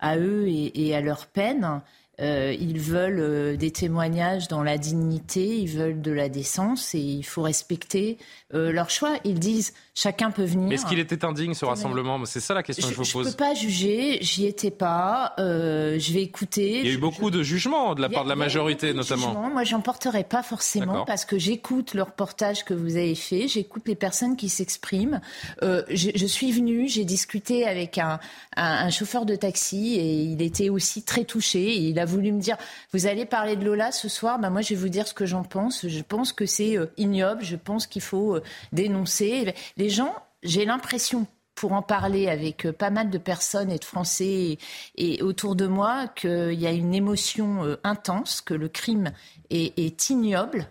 à 0.00 0.16
eux 0.16 0.46
et, 0.48 0.86
et, 0.86 0.96
à 0.96 1.00
leur 1.00 1.26
peine. 1.26 1.82
Euh, 2.20 2.54
ils 2.58 2.80
veulent 2.80 3.20
euh, 3.20 3.56
des 3.56 3.70
témoignages 3.70 4.48
dans 4.48 4.64
la 4.64 4.76
dignité, 4.76 5.58
ils 5.60 5.68
veulent 5.68 6.02
de 6.02 6.10
la 6.10 6.28
décence 6.28 6.92
et 6.96 6.98
il 6.98 7.22
faut 7.22 7.42
respecter 7.42 8.18
euh, 8.54 8.72
leur 8.72 8.90
choix. 8.90 9.18
Ils 9.24 9.38
disent 9.38 9.72
chacun 9.98 10.30
peut 10.30 10.44
venir. 10.44 10.72
Est-ce 10.72 10.86
qu'il 10.86 11.00
était 11.00 11.24
indigne 11.24 11.54
ce 11.54 11.64
rassemblement 11.64 12.24
C'est 12.24 12.40
ça 12.40 12.54
la 12.54 12.62
question 12.62 12.86
que 12.86 12.94
je 12.94 12.98
vous 12.98 13.12
pose. 13.12 13.24
Je 13.24 13.28
ne 13.28 13.32
peux 13.32 13.36
pas 13.36 13.54
juger, 13.54 14.18
j'y 14.20 14.46
étais 14.46 14.70
pas. 14.70 15.34
je 15.38 16.12
vais 16.12 16.22
écouter. 16.22 16.80
Il 16.80 16.86
y 16.86 16.90
a 16.90 16.94
eu 16.94 16.98
beaucoup 16.98 17.30
de 17.30 17.42
jugements 17.42 17.94
de 17.94 18.00
la 18.00 18.08
part 18.08 18.24
de 18.24 18.28
la 18.28 18.36
majorité 18.36 18.94
notamment. 18.94 19.50
Moi, 19.50 19.64
j'en 19.64 19.80
porterai 19.80 20.24
pas 20.24 20.42
forcément 20.42 21.04
parce 21.04 21.24
que 21.24 21.38
j'écoute 21.38 21.94
le 21.94 22.02
reportage 22.02 22.64
que 22.64 22.74
vous 22.74 22.96
avez 22.96 23.14
fait, 23.14 23.48
j'écoute 23.48 23.82
les 23.86 23.96
personnes 23.96 24.36
qui 24.36 24.48
s'expriment. 24.48 25.20
Je, 25.62 26.10
je, 26.14 26.26
suis 26.26 26.52
venue, 26.52 26.88
j'ai 26.88 27.04
discuté 27.04 27.66
avec 27.66 27.98
un, 27.98 28.20
un, 28.56 28.86
un, 28.86 28.90
chauffeur 28.90 29.26
de 29.26 29.34
taxi 29.34 29.94
et 29.94 30.22
il 30.22 30.42
était 30.42 30.68
aussi 30.68 31.02
très 31.02 31.24
touché. 31.24 31.60
Et 31.60 31.88
il 31.88 31.98
a 31.98 32.04
voulu 32.04 32.30
me 32.32 32.40
dire, 32.40 32.56
vous 32.92 33.06
allez 33.06 33.24
parler 33.24 33.56
de 33.56 33.64
Lola 33.64 33.90
ce 33.90 34.08
soir, 34.08 34.38
bah 34.38 34.50
moi 34.50 34.60
je 34.60 34.70
vais 34.70 34.80
vous 34.80 34.88
dire 34.88 35.08
ce 35.08 35.14
que 35.14 35.26
j'en 35.26 35.42
pense. 35.42 35.88
Je 35.88 36.02
pense 36.02 36.32
que 36.32 36.46
c'est 36.46 36.76
ignoble, 36.96 37.42
je 37.42 37.56
pense 37.56 37.86
qu'il 37.86 38.02
faut 38.02 38.38
dénoncer. 38.72 39.54
Les 39.76 39.87
gens, 39.90 40.14
j'ai 40.42 40.64
l'impression 40.64 41.26
pour 41.58 41.72
en 41.72 41.82
parler 41.82 42.28
avec 42.28 42.66
euh, 42.66 42.72
pas 42.72 42.90
mal 42.90 43.10
de 43.10 43.18
personnes 43.18 43.72
et 43.72 43.78
de 43.78 43.84
Français 43.84 44.58
et, 44.96 45.22
autour 45.22 45.56
de 45.56 45.66
moi 45.66 46.06
qu'il 46.06 46.54
y 46.54 46.66
a 46.66 46.70
une 46.70 46.94
émotion 46.94 47.64
euh, 47.64 47.76
intense, 47.82 48.40
que 48.40 48.54
le 48.54 48.68
crime 48.68 49.12
est, 49.50 50.10
ignoble, 50.10 50.68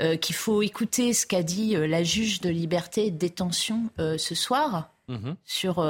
euh, 0.00 0.16
qu'il 0.16 0.34
faut 0.34 0.62
écouter 0.62 1.12
ce 1.12 1.26
qu'a 1.26 1.44
dit 1.44 1.76
la 1.76 2.02
juge 2.02 2.40
de 2.40 2.50
liberté 2.50 3.06
et 3.06 3.10
de 3.12 3.18
détention 3.18 3.90
ce 3.98 4.34
soir 4.34 4.90
mhm. 5.08 5.36
sur 5.44 5.84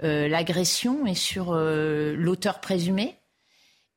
l'agression 0.00 1.06
et 1.06 1.14
sur 1.14 1.54
l'auteur 1.54 2.60
présumé. 2.60 3.16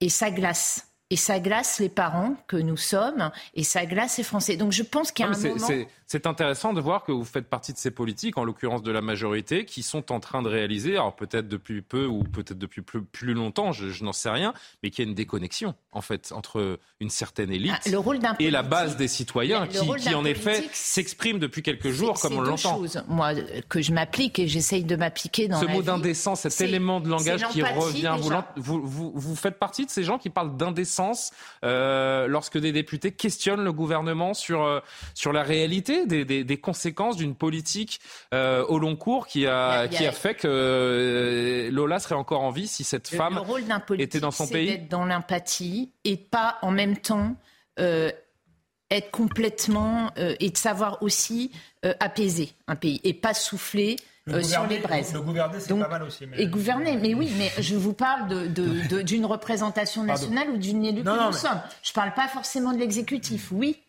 Et 0.01 0.09
ça 0.09 0.31
glace 0.31 0.88
et 1.09 1.15
ça 1.15 1.39
glace 1.39 1.79
les 1.79 1.89
parents 1.89 2.35
que 2.47 2.57
nous 2.57 2.77
sommes, 2.77 3.31
et 3.55 3.63
ça 3.63 3.85
glace 3.85 4.17
les 4.17 4.23
Français. 4.23 4.57
Donc 4.57 4.71
je 4.71 4.83
pense 4.83 5.11
qu'il 5.11 5.25
y 5.25 5.27
a 5.27 5.31
un 5.31 5.37
moment... 5.37 5.67
C'est 6.11 6.25
intéressant 6.25 6.73
de 6.73 6.81
voir 6.81 7.03
que 7.03 7.11
vous 7.11 7.23
faites 7.23 7.47
partie 7.47 7.71
de 7.71 7.77
ces 7.77 7.91
politiques, 7.91 8.39
en 8.39 8.43
l'occurrence 8.43 8.81
de 8.81 8.91
la 8.91 9.01
majorité, 9.01 9.63
qui 9.63 9.83
sont 9.83 10.11
en 10.11 10.19
train 10.19 10.41
de 10.41 10.49
réaliser, 10.49 10.93
alors 10.93 11.15
peut-être 11.15 11.47
depuis 11.47 11.83
peu 11.83 12.07
ou 12.07 12.23
peut-être 12.23 12.57
depuis 12.57 12.81
plus, 12.81 13.03
plus 13.03 13.35
longtemps, 13.35 13.73
je, 13.73 14.03
n'en 14.03 14.11
sais 14.11 14.31
rien, 14.31 14.55
mais 14.81 14.89
qu'il 14.89 15.05
y 15.05 15.07
a 15.07 15.09
une 15.09 15.15
déconnexion, 15.15 15.75
en 15.91 16.01
fait, 16.01 16.31
entre 16.31 16.79
une 16.99 17.11
certaine 17.11 17.51
élite 17.51 17.75
ah, 17.85 18.35
et 18.39 18.49
la 18.49 18.63
base 18.63 18.97
des 18.97 19.07
citoyens, 19.07 19.67
qui, 19.67 19.87
qui 19.97 20.15
en 20.15 20.25
effet 20.25 20.67
s'exprime 20.73 21.37
depuis 21.37 21.61
quelques 21.61 21.91
jours, 21.91 22.19
comme 22.19 22.37
on 22.37 22.41
l'entend. 22.41 22.81
Moi, 23.07 23.35
que 23.67 23.79
je 23.79 23.93
m'applique 23.93 24.39
et 24.39 24.47
j'essaye 24.47 24.85
de 24.85 24.95
m'appliquer 24.95 25.47
dans 25.47 25.59
Ce 25.59 25.65
la 25.65 25.73
mot 25.73 25.83
d'indécence, 25.83 26.41
cet 26.41 26.61
élément 26.61 27.01
de 27.01 27.09
langage 27.09 27.47
qui 27.49 27.61
revient, 27.61 28.15
vous, 28.55 28.81
vous, 28.83 29.11
vous, 29.13 29.35
faites 29.35 29.59
partie 29.59 29.85
de 29.85 29.91
ces 29.91 30.03
gens 30.03 30.17
qui 30.17 30.31
parlent 30.31 30.57
euh, 31.63 32.27
lorsque 32.27 32.57
des 32.57 32.71
députés 32.71 33.11
questionnent 33.11 33.63
le 33.63 33.73
gouvernement 33.73 34.33
sur, 34.33 34.63
euh, 34.63 34.79
sur 35.13 35.33
la 35.33 35.43
réalité 35.43 36.05
des, 36.05 36.57
conséquences 36.57 37.15
d'une 37.15 37.35
politique 37.35 37.99
euh, 38.33 38.65
au 38.65 38.79
long 38.79 38.95
cours 38.95 39.27
qui 39.27 39.47
a, 39.47 39.87
qui 39.87 40.05
a 40.05 40.11
fait 40.11 40.35
que 40.35 41.69
Lola 41.71 41.99
serait 41.99 42.15
encore 42.15 42.41
en 42.41 42.51
vie 42.51 42.67
si 42.67 42.83
cette 42.83 43.07
femme 43.07 43.41
était 43.97 44.19
dans 44.19 44.31
son 44.31 44.47
pays. 44.47 44.67
d'être 44.67 44.89
dans 44.89 45.05
l'empathie 45.05 45.93
et 46.03 46.17
pas 46.17 46.57
en 46.61 46.71
même 46.71 46.97
temps 46.97 47.35
être 48.91 49.11
complètement 49.11 50.11
et 50.17 50.49
de 50.49 50.57
savoir 50.57 51.01
aussi 51.01 51.51
apaiser 51.99 52.51
un 52.67 52.75
pays 52.75 52.99
et 53.03 53.13
pas 53.13 53.33
souffler 53.33 53.97
sur 54.43 54.67
les 54.67 54.79
braises. 54.79 55.13
Le 55.13 55.21
gouverner, 55.21 55.59
c'est 55.59 55.77
pas 55.77 55.87
mal 55.87 56.03
aussi. 56.03 56.25
Et 56.37 56.47
gouverner, 56.47 56.97
mais 56.97 57.13
oui, 57.13 57.31
mais 57.37 57.51
je 57.61 57.75
vous 57.75 57.93
parle 57.93 58.47
d'une 59.03 59.25
représentation 59.25 60.03
nationale 60.03 60.49
ou 60.51 60.57
d'une 60.57 60.85
élue 60.85 61.03
que 61.03 61.27
nous 61.27 61.33
sommes. 61.33 61.61
Je 61.83 61.91
ne 61.91 61.93
parle 61.93 62.13
pas 62.13 62.27
forcément 62.27 62.73
de 62.73 62.77
l'exécutif, 62.77 63.51
oui, 63.51 63.79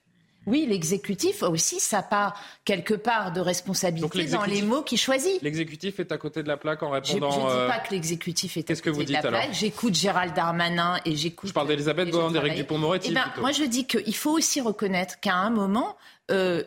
oui, 0.47 0.67
l'exécutif 0.67 1.43
aussi 1.43 1.81
ça 1.81 2.03
part 2.03 2.41
quelque 2.65 2.95
part 2.95 3.33
de 3.33 3.41
responsabilité 3.41 4.25
dans 4.27 4.45
les 4.45 4.63
mots 4.63 4.83
qu'il 4.83 4.99
choisit. 4.99 5.41
L'exécutif 5.43 6.01
est 6.01 6.13
à 6.13 6.19
côté 6.19 6.43
de 6.43 6.49
la 6.49 6.57
plaque 6.57 6.83
en 6.83 6.91
répondant. 6.91 7.31
Je 7.31 7.37
ne 7.37 7.43
dis 7.43 7.49
euh, 7.51 7.69
pas 7.69 7.79
que 7.79 7.93
l'exécutif 7.93 8.57
est 8.57 8.71
à 8.71 8.75
côté 8.75 8.83
que 8.83 8.91
vous 8.91 9.05
de 9.05 9.13
la 9.13 9.21
plaque. 9.21 9.53
J'écoute 9.53 9.95
Gérald 9.95 10.35
Darmanin 10.35 10.99
et 11.05 11.15
j'écoute. 11.15 11.49
Je 11.49 11.55
parle 11.55 11.69
d'Elisabeth 11.69 12.11
Borne, 12.11 12.33
d'Éric 12.33 12.55
Dupont-Moretti. 12.55 13.09
Eh 13.11 13.15
ben, 13.15 13.31
moi, 13.39 13.53
je 13.53 13.65
dis 13.65 13.87
qu'il 13.87 14.15
faut 14.15 14.33
aussi 14.33 14.61
reconnaître 14.61 15.21
qu'à 15.21 15.35
un 15.35 15.51
moment, 15.51 15.97
euh, 16.31 16.63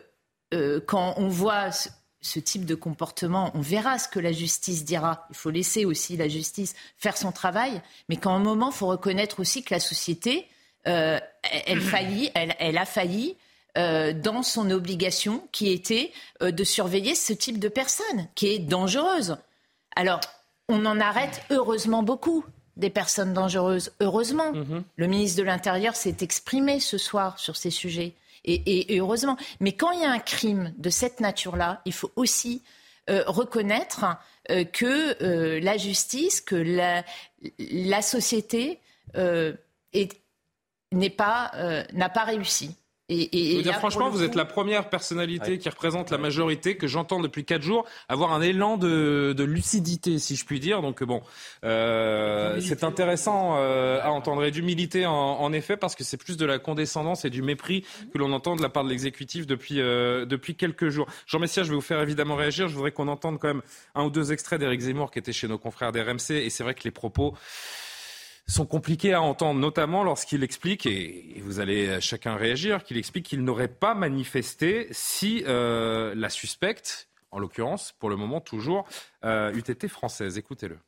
euh, 0.52 0.80
quand 0.86 1.14
on 1.16 1.28
voit 1.28 1.70
ce, 1.72 2.38
type 2.38 2.64
de 2.66 2.76
comportement, 2.76 3.50
on 3.54 3.60
verra 3.60 3.98
ce 3.98 4.08
que 4.08 4.20
la 4.20 4.32
justice 4.32 4.84
dira. 4.84 5.26
Il 5.30 5.36
faut 5.36 5.50
laisser 5.50 5.84
aussi 5.84 6.16
la 6.16 6.28
justice 6.28 6.74
faire 6.96 7.16
son 7.16 7.32
travail, 7.32 7.82
mais 8.08 8.16
qu'à 8.16 8.30
un 8.30 8.38
moment, 8.38 8.70
il 8.70 8.76
faut 8.76 8.86
reconnaître 8.86 9.40
aussi 9.40 9.64
que 9.64 9.74
la 9.74 9.80
société, 9.80 10.46
elle, 10.84 11.20
faillit, 11.80 12.30
elle 12.34 12.78
a 12.78 12.84
failli. 12.86 13.36
Euh, 13.76 14.12
dans 14.12 14.44
son 14.44 14.70
obligation 14.70 15.48
qui 15.50 15.72
était 15.72 16.12
euh, 16.42 16.52
de 16.52 16.62
surveiller 16.62 17.16
ce 17.16 17.32
type 17.32 17.58
de 17.58 17.66
personne 17.66 18.28
qui 18.36 18.46
est 18.46 18.60
dangereuse. 18.60 19.36
Alors, 19.96 20.20
on 20.68 20.86
en 20.86 21.00
arrête 21.00 21.42
heureusement 21.50 22.04
beaucoup 22.04 22.44
des 22.76 22.88
personnes 22.88 23.34
dangereuses. 23.34 23.90
Heureusement, 23.98 24.52
mhm. 24.52 24.84
le 24.94 25.06
ministre 25.08 25.38
de 25.38 25.42
l'Intérieur 25.42 25.96
s'est 25.96 26.18
exprimé 26.20 26.78
ce 26.78 26.98
soir 26.98 27.40
sur 27.40 27.56
ces 27.56 27.70
sujets. 27.70 28.12
Et, 28.44 28.96
heureusement. 28.96 29.36
Mais 29.58 29.72
quand 29.72 29.90
il 29.90 30.02
y 30.02 30.04
a 30.04 30.10
un 30.10 30.20
crime 30.20 30.72
de 30.78 30.90
cette 30.90 31.18
nature-là, 31.18 31.80
il 31.84 31.94
faut 31.94 32.12
aussi 32.14 32.62
euh, 33.10 33.24
reconnaître 33.26 34.04
que 34.72 35.58
la 35.58 35.78
justice, 35.78 36.42
que 36.42 36.54
la, 36.54 37.04
la 37.58 38.02
société 38.02 38.78
n'a 39.14 39.54
pas, 41.16 41.50
pas 42.14 42.24
réussi. 42.24 42.76
Et, 43.10 43.62
dire, 43.62 43.74
franchement, 43.74 44.08
vous 44.08 44.22
êtes 44.22 44.34
la 44.34 44.46
première 44.46 44.88
personnalité 44.88 45.58
qui 45.58 45.68
représente 45.68 46.10
la 46.10 46.16
majorité 46.16 46.78
que 46.78 46.86
j'entends 46.86 47.20
depuis 47.20 47.44
quatre 47.44 47.60
jours 47.60 47.84
avoir 48.08 48.32
un 48.32 48.40
élan 48.40 48.78
de, 48.78 49.44
lucidité, 49.44 50.18
si 50.18 50.36
je 50.36 50.46
puis 50.46 50.58
dire. 50.58 50.80
Donc 50.80 51.02
bon, 51.04 51.22
euh, 51.64 52.58
c'est 52.62 52.82
intéressant 52.82 53.56
euh, 53.58 54.00
à 54.02 54.10
entendre 54.10 54.42
et 54.44 54.50
d'humilité 54.50 55.04
en, 55.04 55.52
effet 55.52 55.76
parce 55.76 55.94
que 55.94 56.02
c'est 56.02 56.16
plus 56.16 56.38
de 56.38 56.46
la 56.46 56.58
condescendance 56.58 57.26
et 57.26 57.30
du 57.30 57.42
mépris 57.42 57.84
que 58.12 58.16
l'on 58.16 58.32
entend 58.32 58.56
de 58.56 58.62
la 58.62 58.70
part 58.70 58.84
de 58.84 58.88
l'exécutif 58.88 59.46
depuis 59.46 59.80
euh, 59.80 60.24
depuis 60.24 60.54
quelques 60.54 60.88
jours. 60.88 61.06
Jean 61.26 61.40
Messia, 61.40 61.62
je 61.62 61.68
vais 61.68 61.74
vous 61.74 61.82
faire 61.82 62.00
évidemment 62.00 62.36
réagir. 62.36 62.68
Je 62.68 62.74
voudrais 62.74 62.92
qu'on 62.92 63.08
entende 63.08 63.38
quand 63.38 63.48
même 63.48 63.62
un 63.94 64.04
ou 64.04 64.10
deux 64.10 64.32
extraits 64.32 64.58
d'Éric 64.58 64.80
Zemmour 64.80 65.10
qui 65.10 65.18
était 65.18 65.32
chez 65.32 65.46
nos 65.46 65.58
confrères 65.58 65.92
d'RMC 65.92 66.30
et 66.30 66.48
c'est 66.48 66.64
vrai 66.64 66.72
que 66.74 66.84
les 66.84 66.90
propos 66.90 67.34
sont 68.46 68.66
compliqués 68.66 69.14
à 69.14 69.22
entendre, 69.22 69.58
notamment 69.58 70.04
lorsqu'il 70.04 70.42
explique, 70.42 70.86
et 70.86 71.40
vous 71.42 71.60
allez 71.60 72.00
chacun 72.00 72.36
réagir, 72.36 72.84
qu'il 72.84 72.98
explique 72.98 73.26
qu'il 73.26 73.42
n'aurait 73.42 73.68
pas 73.68 73.94
manifesté 73.94 74.88
si 74.90 75.42
euh, 75.46 76.14
la 76.14 76.28
suspecte, 76.28 77.08
en 77.30 77.38
l'occurrence, 77.38 77.94
pour 77.98 78.10
le 78.10 78.16
moment 78.16 78.40
toujours, 78.40 78.86
euh, 79.24 79.52
eût 79.54 79.58
été 79.58 79.88
française. 79.88 80.36
Écoutez-le. 80.36 80.78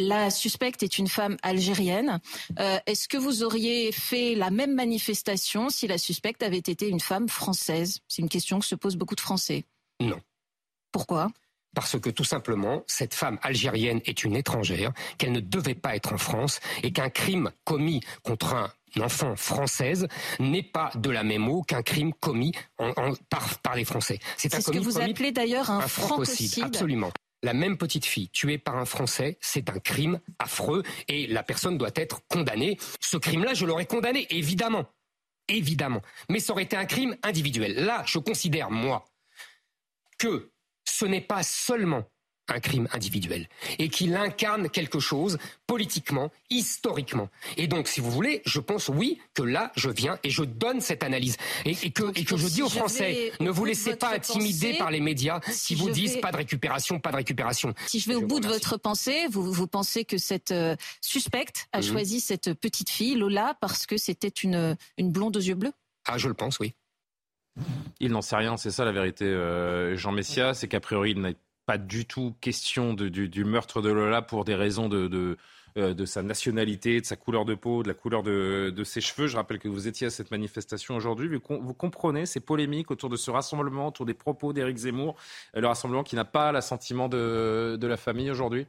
La 0.00 0.30
suspecte 0.30 0.84
est 0.84 0.98
une 0.98 1.08
femme 1.08 1.36
algérienne. 1.42 2.20
Euh, 2.60 2.78
est-ce 2.86 3.08
que 3.08 3.16
vous 3.16 3.42
auriez 3.42 3.90
fait 3.90 4.36
la 4.36 4.50
même 4.50 4.74
manifestation 4.74 5.70
si 5.70 5.88
la 5.88 5.98
suspecte 5.98 6.44
avait 6.44 6.58
été 6.58 6.88
une 6.88 7.00
femme 7.00 7.28
française? 7.28 7.98
C'est 8.06 8.22
une 8.22 8.28
question 8.28 8.60
que 8.60 8.66
se 8.66 8.76
posent 8.76 8.96
beaucoup 8.96 9.16
de 9.16 9.20
Français. 9.20 9.64
Non. 9.98 10.20
Pourquoi? 10.92 11.32
Parce 11.74 11.98
que 11.98 12.10
tout 12.10 12.24
simplement, 12.24 12.82
cette 12.86 13.14
femme 13.14 13.38
algérienne 13.42 14.00
est 14.04 14.24
une 14.24 14.36
étrangère, 14.36 14.92
qu'elle 15.18 15.32
ne 15.32 15.40
devait 15.40 15.74
pas 15.74 15.96
être 15.96 16.12
en 16.12 16.18
France 16.18 16.60
et 16.82 16.92
qu'un 16.92 17.10
crime 17.10 17.50
commis 17.64 18.00
contre 18.22 18.54
un 18.54 18.70
enfant 19.00 19.36
française 19.36 20.08
n'est 20.38 20.62
pas 20.62 20.90
de 20.94 21.10
la 21.10 21.22
même 21.22 21.48
eau 21.48 21.62
qu'un 21.62 21.82
crime 21.82 22.12
commis 22.14 22.52
par, 23.62 23.76
les 23.76 23.84
Français. 23.84 24.18
C'est 24.36 24.52
ce 24.52 24.70
que 24.70 24.78
vous 24.78 24.98
appelez 24.98 25.32
d'ailleurs 25.32 25.70
un, 25.70 25.86
francocide. 25.86 26.64
Absolument. 26.64 27.10
La 27.42 27.52
même 27.52 27.76
petite 27.76 28.04
fille 28.04 28.28
tuée 28.30 28.58
par 28.58 28.76
un 28.76 28.84
Français, 28.84 29.38
c'est 29.40 29.70
un 29.70 29.78
crime 29.78 30.18
affreux 30.40 30.82
et 31.06 31.28
la 31.28 31.44
personne 31.44 31.78
doit 31.78 31.90
être 31.94 32.20
condamnée. 32.26 32.78
Ce 33.00 33.16
crime-là, 33.16 33.54
je 33.54 33.64
l'aurais 33.64 33.86
condamné, 33.86 34.26
évidemment. 34.30 34.86
Évidemment. 35.46 36.02
Mais 36.28 36.40
ça 36.40 36.52
aurait 36.52 36.64
été 36.64 36.76
un 36.76 36.84
crime 36.84 37.16
individuel. 37.22 37.84
Là, 37.84 38.02
je 38.06 38.18
considère, 38.18 38.70
moi, 38.70 39.04
que 40.18 40.50
ce 40.88 41.04
n'est 41.04 41.20
pas 41.20 41.42
seulement 41.42 42.04
un 42.48 42.60
crime 42.60 42.88
individuel 42.92 43.48
et 43.78 43.88
qu'il 43.88 44.14
incarne 44.16 44.68
quelque 44.70 45.00
chose 45.00 45.38
politiquement, 45.66 46.30
historiquement. 46.50 47.28
Et 47.56 47.66
donc, 47.66 47.88
si 47.88 48.00
vous 48.00 48.10
voulez, 48.10 48.42
je 48.46 48.60
pense 48.60 48.88
oui 48.88 49.20
que 49.34 49.42
là, 49.42 49.70
je 49.76 49.90
viens 49.90 50.18
et 50.24 50.30
je 50.30 50.42
donne 50.42 50.80
cette 50.80 51.02
analyse 51.02 51.36
et, 51.64 51.74
que, 51.90 52.18
et 52.18 52.24
que 52.24 52.36
je 52.36 52.46
dis 52.46 52.62
aux 52.62 52.68
Français, 52.68 53.32
ne 53.40 53.50
vous 53.50 53.64
laissez 53.64 53.96
pas 53.96 54.14
intimider 54.14 54.74
par 54.78 54.90
les 54.90 55.00
médias 55.00 55.40
qui 55.40 55.74
vous 55.74 55.90
disent 55.90 56.18
pas 56.20 56.32
de 56.32 56.38
récupération, 56.38 56.98
pas 56.98 57.10
de 57.10 57.16
récupération. 57.16 57.74
Si 57.86 58.00
je 58.00 58.08
vais 58.08 58.14
au 58.14 58.22
bout 58.22 58.40
de 58.40 58.48
votre 58.48 58.78
pensée, 58.78 59.26
vous, 59.30 59.52
vous 59.52 59.66
pensez 59.66 60.04
que 60.04 60.16
cette 60.16 60.50
euh, 60.50 60.74
suspecte 61.00 61.66
a 61.72 61.78
mhm. 61.78 61.84
choisi 61.84 62.20
cette 62.20 62.54
petite 62.54 62.90
fille, 62.90 63.14
Lola, 63.14 63.56
parce 63.60 63.86
que 63.86 63.96
c'était 63.96 64.28
une, 64.28 64.76
une 64.96 65.12
blonde 65.12 65.36
aux 65.36 65.40
yeux 65.40 65.54
bleus? 65.54 65.72
Ah, 66.06 66.16
je 66.16 66.28
le 66.28 66.34
pense, 66.34 66.58
oui. 66.58 66.72
Il 68.00 68.12
n'en 68.12 68.22
sait 68.22 68.36
rien, 68.36 68.56
c'est 68.56 68.70
ça 68.70 68.84
la 68.84 68.92
vérité, 68.92 69.24
euh, 69.24 69.96
Jean 69.96 70.12
Messia, 70.12 70.54
c'est 70.54 70.68
qu'a 70.68 70.80
priori 70.80 71.12
il 71.12 71.20
n'est 71.20 71.36
pas 71.66 71.78
du 71.78 72.06
tout 72.06 72.34
question 72.40 72.94
du, 72.94 73.44
meurtre 73.44 73.82
de 73.82 73.90
Lola 73.90 74.22
pour 74.22 74.44
des 74.44 74.54
raisons 74.54 74.88
de, 74.88 75.36
euh, 75.76 75.92
de, 75.92 76.04
sa 76.06 76.22
nationalité, 76.22 77.00
de 77.00 77.06
sa 77.06 77.16
couleur 77.16 77.44
de 77.44 77.54
peau, 77.54 77.82
de 77.82 77.88
la 77.88 77.94
couleur 77.94 78.22
de, 78.22 78.82
ses 78.84 79.02
cheveux. 79.02 79.26
Je 79.26 79.36
rappelle 79.36 79.58
que 79.58 79.68
vous 79.68 79.86
étiez 79.86 80.06
à 80.06 80.10
cette 80.10 80.30
manifestation 80.30 80.96
aujourd'hui. 80.96 81.28
Vous, 81.28 81.74
comprenez 81.74 82.24
ces 82.24 82.40
polémiques 82.40 82.90
autour 82.90 83.10
de 83.10 83.16
ce 83.16 83.30
rassemblement, 83.30 83.88
autour 83.88 84.06
des 84.06 84.14
propos 84.14 84.54
d'Éric 84.54 84.78
Zemmour, 84.78 85.16
euh, 85.56 85.60
le 85.60 85.66
rassemblement 85.66 86.04
qui 86.04 86.16
n'a 86.16 86.24
pas 86.24 86.52
l'assentiment 86.52 87.08
de 87.08 87.78
la 87.86 87.96
famille 87.98 88.30
aujourd'hui? 88.30 88.66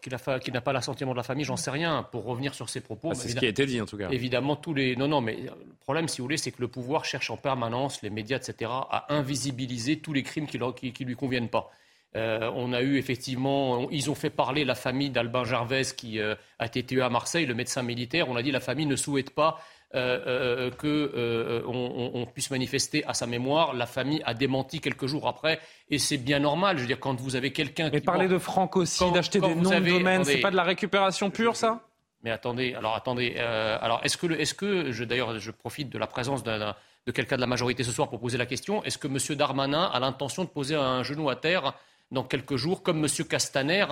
Qui 0.00 0.52
n'a 0.52 0.60
pas 0.60 0.72
l'assentiment 0.72 1.12
de 1.12 1.16
la 1.16 1.22
famille, 1.22 1.44
j'en 1.44 1.56
sais 1.56 1.70
rien. 1.70 2.02
Pour 2.10 2.24
revenir 2.24 2.54
sur 2.54 2.68
ses 2.68 2.80
propos, 2.80 3.10
ah, 3.12 3.14
c'est 3.14 3.28
ce 3.28 3.36
qui 3.36 3.46
a 3.46 3.48
été 3.48 3.66
dit 3.66 3.80
en 3.80 3.86
tout 3.86 3.96
cas. 3.96 4.08
Évidemment, 4.10 4.56
tous 4.56 4.74
les 4.74 4.96
non, 4.96 5.08
non, 5.08 5.20
mais 5.20 5.36
le 5.36 5.74
problème, 5.80 6.08
si 6.08 6.18
vous 6.18 6.24
voulez, 6.24 6.36
c'est 6.36 6.52
que 6.52 6.60
le 6.60 6.68
pouvoir 6.68 7.04
cherche 7.04 7.30
en 7.30 7.36
permanence, 7.36 8.02
les 8.02 8.10
médias, 8.10 8.36
etc., 8.36 8.70
à 8.70 9.12
invisibiliser 9.14 9.98
tous 9.98 10.12
les 10.12 10.22
crimes 10.22 10.46
qui, 10.46 10.58
ne 10.58 11.04
lui 11.06 11.16
conviennent 11.16 11.48
pas. 11.48 11.70
on 12.14 12.72
a 12.72 12.82
eu 12.82 12.96
effectivement, 12.96 13.88
ils 13.90 14.10
ont 14.10 14.14
fait 14.14 14.30
parler 14.30 14.64
la 14.64 14.74
famille 14.74 15.10
d'Albin 15.10 15.44
Gervais 15.44 15.82
qui 15.96 16.20
a 16.20 16.36
été 16.64 16.84
tué 16.84 17.02
à 17.02 17.08
Marseille, 17.08 17.46
le 17.46 17.54
médecin 17.54 17.82
militaire. 17.82 18.28
On 18.28 18.36
a 18.36 18.42
dit 18.42 18.50
la 18.50 18.60
famille 18.60 18.86
ne 18.86 18.96
souhaite 18.96 19.30
pas 19.30 19.58
euh, 19.94 20.70
qu'on 20.70 22.10
on 22.14 22.26
puisse 22.26 22.50
manifester 22.50 23.04
à 23.04 23.14
sa 23.14 23.26
mémoire. 23.26 23.74
La 23.74 23.86
famille 23.86 24.22
a 24.24 24.34
démenti 24.34 24.80
quelques 24.80 25.06
jours 25.06 25.28
après, 25.28 25.60
et 25.90 25.98
c'est 25.98 26.18
bien 26.18 26.38
normal. 26.38 26.76
Je 26.76 26.82
veux 26.82 26.86
dire, 26.86 27.00
quand 27.00 27.20
vous 27.20 27.36
avez 27.36 27.52
quelqu'un 27.52 27.90
qui. 27.90 27.96
Mais 27.96 28.00
parler 28.00 28.28
de 28.28 28.38
aussi, 28.74 29.10
d'acheter 29.12 29.40
des 29.40 29.54
noms 29.54 29.70
de 29.70 29.90
domaines, 29.90 30.24
c'est 30.24 30.38
pas 30.38 30.50
de 30.50 30.56
la 30.56 30.64
récupération 30.64 31.30
pure, 31.30 31.56
ça? 31.56 31.80
Mais 32.22 32.30
attendez, 32.30 32.74
alors 32.74 32.94
attendez. 32.94 33.34
Euh, 33.36 33.78
alors 33.80 34.00
est-ce 34.04 34.16
que, 34.16 34.26
est-ce 34.32 34.54
que 34.54 34.92
je, 34.92 35.04
d'ailleurs, 35.04 35.38
je 35.38 35.50
profite 35.50 35.90
de 35.90 35.98
la 35.98 36.06
présence 36.06 36.42
de 36.44 37.12
quelqu'un 37.12 37.36
de 37.36 37.40
la 37.40 37.46
majorité 37.46 37.82
ce 37.82 37.90
soir 37.90 38.08
pour 38.08 38.20
poser 38.20 38.38
la 38.38 38.46
question. 38.46 38.82
Est-ce 38.84 38.98
que 38.98 39.08
M. 39.08 39.36
Darmanin 39.36 39.84
a 39.84 39.98
l'intention 39.98 40.44
de 40.44 40.48
poser 40.48 40.76
un 40.76 41.02
genou 41.02 41.28
à 41.30 41.36
terre 41.36 41.74
dans 42.12 42.22
quelques 42.22 42.56
jours, 42.56 42.82
comme 42.82 43.04
M. 43.04 43.26
Castaner 43.28 43.86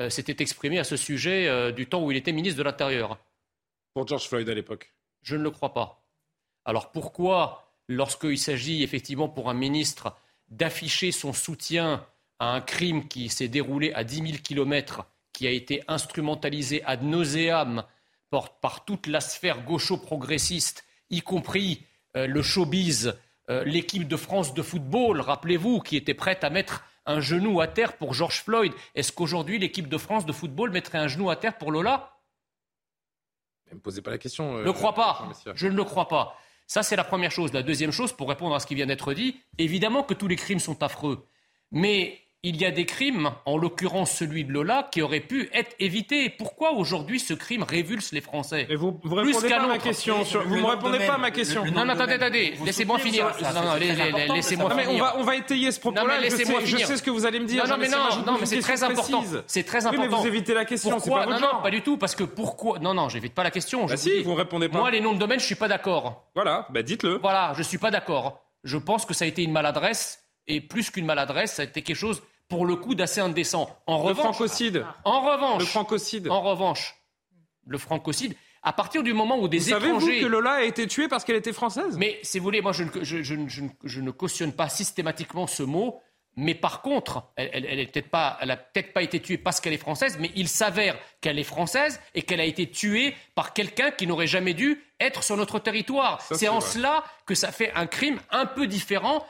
euh, 0.00 0.10
s'était 0.10 0.42
exprimé 0.42 0.78
à 0.78 0.84
ce 0.84 0.96
sujet 0.96 1.48
euh, 1.48 1.72
du 1.72 1.86
temps 1.86 2.02
où 2.02 2.10
il 2.10 2.16
était 2.16 2.32
ministre 2.32 2.58
de 2.58 2.62
l'Intérieur? 2.62 3.18
Pour 3.94 4.06
George 4.06 4.28
Floyd 4.28 4.48
à 4.48 4.54
l'époque 4.54 4.92
Je 5.22 5.36
ne 5.36 5.42
le 5.42 5.50
crois 5.50 5.72
pas. 5.72 6.04
Alors 6.64 6.92
pourquoi, 6.92 7.68
lorsqu'il 7.88 8.38
s'agit 8.38 8.82
effectivement 8.82 9.28
pour 9.28 9.50
un 9.50 9.54
ministre 9.54 10.14
d'afficher 10.48 11.12
son 11.12 11.32
soutien 11.32 12.04
à 12.38 12.54
un 12.54 12.60
crime 12.60 13.08
qui 13.08 13.28
s'est 13.28 13.48
déroulé 13.48 13.92
à 13.94 14.04
10 14.04 14.16
000 14.16 14.28
kilomètres 14.42 15.06
qui 15.32 15.46
a 15.46 15.50
été 15.50 15.82
instrumentalisé 15.88 16.82
ad 16.84 17.02
nauseam 17.02 17.84
par, 18.60 18.84
toute 18.84 19.06
la 19.06 19.20
sphère 19.20 19.62
gaucho-progressiste, 19.62 20.84
y 21.10 21.20
compris 21.20 21.84
euh, 22.16 22.26
le 22.26 22.42
showbiz, 22.42 23.14
euh, 23.50 23.64
l'équipe 23.64 24.08
de 24.08 24.16
France 24.16 24.54
de 24.54 24.62
football, 24.62 25.20
rappelez-vous, 25.20 25.80
qui 25.80 25.96
était 25.96 26.14
prête 26.14 26.44
à 26.44 26.50
mettre 26.50 26.84
un 27.04 27.20
genou 27.20 27.60
à 27.60 27.66
terre 27.66 27.96
pour 27.96 28.14
George 28.14 28.42
Floyd. 28.42 28.72
Est-ce 28.94 29.12
qu'aujourd'hui 29.12 29.58
l'équipe 29.58 29.88
de 29.88 29.98
France 29.98 30.24
de 30.24 30.32
football 30.32 30.70
mettrait 30.70 30.98
un 30.98 31.08
genou 31.08 31.30
à 31.30 31.36
terre 31.36 31.58
pour 31.58 31.72
Lola? 31.72 32.11
Ne 33.72 33.76
me 33.76 33.80
posez 33.80 34.02
pas 34.02 34.10
la 34.10 34.18
question. 34.18 34.58
Je 34.62 34.66
ne 34.66 34.72
crois 34.72 34.94
pas. 34.94 35.28
Je 35.54 35.66
ne 35.66 35.74
le 35.74 35.84
crois 35.84 36.08
pas. 36.08 36.36
Ça, 36.66 36.82
c'est 36.82 36.96
la 36.96 37.04
première 37.04 37.30
chose. 37.30 37.52
La 37.52 37.62
deuxième 37.62 37.90
chose, 37.90 38.12
pour 38.12 38.28
répondre 38.28 38.54
à 38.54 38.60
ce 38.60 38.66
qui 38.66 38.74
vient 38.74 38.86
d'être 38.86 39.12
dit, 39.12 39.40
évidemment 39.58 40.02
que 40.02 40.14
tous 40.14 40.28
les 40.28 40.36
crimes 40.36 40.58
sont 40.58 40.82
affreux. 40.82 41.26
Mais 41.70 42.21
il 42.44 42.60
y 42.60 42.64
a 42.64 42.72
des 42.72 42.86
crimes, 42.86 43.30
en 43.46 43.56
l'occurrence 43.56 44.10
celui 44.10 44.44
de 44.44 44.52
Lola, 44.52 44.88
qui 44.90 45.00
auraient 45.00 45.20
pu 45.20 45.48
être 45.52 45.76
évités. 45.78 46.28
Pourquoi 46.28 46.72
aujourd'hui 46.72 47.20
ce 47.20 47.34
crime 47.34 47.62
révulse 47.62 48.10
les 48.10 48.20
Français 48.20 48.66
vous, 48.74 48.98
vous 49.04 49.14
répondez 49.14 49.48
pas 49.48 49.60
à 49.60 49.66
ma 49.68 49.78
question. 49.78 50.22
vous 50.22 50.56
ne 50.56 50.60
me 50.60 50.66
répondez 50.66 50.98
pas 50.98 51.14
à 51.14 51.18
ma 51.18 51.30
question. 51.30 51.64
non, 51.66 51.84
non, 51.84 51.90
attendez, 51.90 52.14
attendez. 52.14 52.54
Laissez-moi 52.64 52.98
finir. 52.98 53.32
Non, 53.40 53.62
non, 53.62 54.34
laissez-moi 54.34 54.70
finir. 54.76 55.14
On 55.18 55.22
va, 55.22 55.36
étayer 55.36 55.70
ce 55.70 55.78
propos-là. 55.78 56.18
Laissez-moi 56.18 56.60
je, 56.64 56.78
je 56.78 56.84
sais 56.84 56.96
ce 56.96 57.02
que 57.02 57.10
vous 57.12 57.26
allez 57.26 57.38
me 57.38 57.46
dire. 57.46 57.64
Non, 57.68 57.76
mais 57.78 57.88
non, 57.88 58.24
non, 58.26 58.38
mais 58.40 58.46
c'est 58.46 58.58
très 58.58 58.82
important. 58.82 59.22
C'est 59.46 59.62
très 59.62 59.86
important. 59.86 60.02
mais 60.02 60.08
vous 60.08 60.26
évitez 60.26 60.54
la 60.54 60.64
question. 60.64 60.98
Pourquoi 60.98 61.26
Non, 61.26 61.38
non, 61.38 61.62
pas 61.62 61.70
du 61.70 61.82
tout. 61.82 61.96
Parce 61.96 62.16
que 62.16 62.24
pourquoi 62.24 62.80
Non, 62.80 62.92
non, 62.92 63.08
j'évite 63.08 63.34
pas 63.34 63.44
la 63.44 63.52
question. 63.52 63.86
Bah 63.86 63.96
si, 63.96 64.22
vous 64.22 64.34
répondez 64.34 64.68
pas. 64.68 64.78
Moi, 64.78 64.90
les 64.90 65.00
noms 65.00 65.12
de 65.12 65.18
domaine, 65.18 65.38
je 65.38 65.46
suis 65.46 65.54
pas 65.54 65.68
d'accord. 65.68 66.24
Voilà, 66.34 66.66
bah 66.70 66.82
dites-le. 66.82 67.18
Voilà, 67.22 67.52
je 67.56 67.62
suis 67.62 67.78
pas 67.78 67.92
d'accord. 67.92 68.40
Je 68.64 68.78
pense 68.78 69.06
que 69.06 69.14
ça 69.14 69.26
a 69.26 69.28
été 69.28 69.44
une 69.44 69.52
maladresse. 69.52 70.18
Et 70.48 70.60
plus 70.60 70.90
qu'une 70.90 71.06
maladresse, 71.06 71.52
ça 71.52 71.62
a 71.62 71.64
été 71.66 71.82
quelque 71.82 71.96
chose 71.96 72.20
pour 72.52 72.66
le 72.66 72.76
coup 72.76 72.94
d'assez 72.94 73.20
indécent. 73.22 73.74
En 73.86 73.96
le 73.96 74.08
revanche, 74.08 74.36
francocide. 74.36 74.84
En 75.06 75.22
revanche, 75.22 75.60
le 75.60 75.64
francocide. 75.64 76.28
En 76.28 76.42
revanche, 76.42 76.96
le 77.66 77.78
francocide. 77.78 78.34
À 78.62 78.74
partir 78.74 79.02
du 79.02 79.14
moment 79.14 79.38
où 79.38 79.48
des 79.48 79.58
vous 79.58 79.68
étrangers. 79.70 79.98
Savez-vous 79.98 80.26
que 80.26 80.26
Lola 80.30 80.52
a 80.52 80.62
été 80.62 80.86
tuée 80.86 81.08
parce 81.08 81.24
qu'elle 81.24 81.36
était 81.36 81.54
française? 81.54 81.96
Mais 81.96 82.18
si 82.22 82.38
vous 82.38 82.44
voulez, 82.44 82.60
moi 82.60 82.72
je, 82.72 82.84
je, 83.00 83.22
je, 83.22 83.34
je 83.84 84.00
ne 84.02 84.10
cautionne 84.10 84.52
pas 84.52 84.68
systématiquement 84.68 85.46
ce 85.46 85.62
mot. 85.62 85.98
Mais 86.36 86.54
par 86.54 86.82
contre, 86.82 87.24
elle, 87.36 87.64
elle, 87.64 87.90
peut 87.90 88.02
pas, 88.02 88.36
elle 88.42 88.50
a 88.50 88.56
peut-être 88.58 88.92
pas 88.92 89.02
été 89.02 89.20
tuée 89.20 89.38
parce 89.38 89.60
qu'elle 89.60 89.72
est 89.72 89.78
française, 89.78 90.18
mais 90.20 90.30
il 90.34 90.48
s'avère 90.48 90.98
qu'elle 91.22 91.38
est 91.38 91.44
française 91.44 92.00
et 92.14 92.20
qu'elle 92.20 92.40
a 92.40 92.44
été 92.44 92.70
tuée 92.70 93.14
par 93.34 93.54
quelqu'un 93.54 93.90
qui 93.90 94.06
n'aurait 94.06 94.26
jamais 94.26 94.54
dû 94.54 94.82
être 95.00 95.22
sur 95.22 95.38
notre 95.38 95.58
territoire. 95.58 96.20
C'est 96.32 96.48
en 96.48 96.60
cela 96.60 97.02
que 97.26 97.34
ça 97.34 97.50
fait 97.50 97.72
un 97.74 97.86
crime 97.86 98.18
un 98.30 98.44
peu 98.44 98.66
différent 98.66 99.24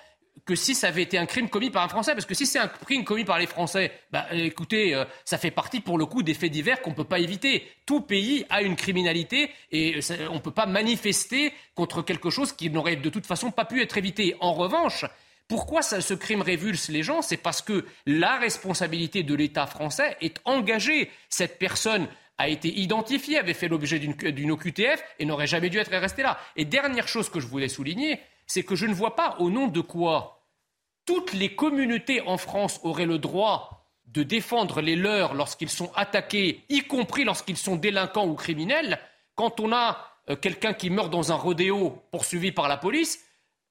que 0.44 0.54
si 0.54 0.74
ça 0.74 0.88
avait 0.88 1.02
été 1.02 1.18
un 1.18 1.26
crime 1.26 1.48
commis 1.48 1.70
par 1.70 1.84
un 1.84 1.88
Français. 1.88 2.12
Parce 2.12 2.26
que 2.26 2.34
si 2.34 2.46
c'est 2.46 2.58
un 2.58 2.68
crime 2.68 3.04
commis 3.04 3.24
par 3.24 3.38
les 3.38 3.46
Français, 3.46 3.92
bah, 4.10 4.26
écoutez, 4.32 4.94
euh, 4.94 5.04
ça 5.24 5.38
fait 5.38 5.50
partie 5.50 5.80
pour 5.80 5.98
le 5.98 6.06
coup 6.06 6.22
des 6.22 6.34
faits 6.34 6.50
divers 6.50 6.82
qu'on 6.82 6.90
ne 6.90 6.96
peut 6.96 7.04
pas 7.04 7.20
éviter. 7.20 7.66
Tout 7.86 8.00
pays 8.00 8.44
a 8.50 8.62
une 8.62 8.76
criminalité 8.76 9.50
et 9.70 10.00
on 10.30 10.34
ne 10.34 10.40
peut 10.40 10.50
pas 10.50 10.66
manifester 10.66 11.52
contre 11.74 12.02
quelque 12.02 12.30
chose 12.30 12.52
qui 12.52 12.70
n'aurait 12.70 12.96
de 12.96 13.10
toute 13.10 13.26
façon 13.26 13.50
pas 13.50 13.64
pu 13.64 13.80
être 13.82 13.98
évité. 13.98 14.34
En 14.40 14.54
revanche, 14.54 15.04
pourquoi 15.48 15.82
ce 15.82 16.14
crime 16.14 16.42
révulse 16.42 16.88
les 16.88 17.02
gens? 17.02 17.22
C'est 17.22 17.36
parce 17.36 17.62
que 17.62 17.84
la 18.06 18.38
responsabilité 18.38 19.22
de 19.22 19.34
l'État 19.34 19.66
français 19.66 20.16
est 20.20 20.40
engagée. 20.44 21.10
Cette 21.28 21.58
personne 21.58 22.08
a 22.38 22.48
été 22.48 22.68
identifiée, 22.68 23.38
avait 23.38 23.54
fait 23.54 23.68
l'objet 23.68 23.98
d'une 23.98 24.50
OQTF 24.50 25.02
et 25.18 25.24
n'aurait 25.24 25.46
jamais 25.46 25.70
dû 25.70 25.78
être 25.78 25.90
restée 25.90 26.22
là. 26.22 26.38
Et 26.56 26.64
dernière 26.64 27.06
chose 27.06 27.28
que 27.28 27.38
je 27.38 27.46
voulais 27.46 27.68
souligner, 27.68 28.20
c'est 28.52 28.64
que 28.64 28.76
je 28.76 28.84
ne 28.84 28.92
vois 28.92 29.16
pas 29.16 29.36
au 29.38 29.48
nom 29.48 29.66
de 29.66 29.80
quoi 29.80 30.46
toutes 31.06 31.32
les 31.32 31.54
communautés 31.54 32.20
en 32.20 32.36
France 32.36 32.80
auraient 32.82 33.06
le 33.06 33.18
droit 33.18 33.88
de 34.04 34.22
défendre 34.22 34.82
les 34.82 34.94
leurs 34.94 35.32
lorsqu'ils 35.32 35.70
sont 35.70 35.90
attaqués, 35.94 36.62
y 36.68 36.82
compris 36.82 37.24
lorsqu'ils 37.24 37.56
sont 37.56 37.76
délinquants 37.76 38.26
ou 38.26 38.34
criminels, 38.34 38.98
quand 39.36 39.58
on 39.58 39.72
a 39.72 40.06
euh, 40.28 40.36
quelqu'un 40.36 40.74
qui 40.74 40.90
meurt 40.90 41.10
dans 41.10 41.32
un 41.32 41.34
rodéo 41.34 42.02
poursuivi 42.10 42.52
par 42.52 42.68
la 42.68 42.76
police, 42.76 43.24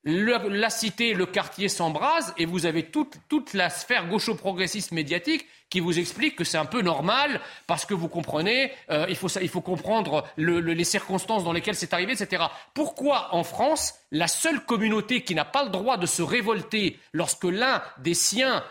la 0.03 0.69
cité, 0.69 1.13
le 1.13 1.25
quartier 1.25 1.69
s'embrase 1.69 2.33
et 2.37 2.45
vous 2.45 2.65
avez 2.65 2.83
toute, 2.83 3.17
toute 3.29 3.53
la 3.53 3.69
sphère 3.69 4.07
gaucho-progressiste 4.07 4.91
médiatique 4.91 5.45
qui 5.69 5.79
vous 5.79 5.99
explique 5.99 6.35
que 6.35 6.43
c'est 6.43 6.57
un 6.57 6.65
peu 6.65 6.81
normal 6.81 7.39
parce 7.67 7.85
que 7.85 7.93
vous 7.93 8.09
comprenez, 8.09 8.71
euh, 8.89 9.05
il, 9.09 9.15
faut, 9.15 9.29
il 9.29 9.47
faut 9.47 9.61
comprendre 9.61 10.27
les 10.37 10.83
circonstances 10.83 11.43
dans 11.43 11.53
lesquelles 11.53 11.75
c'est 11.75 11.93
arrivé, 11.93 12.13
etc. 12.13 12.43
Pourquoi 12.73 13.33
en 13.33 13.43
France, 13.43 13.93
la 14.11 14.27
seule 14.27 14.65
communauté 14.65 15.21
qui 15.21 15.35
n'a 15.35 15.45
pas 15.45 15.63
le 15.63 15.69
droit 15.69 15.97
de 15.97 16.05
se 16.05 16.21
révolter 16.21 16.99
lorsque 17.13 17.45
l'un 17.45 17.81
des 17.99 18.15
siens 18.15 18.63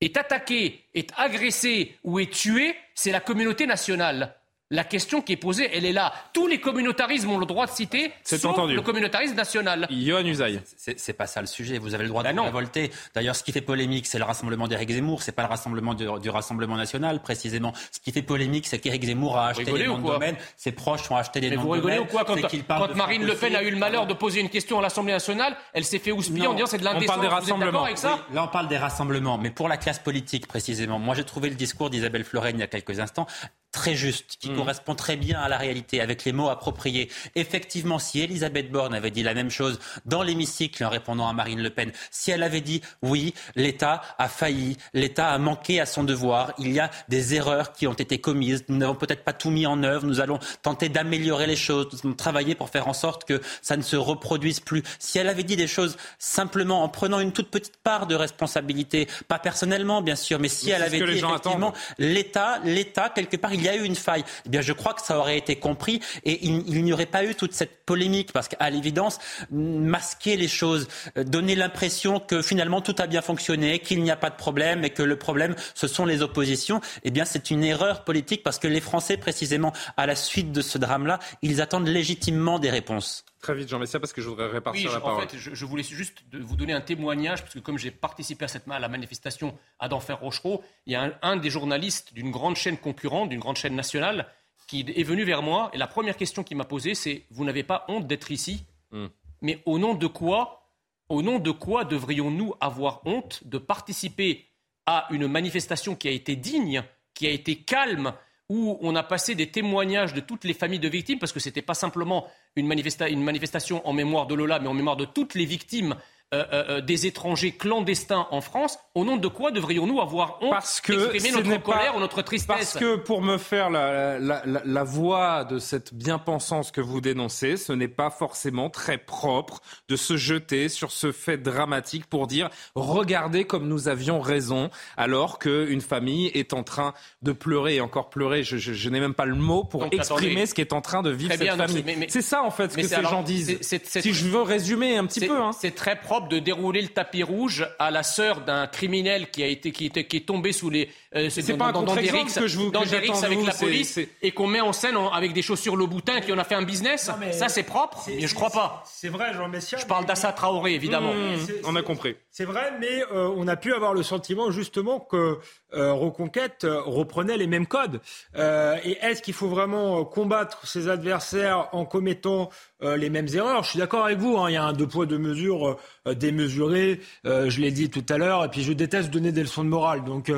est 0.00 0.16
attaqué, 0.16 0.84
est 0.94 1.12
agressé 1.16 1.96
ou 2.02 2.18
est 2.18 2.32
tué, 2.32 2.74
c'est 2.94 3.12
la 3.12 3.20
communauté 3.20 3.66
nationale? 3.66 4.34
La 4.72 4.84
question 4.84 5.20
qui 5.20 5.32
est 5.34 5.36
posée, 5.36 5.70
elle 5.72 5.84
est 5.84 5.92
là. 5.92 6.12
Tous 6.32 6.46
les 6.46 6.58
communautarismes 6.58 7.30
ont 7.30 7.38
le 7.38 7.44
droit 7.44 7.66
de 7.66 7.70
citer, 7.70 8.10
sauf 8.24 8.56
le 8.68 8.80
communautarisme 8.80 9.36
national. 9.36 9.86
Yohann 9.90 10.26
Usaï. 10.26 10.60
C'est 10.76 11.12
pas 11.12 11.26
ça 11.26 11.42
le 11.42 11.46
sujet. 11.46 11.78
Vous 11.78 11.94
avez 11.94 12.04
le 12.04 12.08
droit 12.08 12.22
de 12.22 12.32
bah 12.32 12.42
révolter. 12.42 12.90
D'ailleurs, 13.14 13.36
ce 13.36 13.44
qui 13.44 13.52
fait 13.52 13.60
polémique, 13.60 14.06
c'est 14.06 14.18
le 14.18 14.24
rassemblement 14.24 14.66
d'Éric 14.66 14.90
Zemmour. 14.90 15.22
C'est 15.22 15.32
pas 15.32 15.42
le 15.42 15.48
rassemblement 15.48 15.94
du, 15.94 16.30
Rassemblement 16.32 16.76
national, 16.76 17.20
précisément. 17.20 17.74
Ce 17.90 18.00
qui 18.00 18.10
fait 18.10 18.22
polémique, 18.22 18.66
c'est 18.66 18.78
qu'Éric 18.78 19.04
Zemmour 19.04 19.36
a 19.36 19.48
acheté 19.48 19.70
des 19.70 19.86
noms 19.86 19.98
de 19.98 20.06
domaine. 20.06 20.36
Ses 20.56 20.72
proches 20.72 21.10
ont 21.10 21.16
acheté 21.16 21.40
des 21.40 21.50
noms 21.50 21.62
de 21.64 21.80
domaine. 21.80 21.80
Vous 21.80 21.88
rigolez 21.88 21.98
ou 21.98 22.06
quoi 22.06 22.24
Quand, 22.24 22.94
Marine 22.96 23.26
Le 23.26 23.34
Pen 23.34 23.54
a 23.54 23.62
eu 23.62 23.70
le 23.70 23.76
malheur 23.76 24.06
de 24.06 24.14
poser 24.14 24.40
une 24.40 24.48
question 24.48 24.78
à 24.78 24.82
l'Assemblée 24.82 25.12
nationale, 25.12 25.54
elle 25.74 25.84
s'est 25.84 25.98
fait 25.98 26.12
houspiller 26.12 26.46
en 26.46 26.54
disant 26.54 26.66
c'est 26.66 26.78
de 26.78 26.84
l'indécence. 26.84 27.04
On 27.04 27.20
parle 27.20 27.20
des 27.20 27.34
rassemblements. 27.34 27.84
Avec 27.84 27.98
ça 27.98 28.20
là, 28.32 28.44
on 28.44 28.48
parle 28.48 28.68
des 28.68 28.78
rassemblements. 28.78 29.36
Mais 29.36 29.50
pour 29.50 29.68
la 29.68 29.76
classe 29.76 29.98
politique, 29.98 30.46
précisément, 30.46 30.98
moi, 30.98 31.14
j'ai 31.14 31.24
trouvé 31.24 31.50
le 31.50 31.54
discours 31.56 31.90
d'Isabelle 31.90 32.24
Floren 32.24 32.56
il 32.56 32.60
y 32.60 32.62
a 32.62 32.66
quelques 32.66 32.98
instants 32.98 33.26
très 33.72 33.94
juste, 33.94 34.36
qui 34.38 34.50
mmh. 34.50 34.56
correspond 34.56 34.94
très 34.94 35.16
bien 35.16 35.40
à 35.40 35.48
la 35.48 35.56
réalité, 35.56 36.00
avec 36.00 36.24
les 36.24 36.32
mots 36.32 36.50
appropriés. 36.50 37.10
Effectivement, 37.34 37.98
si 37.98 38.20
Elisabeth 38.20 38.70
Borne 38.70 38.94
avait 38.94 39.10
dit 39.10 39.22
la 39.22 39.34
même 39.34 39.50
chose 39.50 39.80
dans 40.04 40.22
l'hémicycle 40.22 40.84
en 40.84 40.90
répondant 40.90 41.26
à 41.26 41.32
Marine 41.32 41.62
Le 41.62 41.70
Pen, 41.70 41.90
si 42.10 42.30
elle 42.30 42.42
avait 42.42 42.60
dit 42.60 42.82
oui, 43.00 43.34
l'État 43.56 44.02
a 44.18 44.28
failli, 44.28 44.76
l'État 44.92 45.30
a 45.30 45.38
manqué 45.38 45.80
à 45.80 45.86
son 45.86 46.04
devoir, 46.04 46.52
il 46.58 46.70
y 46.70 46.80
a 46.80 46.90
des 47.08 47.34
erreurs 47.34 47.72
qui 47.72 47.86
ont 47.86 47.94
été 47.94 48.18
commises, 48.18 48.64
nous 48.68 48.76
n'avons 48.76 48.94
peut-être 48.94 49.24
pas 49.24 49.32
tout 49.32 49.50
mis 49.50 49.66
en 49.66 49.82
œuvre, 49.82 50.06
nous 50.06 50.20
allons 50.20 50.38
tenter 50.60 50.90
d'améliorer 50.90 51.46
les 51.46 51.56
choses, 51.56 51.88
nous 51.92 52.00
allons 52.04 52.14
travailler 52.14 52.54
pour 52.54 52.68
faire 52.68 52.88
en 52.88 52.92
sorte 52.92 53.24
que 53.24 53.40
ça 53.62 53.78
ne 53.78 53.82
se 53.82 53.96
reproduise 53.96 54.60
plus. 54.60 54.82
Si 54.98 55.18
elle 55.18 55.28
avait 55.28 55.44
dit 55.44 55.56
des 55.56 55.66
choses 55.66 55.96
simplement 56.18 56.82
en 56.84 56.90
prenant 56.90 57.20
une 57.20 57.32
toute 57.32 57.50
petite 57.50 57.78
part 57.78 58.06
de 58.06 58.14
responsabilité, 58.14 59.08
pas 59.28 59.38
personnellement 59.38 60.02
bien 60.02 60.16
sûr, 60.16 60.38
mais 60.38 60.48
si 60.48 60.70
elle 60.70 60.82
avait 60.82 60.98
dit 60.98 61.24
effectivement 61.24 61.72
l'État, 61.98 62.58
l'État 62.64 63.08
quelque 63.08 63.38
part, 63.38 63.54
il 63.54 63.61
y 63.62 63.68
a 63.68 63.76
eu 63.76 63.84
une 63.84 63.96
faille. 63.96 64.24
Eh 64.46 64.48
bien, 64.48 64.60
je 64.60 64.72
crois 64.72 64.94
que 64.94 65.02
ça 65.02 65.18
aurait 65.18 65.38
été 65.38 65.56
compris 65.56 66.00
et 66.24 66.46
il, 66.46 66.84
n'y 66.84 66.92
aurait 66.92 67.06
pas 67.06 67.24
eu 67.24 67.34
toute 67.34 67.52
cette 67.52 67.84
polémique 67.84 68.32
parce 68.32 68.48
qu'à 68.48 68.70
l'évidence, 68.70 69.18
masquer 69.50 70.36
les 70.36 70.48
choses, 70.48 70.88
euh, 71.16 71.24
donner 71.24 71.54
l'impression 71.54 72.20
que 72.20 72.42
finalement 72.42 72.80
tout 72.80 72.94
a 72.98 73.06
bien 73.06 73.22
fonctionné, 73.22 73.78
qu'il 73.78 74.02
n'y 74.02 74.10
a 74.10 74.16
pas 74.16 74.30
de 74.30 74.36
problème 74.36 74.84
et 74.84 74.90
que 74.90 75.02
le 75.02 75.16
problème, 75.16 75.54
ce 75.74 75.86
sont 75.86 76.04
les 76.04 76.22
oppositions, 76.22 76.80
eh 77.04 77.10
bien, 77.10 77.24
c'est 77.24 77.50
une 77.50 77.64
erreur 77.64 78.04
politique 78.04 78.42
parce 78.42 78.58
que 78.58 78.68
les 78.68 78.80
Français, 78.80 79.16
précisément, 79.16 79.72
à 79.96 80.06
la 80.06 80.16
suite 80.16 80.52
de 80.52 80.62
ce 80.62 80.78
drame-là, 80.78 81.18
ils 81.42 81.60
attendent 81.60 81.88
légitimement 81.88 82.58
des 82.58 82.70
réponses. 82.70 83.24
Très 83.42 83.56
vite, 83.56 83.68
Jean 83.68 83.80
Messia, 83.80 83.98
parce 83.98 84.12
que 84.12 84.22
je 84.22 84.28
voudrais 84.28 84.46
répartir 84.46 84.92
la 84.92 85.00
parole. 85.00 85.24
En 85.24 85.26
fait, 85.26 85.36
je, 85.36 85.64
voulais 85.64 85.82
juste 85.82 86.22
vous 86.32 86.54
donner 86.54 86.72
un 86.72 86.80
témoignage, 86.80 87.42
parce 87.42 87.54
que 87.54 87.58
comme 87.58 87.76
j'ai 87.76 87.90
participé 87.90 88.44
à 88.44 88.48
cette 88.48 88.68
à 88.70 88.78
la 88.78 88.88
manifestation 88.88 89.58
à 89.80 89.88
d'Enfer 89.88 90.20
Rochereau, 90.20 90.62
il 90.86 90.92
y 90.92 90.96
a 90.96 91.18
un, 91.22 91.36
des 91.36 91.50
journalistes 91.50 92.14
d'une 92.14 92.30
grande 92.30 92.54
chaîne 92.54 92.76
concurrente, 92.78 93.30
d'une 93.30 93.40
grande 93.40 93.56
chaîne 93.56 93.74
nationale, 93.74 94.28
qui 94.68 94.86
est 94.86 95.02
venu 95.02 95.24
vers 95.24 95.42
moi, 95.42 95.72
et 95.74 95.78
la 95.78 95.88
première 95.88 96.16
question 96.16 96.44
qu'il 96.44 96.56
m'a 96.56 96.64
posée, 96.64 96.94
c'est 96.94 97.24
Vous 97.30 97.44
n'avez 97.44 97.64
pas 97.64 97.84
honte 97.88 98.06
d'être 98.06 98.30
ici 98.30 98.64
hmm. 98.92 99.06
Mais 99.40 99.60
au 99.66 99.80
nom 99.80 99.94
de 99.94 100.06
quoi 100.06 100.68
Au 101.08 101.20
nom 101.20 101.40
de 101.40 101.50
quoi 101.50 101.84
devrions-nous 101.84 102.54
avoir 102.60 103.04
honte 103.06 103.42
de 103.44 103.58
participer 103.58 104.46
à 104.86 105.08
une 105.10 105.26
manifestation 105.26 105.96
qui 105.96 106.06
a 106.06 106.12
été 106.12 106.36
digne, 106.36 106.84
qui 107.12 107.26
a 107.26 107.30
été 107.30 107.56
calme, 107.56 108.14
où 108.52 108.76
on 108.82 108.94
a 108.94 109.02
passé 109.02 109.34
des 109.34 109.46
témoignages 109.46 110.12
de 110.12 110.20
toutes 110.20 110.44
les 110.44 110.52
familles 110.52 110.78
de 110.78 110.88
victimes, 110.88 111.18
parce 111.18 111.32
que 111.32 111.40
ce 111.40 111.48
n'était 111.48 111.62
pas 111.62 111.72
simplement 111.72 112.26
une, 112.54 112.66
manifestation 112.66 113.86
en 113.88 113.94
mémoire 113.94 114.26
de 114.26 114.34
Lola, 114.34 114.58
mais 114.58 114.68
en 114.68 114.74
mémoire 114.74 114.96
de 114.96 115.06
toutes 115.06 115.34
les 115.34 115.46
victimes 115.46 115.96
euh, 116.32 116.44
euh, 116.52 116.64
euh, 116.68 116.80
des 116.80 117.06
étrangers 117.06 117.52
clandestins 117.52 118.26
en 118.30 118.40
France, 118.40 118.78
au 118.94 119.04
nom 119.04 119.18
de 119.18 119.28
quoi 119.28 119.50
devrions-nous 119.50 120.00
avoir 120.00 120.38
honte 120.40 120.50
parce 120.50 120.80
que 120.80 120.92
notre 121.34 121.62
colère 121.62 121.94
ou 121.94 122.00
notre 122.00 122.22
tristesse 122.22 122.46
Parce 122.48 122.74
que 122.78 122.96
pour 122.96 123.20
me 123.20 123.36
faire 123.36 123.68
la, 123.68 124.18
la, 124.18 124.42
la, 124.46 124.62
la 124.64 124.82
voix 124.84 125.44
de 125.44 125.58
cette 125.58 125.92
bien-pensance 125.92 126.70
que 126.70 126.80
vous 126.80 127.02
dénoncez, 127.02 127.58
ce 127.58 127.74
n'est 127.74 127.86
pas 127.86 128.08
forcément 128.08 128.70
très 128.70 128.96
propre 128.96 129.60
de 129.90 129.96
se 129.96 130.16
jeter 130.16 130.70
sur 130.70 130.90
ce 130.90 131.12
fait 131.12 131.36
dramatique 131.36 132.06
pour 132.06 132.26
dire 132.26 132.48
regardez 132.74 133.44
comme 133.44 133.68
nous 133.68 133.88
avions 133.88 134.20
raison, 134.20 134.70
alors 134.96 135.38
qu'une 135.38 135.82
famille 135.82 136.28
est 136.28 136.54
en 136.54 136.62
train 136.62 136.94
de 137.20 137.32
pleurer 137.32 137.76
et 137.76 137.80
encore 137.82 138.08
pleurer. 138.08 138.42
Je, 138.42 138.56
je, 138.56 138.72
je 138.72 138.88
n'ai 138.88 139.00
même 139.00 139.14
pas 139.14 139.26
le 139.26 139.34
mot 139.34 139.64
pour 139.64 139.84
exprimer 139.84 140.46
ce 140.46 140.54
qui 140.54 140.62
est 140.62 140.72
en 140.72 140.80
train 140.80 141.02
de 141.02 141.10
vivre 141.10 141.34
cette 141.34 141.56
famille. 141.56 142.06
C'est 142.08 142.22
ça 142.22 142.42
en 142.42 142.50
fait 142.50 142.72
ce 142.72 142.76
que 142.78 142.86
ces 142.86 143.02
gens 143.02 143.22
disent. 143.22 143.58
si 143.60 144.14
je 144.14 144.28
veux 144.28 144.42
résumer 144.42 144.96
un 144.96 145.04
petit 145.04 145.26
peu, 145.26 145.38
hein. 145.38 145.50
c'est 145.52 145.74
très 145.74 145.96
propre 145.96 146.21
de 146.28 146.38
dérouler 146.38 146.82
le 146.82 146.88
tapis 146.88 147.22
rouge 147.22 147.66
à 147.78 147.90
la 147.90 148.02
sœur 148.02 148.40
d'un 148.42 148.66
criminel 148.66 149.30
qui 149.30 149.42
a 149.42 149.46
été 149.46 149.72
qui, 149.72 149.86
était, 149.86 150.06
qui 150.06 150.18
est 150.18 150.26
tombé 150.26 150.52
sous 150.52 150.70
les 150.70 150.88
euh, 151.14 151.28
c'est 151.30 151.56
pas 151.56 151.72
dans, 151.72 151.86
un 151.90 151.96
des 151.96 152.08
que 152.08 152.46
je 152.46 152.58
vous 152.58 152.70
dans 152.70 152.82
des 152.82 152.94
avec 152.94 153.44
la 153.44 153.52
police 153.52 153.98
et 154.22 154.30
qu'on 154.32 154.46
met 154.46 154.60
en 154.60 154.72
scène 154.72 154.96
avec 155.12 155.32
des 155.32 155.42
chaussures 155.42 155.76
Louboutin 155.76 156.16
et 156.16 156.20
qu'on 156.22 156.38
a 156.38 156.44
fait 156.44 156.54
un 156.54 156.62
business. 156.62 157.10
ça 157.32 157.48
c'est 157.48 157.62
propre, 157.62 158.04
mais 158.08 158.26
je 158.26 158.34
crois 158.34 158.50
pas. 158.50 158.82
C'est 158.86 159.08
vrai, 159.08 159.34
Jean 159.34 159.48
Messia. 159.48 159.78
Je 159.78 159.86
parle 159.86 160.06
d'Assa 160.06 160.32
Traoré 160.32 160.74
évidemment. 160.74 161.12
Mmh, 161.12 161.36
on 161.64 161.76
a 161.76 161.82
compris. 161.82 162.16
C'est 162.30 162.44
vrai, 162.44 162.72
mais 162.80 163.02
euh, 163.12 163.30
on 163.36 163.46
a 163.46 163.56
pu 163.56 163.74
avoir 163.74 163.94
le 163.94 164.02
sentiment 164.02 164.50
justement 164.50 165.00
que 165.00 165.38
euh, 165.74 165.92
Reconquête 165.92 166.66
reprenait 166.66 167.36
les 167.36 167.46
mêmes 167.46 167.66
codes. 167.66 168.00
et 168.34 168.98
est-ce 169.02 169.22
qu'il 169.22 169.34
faut 169.34 169.48
vraiment 169.48 170.04
combattre 170.04 170.66
ses 170.66 170.88
adversaires 170.88 171.68
en 171.72 171.84
commettant 171.84 172.50
les 172.82 173.10
mêmes 173.10 173.28
erreurs 173.32 173.62
Je 173.64 173.70
suis 173.70 173.78
d'accord 173.78 174.04
avec 174.04 174.18
vous. 174.18 174.36
Hein, 174.38 174.50
il 174.50 174.54
y 174.54 174.56
a 174.56 174.64
un 174.64 174.72
deux 174.72 174.86
poids 174.86 175.06
deux 175.06 175.18
mesures 175.18 175.78
démesuré. 176.06 177.00
je 177.24 177.60
l'ai 177.60 177.70
dit 177.70 177.90
tout 177.90 178.04
à 178.08 178.18
l'heure. 178.18 178.44
Et 178.44 178.48
puis 178.48 178.62
je 178.62 178.72
déteste 178.72 179.10
donner 179.10 179.32
des 179.32 179.42
leçons 179.42 179.64
de 179.64 179.68
morale. 179.68 180.04
Donc 180.04 180.30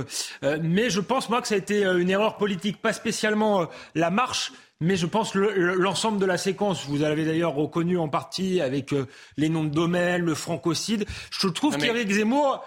mais 0.74 0.90
je 0.90 1.01
pense, 1.01 1.28
moi, 1.28 1.40
que 1.40 1.49
ça 1.49 1.55
a 1.55 1.59
été 1.59 1.84
euh, 1.84 1.99
une 1.99 2.11
erreur 2.11 2.36
politique, 2.36 2.80
pas 2.80 2.92
spécialement 2.92 3.62
euh, 3.62 3.66
la 3.95 4.11
marche, 4.11 4.53
mais 4.80 4.97
je 4.97 5.07
pense 5.07 5.34
l'ensemble 5.34 6.18
de 6.18 6.26
la 6.26 6.36
séquence. 6.36 6.84
Vous 6.86 6.99
l'avez 6.99 7.24
d'ailleurs 7.24 7.55
reconnu 7.55 7.97
en 7.97 8.09
partie 8.09 8.61
avec 8.61 8.92
euh, 8.92 9.07
les 9.36 9.49
noms 9.49 9.64
de 9.64 9.70
domaine, 9.70 10.22
le 10.22 10.34
francocide. 10.34 11.07
Je 11.30 11.49
trouve 11.49 11.76
qu'Éric 11.76 12.11
Zemmour, 12.11 12.64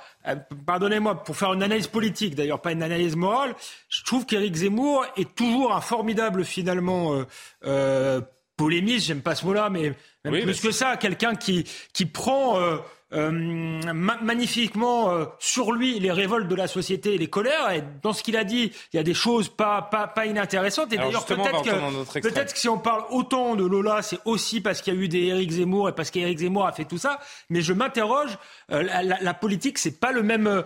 pardonnez-moi, 0.66 1.24
pour 1.24 1.36
faire 1.36 1.54
une 1.54 1.64
analyse 1.64 1.88
politique, 1.88 2.36
d'ailleurs 2.36 2.62
pas 2.62 2.72
une 2.72 2.84
analyse 2.84 3.16
morale, 3.16 3.56
je 3.90 4.04
trouve 4.04 4.26
qu'Éric 4.26 4.56
Zemmour 4.56 5.06
est 5.18 5.36
toujours 5.36 5.76
un 5.76 5.82
formidable 5.82 6.44
finalement 6.44 7.24
euh, 7.66 8.22
polémiste, 8.58 9.08
j'aime 9.08 9.22
pas 9.22 9.36
ce 9.36 9.46
mot-là, 9.46 9.70
mais 9.70 9.94
même 10.26 10.44
plus 10.44 10.60
que 10.60 10.72
ça, 10.72 10.98
quelqu'un 10.98 11.36
qui, 11.36 11.64
qui 11.94 12.06
prend 12.06 12.60
euh, 12.60 12.78
magnifiquement 13.12 15.12
euh, 15.12 15.26
sur 15.40 15.72
lui 15.72 16.00
les 16.00 16.12
révoltes 16.12 16.48
de 16.48 16.56
la 16.56 16.68
société 16.68 17.16
et 17.16 17.18
les 17.18 17.28
colères. 17.28 17.72
Et 17.72 17.84
dans 18.04 18.12
ce 18.12 18.22
qu'il 18.22 18.36
a 18.36 18.44
dit, 18.44 18.72
il 18.92 18.98
y 18.98 19.00
a 19.00 19.04
des 19.04 19.14
choses 19.14 19.48
pas, 19.48 19.82
pas, 19.82 20.08
pas 20.08 20.26
inintéressantes. 20.26 20.92
Et 20.92 20.98
d'ailleurs, 20.98 21.26
peut-être 21.26 21.64
que, 21.64 22.20
peut-être 22.20 22.54
que 22.54 22.60
si 22.60 22.68
on 22.68 22.80
parle 22.80 23.04
autant 23.10 23.56
de 23.56 23.66
Lola, 23.66 24.02
c'est 24.02 24.20
aussi 24.26 24.60
parce 24.60 24.82
qu'il 24.82 24.94
y 24.94 24.98
a 24.98 25.00
eu 25.00 25.08
des 25.08 25.28
Éric 25.28 25.52
Zemmour 25.52 25.90
et 25.90 25.92
parce 25.94 26.12
qu'Éric 26.12 26.40
Zemmour 26.40 26.68
a 26.68 26.74
fait 26.74 26.86
tout 26.86 26.98
ça. 26.98 27.20
Mais 27.50 27.62
je 27.62 27.72
m'interroge, 27.72 28.38
euh, 28.72 28.84
la, 28.84 29.04
la, 29.04 29.34
politique, 29.34 29.78
c'est 29.78 30.00
pas 30.00 30.12
le 30.12 30.24
même 30.24 30.64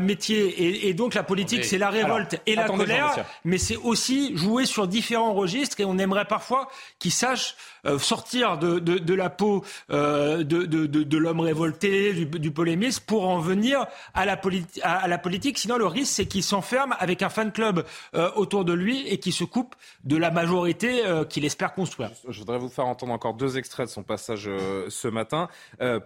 métier. 0.00 0.46
Et, 0.46 0.88
et, 0.88 0.94
donc 0.94 1.14
la 1.14 1.24
politique, 1.24 1.64
c'est 1.64 1.78
la 1.78 1.90
révolte 1.90 2.40
et 2.46 2.54
la 2.54 2.68
colère, 2.68 3.24
mais 3.44 3.58
c'est 3.58 3.76
aussi 3.76 4.36
jouer 4.36 4.64
sur 4.64 4.86
différents 4.86 5.34
registres. 5.34 5.80
Et 5.80 5.84
on 5.84 5.98
aimerait 5.98 6.26
parfois 6.26 6.68
qu'ils 6.98 7.12
sachent 7.12 7.56
sortir 7.98 8.58
de, 8.58 8.78
de, 8.78 8.98
de, 8.98 9.14
la 9.14 9.30
peau 9.30 9.64
de, 9.88 10.42
de, 10.42 10.86
de 10.86 11.18
l'homme 11.18 11.40
révolté 11.40 12.12
du, 12.12 12.26
du 12.26 12.50
polémisme 12.50 13.02
pour 13.06 13.28
en 13.28 13.38
venir 13.38 13.86
à 14.14 14.24
la, 14.26 14.40
à, 14.82 15.08
la 15.08 15.18
politique. 15.18 15.58
Sinon, 15.58 15.78
le 15.78 15.86
risque, 15.86 16.12
c'est 16.12 16.26
qu'il 16.26 16.42
s'enferme 16.42 16.94
avec 16.98 17.22
un 17.22 17.28
fan 17.28 17.52
club 17.52 17.84
euh, 18.14 18.30
autour 18.36 18.64
de 18.64 18.72
lui 18.72 19.06
et 19.08 19.18
qu'il 19.18 19.32
se 19.32 19.44
coupe 19.44 19.74
de 20.04 20.16
la 20.16 20.30
majorité 20.30 21.06
euh, 21.06 21.24
qu'il 21.24 21.44
espère 21.44 21.74
construire. 21.74 22.10
Je 22.28 22.38
voudrais 22.38 22.58
vous 22.58 22.68
faire 22.68 22.86
entendre 22.86 23.12
encore 23.12 23.34
deux 23.34 23.58
extraits 23.58 23.86
de 23.86 23.92
son 23.92 24.02
passage 24.02 24.44
euh, 24.46 24.88
ce 24.88 25.08
matin. 25.08 25.48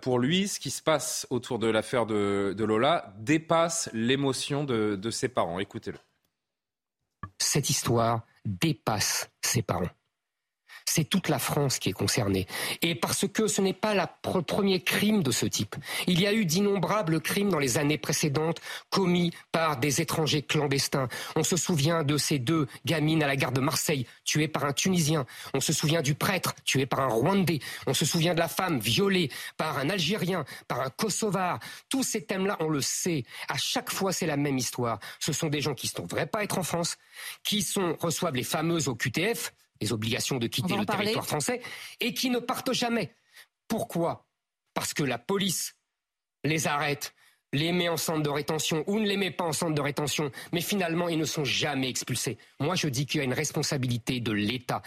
pour 0.02 0.18
lui, 0.18 0.48
ce 0.48 0.60
qui 0.60 0.70
se 0.70 0.82
passe 0.82 1.26
autour 1.30 1.58
de 1.58 1.66
l'affaire 1.66 2.06
de, 2.06 2.54
de, 2.56 2.64
Lola 2.64 3.12
dépasse 3.18 3.90
l'émotion 3.92 4.64
de, 4.64 4.96
de 4.96 5.10
ses 5.10 5.28
parents. 5.28 5.58
Écoutez-le. 5.58 5.98
Cette 7.38 7.70
histoire 7.70 8.22
dépasse 8.44 9.30
ses 9.42 9.62
parents 9.62 9.88
c'est 10.94 11.02
toute 11.02 11.28
la 11.28 11.40
France 11.40 11.80
qui 11.80 11.88
est 11.88 11.92
concernée. 11.92 12.46
Et 12.80 12.94
parce 12.94 13.26
que 13.26 13.48
ce 13.48 13.60
n'est 13.60 13.72
pas 13.72 13.94
le 13.94 14.42
premier 14.42 14.80
crime 14.80 15.24
de 15.24 15.32
ce 15.32 15.44
type. 15.44 15.74
Il 16.06 16.20
y 16.20 16.26
a 16.28 16.32
eu 16.32 16.44
d'innombrables 16.44 17.20
crimes 17.20 17.50
dans 17.50 17.58
les 17.58 17.78
années 17.78 17.98
précédentes 17.98 18.60
commis 18.90 19.32
par 19.50 19.78
des 19.78 20.00
étrangers 20.00 20.42
clandestins. 20.42 21.08
On 21.34 21.42
se 21.42 21.56
souvient 21.56 22.04
de 22.04 22.16
ces 22.16 22.38
deux 22.38 22.68
gamines 22.86 23.24
à 23.24 23.26
la 23.26 23.34
gare 23.34 23.50
de 23.50 23.60
Marseille 23.60 24.06
tuées 24.24 24.46
par 24.46 24.64
un 24.66 24.72
Tunisien. 24.72 25.26
On 25.52 25.58
se 25.58 25.72
souvient 25.72 26.00
du 26.00 26.14
prêtre 26.14 26.54
tué 26.64 26.86
par 26.86 27.00
un 27.00 27.08
Rwandais. 27.08 27.58
On 27.88 27.94
se 27.94 28.04
souvient 28.04 28.34
de 28.34 28.40
la 28.40 28.48
femme 28.48 28.78
violée 28.78 29.32
par 29.56 29.78
un 29.78 29.90
Algérien, 29.90 30.44
par 30.68 30.80
un 30.80 30.90
Kosovar. 30.90 31.58
Tous 31.88 32.04
ces 32.04 32.22
thèmes-là, 32.22 32.56
on 32.60 32.68
le 32.68 32.80
sait. 32.80 33.24
À 33.48 33.56
chaque 33.56 33.90
fois, 33.90 34.12
c'est 34.12 34.26
la 34.26 34.36
même 34.36 34.58
histoire. 34.58 35.00
Ce 35.18 35.32
sont 35.32 35.48
des 35.48 35.60
gens 35.60 35.74
qui 35.74 35.90
ne 35.98 36.06
devraient 36.06 36.26
pas 36.26 36.44
être 36.44 36.58
en 36.58 36.62
France, 36.62 36.98
qui 37.42 37.62
sont, 37.62 37.96
reçoivent 37.98 38.36
les 38.36 38.44
fameuses 38.44 38.86
au 38.86 38.94
QTF, 38.94 39.52
les 39.80 39.92
obligations 39.92 40.38
de 40.38 40.46
quitter 40.46 40.76
le 40.76 40.86
territoire 40.86 41.26
français, 41.26 41.60
et 42.00 42.14
qui 42.14 42.30
ne 42.30 42.38
partent 42.38 42.72
jamais. 42.72 43.14
Pourquoi? 43.68 44.26
Parce 44.74 44.94
que 44.94 45.02
la 45.02 45.18
police 45.18 45.76
les 46.44 46.66
arrête, 46.66 47.14
les 47.52 47.72
met 47.72 47.88
en 47.88 47.96
centre 47.96 48.22
de 48.22 48.30
rétention 48.30 48.84
ou 48.86 48.98
ne 48.98 49.06
les 49.06 49.16
met 49.16 49.30
pas 49.30 49.44
en 49.44 49.52
centre 49.52 49.74
de 49.74 49.80
rétention, 49.80 50.30
mais 50.52 50.60
finalement 50.60 51.08
ils 51.08 51.18
ne 51.18 51.24
sont 51.24 51.44
jamais 51.44 51.88
expulsés. 51.88 52.38
Moi 52.60 52.74
je 52.74 52.88
dis 52.88 53.06
qu'il 53.06 53.18
y 53.18 53.20
a 53.20 53.24
une 53.24 53.32
responsabilité 53.32 54.20
de 54.20 54.32
l'État. 54.32 54.82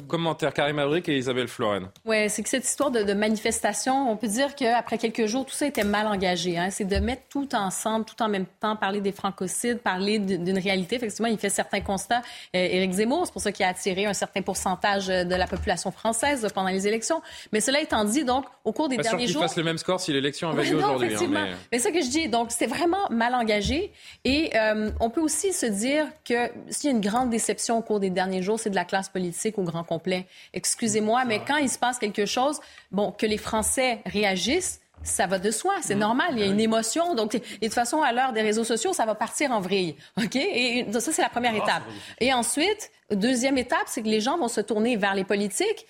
Commentaire 0.00 0.52
Karim 0.52 0.78
Abrik 0.78 1.08
et 1.08 1.16
Isabelle 1.16 1.48
Floren. 1.48 1.88
Oui, 2.04 2.28
c'est 2.28 2.42
que 2.42 2.48
cette 2.48 2.64
histoire 2.64 2.90
de, 2.90 3.14
manifestation, 3.14 4.10
on 4.10 4.16
peut 4.16 4.28
dire 4.28 4.54
qu'après 4.54 4.98
quelques 4.98 5.26
jours, 5.26 5.46
tout 5.46 5.54
ça 5.54 5.66
était 5.66 5.84
mal 5.84 6.06
engagé. 6.06 6.58
Hein. 6.58 6.70
C'est 6.70 6.84
de 6.84 6.96
mettre 6.96 7.22
tout 7.28 7.54
ensemble, 7.54 8.04
tout 8.04 8.20
en 8.22 8.28
même 8.28 8.46
temps, 8.60 8.76
parler 8.76 9.00
des 9.00 9.12
francocides, 9.12 9.78
parler 9.78 10.18
d'une 10.18 10.58
réalité. 10.58 10.96
Effectivement, 10.96 11.28
il 11.28 11.38
fait 11.38 11.48
certains 11.48 11.80
constats. 11.80 12.22
Euh, 12.54 12.58
Éric 12.58 12.92
Zemmour, 12.92 13.26
c'est 13.26 13.32
pour 13.32 13.42
ça 13.42 13.52
qu'il 13.52 13.64
a 13.64 13.68
attiré 13.68 14.06
un 14.06 14.14
certain 14.14 14.42
pourcentage 14.42 15.06
de 15.06 15.34
la 15.34 15.46
population 15.46 15.90
française 15.90 16.46
pendant 16.54 16.70
les 16.70 16.88
élections. 16.88 17.22
Mais 17.52 17.60
cela 17.60 17.80
étant 17.80 18.04
dit, 18.04 18.24
donc, 18.24 18.44
au 18.64 18.72
cours 18.72 18.88
des 18.88 18.96
Pas 18.96 19.02
derniers 19.02 19.26
sûr 19.26 19.34
jours... 19.34 19.42
fasse 19.42 19.56
le 19.56 19.64
même 19.64 19.78
score 19.78 20.00
si 20.00 20.12
l'élection 20.12 20.50
avait 20.50 20.64
lieu 20.64 20.76
aujourd'hui. 20.76 21.14
Hein, 21.14 21.26
mais... 21.30 21.50
mais 21.70 21.78
c'est 21.78 21.88
ça 21.88 21.92
que 21.92 22.02
je 22.02 22.10
dis. 22.10 22.28
Donc, 22.28 22.48
c'est 22.50 22.66
vraiment 22.66 23.08
mal 23.10 23.34
engagé. 23.34 23.92
Et 24.24 24.50
euh, 24.56 24.90
on 25.00 25.10
peut 25.10 25.20
aussi 25.20 25.52
se 25.52 25.66
dire 25.66 26.06
que 26.24 26.50
s'il 26.70 26.90
y 26.90 26.92
a 26.92 26.96
une 26.96 27.02
grande 27.02 27.30
déception 27.30 27.78
au 27.78 27.82
cours 27.82 28.00
des 28.00 28.10
derniers 28.10 28.42
jours, 28.42 28.58
c'est 28.58 28.70
de 28.70 28.74
la 28.74 28.84
classe 28.84 29.08
politique 29.08 29.58
au 29.58 29.62
grand 29.62 29.83
complet. 29.84 30.26
Excusez-moi, 30.52 31.24
mais 31.24 31.40
quand 31.46 31.56
il 31.56 31.68
se 31.68 31.78
passe 31.78 31.98
quelque 31.98 32.26
chose, 32.26 32.60
bon, 32.90 33.12
que 33.12 33.26
les 33.26 33.38
Français 33.38 34.00
réagissent, 34.06 34.80
ça 35.04 35.26
va 35.26 35.38
de 35.38 35.50
soi, 35.50 35.74
c'est 35.82 35.94
mm. 35.94 35.98
normal, 35.98 36.28
il 36.32 36.40
y 36.40 36.42
a 36.42 36.46
une 36.46 36.60
émotion. 36.60 37.14
Donc, 37.14 37.34
et 37.34 37.38
de 37.38 37.64
toute 37.66 37.74
façon, 37.74 38.02
à 38.02 38.12
l'heure 38.12 38.32
des 38.32 38.42
réseaux 38.42 38.64
sociaux, 38.64 38.92
ça 38.92 39.04
va 39.04 39.14
partir 39.14 39.52
en 39.52 39.60
vrille. 39.60 39.96
OK? 40.16 40.34
Et 40.36 40.86
ça, 40.92 41.12
c'est 41.12 41.22
la 41.22 41.28
première 41.28 41.54
ah, 41.54 41.64
étape. 41.64 41.82
Et 42.20 42.32
ensuite, 42.32 42.90
deuxième 43.10 43.58
étape, 43.58 43.84
c'est 43.86 44.02
que 44.02 44.08
les 44.08 44.20
gens 44.20 44.38
vont 44.38 44.48
se 44.48 44.60
tourner 44.60 44.96
vers 44.96 45.14
les 45.14 45.24
politiques, 45.24 45.86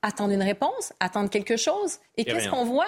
attendre 0.00 0.32
une 0.32 0.42
réponse, 0.42 0.92
attendre 1.00 1.28
quelque 1.28 1.56
chose. 1.56 1.98
Et 2.16 2.24
qu'est-ce 2.24 2.48
qu'on 2.48 2.64
voit? 2.64 2.86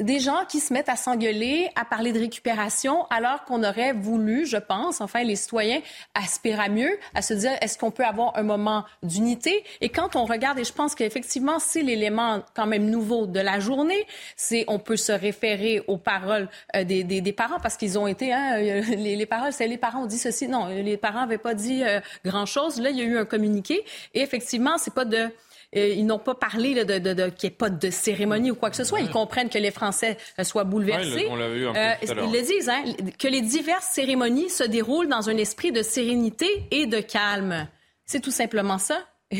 Des 0.00 0.18
gens 0.18 0.44
qui 0.48 0.60
se 0.60 0.72
mettent 0.72 0.88
à 0.88 0.96
s'engueuler, 0.96 1.68
à 1.76 1.84
parler 1.84 2.12
de 2.12 2.18
récupération, 2.18 3.06
alors 3.10 3.44
qu'on 3.44 3.62
aurait 3.62 3.92
voulu, 3.92 4.46
je 4.46 4.56
pense, 4.56 5.00
enfin 5.00 5.22
les 5.22 5.36
citoyens 5.36 5.80
aspirent 6.14 6.60
à 6.60 6.68
mieux, 6.68 6.98
à 7.14 7.22
se 7.22 7.34
dire 7.34 7.52
est-ce 7.60 7.78
qu'on 7.78 7.90
peut 7.90 8.04
avoir 8.04 8.36
un 8.36 8.42
moment 8.42 8.84
d'unité? 9.02 9.62
Et 9.80 9.90
quand 9.90 10.16
on 10.16 10.24
regarde, 10.24 10.58
et 10.58 10.64
je 10.64 10.72
pense 10.72 10.94
qu'effectivement 10.94 11.58
c'est 11.58 11.82
l'élément 11.82 12.42
quand 12.54 12.66
même 12.66 12.88
nouveau 12.88 13.26
de 13.26 13.40
la 13.40 13.60
journée, 13.60 14.06
c'est 14.36 14.64
on 14.68 14.78
peut 14.78 14.96
se 14.96 15.12
référer 15.12 15.82
aux 15.86 15.98
paroles 15.98 16.48
euh, 16.74 16.84
des, 16.84 17.04
des, 17.04 17.20
des, 17.20 17.32
parents 17.32 17.60
parce 17.60 17.76
qu'ils 17.76 17.98
ont 17.98 18.06
été, 18.06 18.32
hein, 18.32 18.54
euh, 18.56 18.80
les, 18.96 19.16
les, 19.16 19.26
paroles, 19.26 19.52
c'est 19.52 19.68
les 19.68 19.78
parents 19.78 20.02
ont 20.04 20.06
dit 20.06 20.18
ceci, 20.18 20.48
non, 20.48 20.66
les 20.66 20.96
parents 20.96 21.20
n'avaient 21.20 21.38
pas 21.38 21.54
dit 21.54 21.82
euh, 21.84 22.00
grand 22.24 22.46
chose. 22.46 22.80
Là, 22.80 22.90
il 22.90 22.98
y 22.98 23.02
a 23.02 23.04
eu 23.04 23.18
un 23.18 23.24
communiqué 23.24 23.84
et 24.14 24.22
effectivement, 24.22 24.78
c'est 24.78 24.94
pas 24.94 25.04
de 25.04 25.28
euh, 25.76 25.88
ils 25.88 26.04
n'ont 26.04 26.18
pas 26.18 26.34
parlé 26.34 26.84
de, 26.84 26.98
de, 26.98 27.12
de 27.14 27.28
qu'il 27.28 27.48
n'y 27.48 27.54
ait 27.54 27.56
pas 27.56 27.70
de 27.70 27.90
cérémonie 27.90 28.50
ou 28.50 28.56
quoi 28.56 28.70
que 28.70 28.76
ce 28.76 28.82
soit. 28.82 29.00
Ils 29.00 29.10
comprennent 29.10 29.48
que 29.48 29.58
les 29.58 29.70
Français 29.70 30.16
euh, 30.38 30.44
soient 30.44 30.64
bouleversés. 30.64 31.28
on 31.30 31.38
eu 31.38 31.66
un 31.66 31.72
peu 31.72 31.78
euh, 31.78 32.24
ils 32.26 32.32
le 32.32 32.44
disent, 32.44 32.68
hein, 32.68 32.82
que 33.18 33.28
les 33.28 33.40
diverses 33.40 33.86
cérémonies 33.92 34.50
se 34.50 34.64
déroulent 34.64 35.08
dans 35.08 35.28
un 35.28 35.36
esprit 35.36 35.70
de 35.70 35.82
sérénité 35.82 36.66
et 36.72 36.86
de 36.86 36.98
calme. 36.98 37.68
C'est 38.04 38.20
tout 38.20 38.32
simplement 38.32 38.78
ça. 38.78 39.06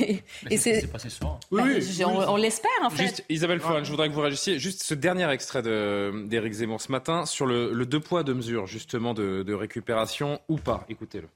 Et, 0.50 0.56
c'est 0.56 0.86
passé 0.86 1.10
soir. 1.10 1.40
Oui, 1.50 1.62
oui, 1.64 2.04
on, 2.04 2.36
l'espère 2.36 2.70
en 2.84 2.90
fait. 2.90 3.02
Juste, 3.02 3.24
Isabelle 3.28 3.58
Floren, 3.58 3.84
je 3.84 3.90
voudrais 3.90 4.08
que 4.08 4.14
vous 4.14 4.20
réagissiez. 4.20 4.60
Juste 4.60 4.84
ce 4.84 4.94
dernier 4.94 5.28
extrait 5.30 5.62
d'Éric 5.62 6.52
Zemmour 6.52 6.80
ce 6.80 6.92
matin 6.92 7.26
sur 7.26 7.44
le, 7.44 7.84
deux 7.86 7.98
poids 7.98 8.22
deux 8.22 8.34
mesures 8.34 8.68
justement 8.68 9.14
de, 9.14 9.42
de 9.42 9.52
récupération 9.52 10.40
ou 10.48 10.58
pas. 10.58 10.86
Écoutez-le. 10.88 11.26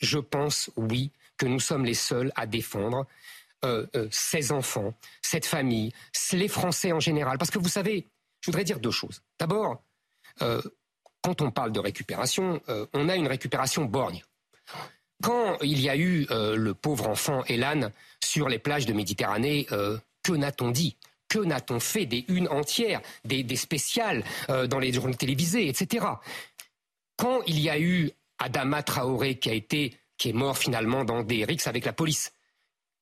Je 0.00 0.18
pense 0.18 0.70
oui 0.76 1.10
que 1.38 1.46
nous 1.46 1.60
sommes 1.60 1.86
les 1.86 1.94
seuls 1.94 2.30
à 2.36 2.44
défendre 2.44 3.06
euh, 3.64 3.86
euh, 3.96 4.06
ces 4.12 4.52
enfants, 4.52 4.94
cette 5.20 5.44
famille, 5.44 5.92
les 6.32 6.46
Français 6.46 6.92
en 6.92 7.00
général. 7.00 7.38
Parce 7.38 7.50
que 7.50 7.58
vous 7.58 7.68
savez, 7.68 8.06
je 8.40 8.46
voudrais 8.46 8.62
dire 8.62 8.78
deux 8.78 8.92
choses. 8.92 9.20
D'abord, 9.40 9.82
euh, 10.42 10.62
quand 11.22 11.42
on 11.42 11.50
parle 11.50 11.72
de 11.72 11.80
récupération, 11.80 12.60
on 12.92 13.08
a 13.08 13.16
une 13.16 13.26
récupération 13.26 13.84
borgne. 13.84 14.22
Quand 15.20 15.58
il 15.62 15.80
y 15.80 15.88
a 15.88 15.96
eu 15.96 16.26
le 16.30 16.72
pauvre 16.72 17.08
enfant 17.08 17.42
Elan 17.46 17.90
sur 18.22 18.48
les 18.48 18.60
plages 18.60 18.86
de 18.86 18.92
Méditerranée, 18.92 19.66
que 20.22 20.32
n'a-t-on 20.32 20.70
dit? 20.70 20.96
Que 21.28 21.40
n'a-t-on 21.40 21.80
fait 21.80 22.06
des 22.06 22.24
unes 22.28 22.48
entières, 22.48 23.02
des, 23.24 23.42
des 23.42 23.56
spéciales 23.56 24.22
dans 24.48 24.78
les 24.78 24.92
journaux 24.92 25.14
télévisés, 25.14 25.68
etc. 25.68 26.06
Quand 27.16 27.42
il 27.48 27.58
y 27.58 27.68
a 27.68 27.80
eu 27.80 28.12
Adama 28.38 28.84
Traoré 28.84 29.38
qui 29.38 29.50
a 29.50 29.54
été, 29.54 29.98
qui 30.16 30.30
est 30.30 30.34
mort 30.34 30.56
finalement 30.56 31.04
dans 31.04 31.24
des 31.24 31.44
rixes 31.44 31.66
avec 31.66 31.84
la 31.84 31.92
police, 31.92 32.32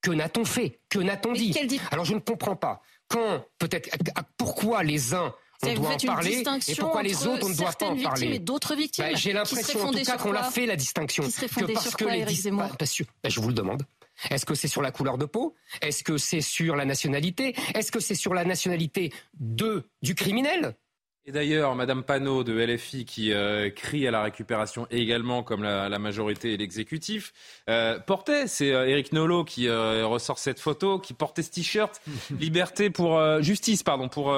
que 0.03 0.11
n'a-t-on 0.11 0.45
fait? 0.45 0.81
Que 0.89 0.99
n'a-t-on 0.99 1.33
dit 1.33 1.55
Alors 1.91 2.05
je 2.05 2.15
ne 2.15 2.21
comprends 2.21 2.57
pas. 2.57 2.83
Quand, 3.09 3.45
peut-être, 3.59 3.91
pourquoi 4.37 4.83
les 4.83 5.15
uns 5.15 5.35
on 5.63 5.75
doit 5.75 5.95
en 5.95 5.97
parler 5.97 6.45
et 6.69 6.75
pourquoi 6.75 7.03
les 7.03 7.27
autres 7.27 7.47
on 7.47 7.49
ne 7.49 7.57
doit 7.57 7.73
pas 7.73 7.87
en 7.87 7.97
parler 7.97 8.35
et 8.35 8.39
d'autres 8.39 8.75
victimes 8.75 9.05
bah, 9.05 9.15
J'ai 9.15 9.33
l'impression 9.33 9.81
en 9.81 9.93
tout 9.93 10.03
cas 10.03 10.17
qu'on 10.17 10.33
l'a 10.33 10.43
fait 10.43 10.67
la 10.67 10.77
distinction. 10.77 11.23
que 11.23 11.73
parce 11.73 11.95
que 11.95 12.05
les 12.05 12.51
bah, 12.51 12.69
bah, 12.79 13.29
je 13.29 13.41
vous 13.41 13.49
le 13.49 13.55
demande. 13.55 13.83
Est-ce 14.31 14.47
que 14.47 14.55
c'est 14.55 14.69
sur 14.69 14.83
la 14.83 14.91
couleur 14.91 15.19
de 15.19 15.27
peau? 15.27 15.55
Est-ce 15.83 16.03
que 16.03 16.17
c'est 16.17 16.41
sur 16.41 16.75
la 16.77 16.85
nationalité? 16.85 17.55
Est-ce 17.75 17.93
que 17.93 18.01
c'est 18.01 18.15
sur 18.15 18.35
la 18.35 18.45
nationalité 18.45 19.13
de 19.35 19.89
du 20.03 20.15
criminel? 20.15 20.75
Et 21.29 21.33
d'ailleurs, 21.33 21.75
Madame 21.75 22.05
Panot 22.05 22.45
de 22.45 22.53
LFI 22.53 23.05
qui 23.05 23.33
euh, 23.33 23.69
crie 23.69 24.07
à 24.07 24.13
la 24.13 24.23
récupération 24.23 24.87
également, 24.93 25.43
comme 25.43 25.65
la, 25.65 25.99
majorité 25.99 26.53
et 26.53 26.57
l'exécutif, 26.57 27.33
euh, 27.69 27.99
portait, 27.99 28.47
c'est 28.47 28.73
euh, 28.73 28.87
Eric 28.87 29.13
Nolot 29.13 29.43
qui 29.43 29.69
ressort 29.69 30.39
cette 30.39 30.61
photo, 30.61 31.01
qui 31.01 31.15
portait 31.15 31.43
ce 31.43 31.51
t-shirt, 31.51 32.01
liberté 32.39 32.91
pour 32.91 33.21
justice, 33.43 33.83
pardon, 33.83 34.09
pour 34.09 34.37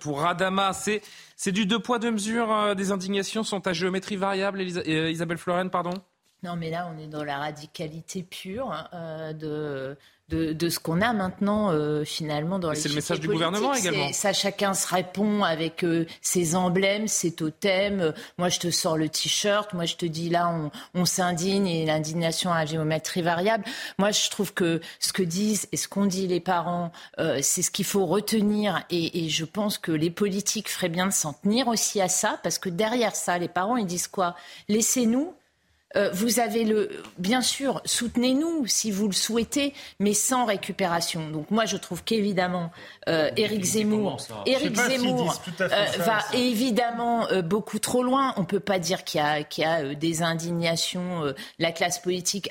pour 0.00 0.20
Radama. 0.20 0.74
C'est 0.74 1.00
c'est 1.34 1.52
du 1.52 1.64
deux 1.64 1.78
poids 1.78 1.98
deux 1.98 2.10
mesures. 2.10 2.76
des 2.76 2.92
indignations 2.92 3.42
sont 3.42 3.66
à 3.66 3.72
géométrie 3.72 4.16
variable. 4.16 4.60
Isabelle 4.60 5.38
Floren, 5.38 5.70
pardon? 5.70 5.94
Non, 6.42 6.56
mais 6.56 6.70
là, 6.70 6.92
on 6.92 6.98
est 6.98 7.06
dans 7.06 7.24
la 7.24 7.38
radicalité 7.38 8.22
pure 8.22 8.70
hein, 8.70 9.32
de 9.32 9.96
de, 10.32 10.68
ce 10.68 10.78
qu'on 10.78 11.00
a 11.00 11.12
maintenant 11.12 11.70
euh, 11.70 12.04
finalement 12.04 12.58
dans 12.58 12.70
les. 12.70 12.76
C'est 12.76 12.88
le 12.88 12.94
message 12.94 13.20
du 13.20 13.28
gouvernement 13.28 13.74
également. 13.74 14.12
Ça, 14.12 14.32
chacun 14.32 14.74
se 14.74 14.86
répond 14.86 15.42
avec 15.44 15.84
euh, 15.84 16.06
ses 16.20 16.56
emblèmes, 16.56 17.08
ses 17.08 17.32
totems. 17.32 18.12
moi, 18.38 18.48
je 18.48 18.58
te 18.58 18.70
sors 18.70 18.96
le 18.96 19.08
t-shirt. 19.08 19.72
Moi, 19.74 19.84
je 19.84 19.96
te 19.96 20.06
dis 20.06 20.30
là, 20.30 20.52
on, 20.94 21.04
s'indigne 21.04 21.66
et 21.66 21.84
l'indignation 21.84 22.52
à 22.52 22.64
géométrie 22.64 23.22
variable. 23.22 23.64
Moi, 23.98 24.12
je 24.12 24.30
trouve 24.30 24.54
que 24.54 24.80
ce 24.98 25.12
que 25.12 25.22
disent 25.22 25.68
et 25.72 25.76
ce 25.76 25.88
qu'ont 25.88 26.06
dit 26.06 26.26
les 26.26 26.40
parents, 26.40 26.92
euh, 27.18 27.38
c'est 27.42 27.62
ce 27.62 27.70
qu'il 27.70 27.84
faut 27.84 28.06
retenir. 28.06 28.84
Et, 28.90 29.24
et 29.24 29.28
je 29.28 29.44
pense 29.44 29.78
que 29.78 29.92
les 29.92 30.10
politiques 30.10 30.70
feraient 30.70 30.88
bien 30.88 31.06
de 31.06 31.12
s'en 31.12 31.32
tenir 31.32 31.68
aussi 31.68 32.00
à 32.00 32.08
ça, 32.08 32.38
parce 32.42 32.58
que 32.58 32.68
derrière 32.68 33.14
ça, 33.14 33.38
les 33.38 33.48
parents, 33.48 33.76
ils 33.76 33.86
disent 33.86 34.08
quoi? 34.08 34.34
Laissez-nous 34.68 35.34
euh, 35.96 36.10
vous 36.12 36.40
avez 36.40 36.64
le, 36.64 36.90
bien 37.18 37.40
sûr, 37.40 37.80
soutenez-nous 37.84 38.66
si 38.66 38.90
vous 38.90 39.06
le 39.06 39.12
souhaitez, 39.12 39.74
mais 39.98 40.14
sans 40.14 40.44
récupération. 40.44 41.30
Donc 41.30 41.50
moi, 41.50 41.64
je 41.66 41.76
trouve 41.76 42.02
qu'évidemment, 42.04 42.70
euh, 43.08 43.30
Éric 43.36 43.64
Zemmour, 43.64 44.18
Éric 44.46 44.76
Zemmour 44.76 45.40
euh, 45.60 45.66
va 45.98 46.18
évidemment 46.34 47.26
beaucoup 47.44 47.78
trop 47.78 48.02
loin. 48.02 48.34
On 48.36 48.44
peut 48.44 48.60
pas 48.60 48.78
dire 48.78 49.04
qu'il 49.04 49.20
y 49.20 49.24
a, 49.24 49.42
qu'il 49.42 49.64
y 49.64 49.66
a 49.66 49.94
des 49.94 50.22
indignations, 50.22 51.34
la 51.58 51.72
classe 51.72 51.98
politique. 51.98 52.48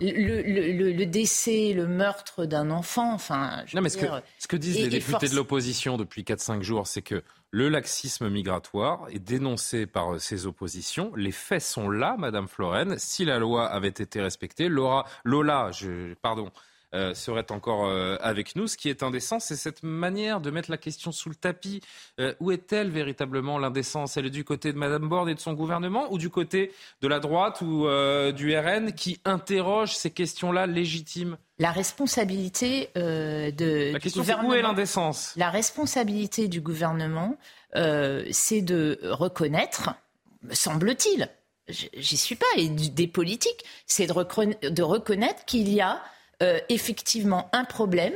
Le, 0.00 0.42
le, 0.42 0.92
le, 0.92 1.06
décès, 1.06 1.72
le 1.74 1.86
meurtre 1.86 2.46
d'un 2.46 2.70
enfant, 2.70 3.12
enfin. 3.12 3.62
Je 3.66 3.76
non, 3.76 3.82
mais 3.82 3.90
ce, 3.90 3.98
que, 3.98 4.06
ce 4.38 4.48
que 4.48 4.56
disent 4.56 4.80
les 4.80 4.88
députés 4.88 5.28
de 5.28 5.34
l'opposition 5.34 5.98
depuis 5.98 6.22
4-5 6.22 6.62
jours, 6.62 6.86
c'est 6.86 7.02
que 7.02 7.22
le 7.50 7.68
laxisme 7.68 8.28
migratoire 8.28 9.06
est 9.10 9.18
dénoncé 9.18 9.86
par 9.86 10.20
ses 10.20 10.46
oppositions. 10.46 11.12
Les 11.16 11.32
faits 11.32 11.62
sont 11.62 11.90
là, 11.90 12.16
Madame 12.18 12.48
Florenne. 12.48 12.96
Si 12.98 13.24
la 13.24 13.38
loi 13.38 13.66
avait 13.66 13.88
été 13.88 14.22
respectée, 14.22 14.68
Laura, 14.68 15.04
Lola, 15.24 15.70
je, 15.72 16.14
pardon, 16.14 16.50
euh, 16.92 17.14
serait 17.14 17.52
encore 17.52 17.86
euh, 17.86 18.16
avec 18.20 18.56
nous. 18.56 18.66
Ce 18.66 18.76
qui 18.76 18.88
est 18.88 19.04
indécent, 19.04 19.38
c'est 19.38 19.54
cette 19.54 19.84
manière 19.84 20.40
de 20.40 20.50
mettre 20.50 20.72
la 20.72 20.76
question 20.76 21.12
sous 21.12 21.28
le 21.28 21.36
tapis. 21.36 21.80
Euh, 22.18 22.34
où 22.40 22.50
est-elle 22.50 22.90
véritablement 22.90 23.58
l'indécence? 23.58 24.16
Elle 24.16 24.26
est 24.26 24.30
du 24.30 24.42
côté 24.42 24.72
de 24.72 24.78
Madame 24.78 25.08
Borde 25.08 25.28
et 25.28 25.34
de 25.34 25.38
son 25.38 25.52
gouvernement 25.52 26.12
ou 26.12 26.18
du 26.18 26.30
côté 26.30 26.72
de 27.00 27.06
la 27.06 27.20
droite 27.20 27.60
ou 27.60 27.86
du 28.32 28.58
RN 28.58 28.92
qui 28.92 29.20
interroge 29.24 29.94
ces 29.94 30.10
questions-là 30.10 30.66
légitimes? 30.66 31.36
La 31.60 31.70
responsabilité 31.70 32.90
de 32.96 33.92
la 33.92 34.00
question 34.00 34.24
où 34.44 34.54
est 34.54 34.62
l'indécence? 34.62 35.32
La 35.36 35.50
responsabilité 35.50 36.48
du 36.48 36.60
gouvernement, 36.60 37.36
c'est 37.72 38.62
de 38.62 38.98
reconnaître, 39.04 39.94
me 40.42 40.54
semble-t-il, 40.54 41.28
j'y 41.68 42.16
suis 42.16 42.36
pas, 42.36 42.46
et 42.56 42.68
des 42.68 43.06
politiques, 43.06 43.64
c'est 43.86 44.06
de 44.08 44.82
reconnaître 44.82 45.44
qu'il 45.44 45.72
y 45.72 45.80
a 45.80 46.02
euh, 46.42 46.58
effectivement 46.68 47.48
un 47.52 47.64
problème. 47.64 48.14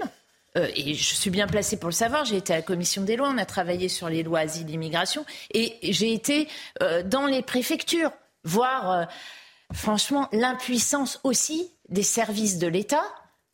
Euh, 0.56 0.68
et 0.76 0.94
je 0.94 1.14
suis 1.14 1.30
bien 1.30 1.46
placée 1.46 1.76
pour 1.76 1.88
le 1.88 1.94
savoir. 1.94 2.24
J'ai 2.24 2.36
été 2.36 2.52
à 2.52 2.56
la 2.56 2.62
commission 2.62 3.02
des 3.02 3.16
lois, 3.16 3.28
on 3.28 3.38
a 3.38 3.44
travaillé 3.44 3.88
sur 3.88 4.08
les 4.08 4.22
lois 4.22 4.40
asile 4.40 4.70
immigration, 4.70 5.24
et 5.52 5.76
j'ai 5.82 6.12
été 6.12 6.48
euh, 6.82 7.02
dans 7.02 7.26
les 7.26 7.42
préfectures 7.42 8.12
voir, 8.44 9.08
franchement, 9.72 10.28
l'impuissance 10.32 11.18
aussi 11.24 11.70
des 11.88 12.02
services 12.02 12.58
de 12.58 12.66
l'État 12.66 13.04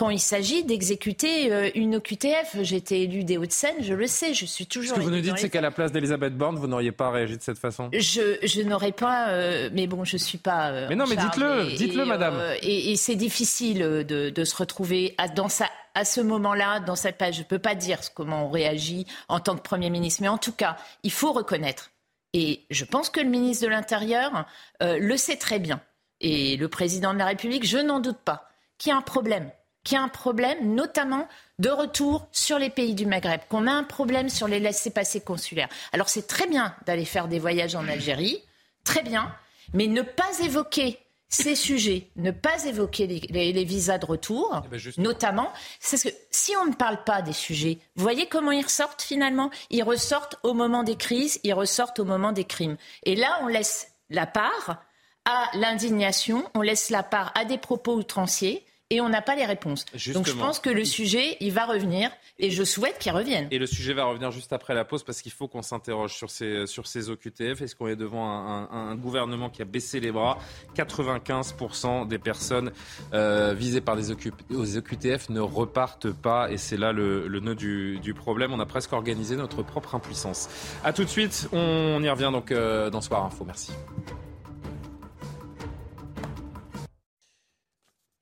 quand 0.01 0.09
il 0.09 0.18
s'agit 0.18 0.64
d'exécuter 0.64 1.52
euh, 1.52 1.68
une 1.74 1.97
OQTF. 1.97 2.56
J'ai 2.62 2.77
été 2.77 3.02
élu 3.02 3.22
des 3.22 3.36
Hauts-de-Seine, 3.36 3.82
je 3.82 3.93
le 3.93 4.06
sais, 4.06 4.32
je 4.32 4.47
suis 4.47 4.64
toujours. 4.64 4.94
Ce 4.94 5.01
que 5.01 5.05
vous 5.05 5.10
nous 5.10 5.20
dites, 5.20 5.36
c'est 5.36 5.51
qu'à 5.51 5.60
la 5.60 5.70
place 5.70 5.93
d'Elisabeth 5.93 6.35
Borne, 6.35 6.56
vous 6.56 6.68
n'auriez 6.68 6.90
pas 6.90 7.10
réagi 7.10 7.36
de 7.36 7.43
cette 7.43 7.59
façon 7.59 7.90
Je, 7.93 8.39
je 8.43 8.62
n'aurais 8.62 8.93
pas, 8.93 9.28
euh, 9.28 9.68
mais 9.74 9.86
bon, 9.86 10.05
je 10.05 10.16
suis 10.16 10.39
pas. 10.39 10.70
Euh, 10.70 10.86
mais 10.89 10.97
non, 10.97 11.05
mais 11.06 11.16
dites-le, 11.16 11.77
dites-le, 11.77 12.06
madame. 12.06 12.40
et, 12.62 12.97
c'est 12.97 13.14
difficile 13.14 13.81
de, 13.81 14.31
de, 14.31 14.44
se 14.44 14.56
retrouver 14.56 15.14
à, 15.18 15.28
dans 15.28 15.51
sa, 15.51 15.68
à 15.94 16.06
ce 16.06 16.22
moment-là, 16.22 16.81
dans 16.81 16.97
cette 16.97 17.18
page. 17.18 17.35
Je 17.35 17.40
ne 17.40 17.44
peux 17.44 17.59
pas 17.59 17.74
dire 17.74 17.98
comment 18.14 18.47
on 18.47 18.51
réagit 18.51 19.06
en 19.28 19.39
tant 19.39 19.55
que 19.55 19.62
Premier 19.62 19.90
ministre, 19.90 20.22
mais 20.22 20.28
en 20.28 20.39
tout 20.39 20.52
cas, 20.52 20.78
il 21.02 21.12
faut 21.12 21.32
reconnaître. 21.32 21.90
Et 22.32 22.64
je 22.70 22.86
pense 22.86 23.10
que 23.10 23.20
le 23.20 23.28
ministre 23.28 23.66
de 23.66 23.70
l'Intérieur 23.70 24.47
le 24.81 25.16
sait 25.18 25.36
très 25.36 25.59
bien. 25.59 25.82
Et 26.22 26.56
le 26.56 26.68
président 26.68 27.12
de 27.12 27.18
la 27.18 27.27
République, 27.27 27.66
je 27.66 27.77
n'en 27.77 28.01
doute 28.01 28.20
pas, 28.24 28.48
qu'il 28.78 28.89
y 28.89 28.93
a 28.94 28.97
un 28.97 29.02
problème 29.02 29.51
qu'il 29.90 29.96
y 29.96 30.00
a 30.00 30.04
un 30.04 30.08
problème, 30.08 30.76
notamment 30.76 31.26
de 31.58 31.68
retour 31.68 32.28
sur 32.30 32.60
les 32.60 32.70
pays 32.70 32.94
du 32.94 33.06
Maghreb, 33.06 33.40
qu'on 33.48 33.66
a 33.66 33.72
un 33.72 33.82
problème 33.82 34.28
sur 34.28 34.46
les 34.46 34.60
laissés-passer 34.60 35.20
consulaires. 35.20 35.68
Alors 35.92 36.08
c'est 36.08 36.28
très 36.28 36.46
bien 36.46 36.76
d'aller 36.86 37.04
faire 37.04 37.26
des 37.26 37.40
voyages 37.40 37.74
en 37.74 37.88
Algérie, 37.88 38.40
très 38.84 39.02
bien, 39.02 39.34
mais 39.74 39.88
ne 39.88 40.02
pas 40.02 40.30
évoquer 40.44 41.00
ces 41.28 41.56
sujets, 41.56 42.08
ne 42.14 42.30
pas 42.30 42.66
évoquer 42.66 43.08
les, 43.08 43.64
visas 43.64 43.98
de 43.98 44.06
retour, 44.06 44.62
eh 44.64 44.68
ben, 44.68 44.80
notamment, 44.98 45.52
c'est 45.80 46.00
que 46.00 46.14
si 46.30 46.56
on 46.56 46.66
ne 46.66 46.74
parle 46.74 47.02
pas 47.02 47.20
des 47.20 47.32
sujets, 47.32 47.78
vous 47.96 48.02
voyez 48.02 48.26
comment 48.26 48.52
ils 48.52 48.64
ressortent 48.64 49.02
finalement? 49.02 49.50
Ils 49.70 49.82
ressortent 49.82 50.36
au 50.44 50.54
moment 50.54 50.84
des 50.84 50.96
crises, 50.96 51.40
ils 51.42 51.54
ressortent 51.54 51.98
au 51.98 52.04
moment 52.04 52.30
des 52.30 52.44
crimes. 52.44 52.76
Et 53.02 53.16
là, 53.16 53.40
on 53.42 53.48
laisse 53.48 53.92
la 54.08 54.26
part 54.26 54.84
à 55.24 55.50
l'indignation, 55.54 56.48
on 56.54 56.62
laisse 56.62 56.90
la 56.90 57.02
part 57.02 57.32
à 57.34 57.44
des 57.44 57.58
propos 57.58 57.94
outranciers, 57.94 58.64
et 58.90 59.00
on 59.00 59.08
n'a 59.08 59.22
pas 59.22 59.36
les 59.36 59.46
réponses. 59.46 59.84
Donc 60.12 60.26
je 60.26 60.32
pense 60.32 60.58
que 60.58 60.68
le 60.68 60.84
sujet, 60.84 61.36
il 61.40 61.52
va 61.52 61.64
revenir 61.64 62.10
et 62.40 62.50
je 62.50 62.64
souhaite 62.64 62.98
qu'il 62.98 63.12
revienne. 63.12 63.46
Et 63.52 63.58
le 63.58 63.66
sujet 63.66 63.92
va 63.92 64.04
revenir 64.04 64.32
juste 64.32 64.52
après 64.52 64.74
la 64.74 64.84
pause 64.84 65.04
parce 65.04 65.22
qu'il 65.22 65.30
faut 65.30 65.46
qu'on 65.46 65.62
s'interroge 65.62 66.14
sur 66.14 66.30
ces, 66.30 66.66
sur 66.66 66.86
ces 66.86 67.08
OQTF. 67.08 67.62
Est-ce 67.62 67.76
qu'on 67.76 67.86
est 67.86 67.96
devant 67.96 68.28
un, 68.28 68.94
gouvernement 68.96 69.48
qui 69.48 69.62
a 69.62 69.64
baissé 69.64 70.00
les 70.00 70.10
bras? 70.10 70.38
95% 70.74 72.08
des 72.08 72.18
personnes 72.18 72.72
euh, 73.14 73.54
visées 73.54 73.80
par 73.80 73.94
les 73.94 74.10
OQTF 74.10 75.28
ne 75.28 75.40
repartent 75.40 76.10
pas 76.10 76.50
et 76.50 76.56
c'est 76.56 76.76
là 76.76 76.92
le, 76.92 77.28
nœud 77.40 77.54
du, 77.54 78.14
problème. 78.14 78.52
On 78.52 78.60
a 78.60 78.66
presque 78.66 78.92
organisé 78.92 79.36
notre 79.36 79.62
propre 79.62 79.94
impuissance. 79.94 80.48
A 80.82 80.92
tout 80.92 81.04
de 81.04 81.08
suite, 81.08 81.48
on 81.52 82.02
y 82.02 82.08
revient 82.08 82.30
donc 82.32 82.50
euh, 82.50 82.90
dans 82.90 83.00
Soir 83.00 83.24
Info. 83.24 83.44
Merci. 83.44 83.72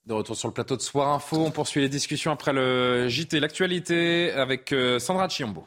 De 0.08 0.14
retour 0.14 0.36
sur 0.36 0.48
le 0.48 0.54
plateau 0.54 0.74
de 0.74 0.80
Soir 0.80 1.12
Info, 1.12 1.36
on 1.36 1.50
poursuit 1.50 1.82
les 1.82 1.90
discussions 1.90 2.32
après 2.32 2.54
le 2.54 3.08
JT, 3.08 3.40
l'actualité 3.40 4.32
avec 4.32 4.72
euh, 4.72 4.98
Sandra 4.98 5.28
Chiombo. 5.28 5.66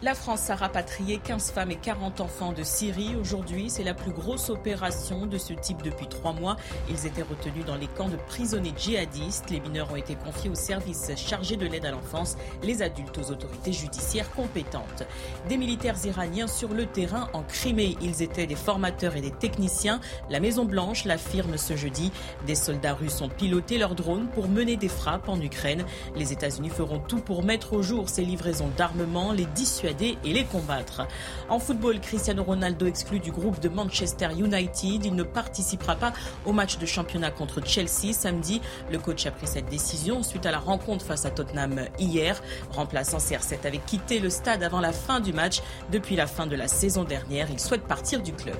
La 0.00 0.14
France 0.14 0.48
a 0.48 0.54
rapatrié 0.54 1.18
15 1.18 1.50
femmes 1.50 1.72
et 1.72 1.76
40 1.76 2.20
enfants 2.20 2.52
de 2.52 2.62
Syrie. 2.62 3.16
Aujourd'hui, 3.20 3.68
c'est 3.68 3.82
la 3.82 3.94
plus 3.94 4.12
grosse 4.12 4.48
opération 4.48 5.26
de 5.26 5.38
ce 5.38 5.52
type 5.52 5.82
depuis 5.82 6.06
trois 6.06 6.32
mois. 6.32 6.56
Ils 6.88 7.04
étaient 7.04 7.22
retenus 7.22 7.64
dans 7.64 7.74
les 7.74 7.88
camps 7.88 8.08
de 8.08 8.14
prisonniers 8.14 8.72
djihadistes. 8.78 9.50
Les 9.50 9.58
mineurs 9.58 9.90
ont 9.90 9.96
été 9.96 10.14
confiés 10.14 10.50
aux 10.50 10.54
services 10.54 11.10
chargés 11.16 11.56
de 11.56 11.66
l'aide 11.66 11.84
à 11.84 11.90
l'enfance, 11.90 12.36
les 12.62 12.80
adultes 12.80 13.18
aux 13.18 13.32
autorités 13.32 13.72
judiciaires 13.72 14.30
compétentes. 14.30 15.02
Des 15.48 15.56
militaires 15.56 15.96
iraniens 16.04 16.46
sur 16.46 16.68
le 16.74 16.86
terrain 16.86 17.28
en 17.32 17.42
Crimée. 17.42 17.96
Ils 18.00 18.22
étaient 18.22 18.46
des 18.46 18.54
formateurs 18.54 19.16
et 19.16 19.20
des 19.20 19.32
techniciens. 19.32 20.00
La 20.30 20.38
Maison-Blanche 20.38 21.06
l'affirme 21.06 21.56
ce 21.56 21.74
jeudi. 21.74 22.12
Des 22.46 22.54
soldats 22.54 22.94
russes 22.94 23.20
ont 23.20 23.28
piloté 23.28 23.78
leurs 23.78 23.96
drones 23.96 24.28
pour 24.28 24.46
mener 24.46 24.76
des 24.76 24.86
frappes 24.86 25.28
en 25.28 25.40
Ukraine. 25.40 25.84
Les 26.14 26.32
États-Unis 26.32 26.70
feront 26.70 27.00
tout 27.00 27.20
pour 27.20 27.42
mettre 27.42 27.72
au 27.72 27.82
jour 27.82 28.08
ces 28.08 28.24
livraisons 28.24 28.70
d'armement, 28.76 29.32
les 29.32 29.46
dissuader 29.46 29.87
et 29.88 30.32
les 30.32 30.44
combattre. 30.44 31.06
En 31.48 31.58
football, 31.58 32.00
Cristiano 32.00 32.42
Ronaldo 32.42 32.86
exclu 32.86 33.20
du 33.20 33.32
groupe 33.32 33.60
de 33.60 33.68
Manchester 33.68 34.28
United. 34.36 35.04
Il 35.04 35.14
ne 35.14 35.22
participera 35.22 35.96
pas 35.96 36.12
au 36.44 36.52
match 36.52 36.78
de 36.78 36.86
championnat 36.86 37.30
contre 37.30 37.64
Chelsea 37.64 38.12
samedi. 38.12 38.60
Le 38.90 38.98
coach 38.98 39.26
a 39.26 39.30
pris 39.30 39.46
cette 39.46 39.68
décision 39.68 40.22
suite 40.22 40.46
à 40.46 40.50
la 40.50 40.58
rencontre 40.58 41.04
face 41.04 41.24
à 41.24 41.30
Tottenham 41.30 41.86
hier. 41.98 42.42
Remplaçant 42.70 43.18
CR7 43.18 43.66
avait 43.66 43.78
quitté 43.78 44.18
le 44.20 44.30
stade 44.30 44.62
avant 44.62 44.80
la 44.80 44.92
fin 44.92 45.20
du 45.20 45.32
match. 45.32 45.62
Depuis 45.90 46.16
la 46.16 46.26
fin 46.26 46.46
de 46.46 46.56
la 46.56 46.68
saison 46.68 47.04
dernière, 47.04 47.48
il 47.50 47.60
souhaite 47.60 47.82
partir 47.82 48.22
du 48.22 48.32
club. 48.32 48.56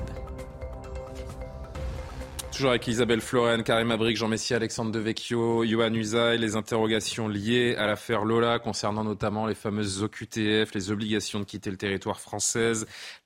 Toujours 2.59 2.70
avec 2.72 2.89
Isabelle 2.89 3.20
Floren, 3.20 3.62
Karim 3.62 3.93
Abrik, 3.93 4.16
Jean 4.16 4.26
Messia, 4.26 4.56
Alexandre 4.56 4.90
Devecchio, 4.90 5.64
Johan 5.64 5.94
Usaï, 5.94 6.39
les 6.39 6.56
interrogations 6.56 7.28
liées 7.28 7.76
à 7.76 7.86
l'affaire 7.86 8.24
Lola 8.24 8.59
concernant 8.59 9.05
notamment 9.05 9.47
les 9.47 9.55
fameuses 9.55 10.02
OQTF, 10.02 10.74
les 10.74 10.90
obligations 10.90 11.39
de 11.39 11.44
quitter 11.44 11.70
le 11.70 11.76
territoire 11.76 12.18
français. 12.18 12.72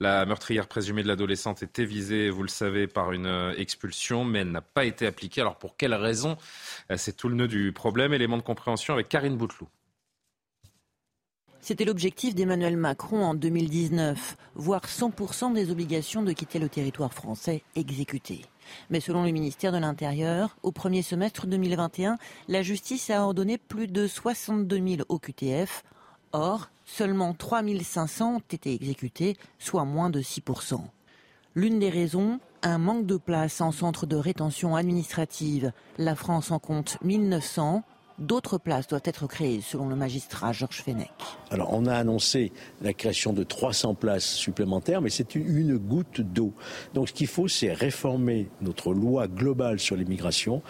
La 0.00 0.26
meurtrière 0.26 0.68
présumée 0.68 1.02
de 1.02 1.08
l'adolescente 1.08 1.62
était 1.62 1.86
visée, 1.86 2.28
vous 2.28 2.42
le 2.42 2.50
savez, 2.50 2.86
par 2.86 3.12
une 3.12 3.24
euh, 3.24 3.54
expulsion, 3.56 4.26
mais 4.26 4.40
elle 4.40 4.50
n'a 4.50 4.60
pas 4.60 4.84
été 4.84 5.06
appliquée. 5.06 5.40
Alors 5.40 5.56
pour 5.56 5.78
quelles 5.78 5.94
raisons 5.94 6.36
euh, 6.90 6.98
C'est 6.98 7.16
tout 7.16 7.30
le 7.30 7.34
nœud 7.34 7.48
du 7.48 7.72
problème. 7.72 8.12
Élément 8.12 8.36
de 8.36 8.42
compréhension 8.42 8.92
avec 8.92 9.08
Karine 9.08 9.38
Bouteloup. 9.38 9.68
C'était 11.62 11.86
l'objectif 11.86 12.34
d'Emmanuel 12.34 12.76
Macron 12.76 13.24
en 13.24 13.34
2019, 13.34 14.36
voir 14.56 14.82
100% 14.82 15.54
des 15.54 15.70
obligations 15.70 16.22
de 16.22 16.34
quitter 16.34 16.58
le 16.58 16.68
territoire 16.68 17.14
français 17.14 17.62
exécutées. 17.76 18.42
Mais 18.90 19.00
selon 19.00 19.24
le 19.24 19.30
ministère 19.30 19.72
de 19.72 19.78
l'Intérieur, 19.78 20.56
au 20.62 20.72
premier 20.72 21.02
semestre 21.02 21.46
2021, 21.46 22.18
la 22.48 22.62
justice 22.62 23.10
a 23.10 23.24
ordonné 23.24 23.58
plus 23.58 23.88
de 23.88 24.06
62 24.06 24.76
000 24.76 25.02
OQTF. 25.08 25.82
Or, 26.32 26.70
seulement 26.84 27.34
3 27.34 27.62
500 27.82 28.36
ont 28.36 28.42
été 28.50 28.72
exécutés, 28.74 29.36
soit 29.58 29.84
moins 29.84 30.10
de 30.10 30.20
6% 30.20 30.80
L'une 31.54 31.78
des 31.78 31.90
raisons, 31.90 32.40
un 32.62 32.78
manque 32.78 33.04
de 33.04 33.18
place 33.18 33.60
en 33.60 33.72
centre 33.72 34.06
de 34.06 34.16
rétention 34.16 34.74
administrative. 34.74 35.72
La 35.98 36.14
France 36.14 36.50
en 36.50 36.58
compte 36.58 36.96
1900, 37.02 37.82
D'autres 38.18 38.58
places 38.58 38.86
doivent 38.86 39.02
être 39.04 39.26
créées, 39.26 39.60
selon 39.60 39.88
le 39.88 39.96
magistrat 39.96 40.52
Georges 40.52 40.82
Fenech. 40.82 41.10
Alors, 41.50 41.72
on 41.72 41.86
a 41.86 41.94
annoncé 41.94 42.52
la 42.80 42.92
création 42.92 43.32
de 43.32 43.42
300 43.42 43.94
places 43.94 44.26
supplémentaires, 44.26 45.00
mais 45.00 45.10
c'est 45.10 45.34
une 45.34 45.76
goutte 45.76 46.20
d'eau. 46.20 46.52
Donc, 46.94 47.08
ce 47.08 47.12
qu'il 47.12 47.26
faut, 47.26 47.48
c'est 47.48 47.72
réformer 47.72 48.48
notre 48.60 48.92
loi 48.92 49.28
globale 49.28 49.78
sur 49.78 49.96
l'immigration 49.96 50.62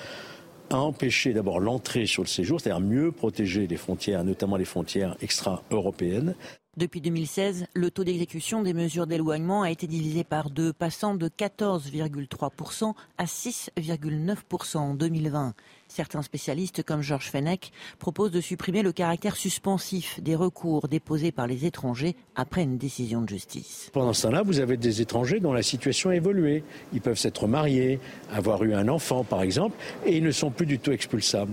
à 0.70 0.78
empêcher 0.78 1.32
d'abord 1.32 1.60
l'entrée 1.60 2.06
sur 2.06 2.22
le 2.22 2.28
séjour, 2.28 2.60
c'est-à-dire 2.60 2.80
mieux 2.80 3.12
protéger 3.12 3.66
les 3.66 3.76
frontières, 3.76 4.24
notamment 4.24 4.56
les 4.56 4.64
frontières 4.64 5.16
extra-européennes. 5.20 6.34
Depuis 6.78 7.02
2016, 7.02 7.66
le 7.74 7.90
taux 7.90 8.02
d'exécution 8.02 8.62
des 8.62 8.72
mesures 8.72 9.06
d'éloignement 9.06 9.60
a 9.60 9.70
été 9.70 9.86
divisé 9.86 10.24
par 10.24 10.48
deux, 10.48 10.72
passant 10.72 11.14
de 11.14 11.28
14,3% 11.28 12.94
à 13.18 13.24
6,9% 13.26 14.78
en 14.78 14.94
2020. 14.94 15.52
Certains 15.88 16.22
spécialistes, 16.22 16.82
comme 16.82 17.02
Georges 17.02 17.28
Fenech, 17.28 17.72
proposent 17.98 18.30
de 18.30 18.40
supprimer 18.40 18.80
le 18.80 18.92
caractère 18.92 19.36
suspensif 19.36 20.18
des 20.22 20.34
recours 20.34 20.88
déposés 20.88 21.30
par 21.30 21.46
les 21.46 21.66
étrangers 21.66 22.16
après 22.36 22.62
une 22.62 22.78
décision 22.78 23.20
de 23.20 23.28
justice. 23.28 23.90
Pendant 23.92 24.14
ce 24.14 24.22
temps-là, 24.22 24.42
vous 24.42 24.58
avez 24.58 24.78
des 24.78 25.02
étrangers 25.02 25.40
dont 25.40 25.52
la 25.52 25.62
situation 25.62 26.08
a 26.08 26.16
évolué. 26.16 26.64
Ils 26.94 27.02
peuvent 27.02 27.18
s'être 27.18 27.46
mariés, 27.46 28.00
avoir 28.30 28.64
eu 28.64 28.72
un 28.72 28.88
enfant, 28.88 29.24
par 29.24 29.42
exemple, 29.42 29.76
et 30.06 30.16
ils 30.16 30.24
ne 30.24 30.30
sont 30.30 30.50
plus 30.50 30.64
du 30.64 30.78
tout 30.78 30.92
expulsables. 30.92 31.52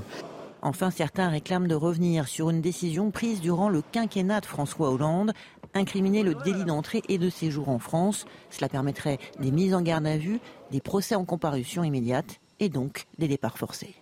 Enfin, 0.62 0.92
certains 0.92 1.30
réclament 1.30 1.68
de 1.68 1.76
revenir 1.76 2.28
sur 2.28 2.50
une 2.50 2.62
décision 2.62 3.12
prise 3.12 3.40
durant 3.40 3.70
le 3.70 3.82
quinquennat 3.82 4.42
de 4.42 4.46
François 4.46 4.92
Hollande, 4.92 5.34
incriminer 5.74 6.24
le 6.24 6.36
délit 6.36 6.66
d'entrée 6.66 7.02
et 7.08 7.18
de 7.18 7.30
séjour 7.30 7.70
en 7.70 7.80
France. 7.80 8.26
Cela 8.50 8.68
permettrait 8.68 9.20
des 9.40 9.52
mises 9.52 9.74
en 9.74 9.82
garde 9.82 10.06
à 10.06 10.18
vue, 10.18 10.40
des 10.72 10.82
procès 10.82 11.16
en 11.16 11.26
comparution 11.26 11.84
immédiate 11.84 12.40
et 12.60 12.70
donc 12.70 13.06
des 13.18 13.28
départs 13.28 13.58
forcés. 13.58 13.96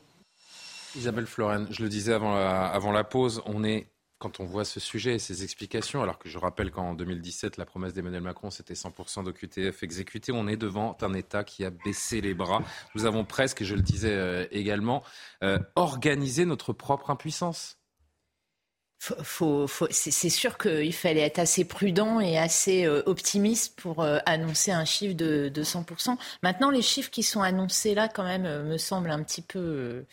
Isabelle 0.95 1.27
Floren, 1.27 1.67
je 1.69 1.83
le 1.83 1.89
disais 1.89 2.17
pause, 3.03 3.43
on 3.45 3.63
est 3.63 3.87
quand 4.19 4.39
on 4.39 4.45
voit 4.45 4.65
ce 4.65 4.79
sujet 4.79 5.15
et 5.15 5.19
ces 5.19 5.43
explications, 5.43 6.01
alors 6.01 6.17
que 6.17 6.29
je 6.29 6.37
rappelle 6.37 6.71
qu'en 6.71 6.93
2017, 6.93 7.57
la 7.57 7.65
promesse 7.65 7.93
d'Emmanuel 7.93 8.23
Macron, 8.23 8.49
c'était 8.49 8.73
100% 8.73 9.23
d'OQTF 9.23 9.83
exécutés, 9.83 10.31
on 10.31 10.47
est 10.47 10.57
devant 10.57 10.97
un 11.01 11.13
État 11.13 11.43
qui 11.43 11.63
a 11.63 11.69
baissé 11.69 12.21
les 12.21 12.33
bras. 12.33 12.63
Nous 12.95 13.05
avons 13.05 13.25
presque, 13.25 13.63
je 13.63 13.75
le 13.75 13.81
disais 13.81 14.13
euh, 14.13 14.45
également, 14.51 15.03
euh, 15.43 15.59
organisé 15.75 16.45
notre 16.45 16.73
propre 16.73 17.11
impuissance 17.11 17.76
faut, 18.99 19.67
faut, 19.67 19.87
c'est 19.91 20.29
sûr 20.29 20.57
qu'il 20.57 20.93
fallait 20.93 21.21
être 21.21 21.39
assez 21.39 21.65
prudent 21.65 22.19
et 22.19 22.37
assez 22.37 22.85
euh, 22.85 23.03
optimiste 23.05 23.79
pour 23.79 24.01
euh, 24.01 24.17
annoncer 24.25 24.71
un 24.71 24.85
chiffre 24.85 25.15
de, 25.15 25.49
de 25.49 25.63
100%. 25.63 26.17
Maintenant, 26.41 26.71
les 26.71 26.81
chiffres 26.81 27.11
qui 27.11 27.23
sont 27.23 27.41
annoncés 27.41 27.93
là, 27.93 28.07
quand 28.07 28.23
même, 28.23 28.45
euh, 28.45 28.63
me 28.63 28.77
semblent 28.77 29.11
un 29.11 29.21
petit 29.21 29.43
peu 29.43 30.05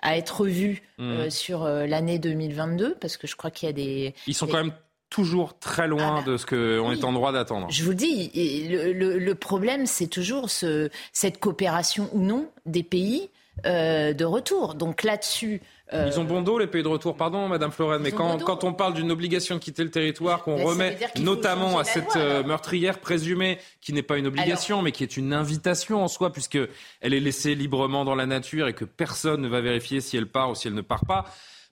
à 0.00 0.16
être 0.16 0.46
vus 0.46 0.82
mmh. 0.98 1.30
sur 1.30 1.64
l'année 1.64 2.18
2022, 2.18 2.96
parce 3.00 3.16
que 3.16 3.26
je 3.26 3.36
crois 3.36 3.50
qu'il 3.50 3.66
y 3.66 3.70
a 3.70 3.72
des... 3.72 4.14
Ils 4.26 4.34
sont 4.34 4.46
quand 4.46 4.62
même 4.62 4.72
toujours 5.08 5.58
très 5.58 5.86
loin 5.86 6.16
ah 6.18 6.22
bah, 6.24 6.32
de 6.32 6.36
ce 6.36 6.46
qu'on 6.46 6.92
est 6.92 7.04
en 7.04 7.12
droit 7.12 7.32
d'attendre. 7.32 7.68
Je 7.70 7.84
vous 7.84 7.94
dis, 7.94 8.30
le, 8.68 8.92
le, 8.92 9.18
le 9.18 9.34
problème, 9.34 9.86
c'est 9.86 10.06
toujours 10.06 10.50
ce, 10.50 10.90
cette 11.12 11.38
coopération 11.38 12.08
ou 12.12 12.20
non 12.20 12.50
des 12.66 12.82
pays 12.82 13.30
de 13.64 14.24
retour. 14.24 14.74
Donc 14.74 15.02
là-dessus, 15.02 15.60
euh, 15.94 16.06
Ils 16.06 16.18
ont 16.20 16.24
bon 16.24 16.42
dos, 16.42 16.58
les 16.58 16.66
pays 16.66 16.82
de 16.82 16.88
retour, 16.88 17.16
pardon, 17.16 17.48
Madame 17.48 17.70
Florent, 17.70 17.98
mais 18.00 18.12
quand, 18.12 18.38
quand, 18.42 18.64
on 18.64 18.72
parle 18.72 18.94
d'une 18.94 19.10
obligation 19.10 19.56
de 19.56 19.60
quitter 19.60 19.84
le 19.84 19.90
territoire, 19.90 20.42
qu'on 20.42 20.56
remet 20.62 20.98
notamment 21.20 21.78
à 21.78 21.84
cette 21.84 22.16
euh, 22.16 22.42
meurtrière 22.42 22.98
présumée, 22.98 23.58
qui 23.80 23.92
n'est 23.92 24.02
pas 24.02 24.18
une 24.18 24.26
obligation, 24.26 24.82
mais 24.82 24.92
qui 24.92 25.02
est 25.02 25.16
une 25.16 25.32
invitation 25.32 26.02
en 26.02 26.08
soi, 26.08 26.32
puisqu'elle 26.32 26.68
est 27.02 27.20
laissée 27.20 27.54
librement 27.54 28.04
dans 28.04 28.14
la 28.14 28.26
nature 28.26 28.68
et 28.68 28.74
que 28.74 28.84
personne 28.84 29.42
ne 29.42 29.48
va 29.48 29.60
vérifier 29.60 30.00
si 30.00 30.16
elle 30.16 30.26
part 30.26 30.50
ou 30.50 30.54
si 30.54 30.68
elle 30.68 30.74
ne 30.74 30.80
part 30.80 31.04
pas. 31.04 31.24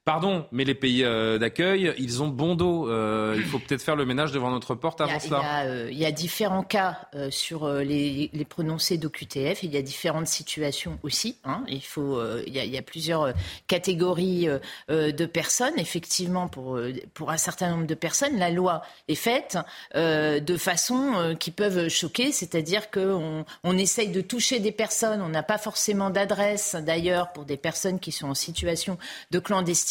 Pardon, 0.06 0.46
mais 0.50 0.64
les 0.64 0.74
pays 0.74 1.04
euh, 1.04 1.36
d'accueil, 1.36 1.92
ils 1.98 2.22
ont 2.22 2.28
bon 2.28 2.54
dos. 2.54 2.88
Euh, 2.88 3.34
il 3.36 3.44
faut 3.44 3.58
peut-être 3.58 3.82
faire 3.82 3.96
le 3.96 4.06
ménage 4.06 4.32
devant 4.32 4.50
notre 4.50 4.74
porte 4.74 5.02
avant 5.02 5.20
cela. 5.20 5.64
Euh, 5.66 5.88
il 5.92 5.98
y, 5.98 6.06
a 6.06 6.10
différents 6.10 6.62
cas 6.62 7.02
sur 7.28 7.68
les, 7.68 8.30
prononcés 8.48 8.96
d'OQTF. 8.96 9.62
Il 9.62 9.74
y 9.74 9.76
a 9.76 9.82
différentes 9.82 10.26
situations 10.26 10.98
aussi. 11.02 11.36
Hein. 11.44 11.64
Il, 11.68 11.84
faut, 11.84 12.18
il 12.46 12.54
y, 12.54 12.78
a, 12.78 12.82
plusieurs 12.82 13.34
catégories 13.66 14.48
de 14.88 15.26
personnes. 15.26 15.74
Effectivement, 15.76 16.48
pour, 16.48 16.80
pour 17.12 17.30
un 17.30 17.36
certain 17.36 17.70
nombre 17.70 17.86
de 17.86 17.94
personnes, 17.94 18.38
la 18.38 18.50
loi 18.50 18.80
est 19.06 19.14
faite 19.14 19.58
de 19.94 20.56
façon 20.56 21.36
qui 21.38 21.50
peuvent 21.50 21.88
choquer. 21.88 22.32
C'est-à-dire 22.32 22.90
qu'on 22.90 23.44
on 23.64 23.76
essaye 23.76 24.08
de 24.08 24.22
toucher 24.22 24.60
des 24.60 24.72
personnes. 24.72 25.20
On 25.20 25.28
n'a 25.28 25.42
pas 25.42 25.58
forcément 25.58 26.08
d'adresse, 26.08 26.74
d'ailleurs, 26.74 27.32
pour 27.32 27.44
des 27.44 27.58
personnes 27.58 28.00
qui 28.00 28.12
sont 28.12 28.28
en 28.28 28.34
situation 28.34 28.96
de 29.30 29.38
clandestinité 29.38 29.89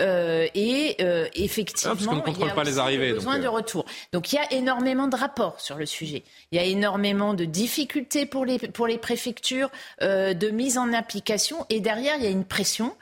euh, 0.00 0.46
et 0.54 0.96
euh, 1.00 1.26
effectivement, 1.34 1.94
ah, 1.94 2.30
il 2.30 2.38
y 2.38 2.48
a 2.48 2.54
pas 2.54 2.64
les 2.64 2.78
arrivées, 2.78 3.12
besoin 3.12 3.38
de 3.38 3.46
euh. 3.46 3.50
retour. 3.50 3.84
Donc 4.12 4.32
il 4.32 4.36
y 4.36 4.38
a 4.38 4.52
énormément 4.52 5.08
de 5.08 5.16
rapports 5.16 5.60
sur 5.60 5.76
le 5.76 5.86
sujet. 5.86 6.22
Il 6.50 6.56
y 6.56 6.58
a 6.58 6.64
énormément 6.64 7.34
de 7.34 7.44
difficultés 7.44 8.26
pour 8.26 8.44
les, 8.44 8.58
pour 8.58 8.86
les 8.86 8.98
préfectures 8.98 9.70
de 10.00 10.50
mise 10.50 10.78
en 10.78 10.92
application 10.92 11.66
et 11.70 11.80
derrière 11.80 12.16
il 12.16 12.24
y 12.24 12.26
a 12.26 12.30
une 12.30 12.44
pression. 12.44 12.94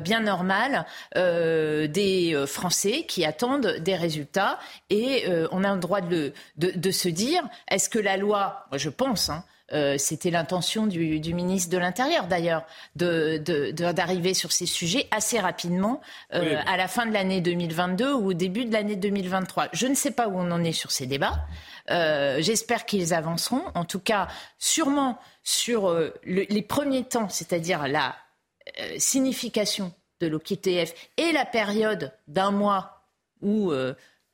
bien 0.00 0.20
normale 0.20 0.86
des 1.14 2.44
Français 2.46 3.04
qui 3.06 3.24
attendent 3.24 3.76
des 3.78 3.94
résultats 3.94 4.58
et 4.90 5.24
on 5.52 5.62
a 5.64 5.74
le 5.74 5.80
droit 5.80 6.00
de, 6.00 6.32
de, 6.56 6.72
de 6.74 6.90
se 6.90 7.08
dire 7.08 7.42
est-ce 7.70 7.88
que 7.88 8.00
la 8.00 8.16
loi, 8.16 8.66
moi 8.70 8.78
je 8.78 8.88
pense, 8.90 9.30
hein, 9.30 9.44
euh, 9.72 9.98
c'était 9.98 10.30
l'intention 10.30 10.86
du, 10.86 11.34
ministre 11.34 11.70
de 11.70 11.78
l'Intérieur, 11.78 12.26
d'ailleurs, 12.26 12.64
d'arriver 12.94 14.32
sur 14.32 14.52
ces 14.52 14.66
sujets 14.66 15.06
assez 15.10 15.38
rapidement 15.38 16.00
euh, 16.34 16.56
à 16.66 16.76
la 16.76 16.88
fin 16.88 17.04
de 17.06 17.12
l'année 17.12 17.40
2022 17.40 18.12
ou 18.14 18.30
au 18.30 18.32
début 18.32 18.64
de 18.64 18.72
l'année 18.72 18.96
2023. 18.96 19.68
Je 19.72 19.86
ne 19.86 19.94
sais 19.94 20.10
pas 20.10 20.28
où 20.28 20.38
on 20.38 20.50
en 20.50 20.64
est 20.64 20.72
sur 20.72 20.90
ces 20.90 21.06
débats. 21.06 21.46
Euh, 21.90 22.38
j'espère 22.40 22.86
qu'ils 22.86 23.12
avanceront. 23.12 23.62
En 23.74 23.84
tout 23.84 24.00
cas, 24.00 24.28
sûrement 24.58 25.18
sur 25.42 25.94
les 26.24 26.62
premiers 26.62 27.04
temps, 27.04 27.28
c'est-à-dire 27.28 27.88
la 27.88 28.16
signification 28.98 29.92
de 30.20 30.26
l'OQTF 30.26 30.92
et 31.16 31.32
la 31.32 31.44
période 31.44 32.12
d'un 32.26 32.50
mois 32.50 33.02
où 33.40 33.72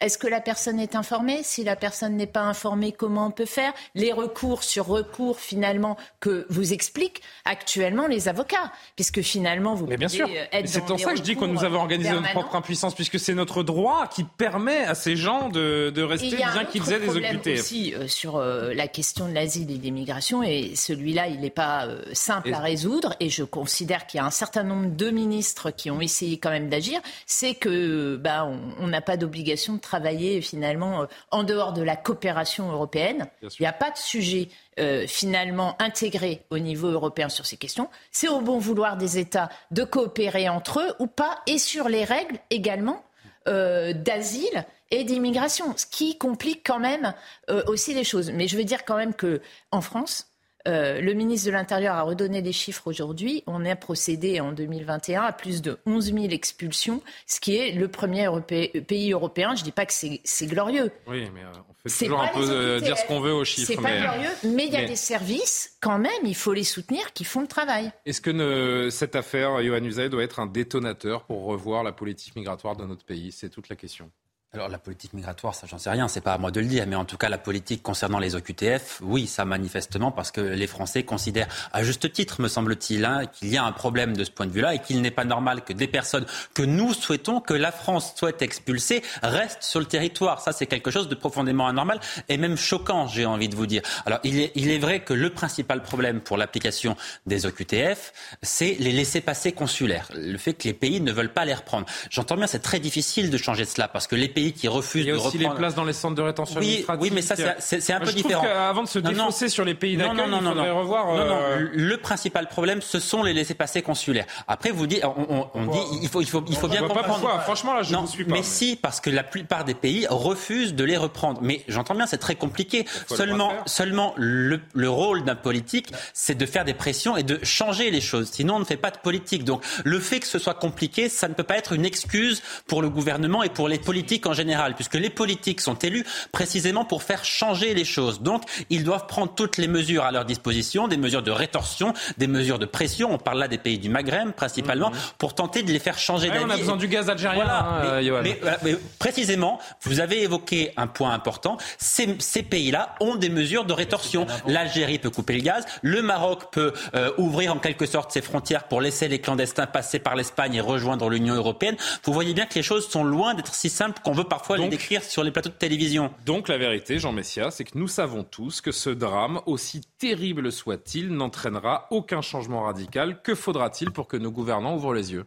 Est-ce 0.05 0.19
que 0.19 0.27
la 0.27 0.43
personne 0.43 0.79
est 0.81 0.97
informée? 0.97 1.41
Si 1.43 1.65
la 1.65 1.77
personne 1.77 2.15
n'est 2.15 2.27
pas 2.27 2.43
informée, 2.43 2.93
comment 2.93 3.29
on 3.29 3.31
peut 3.31 3.47
faire? 3.47 3.73
Les 3.95 4.13
recours 4.13 4.63
sur 4.63 4.87
recours, 4.87 5.41
finalement, 5.41 5.97
que 6.21 6.45
vous 6.51 6.75
expliquent 6.75 7.23
actuellement 7.47 8.07
les 8.07 8.29
avocats, 8.29 8.71
puisque 8.97 9.23
finalement, 9.23 9.75
vous 9.75 9.87
Mais 9.87 9.97
bien 9.97 10.09
sûr. 10.09 10.29
Euh, 10.29 10.45
être 10.53 10.69
C'est 10.69 10.85
des 10.87 10.99
ça 10.99 11.11
que 11.13 11.17
je 11.17 11.23
dis 11.23 11.37
que 11.37 11.47
nous 11.47 11.65
avons 11.65 11.79
organisé 11.79 12.11
notre 12.11 12.23
permanents. 12.23 12.43
propre 12.43 12.57
impuissance, 12.57 12.95
puisque 12.95 13.19
c'est 13.19 13.33
notre 13.33 13.63
droit 13.63 14.07
qui 14.07 14.25
permet 14.25 14.85
à 14.85 14.95
ces 14.95 15.17
gens 15.17 15.49
de, 15.49 15.89
de 15.89 16.03
rester 16.03 16.37
bien 16.37 16.65
qu'ils 16.71 16.93
aient 16.93 17.01
des 17.01 17.09
OQTF. 17.17 17.61
aussi 17.61 17.95
euh, 17.95 18.07
sur 18.07 18.37
euh, 18.37 18.75
la 18.75 18.89
question 18.89 19.27
de 19.27 19.33
l'asile 19.33 19.71
et 19.71 19.79
des 19.79 19.91
migrations, 19.91 20.43
et 20.43 20.77
celui-là, 20.77 21.29
il 21.29 21.41
n'est 21.41 21.49
pas 21.49 21.87
euh, 21.87 22.03
simple 22.13 22.51
Et- 22.51 22.53
à 22.53 22.59
résoudre, 22.59 23.15
et 23.21 23.31
je 23.31 23.43
considère 23.43 24.07
qu'il 24.07 24.19
y 24.19 24.21
a 24.21 24.27
un 24.27 24.31
certain 24.31 24.65
nombre 24.65 24.95
de 24.95 25.09
ministres 25.09 25.71
qui 25.71 25.91
ont 25.91 26.03
essayé 26.03 26.37
quand 26.37 26.51
même 26.51 26.69
d'agir, 26.69 27.01
c'est 27.25 27.55
que 27.55 28.17
bah, 28.17 28.45
on- 28.45 28.85
on 28.85 28.87
n'a 28.89 29.01
pas 29.01 29.17
d'obligation 29.17 29.73
de 29.73 29.79
travailler 29.79 29.94
finalement 30.41 31.03
euh, 31.03 31.07
en 31.31 31.43
dehors 31.43 31.73
de 31.73 31.83
la 31.83 31.97
coopération 31.97 32.71
européenne. 32.73 33.27
Il 33.43 33.49
n'y 33.61 33.67
a 33.67 33.73
pas 33.73 33.91
de 33.91 33.99
sujet 33.99 34.49
euh, 34.81 35.07
finalement 35.07 35.77
intégré 35.81 36.45
au 36.51 36.59
niveau 36.59 36.89
européen 36.89 37.29
sur 37.29 37.47
ces 37.47 37.57
questions. 37.57 37.89
C'est 38.11 38.29
au 38.29 38.41
bon 38.41 38.59
vouloir 38.59 38.97
des 38.97 39.19
États 39.19 39.49
de 39.71 39.85
coopérer 39.85 40.49
entre 40.49 40.81
eux 40.81 40.95
ou 40.99 41.07
pas, 41.07 41.39
et 41.47 41.59
sur 41.59 41.89
les 41.89 42.05
règles 42.05 42.39
également 42.51 43.05
euh, 43.47 43.93
d'asile 43.93 44.65
et 44.91 45.05
d'immigration, 45.05 45.77
ce 45.77 45.85
qui 45.87 46.17
complique 46.17 46.67
quand 46.67 46.79
même 46.79 47.15
euh, 47.51 47.63
aussi 47.67 47.93
les 47.93 48.05
choses. 48.05 48.31
Mais 48.31 48.49
je 48.49 48.57
veux 48.57 48.65
dire 48.65 48.85
quand 48.85 48.97
même 48.97 49.13
que 49.13 49.43
en 49.71 49.81
France, 49.81 50.34
euh, 50.67 51.01
le 51.01 51.13
ministre 51.15 51.47
de 51.49 51.53
l'Intérieur 51.53 51.95
a 51.95 52.03
redonné 52.03 52.43
des 52.43 52.53
chiffres 52.53 52.87
aujourd'hui. 52.87 53.43
On 53.47 53.65
a 53.65 53.77
procédé 53.77 54.41
en 54.41 54.53
2021 54.53 55.23
à 55.23 55.33
plus 55.33 55.63
de 55.63 55.79
11 55.87 56.13
000 56.13 56.25
expulsions, 56.31 57.03
ce 57.27 57.41
qui 57.41 57.57
est 57.57 57.73
le 57.73 57.89
premier 57.89 58.25
europé- 58.27 58.81
pays 58.81 59.13
européen. 59.13 59.55
Je 59.55 59.61
ne 59.61 59.65
dis 59.65 59.73
pas 59.73 59.87
que 59.87 59.93
c'est 59.93 60.47
glorieux. 60.47 60.91
Oui, 61.07 61.29
mais 61.35 61.43
euh, 61.43 61.47
on 61.69 61.89
fait 61.89 62.05
toujours 62.07 62.23
un 62.23 62.29
peu 62.29 62.41
les 62.41 62.51
euh, 62.51 62.81
dire 62.81 62.97
ce 62.97 63.07
qu'on 63.07 63.21
veut 63.21 63.33
aux 63.35 63.45
chiffres. 63.45 63.67
C'est 63.67 63.77
pas 63.77 63.83
mais- 63.91 64.01
glorieux, 64.01 64.31
mais 64.45 64.67
il 64.67 64.73
y 64.73 64.77
a 64.77 64.81
mais- 64.81 64.87
des 64.87 64.97
services, 64.97 65.77
quand 65.81 65.99
même, 65.99 66.13
il 66.25 66.35
faut 66.37 66.53
les 66.55 66.65
soutenir, 66.65 67.13
qui 67.13 67.25
font 67.25 67.41
le 67.43 67.47
travail. 67.49 67.91
Est-ce 68.07 68.21
que 68.21 68.31
ne- 68.31 68.89
cette 68.91 69.17
affaire, 69.17 69.63
Johan 69.63 69.83
Usaï, 69.85 70.09
doit 70.09 70.23
être 70.25 70.41
un 70.41 70.47
détonateur 70.47 71.25
pour 71.25 71.45
revoir 71.45 71.83
la 71.83 71.93
politique 71.93 72.37
migratoire 72.37 72.77
de 72.77 72.85
notre 72.85 73.05
pays? 73.05 73.33
C'est 73.33 73.51
toute 73.51 73.69
la 73.69 73.77
question. 73.77 74.11
Alors 74.55 74.69
la 74.69 74.79
politique 74.79 75.15
migratoire, 75.15 75.53
ça 75.53 75.67
j'en 75.67 75.79
sais 75.79 75.91
rien, 75.91 76.07
c'est 76.07 76.21
pas 76.21 76.33
à 76.33 76.39
moi 76.39 76.53
de 76.53 76.61
le 76.61 76.67
dire, 76.67 76.87
mais 76.87 76.95
en 76.95 77.05
tout 77.05 77.17
cas 77.17 77.29
la 77.29 77.39
politique 77.39 77.83
concernant 77.83 78.21
les 78.21 78.37
OQTF, 78.37 79.01
oui, 79.03 79.27
ça 79.27 79.45
manifestement 79.45 80.13
parce 80.13 80.31
que 80.31 80.41
les 80.41 80.69
Français 80.69 81.03
considèrent 81.03 81.49
à 81.73 81.83
juste 81.83 82.13
titre, 82.13 82.41
me 82.41 82.47
semble-t-il, 82.47 83.05
hein, 83.05 83.27
qu'il 83.27 83.49
y 83.49 83.57
a 83.57 83.65
un 83.65 83.73
problème 83.73 84.17
de 84.17 84.23
ce 84.23 84.31
point 84.31 84.47
de 84.47 84.53
vue-là 84.53 84.77
et 84.77 84.79
qu'il 84.79 85.03
n'est 85.03 85.11
pas 85.11 85.25
normal 85.25 85.65
que 85.65 85.73
des 85.73 85.89
personnes 85.89 86.25
que 86.55 86.63
nous 86.63 86.95
souhaitons, 86.95 87.41
que 87.41 87.53
la 87.53 87.73
France 87.73 88.15
souhaite 88.15 88.43
expulser, 88.43 89.03
restent 89.25 89.65
sur 89.65 89.81
le 89.81 89.87
territoire. 89.87 90.41
Ça 90.41 90.53
c'est 90.53 90.67
quelque 90.67 90.93
chose 90.93 91.09
de 91.09 91.17
profondément 91.17 91.67
anormal 91.67 91.99
et 92.29 92.37
même 92.37 92.57
choquant, 92.57 93.09
j'ai 93.09 93.27
envie 93.27 93.49
de 93.49 93.57
vous 93.57 93.67
dire. 93.67 93.83
Alors 94.07 94.21
il 94.23 94.39
est, 94.39 94.79
vrai 94.79 95.01
que 95.01 95.15
le 95.15 95.31
principal 95.31 95.83
problème 95.83 96.21
pour 96.21 96.37
l'application 96.37 96.97
des 97.27 97.45
OQTF, 97.45 98.13
c'est 98.43 98.77
les 98.79 98.93
laissés-passer 98.93 99.51
consulaires, 99.51 100.07
le 100.15 100.39
fait 100.39 100.55
que 100.55 100.69
les 100.69 100.75
pays 100.75 101.01
ne 101.01 101.11
veulent 101.11 101.33
pas 101.33 101.45
les 101.45 101.55
reprendre. 101.55 101.87
J'entends 102.09 102.37
bien, 102.37 102.47
c'est 102.47 102.61
très 102.61 102.79
difficile 102.79 103.31
de 103.31 103.37
changer 103.37 103.65
cela 103.65 103.89
parce 103.89 104.07
que 104.07 104.15
les 104.15 104.29
pays 104.29 104.44
qui 104.53 104.69
refusent 104.69 105.03
Il 105.03 105.09
y 105.09 105.11
a 105.11 105.15
de 105.15 105.19
aussi 105.19 105.37
reprendre... 105.39 105.55
les 105.55 105.59
places 105.59 105.75
dans 105.75 105.85
les 105.85 105.93
centres 105.93 106.15
de 106.15 106.23
rétention 106.23 106.61
Oui, 106.61 106.85
administrative. 106.89 107.03
oui, 107.03 107.11
mais 107.15 107.23
ça, 107.23 107.37
c'est- 107.59 107.93
un 107.93 108.01
peu 108.01 108.07
je 108.07 108.13
différent. 108.17 108.43
qu'avant 108.43 108.83
de 108.83 108.89
se 108.89 108.99
défausser 108.99 109.49
sur 109.49 109.65
les 109.65 109.75
pays 109.75 109.97
d'accueil, 109.97 110.25
il 110.27 110.43
faudrait 110.47 110.71
revoir. 110.71 111.07
Non, 111.15 111.25
non, 111.27 111.39
euh, 111.41 111.69
le 111.73 111.97
principal 111.97 112.49
problème, 112.49 112.81
ce 112.83 112.99
sont 113.01 113.23
les 113.23 113.33
laissés-passer 113.33 113.83
consulaires. 113.83 114.27
Après, 114.49 114.71
vous 114.71 114.87
dites, 114.87 115.05
on, 115.05 115.27
on- 115.29 115.49
on 115.55 115.67
dit, 115.67 115.79
il 116.03 116.09
faut, 116.09 116.21
il 116.21 116.29
faut, 116.29 116.45
il 116.49 116.57
faut 116.57 116.69
bien 116.69 116.83
pas 116.83 116.89
comprendre. 116.89 117.21
pourquoi. 117.21 117.41
Franchement, 117.41 117.75
là, 117.75 117.83
je 117.83 117.95
vous 117.95 118.07
suis 118.07 118.25
pas, 118.25 118.33
Mais 118.33 118.39
mais- 118.39 118.43
si, 118.45 118.77
parce 118.77 119.01
que 119.01 119.11
la 119.11 119.23
plupart 119.23 119.65
des 119.65 119.75
pays 119.75 120.07
refusent 120.11 120.75
de 120.75 120.85
les 120.85 120.97
reprendre. 120.97 121.41
Mais 121.43 121.63
j'entends 121.69 121.95
bien, 121.95 122.07
c'est 122.07 122.19
très 122.19 122.35
compliqué. 122.35 122.85
le 123.11 123.17
Seulement, 123.17 123.49
pas 123.49 123.55
faire. 123.55 123.63
seulement 123.69 124.15
le, 124.17 124.61
le 124.75 124.91
rôle 124.91 125.25
d'un 125.25 125.35
politique, 125.37 125.93
c'est 126.13 126.35
de 126.37 126.47
faire 126.47 126.65
des 126.65 126.75
pressions 126.75 127.17
et 127.17 127.23
de 127.23 127.39
changer 127.43 127.91
les 127.91 128.01
choses. 128.01 128.31
Sinon, 128.33 128.57
on 128.57 128.59
ne 128.61 128.65
fait 128.65 128.77
pas 128.77 128.91
de 128.91 128.99
politique. 128.99 129.45
Donc, 129.45 129.63
le 129.85 129.99
fait 130.01 130.21
que 130.21 130.27
ce 130.27 130.39
soit 130.39 130.55
compliqué, 130.55 131.09
ça 131.09 131.29
ne 131.29 131.35
peut 131.35 131.43
pas 131.45 131.57
être 131.57 131.73
une 131.73 131.85
excuse 131.85 132.43
pour 132.67 132.83
le 132.83 132.89
gouvernement 132.91 133.43
et 133.43 133.49
pour 133.49 133.69
les 133.69 133.79
politiques 133.79 134.27
en 134.27 134.33
général, 134.35 134.75
puisque 134.75 134.95
les 134.95 135.11
politiques 135.11 135.61
sont 135.61 135.75
élus 135.77 136.05
précisément 136.33 136.85
pour 136.85 137.03
faire 137.03 137.25
changer 137.25 137.75
les 137.75 137.85
choses. 137.85 138.21
Donc, 138.21 138.43
ils 138.71 138.85
doivent 138.85 139.07
prendre 139.07 139.35
toutes 139.35 139.57
les 139.57 139.69
mesures 139.69 140.05
à 140.05 140.13
leur 140.13 140.25
disposition, 140.25 140.89
des 140.89 140.97
mesures 140.97 141.23
de 141.23 141.31
rétorsion, 141.31 141.95
des 142.19 142.27
mesures 142.27 142.59
de 142.59 142.67
pression. 142.67 143.13
On 143.13 143.19
parle 143.19 143.39
là 143.39 143.49
des 143.49 143.59
pays 143.59 143.79
du 143.79 143.89
Maghreb 143.89 144.33
principalement, 144.33 144.91
pour 145.19 145.35
tenter 145.35 145.63
de 145.63 145.73
les 145.73 145.79
faire 145.79 145.99
changer 145.99 146.29
Mhm. 146.29 146.33
Ouais, 146.35 146.41
d'avis. 146.41 146.51
on 146.51 146.55
a 146.55 146.59
besoin 146.59 146.77
du 146.77 146.89
gaz 146.89 147.09
algérien, 147.11 147.45
Voilà. 147.45 147.59
hein, 147.61 147.81
euh, 147.85 148.23
mais, 148.23 148.39
Johan. 148.43 148.57
mais, 148.63 148.77
précisément, 148.99 149.59
vous 149.83 150.01
avez 150.01 150.23
évoqué 150.23 150.73
un 150.77 150.87
point 150.87 151.13
important. 151.13 151.57
Ces, 151.79 152.17
ces 152.19 152.43
pays-là 152.43 152.95
ont 153.01 153.15
des 153.17 153.29
mesures 153.29 153.65
de 153.65 153.73
rétorsion. 153.73 154.27
L'Algérie 154.47 154.99
peut 154.99 155.11
couper 155.11 155.35
le 155.35 155.41
gaz, 155.43 155.65
le 155.83 156.03
Maroc 156.03 156.45
peut 156.53 156.73
euh, 156.95 157.11
ouvrir 157.19 157.53
en 157.55 157.59
quelque 157.59 157.87
sorte 157.87 158.13
ses 158.13 158.23
frontières 158.23 158.65
pour 158.65 158.81
laisser 158.81 159.09
les 159.09 159.21
clandestins 159.21 159.67
passer 159.67 159.99
par 159.99 160.17
l'Espagne 160.17 160.55
et 160.55 160.61
rejoindre 160.61 161.09
l'Union 161.09 161.35
européenne. 161.35 161.77
Vous 162.05 162.13
voyez 162.13 162.35
bien 162.35 162.47
que 162.47 162.55
les 162.55 162.63
choses 162.63 162.89
sont 162.89 163.05
loin 163.05 163.35
d'être 163.35 163.55
si 163.55 163.69
simples 163.69 164.01
qu'on 164.03 164.13
veut 164.13 164.24
parfois 164.25 164.59
les 164.59 164.69
décrire 164.69 165.03
sur 165.03 165.23
les 165.23 165.31
plateaux 165.31 165.51
de 165.51 165.55
télévision. 165.55 166.13
Donc 166.27 166.49
la 166.49 166.59
vérité, 166.59 166.99
Jean 166.99 167.13
Messia, 167.13 167.51
c'est 167.51 167.65
que 167.65 167.79
nous 167.79 167.89
savons 167.89 168.25
tous 168.25 168.61
que 168.61 168.73
ce 168.73 168.91
drame, 168.91 169.41
aussi 169.47 169.83
terrible 169.99 170.51
soit-il, 170.51 171.11
n'entraînera 171.11 171.87
aucun 171.91 172.23
changement 172.23 172.63
radical. 172.63 173.23
Que 173.23 173.35
faudra-t-il 173.35 173.91
pour 173.91 174.09
que 174.09 174.17
nos 174.17 174.31
gouvernants 174.31 174.77
ouvrent 174.77 174.95
les 174.95 175.13
yeux? 175.13 175.27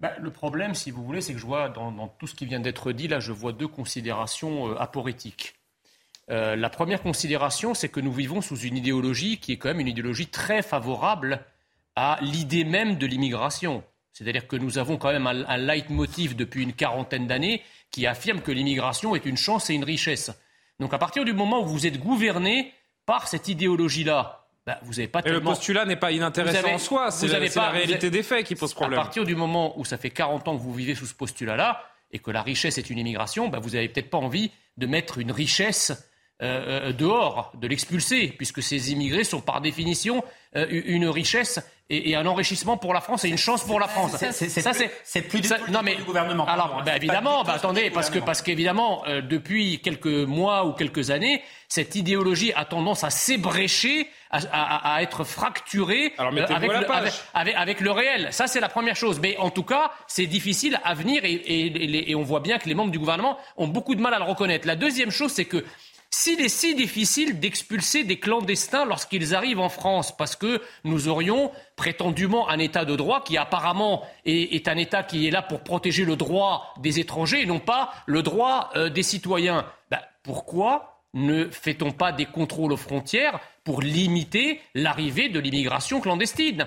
Bah, 0.00 0.12
le 0.20 0.30
problème, 0.30 0.74
si 0.74 0.90
vous 0.90 1.04
voulez, 1.04 1.20
c'est 1.20 1.32
que 1.32 1.38
je 1.38 1.46
vois 1.46 1.68
dans, 1.68 1.92
dans 1.92 2.08
tout 2.08 2.26
ce 2.26 2.34
qui 2.34 2.44
vient 2.44 2.58
d'être 2.58 2.90
dit, 2.92 3.06
là, 3.06 3.20
je 3.20 3.32
vois 3.32 3.52
deux 3.52 3.68
considérations 3.68 4.70
euh, 4.70 4.74
aporétiques. 4.80 5.54
Euh, 6.30 6.56
la 6.56 6.70
première 6.70 7.02
considération, 7.02 7.74
c'est 7.74 7.88
que 7.88 8.00
nous 8.00 8.12
vivons 8.12 8.40
sous 8.40 8.56
une 8.56 8.76
idéologie 8.76 9.38
qui 9.38 9.52
est 9.52 9.58
quand 9.58 9.68
même 9.68 9.80
une 9.80 9.88
idéologie 9.88 10.28
très 10.28 10.62
favorable 10.62 11.44
à 11.94 12.18
l'idée 12.20 12.64
même 12.64 12.96
de 12.96 13.06
l'immigration. 13.06 13.84
C'est-à-dire 14.12 14.46
que 14.46 14.56
nous 14.56 14.78
avons 14.78 14.96
quand 14.98 15.10
même 15.12 15.26
un, 15.26 15.44
un 15.48 15.56
leitmotiv 15.56 16.36
depuis 16.36 16.62
une 16.62 16.72
quarantaine 16.74 17.26
d'années 17.26 17.62
qui 17.90 18.06
affirme 18.06 18.40
que 18.40 18.52
l'immigration 18.52 19.14
est 19.16 19.24
une 19.26 19.36
chance 19.36 19.70
et 19.70 19.74
une 19.74 19.84
richesse. 19.84 20.30
Donc 20.80 20.92
à 20.94 20.98
partir 20.98 21.24
du 21.24 21.32
moment 21.32 21.60
où 21.62 21.66
vous 21.66 21.86
êtes 21.86 21.98
gouverné 21.98 22.72
par 23.06 23.26
cette 23.28 23.48
idéologie-là, 23.48 24.46
bah, 24.66 24.78
vous 24.82 24.92
n'avez 24.92 25.08
pas 25.08 25.20
Et 25.24 25.30
le 25.30 25.40
postulat 25.40 25.84
n'est 25.86 25.96
pas 25.96 26.12
inintéressant 26.12 26.58
avez- 26.58 26.74
en 26.74 26.78
soi, 26.78 27.10
c'est 27.10 27.26
la, 27.26 27.40
la 27.40 27.70
réalité 27.70 28.06
avez- 28.06 28.10
des 28.10 28.22
faits 28.22 28.46
qui 28.46 28.54
pose 28.54 28.74
problème. 28.74 28.98
À 28.98 29.02
partir 29.02 29.24
du 29.24 29.34
moment 29.34 29.78
où 29.78 29.84
ça 29.84 29.96
fait 29.96 30.10
40 30.10 30.46
ans 30.48 30.56
que 30.56 30.62
vous 30.62 30.72
vivez 30.74 30.94
sous 30.94 31.06
ce 31.06 31.14
postulat-là 31.14 31.82
et 32.12 32.18
que 32.18 32.30
la 32.30 32.42
richesse 32.42 32.78
est 32.78 32.88
une 32.90 32.98
immigration, 32.98 33.48
bah, 33.48 33.58
vous 33.60 33.70
n'avez 33.70 33.88
peut-être 33.88 34.10
pas 34.10 34.18
envie 34.18 34.50
de 34.76 34.86
mettre 34.86 35.18
une 35.18 35.32
richesse 35.32 35.90
euh, 36.42 36.88
euh, 36.88 36.92
dehors, 36.92 37.52
de 37.56 37.66
l'expulser, 37.68 38.28
puisque 38.36 38.62
ces 38.62 38.92
immigrés 38.92 39.24
sont 39.24 39.40
par 39.40 39.60
définition 39.60 40.24
euh, 40.56 40.66
une 40.70 41.06
richesse 41.08 41.60
et, 41.90 42.10
et 42.10 42.16
un 42.16 42.24
enrichissement 42.26 42.76
pour 42.76 42.94
la 42.94 43.00
France 43.00 43.24
et 43.24 43.28
une 43.28 43.36
chance 43.38 43.64
pour 43.64 43.78
la 43.80 43.88
France. 43.88 44.16
C'est- 44.18 44.32
c'est- 44.32 44.48
c'est 44.48 44.60
Ça, 44.62 44.70
plus- 44.72 44.88
c'est 45.04 45.22
plus 45.22 45.40
du 45.40 45.48
ça- 45.48 45.56
tout 45.58 45.64
le 45.66 45.72
non 45.72 45.80
mais 45.82 45.94
du 45.96 46.04
gouvernement, 46.04 46.46
Alors, 46.46 46.82
bah, 46.84 46.96
évidemment, 46.96 47.42
bah, 47.44 47.54
attendez, 47.54 47.90
parce 47.90 48.08
que 48.10 48.18
parce 48.18 48.40
qu'évidemment, 48.42 49.02
euh, 49.06 49.20
depuis 49.20 49.80
quelques 49.80 50.06
mois 50.06 50.64
ou 50.66 50.72
quelques 50.72 51.10
années, 51.10 51.42
cette 51.68 51.94
idéologie 51.94 52.52
a 52.54 52.64
tendance 52.64 53.04
à 53.04 53.10
s'ébrécher, 53.10 54.08
à, 54.30 54.38
à- 54.52 54.94
à 54.96 55.02
être 55.02 55.24
fracturée 55.24 56.14
Alors, 56.18 56.32
euh, 56.32 56.46
avec, 56.48 56.70
le, 56.70 56.76
avec, 56.92 57.12
avec- 57.34 57.54
avec 57.56 57.80
le 57.80 57.90
réel. 57.90 58.28
Ça, 58.30 58.46
c'est 58.46 58.60
la 58.60 58.68
première 58.68 58.96
chose. 58.96 59.20
Mais 59.20 59.36
en 59.38 59.50
tout 59.50 59.62
cas, 59.64 59.90
c'est 60.06 60.26
difficile 60.26 60.80
à 60.84 60.94
venir 60.94 61.24
et, 61.24 61.32
et- 61.32 62.10
et 62.10 62.14
on 62.14 62.22
voit 62.22 62.40
bien 62.40 62.58
que 62.58 62.68
les 62.68 62.74
membres 62.74 62.90
du 62.92 62.98
gouvernement 62.98 63.36
ont 63.56 63.68
beaucoup 63.68 63.94
de 63.94 64.00
mal 64.00 64.14
à 64.14 64.18
le 64.18 64.24
reconnaître. 64.24 64.66
La 64.66 64.76
deuxième 64.76 65.10
chose, 65.10 65.32
c'est 65.32 65.44
que 65.46 65.64
s'il 66.14 66.42
est 66.42 66.50
si 66.50 66.74
difficile 66.74 67.40
d'expulser 67.40 68.04
des 68.04 68.18
clandestins 68.20 68.84
lorsqu'ils 68.84 69.34
arrivent 69.34 69.60
en 69.60 69.70
France, 69.70 70.14
parce 70.14 70.36
que 70.36 70.60
nous 70.84 71.08
aurions 71.08 71.50
prétendument 71.74 72.50
un 72.50 72.58
État 72.58 72.84
de 72.84 72.94
droit 72.96 73.24
qui 73.24 73.38
apparemment 73.38 74.04
est, 74.26 74.54
est 74.54 74.68
un 74.68 74.76
État 74.76 75.02
qui 75.02 75.26
est 75.26 75.30
là 75.30 75.40
pour 75.40 75.60
protéger 75.60 76.04
le 76.04 76.16
droit 76.16 76.74
des 76.80 77.00
étrangers 77.00 77.40
et 77.42 77.46
non 77.46 77.60
pas 77.60 77.92
le 78.06 78.22
droit 78.22 78.70
euh, 78.76 78.90
des 78.90 79.02
citoyens, 79.02 79.64
ben, 79.90 80.00
pourquoi 80.22 81.00
ne 81.14 81.48
fait-on 81.50 81.92
pas 81.92 82.12
des 82.12 82.26
contrôles 82.26 82.72
aux 82.72 82.76
frontières 82.76 83.40
pour 83.64 83.80
limiter 83.80 84.60
l'arrivée 84.74 85.30
de 85.30 85.40
l'immigration 85.40 86.00
clandestine? 86.00 86.66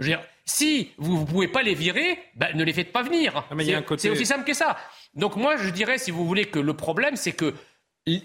Je 0.00 0.06
veux 0.06 0.16
dire, 0.16 0.24
si 0.44 0.90
vous 0.98 1.20
ne 1.20 1.24
pouvez 1.26 1.46
pas 1.48 1.62
les 1.62 1.74
virer, 1.74 2.18
ben, 2.34 2.56
ne 2.56 2.64
les 2.64 2.72
faites 2.72 2.90
pas 2.92 3.02
venir. 3.02 3.44
mais 3.54 3.62
il 3.64 3.68
y 3.68 3.70
a 3.70 3.74
C'est- 3.76 3.78
un 3.78 3.82
côté- 3.82 4.02
C'est 4.02 4.10
aussi 4.10 4.26
simple 4.26 4.44
que 4.44 4.54
ça. 4.54 4.76
Donc 5.14 5.36
moi, 5.36 5.56
je 5.56 5.70
dirais, 5.70 5.98
si 5.98 6.10
vous 6.10 6.26
voulez, 6.26 6.46
que 6.46 6.58
le 6.58 6.74
problème, 6.74 7.14
c'est 7.16 7.32
que 7.32 7.54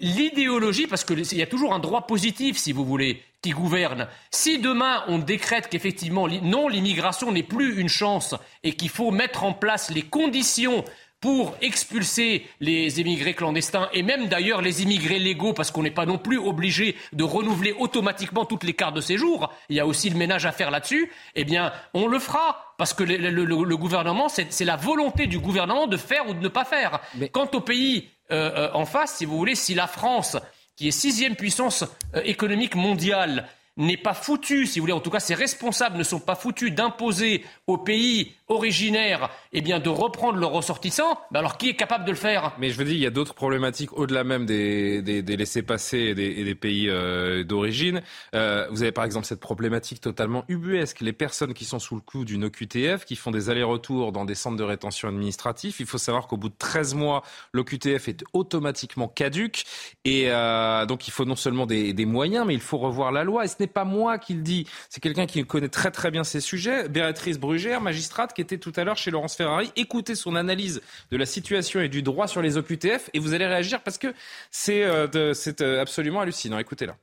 l'idéologie, 0.02 0.88
parce 0.88 1.04
qu'il 1.04 1.22
y 1.38 1.42
a 1.42 1.48
toujours 1.48 1.74
un 1.74 1.80
droit 1.80 2.08
positif, 2.08 2.58
si 2.58 2.72
vous 2.72 2.86
voulez, 2.86 3.22
qui 3.42 3.52
gouverne. 3.52 4.08
Si 4.32 4.60
demain 4.60 5.04
on 5.08 5.20
décrète 5.20 5.68
qu'effectivement, 5.70 6.28
non, 6.28 6.68
l'immigration 6.68 7.32
n'est 7.32 7.44
plus 7.44 7.80
une 7.80 7.90
chance 7.90 8.36
et 8.64 8.74
qu'il 8.74 8.90
faut 8.90 9.12
mettre 9.12 9.44
en 9.44 9.54
place 9.54 9.92
les 9.92 10.02
conditions 10.02 10.84
pour 11.22 11.56
expulser 11.62 12.46
les 12.60 13.00
immigrés 13.02 13.34
clandestins 13.34 13.90
et 13.94 14.04
même 14.04 14.28
d'ailleurs 14.28 14.62
les 14.62 14.84
immigrés 14.84 15.18
légaux, 15.18 15.54
parce 15.54 15.72
qu'on 15.72 15.82
n'est 15.82 15.90
pas 15.90 16.06
non 16.06 16.20
plus 16.20 16.38
obligé 16.38 16.96
de 17.14 17.24
renouveler 17.24 17.74
automatiquement 17.80 18.46
toutes 18.46 18.64
les 18.64 18.74
cartes 18.74 18.96
de 18.96 19.02
séjour, 19.02 19.52
il 19.70 19.76
y 19.76 19.80
a 19.80 19.88
aussi 19.88 20.10
le 20.10 20.18
ménage 20.18 20.46
à 20.46 20.52
faire 20.52 20.70
là-dessus, 20.70 21.10
eh 21.34 21.44
bien 21.44 21.72
on 21.96 22.08
le 22.08 22.20
fera, 22.20 22.74
parce 22.78 22.94
que 22.94 23.04
le, 23.04 23.18
le- 23.18 23.46
le- 23.46 23.64
le 23.64 23.78
gouvernement, 23.78 24.28
c'est 24.30 24.66
la 24.66 24.76
volonté 24.76 25.26
du 25.26 25.40
gouvernement 25.40 25.88
de 25.88 25.98
faire 25.98 26.30
ou 26.30 26.34
de 26.36 26.42
ne 26.42 26.48
pas 26.50 26.66
faire. 26.66 27.00
Quant 27.32 27.50
aux 27.54 27.62
pays 27.62 28.10
en 28.32 28.86
face, 28.86 29.18
si 29.18 29.26
vous 29.26 29.38
voulez, 29.38 29.56
si 29.56 29.74
la 29.74 29.88
France, 29.88 30.38
qui 30.76 30.88
est 30.88 30.92
sixième 30.92 31.36
puissance 31.36 31.84
économique 32.24 32.76
mondiale, 32.76 33.48
n'est 33.78 33.98
pas 33.98 34.14
foutu, 34.14 34.66
si 34.66 34.80
vous 34.80 34.84
voulez, 34.84 34.94
en 34.94 35.02
tout 35.02 35.10
cas 35.10 35.20
ses 35.20 35.36
responsables 35.36 35.98
ne 35.98 36.04
sont 36.04 36.20
pas 36.20 36.36
foutus 36.36 36.74
d'imposer 36.74 37.44
aux 37.68 37.78
pays 37.78 38.34
originaires 38.48 39.30
eh 39.54 39.62
bien, 39.62 39.80
de 39.80 39.90
reprendre 39.90 40.38
leurs 40.38 40.52
ressortissants, 40.52 41.20
ben 41.32 41.40
alors 41.40 41.58
qui 41.58 41.70
est 41.70 41.76
capable 41.76 42.06
de 42.06 42.12
le 42.12 42.18
faire? 42.18 42.54
Mais 42.60 42.70
je 42.70 42.78
veux 42.78 42.86
dire, 42.86 42.96
il 42.96 43.02
y 43.02 43.06
a 43.06 43.12
d'autres 43.12 43.34
problématiques 43.34 43.94
au-delà 43.98 44.24
même 44.24 44.46
des, 44.46 45.02
des, 45.02 45.22
des 45.22 45.38
laissés-passer 45.38 45.98
et 45.98 46.36
et 46.36 46.44
des 46.44 46.56
pays 46.56 46.90
euh, 46.90 47.44
d'origine. 47.44 48.02
Euh, 48.34 48.68
vous 48.72 48.84
avez 48.84 48.92
par 48.92 49.06
exemple 49.06 49.26
cette 49.26 49.40
problématique 49.40 50.02
totalement 50.02 50.44
ubuesque, 50.48 51.02
les 51.02 51.14
personnes 51.14 51.54
qui 51.54 51.66
sont 51.66 51.80
sous 51.80 51.96
le 51.96 52.02
coup 52.02 52.26
d'une 52.26 52.46
OQTF, 52.46 53.06
qui 53.06 53.16
font 53.16 53.32
des 53.32 53.50
allers-retours 53.50 54.12
dans 54.12 54.26
des 54.26 54.36
centres 54.36 54.58
de 54.58 54.64
rétention 54.64 55.08
administratifs. 55.08 55.80
Il 55.80 55.86
faut 55.86 55.98
savoir 55.98 56.28
qu'au 56.28 56.38
bout 56.38 56.50
de 56.50 56.56
13 56.58 56.96
mois, 56.96 57.24
l'OQTF 57.54 58.08
est 58.08 58.24
automatiquement 58.34 59.08
caduque. 59.08 59.64
Et 60.04 60.26
euh, 60.28 60.86
donc 60.86 61.08
il 61.08 61.12
faut 61.12 61.26
non 61.26 61.36
seulement 61.36 61.66
des, 61.66 61.94
des 61.94 62.06
moyens, 62.06 62.46
mais 62.46 62.54
il 62.54 62.62
faut 62.62 62.78
revoir 62.78 63.12
la 63.12 63.24
loi. 63.24 63.46
Et 63.46 63.48
ce 63.48 63.56
n'est 63.60 63.68
pas 63.68 63.86
moi 63.86 64.18
qui 64.18 64.34
le 64.34 64.42
dis, 64.42 64.68
c'est 64.90 65.02
quelqu'un 65.02 65.26
qui 65.26 65.44
connaît 65.46 65.70
très 65.70 65.92
très 65.92 66.12
bien 66.12 66.24
ces 66.24 66.42
sujets. 66.42 66.90
Béatrice 66.90 67.40
Brugère, 67.40 67.82
magistrate, 67.82 68.34
qui 68.36 68.42
était 68.42 68.60
tout 68.60 68.74
à 68.76 68.84
l'heure 68.84 68.98
chez 68.98 69.10
Laurence 69.10 69.36
Ferrari. 69.36 69.72
Écoutez 69.76 70.14
son 70.14 70.36
analyse 70.36 70.82
de 71.10 71.18
la 71.18 71.26
situation 71.26 71.82
et 71.82 71.90
du 71.90 72.04
droit 72.04 72.28
sur 72.28 72.42
les 72.42 72.58
OQTF 72.58 73.10
et 73.14 73.20
vous 73.20 73.34
allez 73.34 73.48
réagir 73.48 73.82
parce 73.82 73.98
que 73.98 74.14
c'est 74.52 74.84
euh, 74.84 75.08
euh, 75.16 75.82
absolument 75.82 76.22
hallucinant. 76.22 76.60
Écoutez-la. 76.60 76.98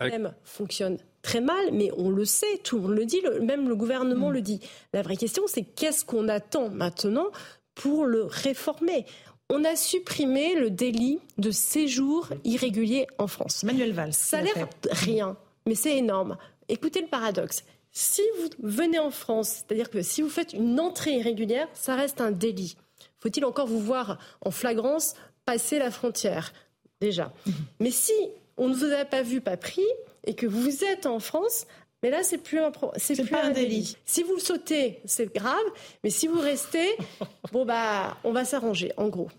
Avec... 0.00 0.20
fonctionne 0.44 0.98
très 1.22 1.40
mal, 1.40 1.72
mais 1.72 1.90
on 1.96 2.10
le 2.10 2.24
sait, 2.24 2.58
tout 2.62 2.76
le 2.76 2.82
monde 2.82 2.96
le 2.96 3.04
dit, 3.04 3.20
même 3.42 3.68
le 3.68 3.74
gouvernement 3.74 4.30
mm. 4.30 4.34
le 4.34 4.40
dit. 4.42 4.60
La 4.92 5.02
vraie 5.02 5.16
question, 5.16 5.42
c'est 5.46 5.64
qu'est-ce 5.64 6.04
qu'on 6.04 6.28
attend 6.28 6.70
maintenant 6.70 7.26
pour 7.74 8.06
le 8.06 8.24
réformer? 8.24 9.06
On 9.50 9.64
a 9.64 9.76
supprimé 9.76 10.54
le 10.54 10.70
délit 10.70 11.20
de 11.38 11.50
séjour 11.50 12.28
irrégulier 12.44 13.06
en 13.16 13.26
France. 13.26 13.64
Manuel 13.64 13.92
Valls. 13.92 14.12
Ça 14.12 14.38
a 14.38 14.42
l'air 14.42 14.68
rien, 14.90 15.36
mais 15.66 15.74
c'est 15.74 15.96
énorme. 15.96 16.36
Écoutez 16.68 17.00
le 17.00 17.08
paradoxe. 17.08 17.64
Si 17.92 18.22
vous 18.38 18.48
venez 18.60 18.98
en 18.98 19.10
France, 19.10 19.48
c'est-à-dire 19.48 19.90
que 19.90 20.02
si 20.02 20.22
vous 20.22 20.28
faites 20.28 20.52
une 20.52 20.78
entrée 20.78 21.14
irrégulière, 21.14 21.68
ça 21.74 21.94
reste 21.96 22.20
un 22.20 22.30
délit. 22.30 22.76
Faut-il 23.18 23.44
encore 23.44 23.66
vous 23.66 23.80
voir 23.80 24.18
en 24.40 24.50
flagrance 24.50 25.14
passer 25.44 25.78
la 25.78 25.90
frontière 25.90 26.52
Déjà? 27.00 27.32
Mais 27.80 27.90
si 27.90 28.12
on 28.56 28.68
ne 28.68 28.74
vous 28.74 28.92
a 28.92 29.04
pas 29.04 29.22
vu, 29.22 29.40
pas 29.40 29.56
pris, 29.56 29.86
et 30.24 30.34
que 30.34 30.46
vous 30.46 30.84
êtes 30.84 31.06
en 31.06 31.20
France, 31.20 31.66
mais 32.02 32.10
là, 32.10 32.22
c'est 32.22 32.38
plus 32.38 32.60
un, 32.60 32.70
c'est 32.96 33.20
plus 33.24 33.34
un, 33.34 33.50
délit. 33.50 33.96
Si 34.04 34.22
vous 34.22 34.34
le 34.34 34.40
sautez, 34.40 35.00
c'est 35.04 35.34
grave. 35.34 35.64
Mais 36.04 36.10
si 36.10 36.28
vous 36.28 36.38
restez, 36.38 36.96
bon 37.52 37.64
bah, 37.64 38.16
on 38.24 38.32
va 38.32 38.44
s'arranger, 38.44 38.92
en 38.96 39.08
gros. 39.08 39.30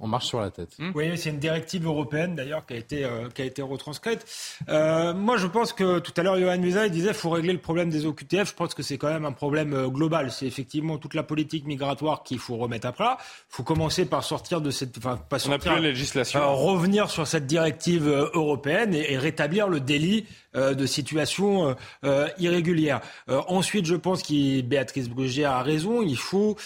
On 0.00 0.06
marche 0.06 0.26
sur 0.26 0.40
la 0.40 0.50
tête. 0.50 0.70
Hmm. 0.78 0.90
Oui, 0.94 1.16
c'est 1.16 1.30
une 1.30 1.38
directive 1.38 1.86
européenne 1.86 2.34
d'ailleurs 2.34 2.66
qui 2.66 2.74
a 2.74 2.76
été 2.76 3.04
euh, 3.04 3.28
qui 3.28 3.42
a 3.42 3.44
été 3.44 3.62
retranscrite. 3.62 4.24
Euh, 4.68 5.14
moi, 5.14 5.36
je 5.36 5.46
pense 5.46 5.72
que 5.72 5.98
tout 5.98 6.12
à 6.16 6.22
l'heure, 6.22 6.38
Johan 6.38 6.58
Musa 6.58 6.88
disait 6.88 7.08
qu'il 7.08 7.16
faut 7.16 7.30
régler 7.30 7.52
le 7.52 7.60
problème 7.60 7.90
des 7.90 8.06
OQTF. 8.06 8.48
Je 8.48 8.54
pense 8.54 8.74
que 8.74 8.82
c'est 8.82 8.98
quand 8.98 9.08
même 9.08 9.24
un 9.24 9.32
problème 9.32 9.72
euh, 9.74 9.88
global. 9.88 10.30
C'est 10.30 10.46
effectivement 10.46 10.98
toute 10.98 11.14
la 11.14 11.22
politique 11.22 11.66
migratoire 11.66 12.22
qu'il 12.22 12.38
faut 12.38 12.56
remettre 12.56 12.86
à 12.86 12.92
plat. 12.92 13.18
Il 13.20 13.56
faut 13.56 13.62
commencer 13.62 14.04
par 14.04 14.24
sortir 14.24 14.60
de 14.60 14.70
cette, 14.70 14.98
enfin 14.98 15.16
pas 15.16 15.38
sortir, 15.38 15.52
On 15.52 15.72
a 15.72 15.74
plus 15.74 15.82
la 15.82 15.88
législation. 15.88 16.40
Euh, 16.40 16.46
revenir 16.46 17.10
sur 17.10 17.26
cette 17.26 17.46
directive 17.46 18.08
européenne 18.08 18.94
et, 18.94 19.12
et 19.12 19.18
rétablir 19.18 19.68
le 19.68 19.80
délit 19.80 20.26
de 20.54 20.86
situations 20.86 21.68
euh, 21.68 21.74
euh, 22.04 22.28
irrégulières. 22.38 23.00
ensuite, 23.28 23.86
je 23.86 23.94
pense 23.94 24.22
que 24.22 24.60
Béatrice 24.60 25.08
Brugère 25.08 25.52
a 25.52 25.62
raison, 25.62 26.02
il 26.02 26.16
faut 26.16 26.56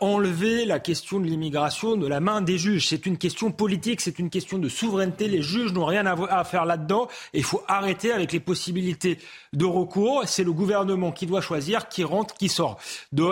enlever 0.00 0.64
la 0.64 0.78
question 0.78 1.20
de 1.20 1.26
l'immigration 1.26 1.96
de 1.96 2.06
la 2.06 2.20
main 2.20 2.40
des 2.40 2.58
juges. 2.58 2.65
C'est 2.80 3.06
une 3.06 3.18
question 3.18 3.52
politique, 3.52 4.00
c'est 4.00 4.18
une 4.18 4.30
question 4.30 4.58
de 4.58 4.68
souveraineté. 4.68 5.28
Les 5.28 5.42
juges 5.42 5.72
n'ont 5.72 5.84
rien 5.84 6.06
à, 6.06 6.44
faire 6.44 6.64
là-dedans 6.64 7.08
il 7.32 7.44
faut 7.44 7.62
arrêter 7.68 8.12
avec 8.12 8.32
les 8.32 8.40
possibilités 8.40 9.18
de 9.52 9.64
recours. 9.64 10.22
C'est 10.26 10.44
le 10.44 10.52
gouvernement 10.52 11.12
qui 11.12 11.26
doit 11.26 11.40
choisir 11.40 11.88
qui 11.88 12.04
rentre, 12.04 12.34
qui 12.34 12.48
sort. 12.48 12.78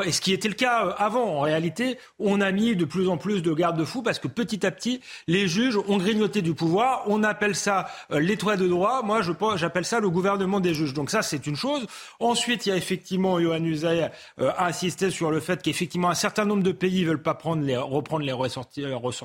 et 0.05 0.13
ce 0.13 0.21
qui 0.21 0.33
était 0.33 0.49
le 0.49 0.55
cas 0.55 0.95
avant, 0.99 1.39
en 1.39 1.41
réalité, 1.41 1.99
on 2.19 2.41
a 2.41 2.53
mis 2.53 2.77
de 2.77 2.85
plus 2.85 3.09
en 3.09 3.17
plus 3.17 3.43
de 3.43 3.53
garde-fous 3.53 4.03
parce 4.03 4.19
que 4.19 4.29
petit 4.29 4.65
à 4.67 4.71
petit, 4.71 5.01
les 5.27 5.49
juges 5.49 5.77
ont 5.77 5.97
grignoté 5.97 6.43
du 6.43 6.55
pouvoir. 6.55 7.05
On 7.07 7.23
appelle 7.23 7.55
ça 7.55 7.87
l'étoile 8.11 8.59
de 8.59 8.69
droit. 8.69 9.03
Moi, 9.03 9.21
j'appelle 9.57 9.85
ça 9.85 10.01
le 10.01 10.11
gouvernement 10.11 10.61
des 10.61 10.75
juges. 10.75 10.95
Donc 10.95 11.11
ça, 11.11 11.23
c'est 11.23 11.47
une 11.47 11.57
chose. 11.57 11.87
Ensuite, 12.21 12.67
il 12.67 12.71
y 12.71 12.73
a 12.73 12.77
effectivement, 12.77 13.41
Johan 13.41 13.65
Usaï 13.65 14.11
euh, 14.41 14.51
a 14.57 14.67
insisté 14.67 15.11
sur 15.11 15.31
le 15.31 15.41
fait 15.41 15.63
qu'effectivement, 15.63 16.11
un 16.11 16.15
certain 16.15 16.45
nombre 16.45 16.63
de 16.63 16.73
pays 16.73 17.03
ne 17.03 17.09
veulent 17.09 17.23
pas 17.23 17.39
reprendre 17.39 18.25
les 18.25 18.33
ressortissants. 18.33 19.24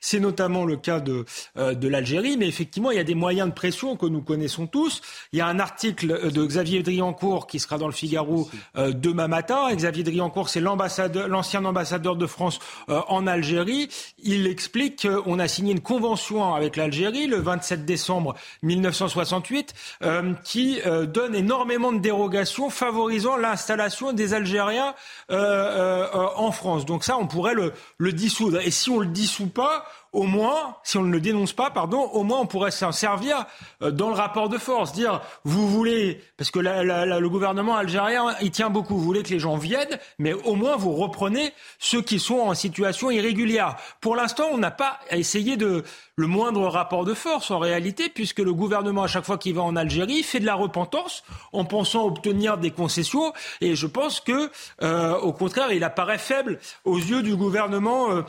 C'est 0.00 0.20
notamment 0.20 0.64
le 0.64 0.76
cas 0.76 1.00
de, 1.00 1.24
euh, 1.56 1.74
de 1.74 1.88
l'Algérie. 1.88 2.36
Mais 2.36 2.48
effectivement, 2.48 2.90
il 2.90 2.96
y 2.96 3.00
a 3.00 3.04
des 3.04 3.14
moyens 3.14 3.48
de 3.48 3.54
pression 3.54 3.96
que 3.96 4.06
nous 4.06 4.22
connaissons 4.22 4.66
tous. 4.66 5.00
Il 5.32 5.38
y 5.38 5.42
a 5.42 5.46
un 5.46 5.58
article 5.58 6.30
de 6.30 6.46
Xavier 6.46 6.82
Driancourt 6.82 7.46
qui 7.46 7.58
sera 7.58 7.78
dans 7.78 7.86
le 7.86 7.92
Figaro 7.92 8.48
euh, 8.76 8.92
demain 8.92 9.28
matin. 9.28 9.74
Xavier 9.74 10.04
Driancourt, 10.04 10.48
c'est 10.48 10.60
l'ambassadeur, 10.60 11.28
l'ancien 11.28 11.64
ambassadeur 11.64 12.16
de 12.16 12.26
France 12.26 12.58
en 12.88 13.26
Algérie. 13.26 13.88
Il 14.22 14.46
explique 14.46 15.06
qu'on 15.06 15.38
a 15.38 15.48
signé 15.48 15.72
une 15.72 15.80
convention 15.80 16.54
avec 16.54 16.76
l'Algérie 16.76 17.26
le 17.26 17.38
27 17.38 17.84
décembre 17.84 18.34
1968 18.62 19.74
euh, 20.02 20.34
qui 20.44 20.80
euh, 20.86 21.06
donne 21.06 21.34
énormément 21.34 21.92
de 21.92 21.98
dérogations 21.98 22.70
favorisant 22.70 23.36
l'installation 23.36 24.12
des 24.12 24.34
Algériens 24.34 24.94
euh, 25.30 26.06
en 26.36 26.52
France. 26.52 26.86
Donc 26.86 27.04
ça, 27.04 27.16
on 27.18 27.26
pourrait 27.26 27.54
le, 27.54 27.72
le 27.98 28.12
dissoudre. 28.12 28.60
Et 28.60 28.70
si 28.70 28.90
on 28.90 29.00
le 29.00 29.06
dissout 29.20 29.48
pas, 29.48 29.84
au 30.12 30.24
moins, 30.24 30.76
si 30.82 30.98
on 30.98 31.02
ne 31.02 31.12
le 31.12 31.20
dénonce 31.20 31.52
pas, 31.52 31.70
pardon, 31.70 32.00
au 32.00 32.24
moins 32.24 32.40
on 32.40 32.46
pourrait 32.46 32.72
s'en 32.72 32.90
servir 32.90 33.46
euh, 33.82 33.90
dans 33.90 34.08
le 34.08 34.14
rapport 34.14 34.48
de 34.48 34.58
force, 34.58 34.92
dire 34.92 35.20
vous 35.44 35.68
voulez, 35.68 36.20
parce 36.36 36.50
que 36.50 36.58
le 36.58 37.28
gouvernement 37.28 37.76
algérien 37.76 38.34
il 38.40 38.50
tient 38.50 38.70
beaucoup, 38.70 38.96
vous 38.96 39.04
voulez 39.04 39.22
que 39.22 39.30
les 39.30 39.38
gens 39.38 39.56
viennent, 39.56 39.98
mais 40.18 40.32
au 40.32 40.56
moins 40.56 40.76
vous 40.76 40.92
reprenez 40.92 41.52
ceux 41.78 42.02
qui 42.02 42.18
sont 42.18 42.40
en 42.40 42.54
situation 42.54 43.10
irrégulière. 43.10 43.76
Pour 44.00 44.16
l'instant, 44.16 44.46
on 44.52 44.58
n'a 44.58 44.70
pas 44.70 44.98
essayé 45.10 45.56
de 45.56 45.84
le 46.16 46.26
moindre 46.26 46.66
rapport 46.66 47.04
de 47.04 47.14
force 47.14 47.50
en 47.50 47.58
réalité, 47.58 48.08
puisque 48.08 48.40
le 48.40 48.52
gouvernement 48.52 49.04
à 49.04 49.06
chaque 49.06 49.24
fois 49.24 49.38
qu'il 49.38 49.54
va 49.54 49.62
en 49.62 49.76
Algérie 49.76 50.22
fait 50.22 50.40
de 50.40 50.46
la 50.46 50.54
repentance 50.54 51.22
en 51.52 51.64
pensant 51.64 52.04
obtenir 52.04 52.58
des 52.58 52.70
concessions, 52.70 53.32
et 53.60 53.74
je 53.74 53.86
pense 53.86 54.20
que 54.20 54.50
euh, 54.82 55.16
au 55.18 55.32
contraire, 55.32 55.72
il 55.72 55.84
apparaît 55.84 56.18
faible 56.18 56.58
aux 56.84 56.98
yeux 56.98 57.22
du 57.22 57.36
gouvernement 57.36 58.10
euh, 58.10 58.22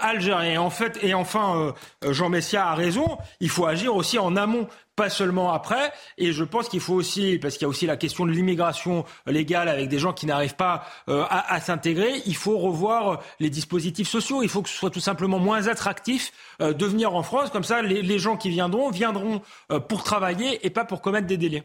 algérien. 0.00 0.60
En 0.60 0.70
fait, 0.70 0.98
enfin, 1.20 1.74
euh, 2.04 2.12
Jean 2.12 2.28
Messia 2.28 2.66
a 2.66 2.74
raison, 2.74 3.18
il 3.40 3.48
faut 3.48 3.66
agir 3.66 3.94
aussi 3.94 4.18
en 4.18 4.36
amont 4.36 4.66
pas 4.96 5.08
seulement 5.08 5.52
après. 5.52 5.92
Et 6.18 6.32
je 6.32 6.44
pense 6.44 6.68
qu'il 6.68 6.80
faut 6.80 6.94
aussi, 6.94 7.38
parce 7.38 7.54
qu'il 7.54 7.62
y 7.62 7.64
a 7.66 7.68
aussi 7.68 7.86
la 7.86 7.96
question 7.96 8.26
de 8.26 8.32
l'immigration 8.32 9.04
légale 9.26 9.68
avec 9.68 9.88
des 9.88 9.98
gens 9.98 10.12
qui 10.12 10.26
n'arrivent 10.26 10.56
pas 10.56 10.84
euh, 11.08 11.24
à, 11.30 11.60
s'intégrer, 11.60 12.22
il 12.26 12.36
faut 12.36 12.58
revoir 12.58 13.20
les 13.38 13.50
dispositifs 13.50 14.08
sociaux. 14.08 14.42
Il 14.42 14.48
faut 14.48 14.62
que 14.62 14.68
ce 14.68 14.76
soit 14.76 14.90
tout 14.90 15.00
simplement 15.00 15.38
moins 15.38 15.68
attractif 15.68 16.32
euh, 16.60 16.72
de 16.72 16.86
venir 16.86 17.14
en 17.14 17.22
France. 17.22 17.50
Comme 17.50 17.64
ça, 17.64 17.82
les, 17.82 18.18
gens 18.18 18.36
qui 18.36 18.50
viendront 18.50 18.90
viendront 18.90 19.40
pour 19.88 20.02
travailler 20.02 20.66
et 20.66 20.70
pas 20.70 20.84
pour 20.84 21.00
commettre 21.00 21.26
des 21.26 21.38
délais. 21.38 21.64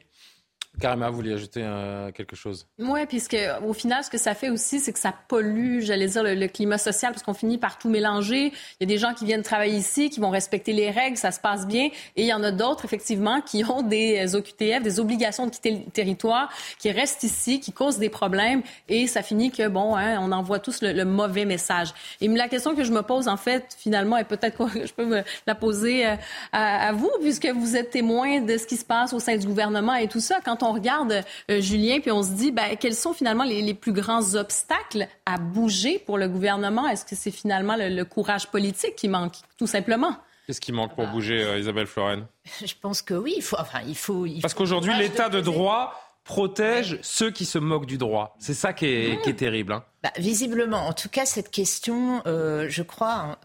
Karima, 0.80 1.10
vous 1.10 1.16
vouliez 1.18 1.34
ajouter 1.34 1.62
euh, 1.64 2.12
quelque 2.12 2.36
chose? 2.36 2.68
Oui, 2.80 3.06
puisque 3.08 3.38
au 3.66 3.74
final, 3.74 4.04
ce 4.04 4.10
que 4.10 4.18
ça 4.18 4.36
fait 4.36 4.50
aussi, 4.50 4.80
c'est 4.80 4.92
que 4.92 5.00
ça 5.00 5.14
pollue, 5.28 5.80
j'allais 5.82 6.08
dire, 6.08 6.24
le, 6.24 6.48
climat 6.48 6.78
social, 6.78 7.12
parce 7.12 7.24
qu'on 7.24 7.34
finit 7.34 7.58
par 7.58 7.78
tout 7.78 7.90
mélanger. 7.90 8.48
Il 8.48 8.82
y 8.82 8.84
a 8.84 8.86
des 8.86 8.98
gens 8.98 9.14
qui 9.14 9.26
viennent 9.26 9.44
travailler 9.44 9.78
ici, 9.78 10.10
qui 10.10 10.20
vont 10.20 10.30
respecter 10.30 10.74
les 10.74 10.92
règles, 10.92 11.18
ça 11.18 11.32
se 11.32 11.40
passe 11.40 11.66
bien, 11.66 11.86
et 12.16 12.22
il 12.24 12.26
y 12.28 12.34
en 12.34 12.44
a 12.44 12.52
d'autres, 12.52 12.86
effectivement, 12.86 13.42
qui 13.42 13.64
ont 13.64 13.82
des 13.82 14.36
OQTF, 14.36 14.84
des 14.84 15.00
obligations 15.00 15.46
de 15.46 15.52
quitter 15.52 15.72
le 15.72 15.92
territoire, 15.92 16.50
qui 16.80 16.92
restent 16.92 17.24
ici, 17.24 17.60
qui 17.60 17.72
causent 17.72 17.98
des 17.98 18.10
problèmes, 18.10 18.62
et 18.90 19.08
ça 19.08 19.24
finit 19.24 19.52
que, 19.52 19.68
bon, 19.68 19.96
hein, 19.96 20.18
on 20.22 20.32
envoie 20.32 20.60
tous 20.60 20.82
le, 20.82 21.06
mauvais 21.06 21.46
message. 21.46 21.94
Et 22.22 22.28
la 22.28 22.48
question 22.48 22.76
que 22.76 22.84
je 22.84 22.92
me 22.92 23.02
pose, 23.02 23.28
en 23.28 23.38
fait, 23.38 23.76
finalement, 23.78 24.18
et 24.18 24.24
peut-être 24.24 24.58
que 24.58 24.86
je 24.86 24.94
peux 24.94 25.06
me 25.06 25.24
la 25.48 25.56
poser 25.56 26.06
euh, 26.06 26.16
à, 26.52 26.90
à, 26.90 26.92
vous, 26.92 27.12
puisque 27.22 27.48
vous 27.48 27.76
êtes 27.76 27.92
témoin 27.92 28.42
de 28.42 28.58
ce 28.58 28.66
qui 28.66 28.76
se 28.76 28.86
passe 28.86 29.14
au 29.14 29.20
sein 29.20 29.38
du 29.38 29.48
gouvernement 29.48 29.96
et 29.96 30.08
tout 30.08 30.20
ça, 30.20 30.40
quand 30.44 30.64
on 30.64 30.65
regarde 30.74 31.24
euh, 31.52 31.62
Julien, 31.62 32.00
puis 32.00 32.12
on 32.12 32.24
se 32.24 32.32
dit, 32.32 32.52
ben, 32.52 32.76
quels 32.80 32.96
sont 32.96 33.14
finalement 33.14 33.44
les, 33.44 33.74
plus 33.74 33.94
grands 33.94 34.36
obstacles 34.36 35.08
à 35.26 35.38
bouger 35.38 36.00
pour 36.00 36.18
le 36.18 36.28
gouvernement? 36.28 36.88
Est-ce 36.88 37.06
que 37.06 37.16
c'est 37.16 37.32
finalement 37.32 37.76
le, 37.78 38.04
courage 38.04 38.48
politique 38.48 38.96
qui 38.96 39.08
manque, 39.08 39.36
tout 39.58 39.68
simplement? 39.68 40.16
Qu'est-ce 40.46 40.62
qui 40.62 40.72
manque 40.72 40.96
pour 40.96 41.08
bouger, 41.08 41.44
euh, 41.44 41.58
Isabelle 41.60 41.88
Floren? 41.88 42.28
Je 42.64 42.74
pense 42.80 43.02
que 43.02 43.16
oui, 43.16 43.34
il 43.38 43.42
faut. 43.44 43.58
Enfin, 43.60 43.80
il 43.88 43.96
faut, 43.96 44.28
Parce 44.42 44.54
qu'aujourd'hui, 44.54 44.96
l'état 44.98 45.30
de, 45.30 45.42
droit 45.42 46.00
protège 46.24 47.00
ceux 47.02 47.32
qui 47.32 47.46
se 47.46 47.58
moquent 47.58 47.86
du 47.86 47.98
droit. 47.98 48.36
C'est 48.40 48.54
ça 48.54 48.74
qui 48.74 48.86
est, 48.86 49.36
terrible. 49.36 49.74
Hein. 49.74 49.84
Bah, 50.04 50.12
visiblement, 50.18 50.88
en 50.88 50.94
tout 50.94 51.10
cas, 51.10 51.26
cette 51.26 51.52
question, 51.52 52.22
euh, 52.26 52.68
je 52.68 52.84
crois, 52.84 53.14
hein, 53.14 53.38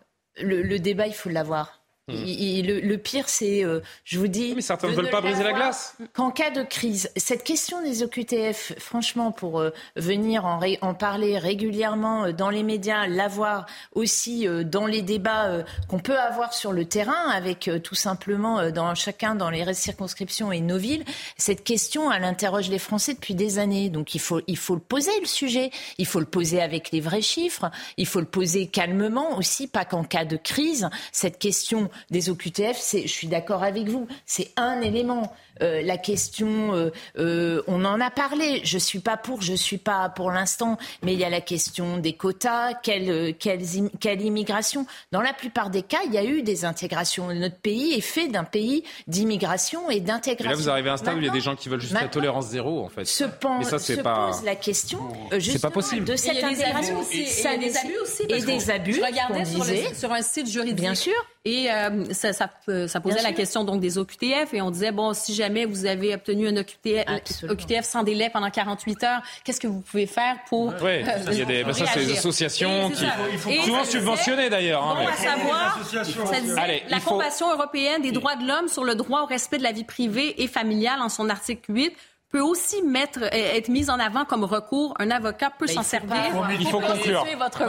le, 0.42 0.78
débat, 0.78 1.06
il 1.06 1.14
faut 1.14 1.28
l'avoir. 1.28 1.79
Le, 2.12 2.96
pire, 2.96 3.28
c'est, 3.28 3.64
euh, 3.64 3.80
je 4.04 4.18
vous 4.18 4.28
dis. 4.28 4.54
Mais 4.54 4.62
certains 4.62 4.88
ne 4.88 4.94
veulent 4.94 5.10
pas 5.10 5.20
briser 5.20 5.42
la 5.42 5.52
glace. 5.52 5.96
Qu'en 6.12 6.30
cas 6.30 6.50
de 6.50 6.62
crise, 6.62 7.10
cette 7.16 7.44
question 7.44 7.82
des 7.82 8.02
OQTF, 8.02 8.74
franchement, 8.78 9.32
pour 9.32 9.60
euh, 9.60 9.70
venir 9.96 10.44
en, 10.44 10.60
en, 10.80 10.94
parler 10.94 11.38
régulièrement 11.38 12.26
euh, 12.26 12.32
dans 12.32 12.50
les 12.50 12.62
médias, 12.62 13.06
l'avoir 13.06 13.66
aussi 13.94 14.46
dans 14.64 14.86
les 14.86 15.02
débats 15.02 15.64
qu'on 15.88 15.98
peut 15.98 16.18
avoir 16.18 16.52
sur 16.52 16.72
le 16.72 16.84
terrain, 16.84 17.30
avec 17.30 17.70
tout 17.82 17.94
simplement 17.94 18.70
dans 18.70 18.94
chacun 18.94 19.34
dans 19.34 19.50
les 19.50 19.72
circonscriptions 19.74 20.52
et 20.52 20.60
nos 20.60 20.78
villes, 20.78 21.04
cette 21.36 21.64
question, 21.64 22.10
elle 22.12 22.24
interroge 22.24 22.68
les 22.68 22.78
Français 22.78 23.14
depuis 23.14 23.34
des 23.34 23.58
années. 23.58 23.90
Donc 23.90 24.14
il 24.14 24.20
faut, 24.20 24.40
il 24.46 24.56
faut 24.56 24.74
le 24.74 24.80
poser 24.80 25.10
le 25.20 25.26
sujet, 25.26 25.70
il 25.98 26.06
faut 26.06 26.20
le 26.20 26.26
poser 26.26 26.60
avec 26.60 26.90
les 26.90 27.00
vrais 27.00 27.22
chiffres, 27.22 27.70
il 27.96 28.06
faut 28.06 28.20
le 28.20 28.26
poser 28.26 28.66
calmement 28.66 29.36
aussi, 29.36 29.66
pas 29.66 29.84
qu'en 29.84 30.04
cas 30.04 30.24
de 30.24 30.36
crise. 30.36 30.88
Cette 31.12 31.38
question 31.38 31.90
des 32.10 32.30
OQTF, 32.30 32.78
je 32.92 33.06
suis 33.06 33.28
d'accord 33.28 33.62
avec 33.62 33.88
vous, 33.88 34.06
c'est 34.26 34.50
un 34.56 34.80
élément. 34.80 35.32
Euh, 35.62 35.82
la 35.82 35.98
question, 35.98 36.74
euh, 36.74 36.90
euh, 37.18 37.62
on 37.66 37.84
en 37.84 38.00
a 38.00 38.10
parlé. 38.10 38.60
Je 38.64 38.78
suis 38.78 39.00
pas 39.00 39.16
pour, 39.16 39.42
je 39.42 39.54
suis 39.54 39.78
pas 39.78 40.08
pour 40.08 40.30
l'instant, 40.30 40.78
mais 41.02 41.12
il 41.12 41.18
y 41.18 41.24
a 41.24 41.30
la 41.30 41.40
question 41.40 41.98
des 41.98 42.14
quotas, 42.14 42.74
quelle, 42.74 43.34
quelle, 43.36 43.62
quelle, 44.00 44.22
immigration. 44.22 44.86
Dans 45.12 45.20
la 45.20 45.32
plupart 45.32 45.70
des 45.70 45.82
cas, 45.82 45.98
il 46.06 46.12
y 46.12 46.18
a 46.18 46.24
eu 46.24 46.42
des 46.42 46.64
intégrations. 46.64 47.32
Notre 47.34 47.56
pays 47.56 47.94
est 47.94 48.00
fait 48.00 48.28
d'un 48.28 48.44
pays 48.44 48.84
d'immigration 49.06 49.90
et 49.90 50.00
d'intégration. 50.00 50.50
Là, 50.50 50.56
vous 50.56 50.70
arrivez 50.70 50.90
à 50.90 50.94
un 50.94 50.96
stade 50.96 51.16
où 51.16 51.18
il 51.18 51.26
y 51.26 51.28
a 51.28 51.32
des 51.32 51.40
gens 51.40 51.56
qui 51.56 51.68
veulent 51.68 51.80
juste 51.80 51.94
la 51.94 52.08
tolérance 52.08 52.48
zéro, 52.48 52.84
en 52.84 52.88
fait. 52.88 53.04
Se, 53.04 53.24
mais 53.24 53.64
ça, 53.64 53.78
se 53.78 53.94
pas... 53.94 54.30
pose 54.30 54.44
la 54.44 54.56
question 54.56 55.00
c'est 55.38 55.60
pas 55.60 55.70
possible. 55.70 56.04
de 56.04 56.16
cette 56.16 56.42
intégration. 56.42 57.02
Et, 57.12 57.20
et, 57.20 57.58
des 57.58 57.76
abus 57.76 57.98
aussi. 58.02 58.22
Et 58.28 58.40
des 58.40 58.70
abus. 58.70 58.94
Je 58.94 59.02
regardais 59.02 59.44
sur, 59.44 59.64
sur, 59.96 60.12
un 60.12 60.22
site 60.22 60.48
juridique. 60.48 60.80
Bien 60.80 60.94
sûr. 60.94 61.14
Et 61.44 61.70
euh, 61.70 62.04
ça, 62.12 62.32
ça, 62.34 62.50
ça, 62.86 63.00
posait 63.00 63.22
la 63.22 63.32
question 63.32 63.64
donc 63.64 63.80
des 63.80 63.96
OQTF 63.96 64.52
et 64.52 64.60
on 64.60 64.70
disait 64.70 64.92
bon 64.92 65.14
si 65.14 65.34
jamais 65.34 65.49
vous 65.66 65.86
avez 65.86 66.14
obtenu 66.14 66.48
un 66.48 66.56
OQTF, 66.56 67.44
OQTF 67.48 67.84
sans 67.84 68.02
délai 68.02 68.30
pendant 68.30 68.50
48 68.50 69.04
heures, 69.04 69.22
qu'est-ce 69.44 69.60
que 69.60 69.66
vous 69.66 69.80
pouvez 69.80 70.06
faire 70.06 70.36
pour 70.48 70.68
Oui, 70.82 71.02
euh, 71.02 71.18
il 71.32 71.38
y 71.38 71.42
a 71.42 71.44
des, 71.44 71.64
ça 71.72 71.86
c'est 71.86 72.06
des 72.06 72.12
associations 72.12 72.90
qui 72.90 73.62
souvent 73.62 73.84
subventionnées 73.84 74.50
d'ailleurs. 74.50 74.82
Hein, 74.82 74.96
bon, 75.00 75.08
à 75.08 75.16
savoir, 75.16 75.78
ça 76.26 76.40
disait, 76.40 76.58
Allez, 76.58 76.82
la 76.88 77.00
Convention 77.00 77.52
européenne 77.52 78.02
des 78.02 78.12
droits 78.12 78.36
de 78.36 78.46
l'homme 78.46 78.68
sur 78.68 78.84
le 78.84 78.94
droit 78.94 79.22
au 79.22 79.26
respect 79.26 79.58
de 79.58 79.62
la 79.62 79.72
vie 79.72 79.84
privée 79.84 80.42
et 80.42 80.48
familiale 80.48 81.00
en 81.00 81.08
son 81.08 81.28
article 81.28 81.72
8 81.74 81.92
peut 82.30 82.40
aussi 82.40 82.82
mettre, 82.82 83.22
être 83.32 83.68
mise 83.68 83.90
en 83.90 83.98
avant 83.98 84.24
comme 84.24 84.44
recours. 84.44 84.94
Un 84.98 85.10
avocat 85.10 85.50
peut 85.50 85.66
s'en 85.66 85.82
servir. 85.82 86.16
Il 86.58 86.66
faut 86.66 86.80
conclure. 86.80 87.26
Votre 87.38 87.64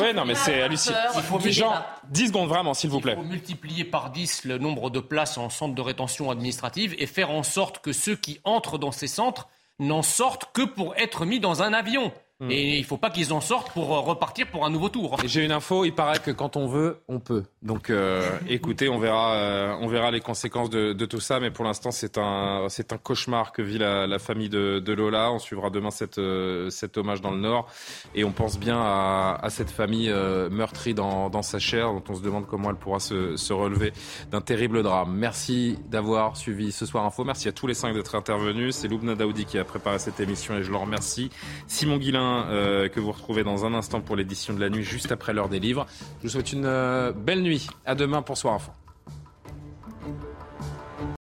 oui, 0.00 0.14
non, 0.14 0.24
mais 0.24 0.34
c'est 0.34 0.62
hallucinant. 0.62 0.96
Il 1.14 1.22
faut 1.22 1.38
Jean, 1.40 1.74
10 2.08 2.28
secondes 2.28 2.48
vraiment, 2.48 2.74
s'il 2.74 2.90
vous 2.90 3.00
plaît. 3.00 3.14
Il 3.18 3.22
faut 3.22 3.28
multiplier 3.28 3.84
par 3.84 4.10
10 4.10 4.44
le 4.44 4.58
nombre 4.58 4.90
de 4.90 5.00
places 5.00 5.38
en 5.38 5.50
centre 5.50 5.74
de 5.74 5.82
rétention 5.82 6.30
administrative 6.30 6.94
et 6.98 7.06
faire 7.06 7.30
en 7.30 7.42
sorte 7.42 7.80
que 7.80 7.92
ceux 7.92 8.16
qui 8.16 8.40
entrent 8.44 8.78
dans 8.78 8.92
ces 8.92 9.06
centres 9.06 9.48
n'en 9.78 10.02
sortent 10.02 10.50
que 10.52 10.62
pour 10.62 10.96
être 10.96 11.26
mis 11.26 11.40
dans 11.40 11.62
un 11.62 11.72
avion. 11.72 12.12
Hmm. 12.38 12.50
Et 12.50 12.76
il 12.76 12.80
ne 12.80 12.86
faut 12.86 12.98
pas 12.98 13.08
qu'ils 13.08 13.32
en 13.32 13.40
sortent 13.40 13.72
pour 13.72 13.96
euh, 13.96 14.00
repartir 14.00 14.48
pour 14.48 14.66
un 14.66 14.70
nouveau 14.70 14.90
tour. 14.90 15.16
J'ai 15.24 15.42
une 15.42 15.52
info, 15.52 15.86
il 15.86 15.94
paraît 15.94 16.18
que 16.18 16.30
quand 16.30 16.56
on 16.56 16.66
veut, 16.66 17.00
on 17.08 17.18
peut. 17.18 17.44
Donc 17.62 17.88
euh, 17.88 18.28
écoutez, 18.48 18.90
on 18.90 18.98
verra, 18.98 19.36
euh, 19.36 19.74
on 19.80 19.88
verra 19.88 20.10
les 20.10 20.20
conséquences 20.20 20.68
de, 20.68 20.92
de, 20.92 21.06
tout 21.06 21.18
ça. 21.18 21.40
Mais 21.40 21.50
pour 21.50 21.64
l'instant, 21.64 21.90
c'est 21.90 22.18
un, 22.18 22.66
c'est 22.68 22.92
un 22.92 22.98
cauchemar 22.98 23.52
que 23.52 23.62
vit 23.62 23.78
la, 23.78 24.06
la 24.06 24.18
famille 24.18 24.50
de, 24.50 24.80
de, 24.80 24.92
Lola. 24.92 25.32
On 25.32 25.38
suivra 25.38 25.70
demain 25.70 25.90
cette, 25.90 26.20
cet 26.68 26.98
hommage 26.98 27.22
dans 27.22 27.30
le 27.30 27.38
Nord. 27.38 27.68
Et 28.14 28.22
on 28.22 28.32
pense 28.32 28.58
bien 28.58 28.78
à, 28.78 29.38
à 29.40 29.48
cette 29.48 29.70
famille 29.70 30.12
meurtrie 30.50 30.92
dans, 30.92 31.30
dans, 31.30 31.42
sa 31.42 31.58
chair, 31.58 31.90
dont 31.94 32.04
on 32.10 32.16
se 32.16 32.22
demande 32.22 32.46
comment 32.46 32.68
elle 32.68 32.76
pourra 32.76 33.00
se, 33.00 33.36
se 33.36 33.54
relever 33.54 33.94
d'un 34.30 34.42
terrible 34.42 34.82
drame. 34.82 35.16
Merci 35.16 35.78
d'avoir 35.88 36.36
suivi 36.36 36.70
ce 36.70 36.84
soir 36.84 37.06
info. 37.06 37.24
Merci 37.24 37.48
à 37.48 37.52
tous 37.52 37.66
les 37.66 37.74
cinq 37.74 37.94
d'être 37.94 38.14
intervenus. 38.14 38.74
C'est 38.76 38.88
Loubna 38.88 39.14
Daoudi 39.14 39.46
qui 39.46 39.58
a 39.58 39.64
préparé 39.64 39.98
cette 39.98 40.20
émission 40.20 40.54
et 40.54 40.62
je 40.62 40.70
le 40.70 40.76
remercie. 40.76 41.30
Simon 41.66 41.96
Guillain 41.96 42.25
euh, 42.48 42.88
que 42.88 43.00
vous 43.00 43.12
retrouvez 43.12 43.44
dans 43.44 43.64
un 43.64 43.74
instant 43.74 44.00
pour 44.00 44.16
l'édition 44.16 44.54
de 44.54 44.60
la 44.60 44.68
nuit, 44.68 44.82
juste 44.82 45.12
après 45.12 45.32
l'heure 45.32 45.48
des 45.48 45.60
livres. 45.60 45.86
Je 46.18 46.24
vous 46.24 46.32
souhaite 46.32 46.52
une 46.52 46.66
euh, 46.66 47.12
belle 47.12 47.42
nuit. 47.42 47.66
À 47.84 47.94
demain 47.94 48.22
pour 48.22 48.36
Soir 48.36 48.54
Enfant. 48.54 48.74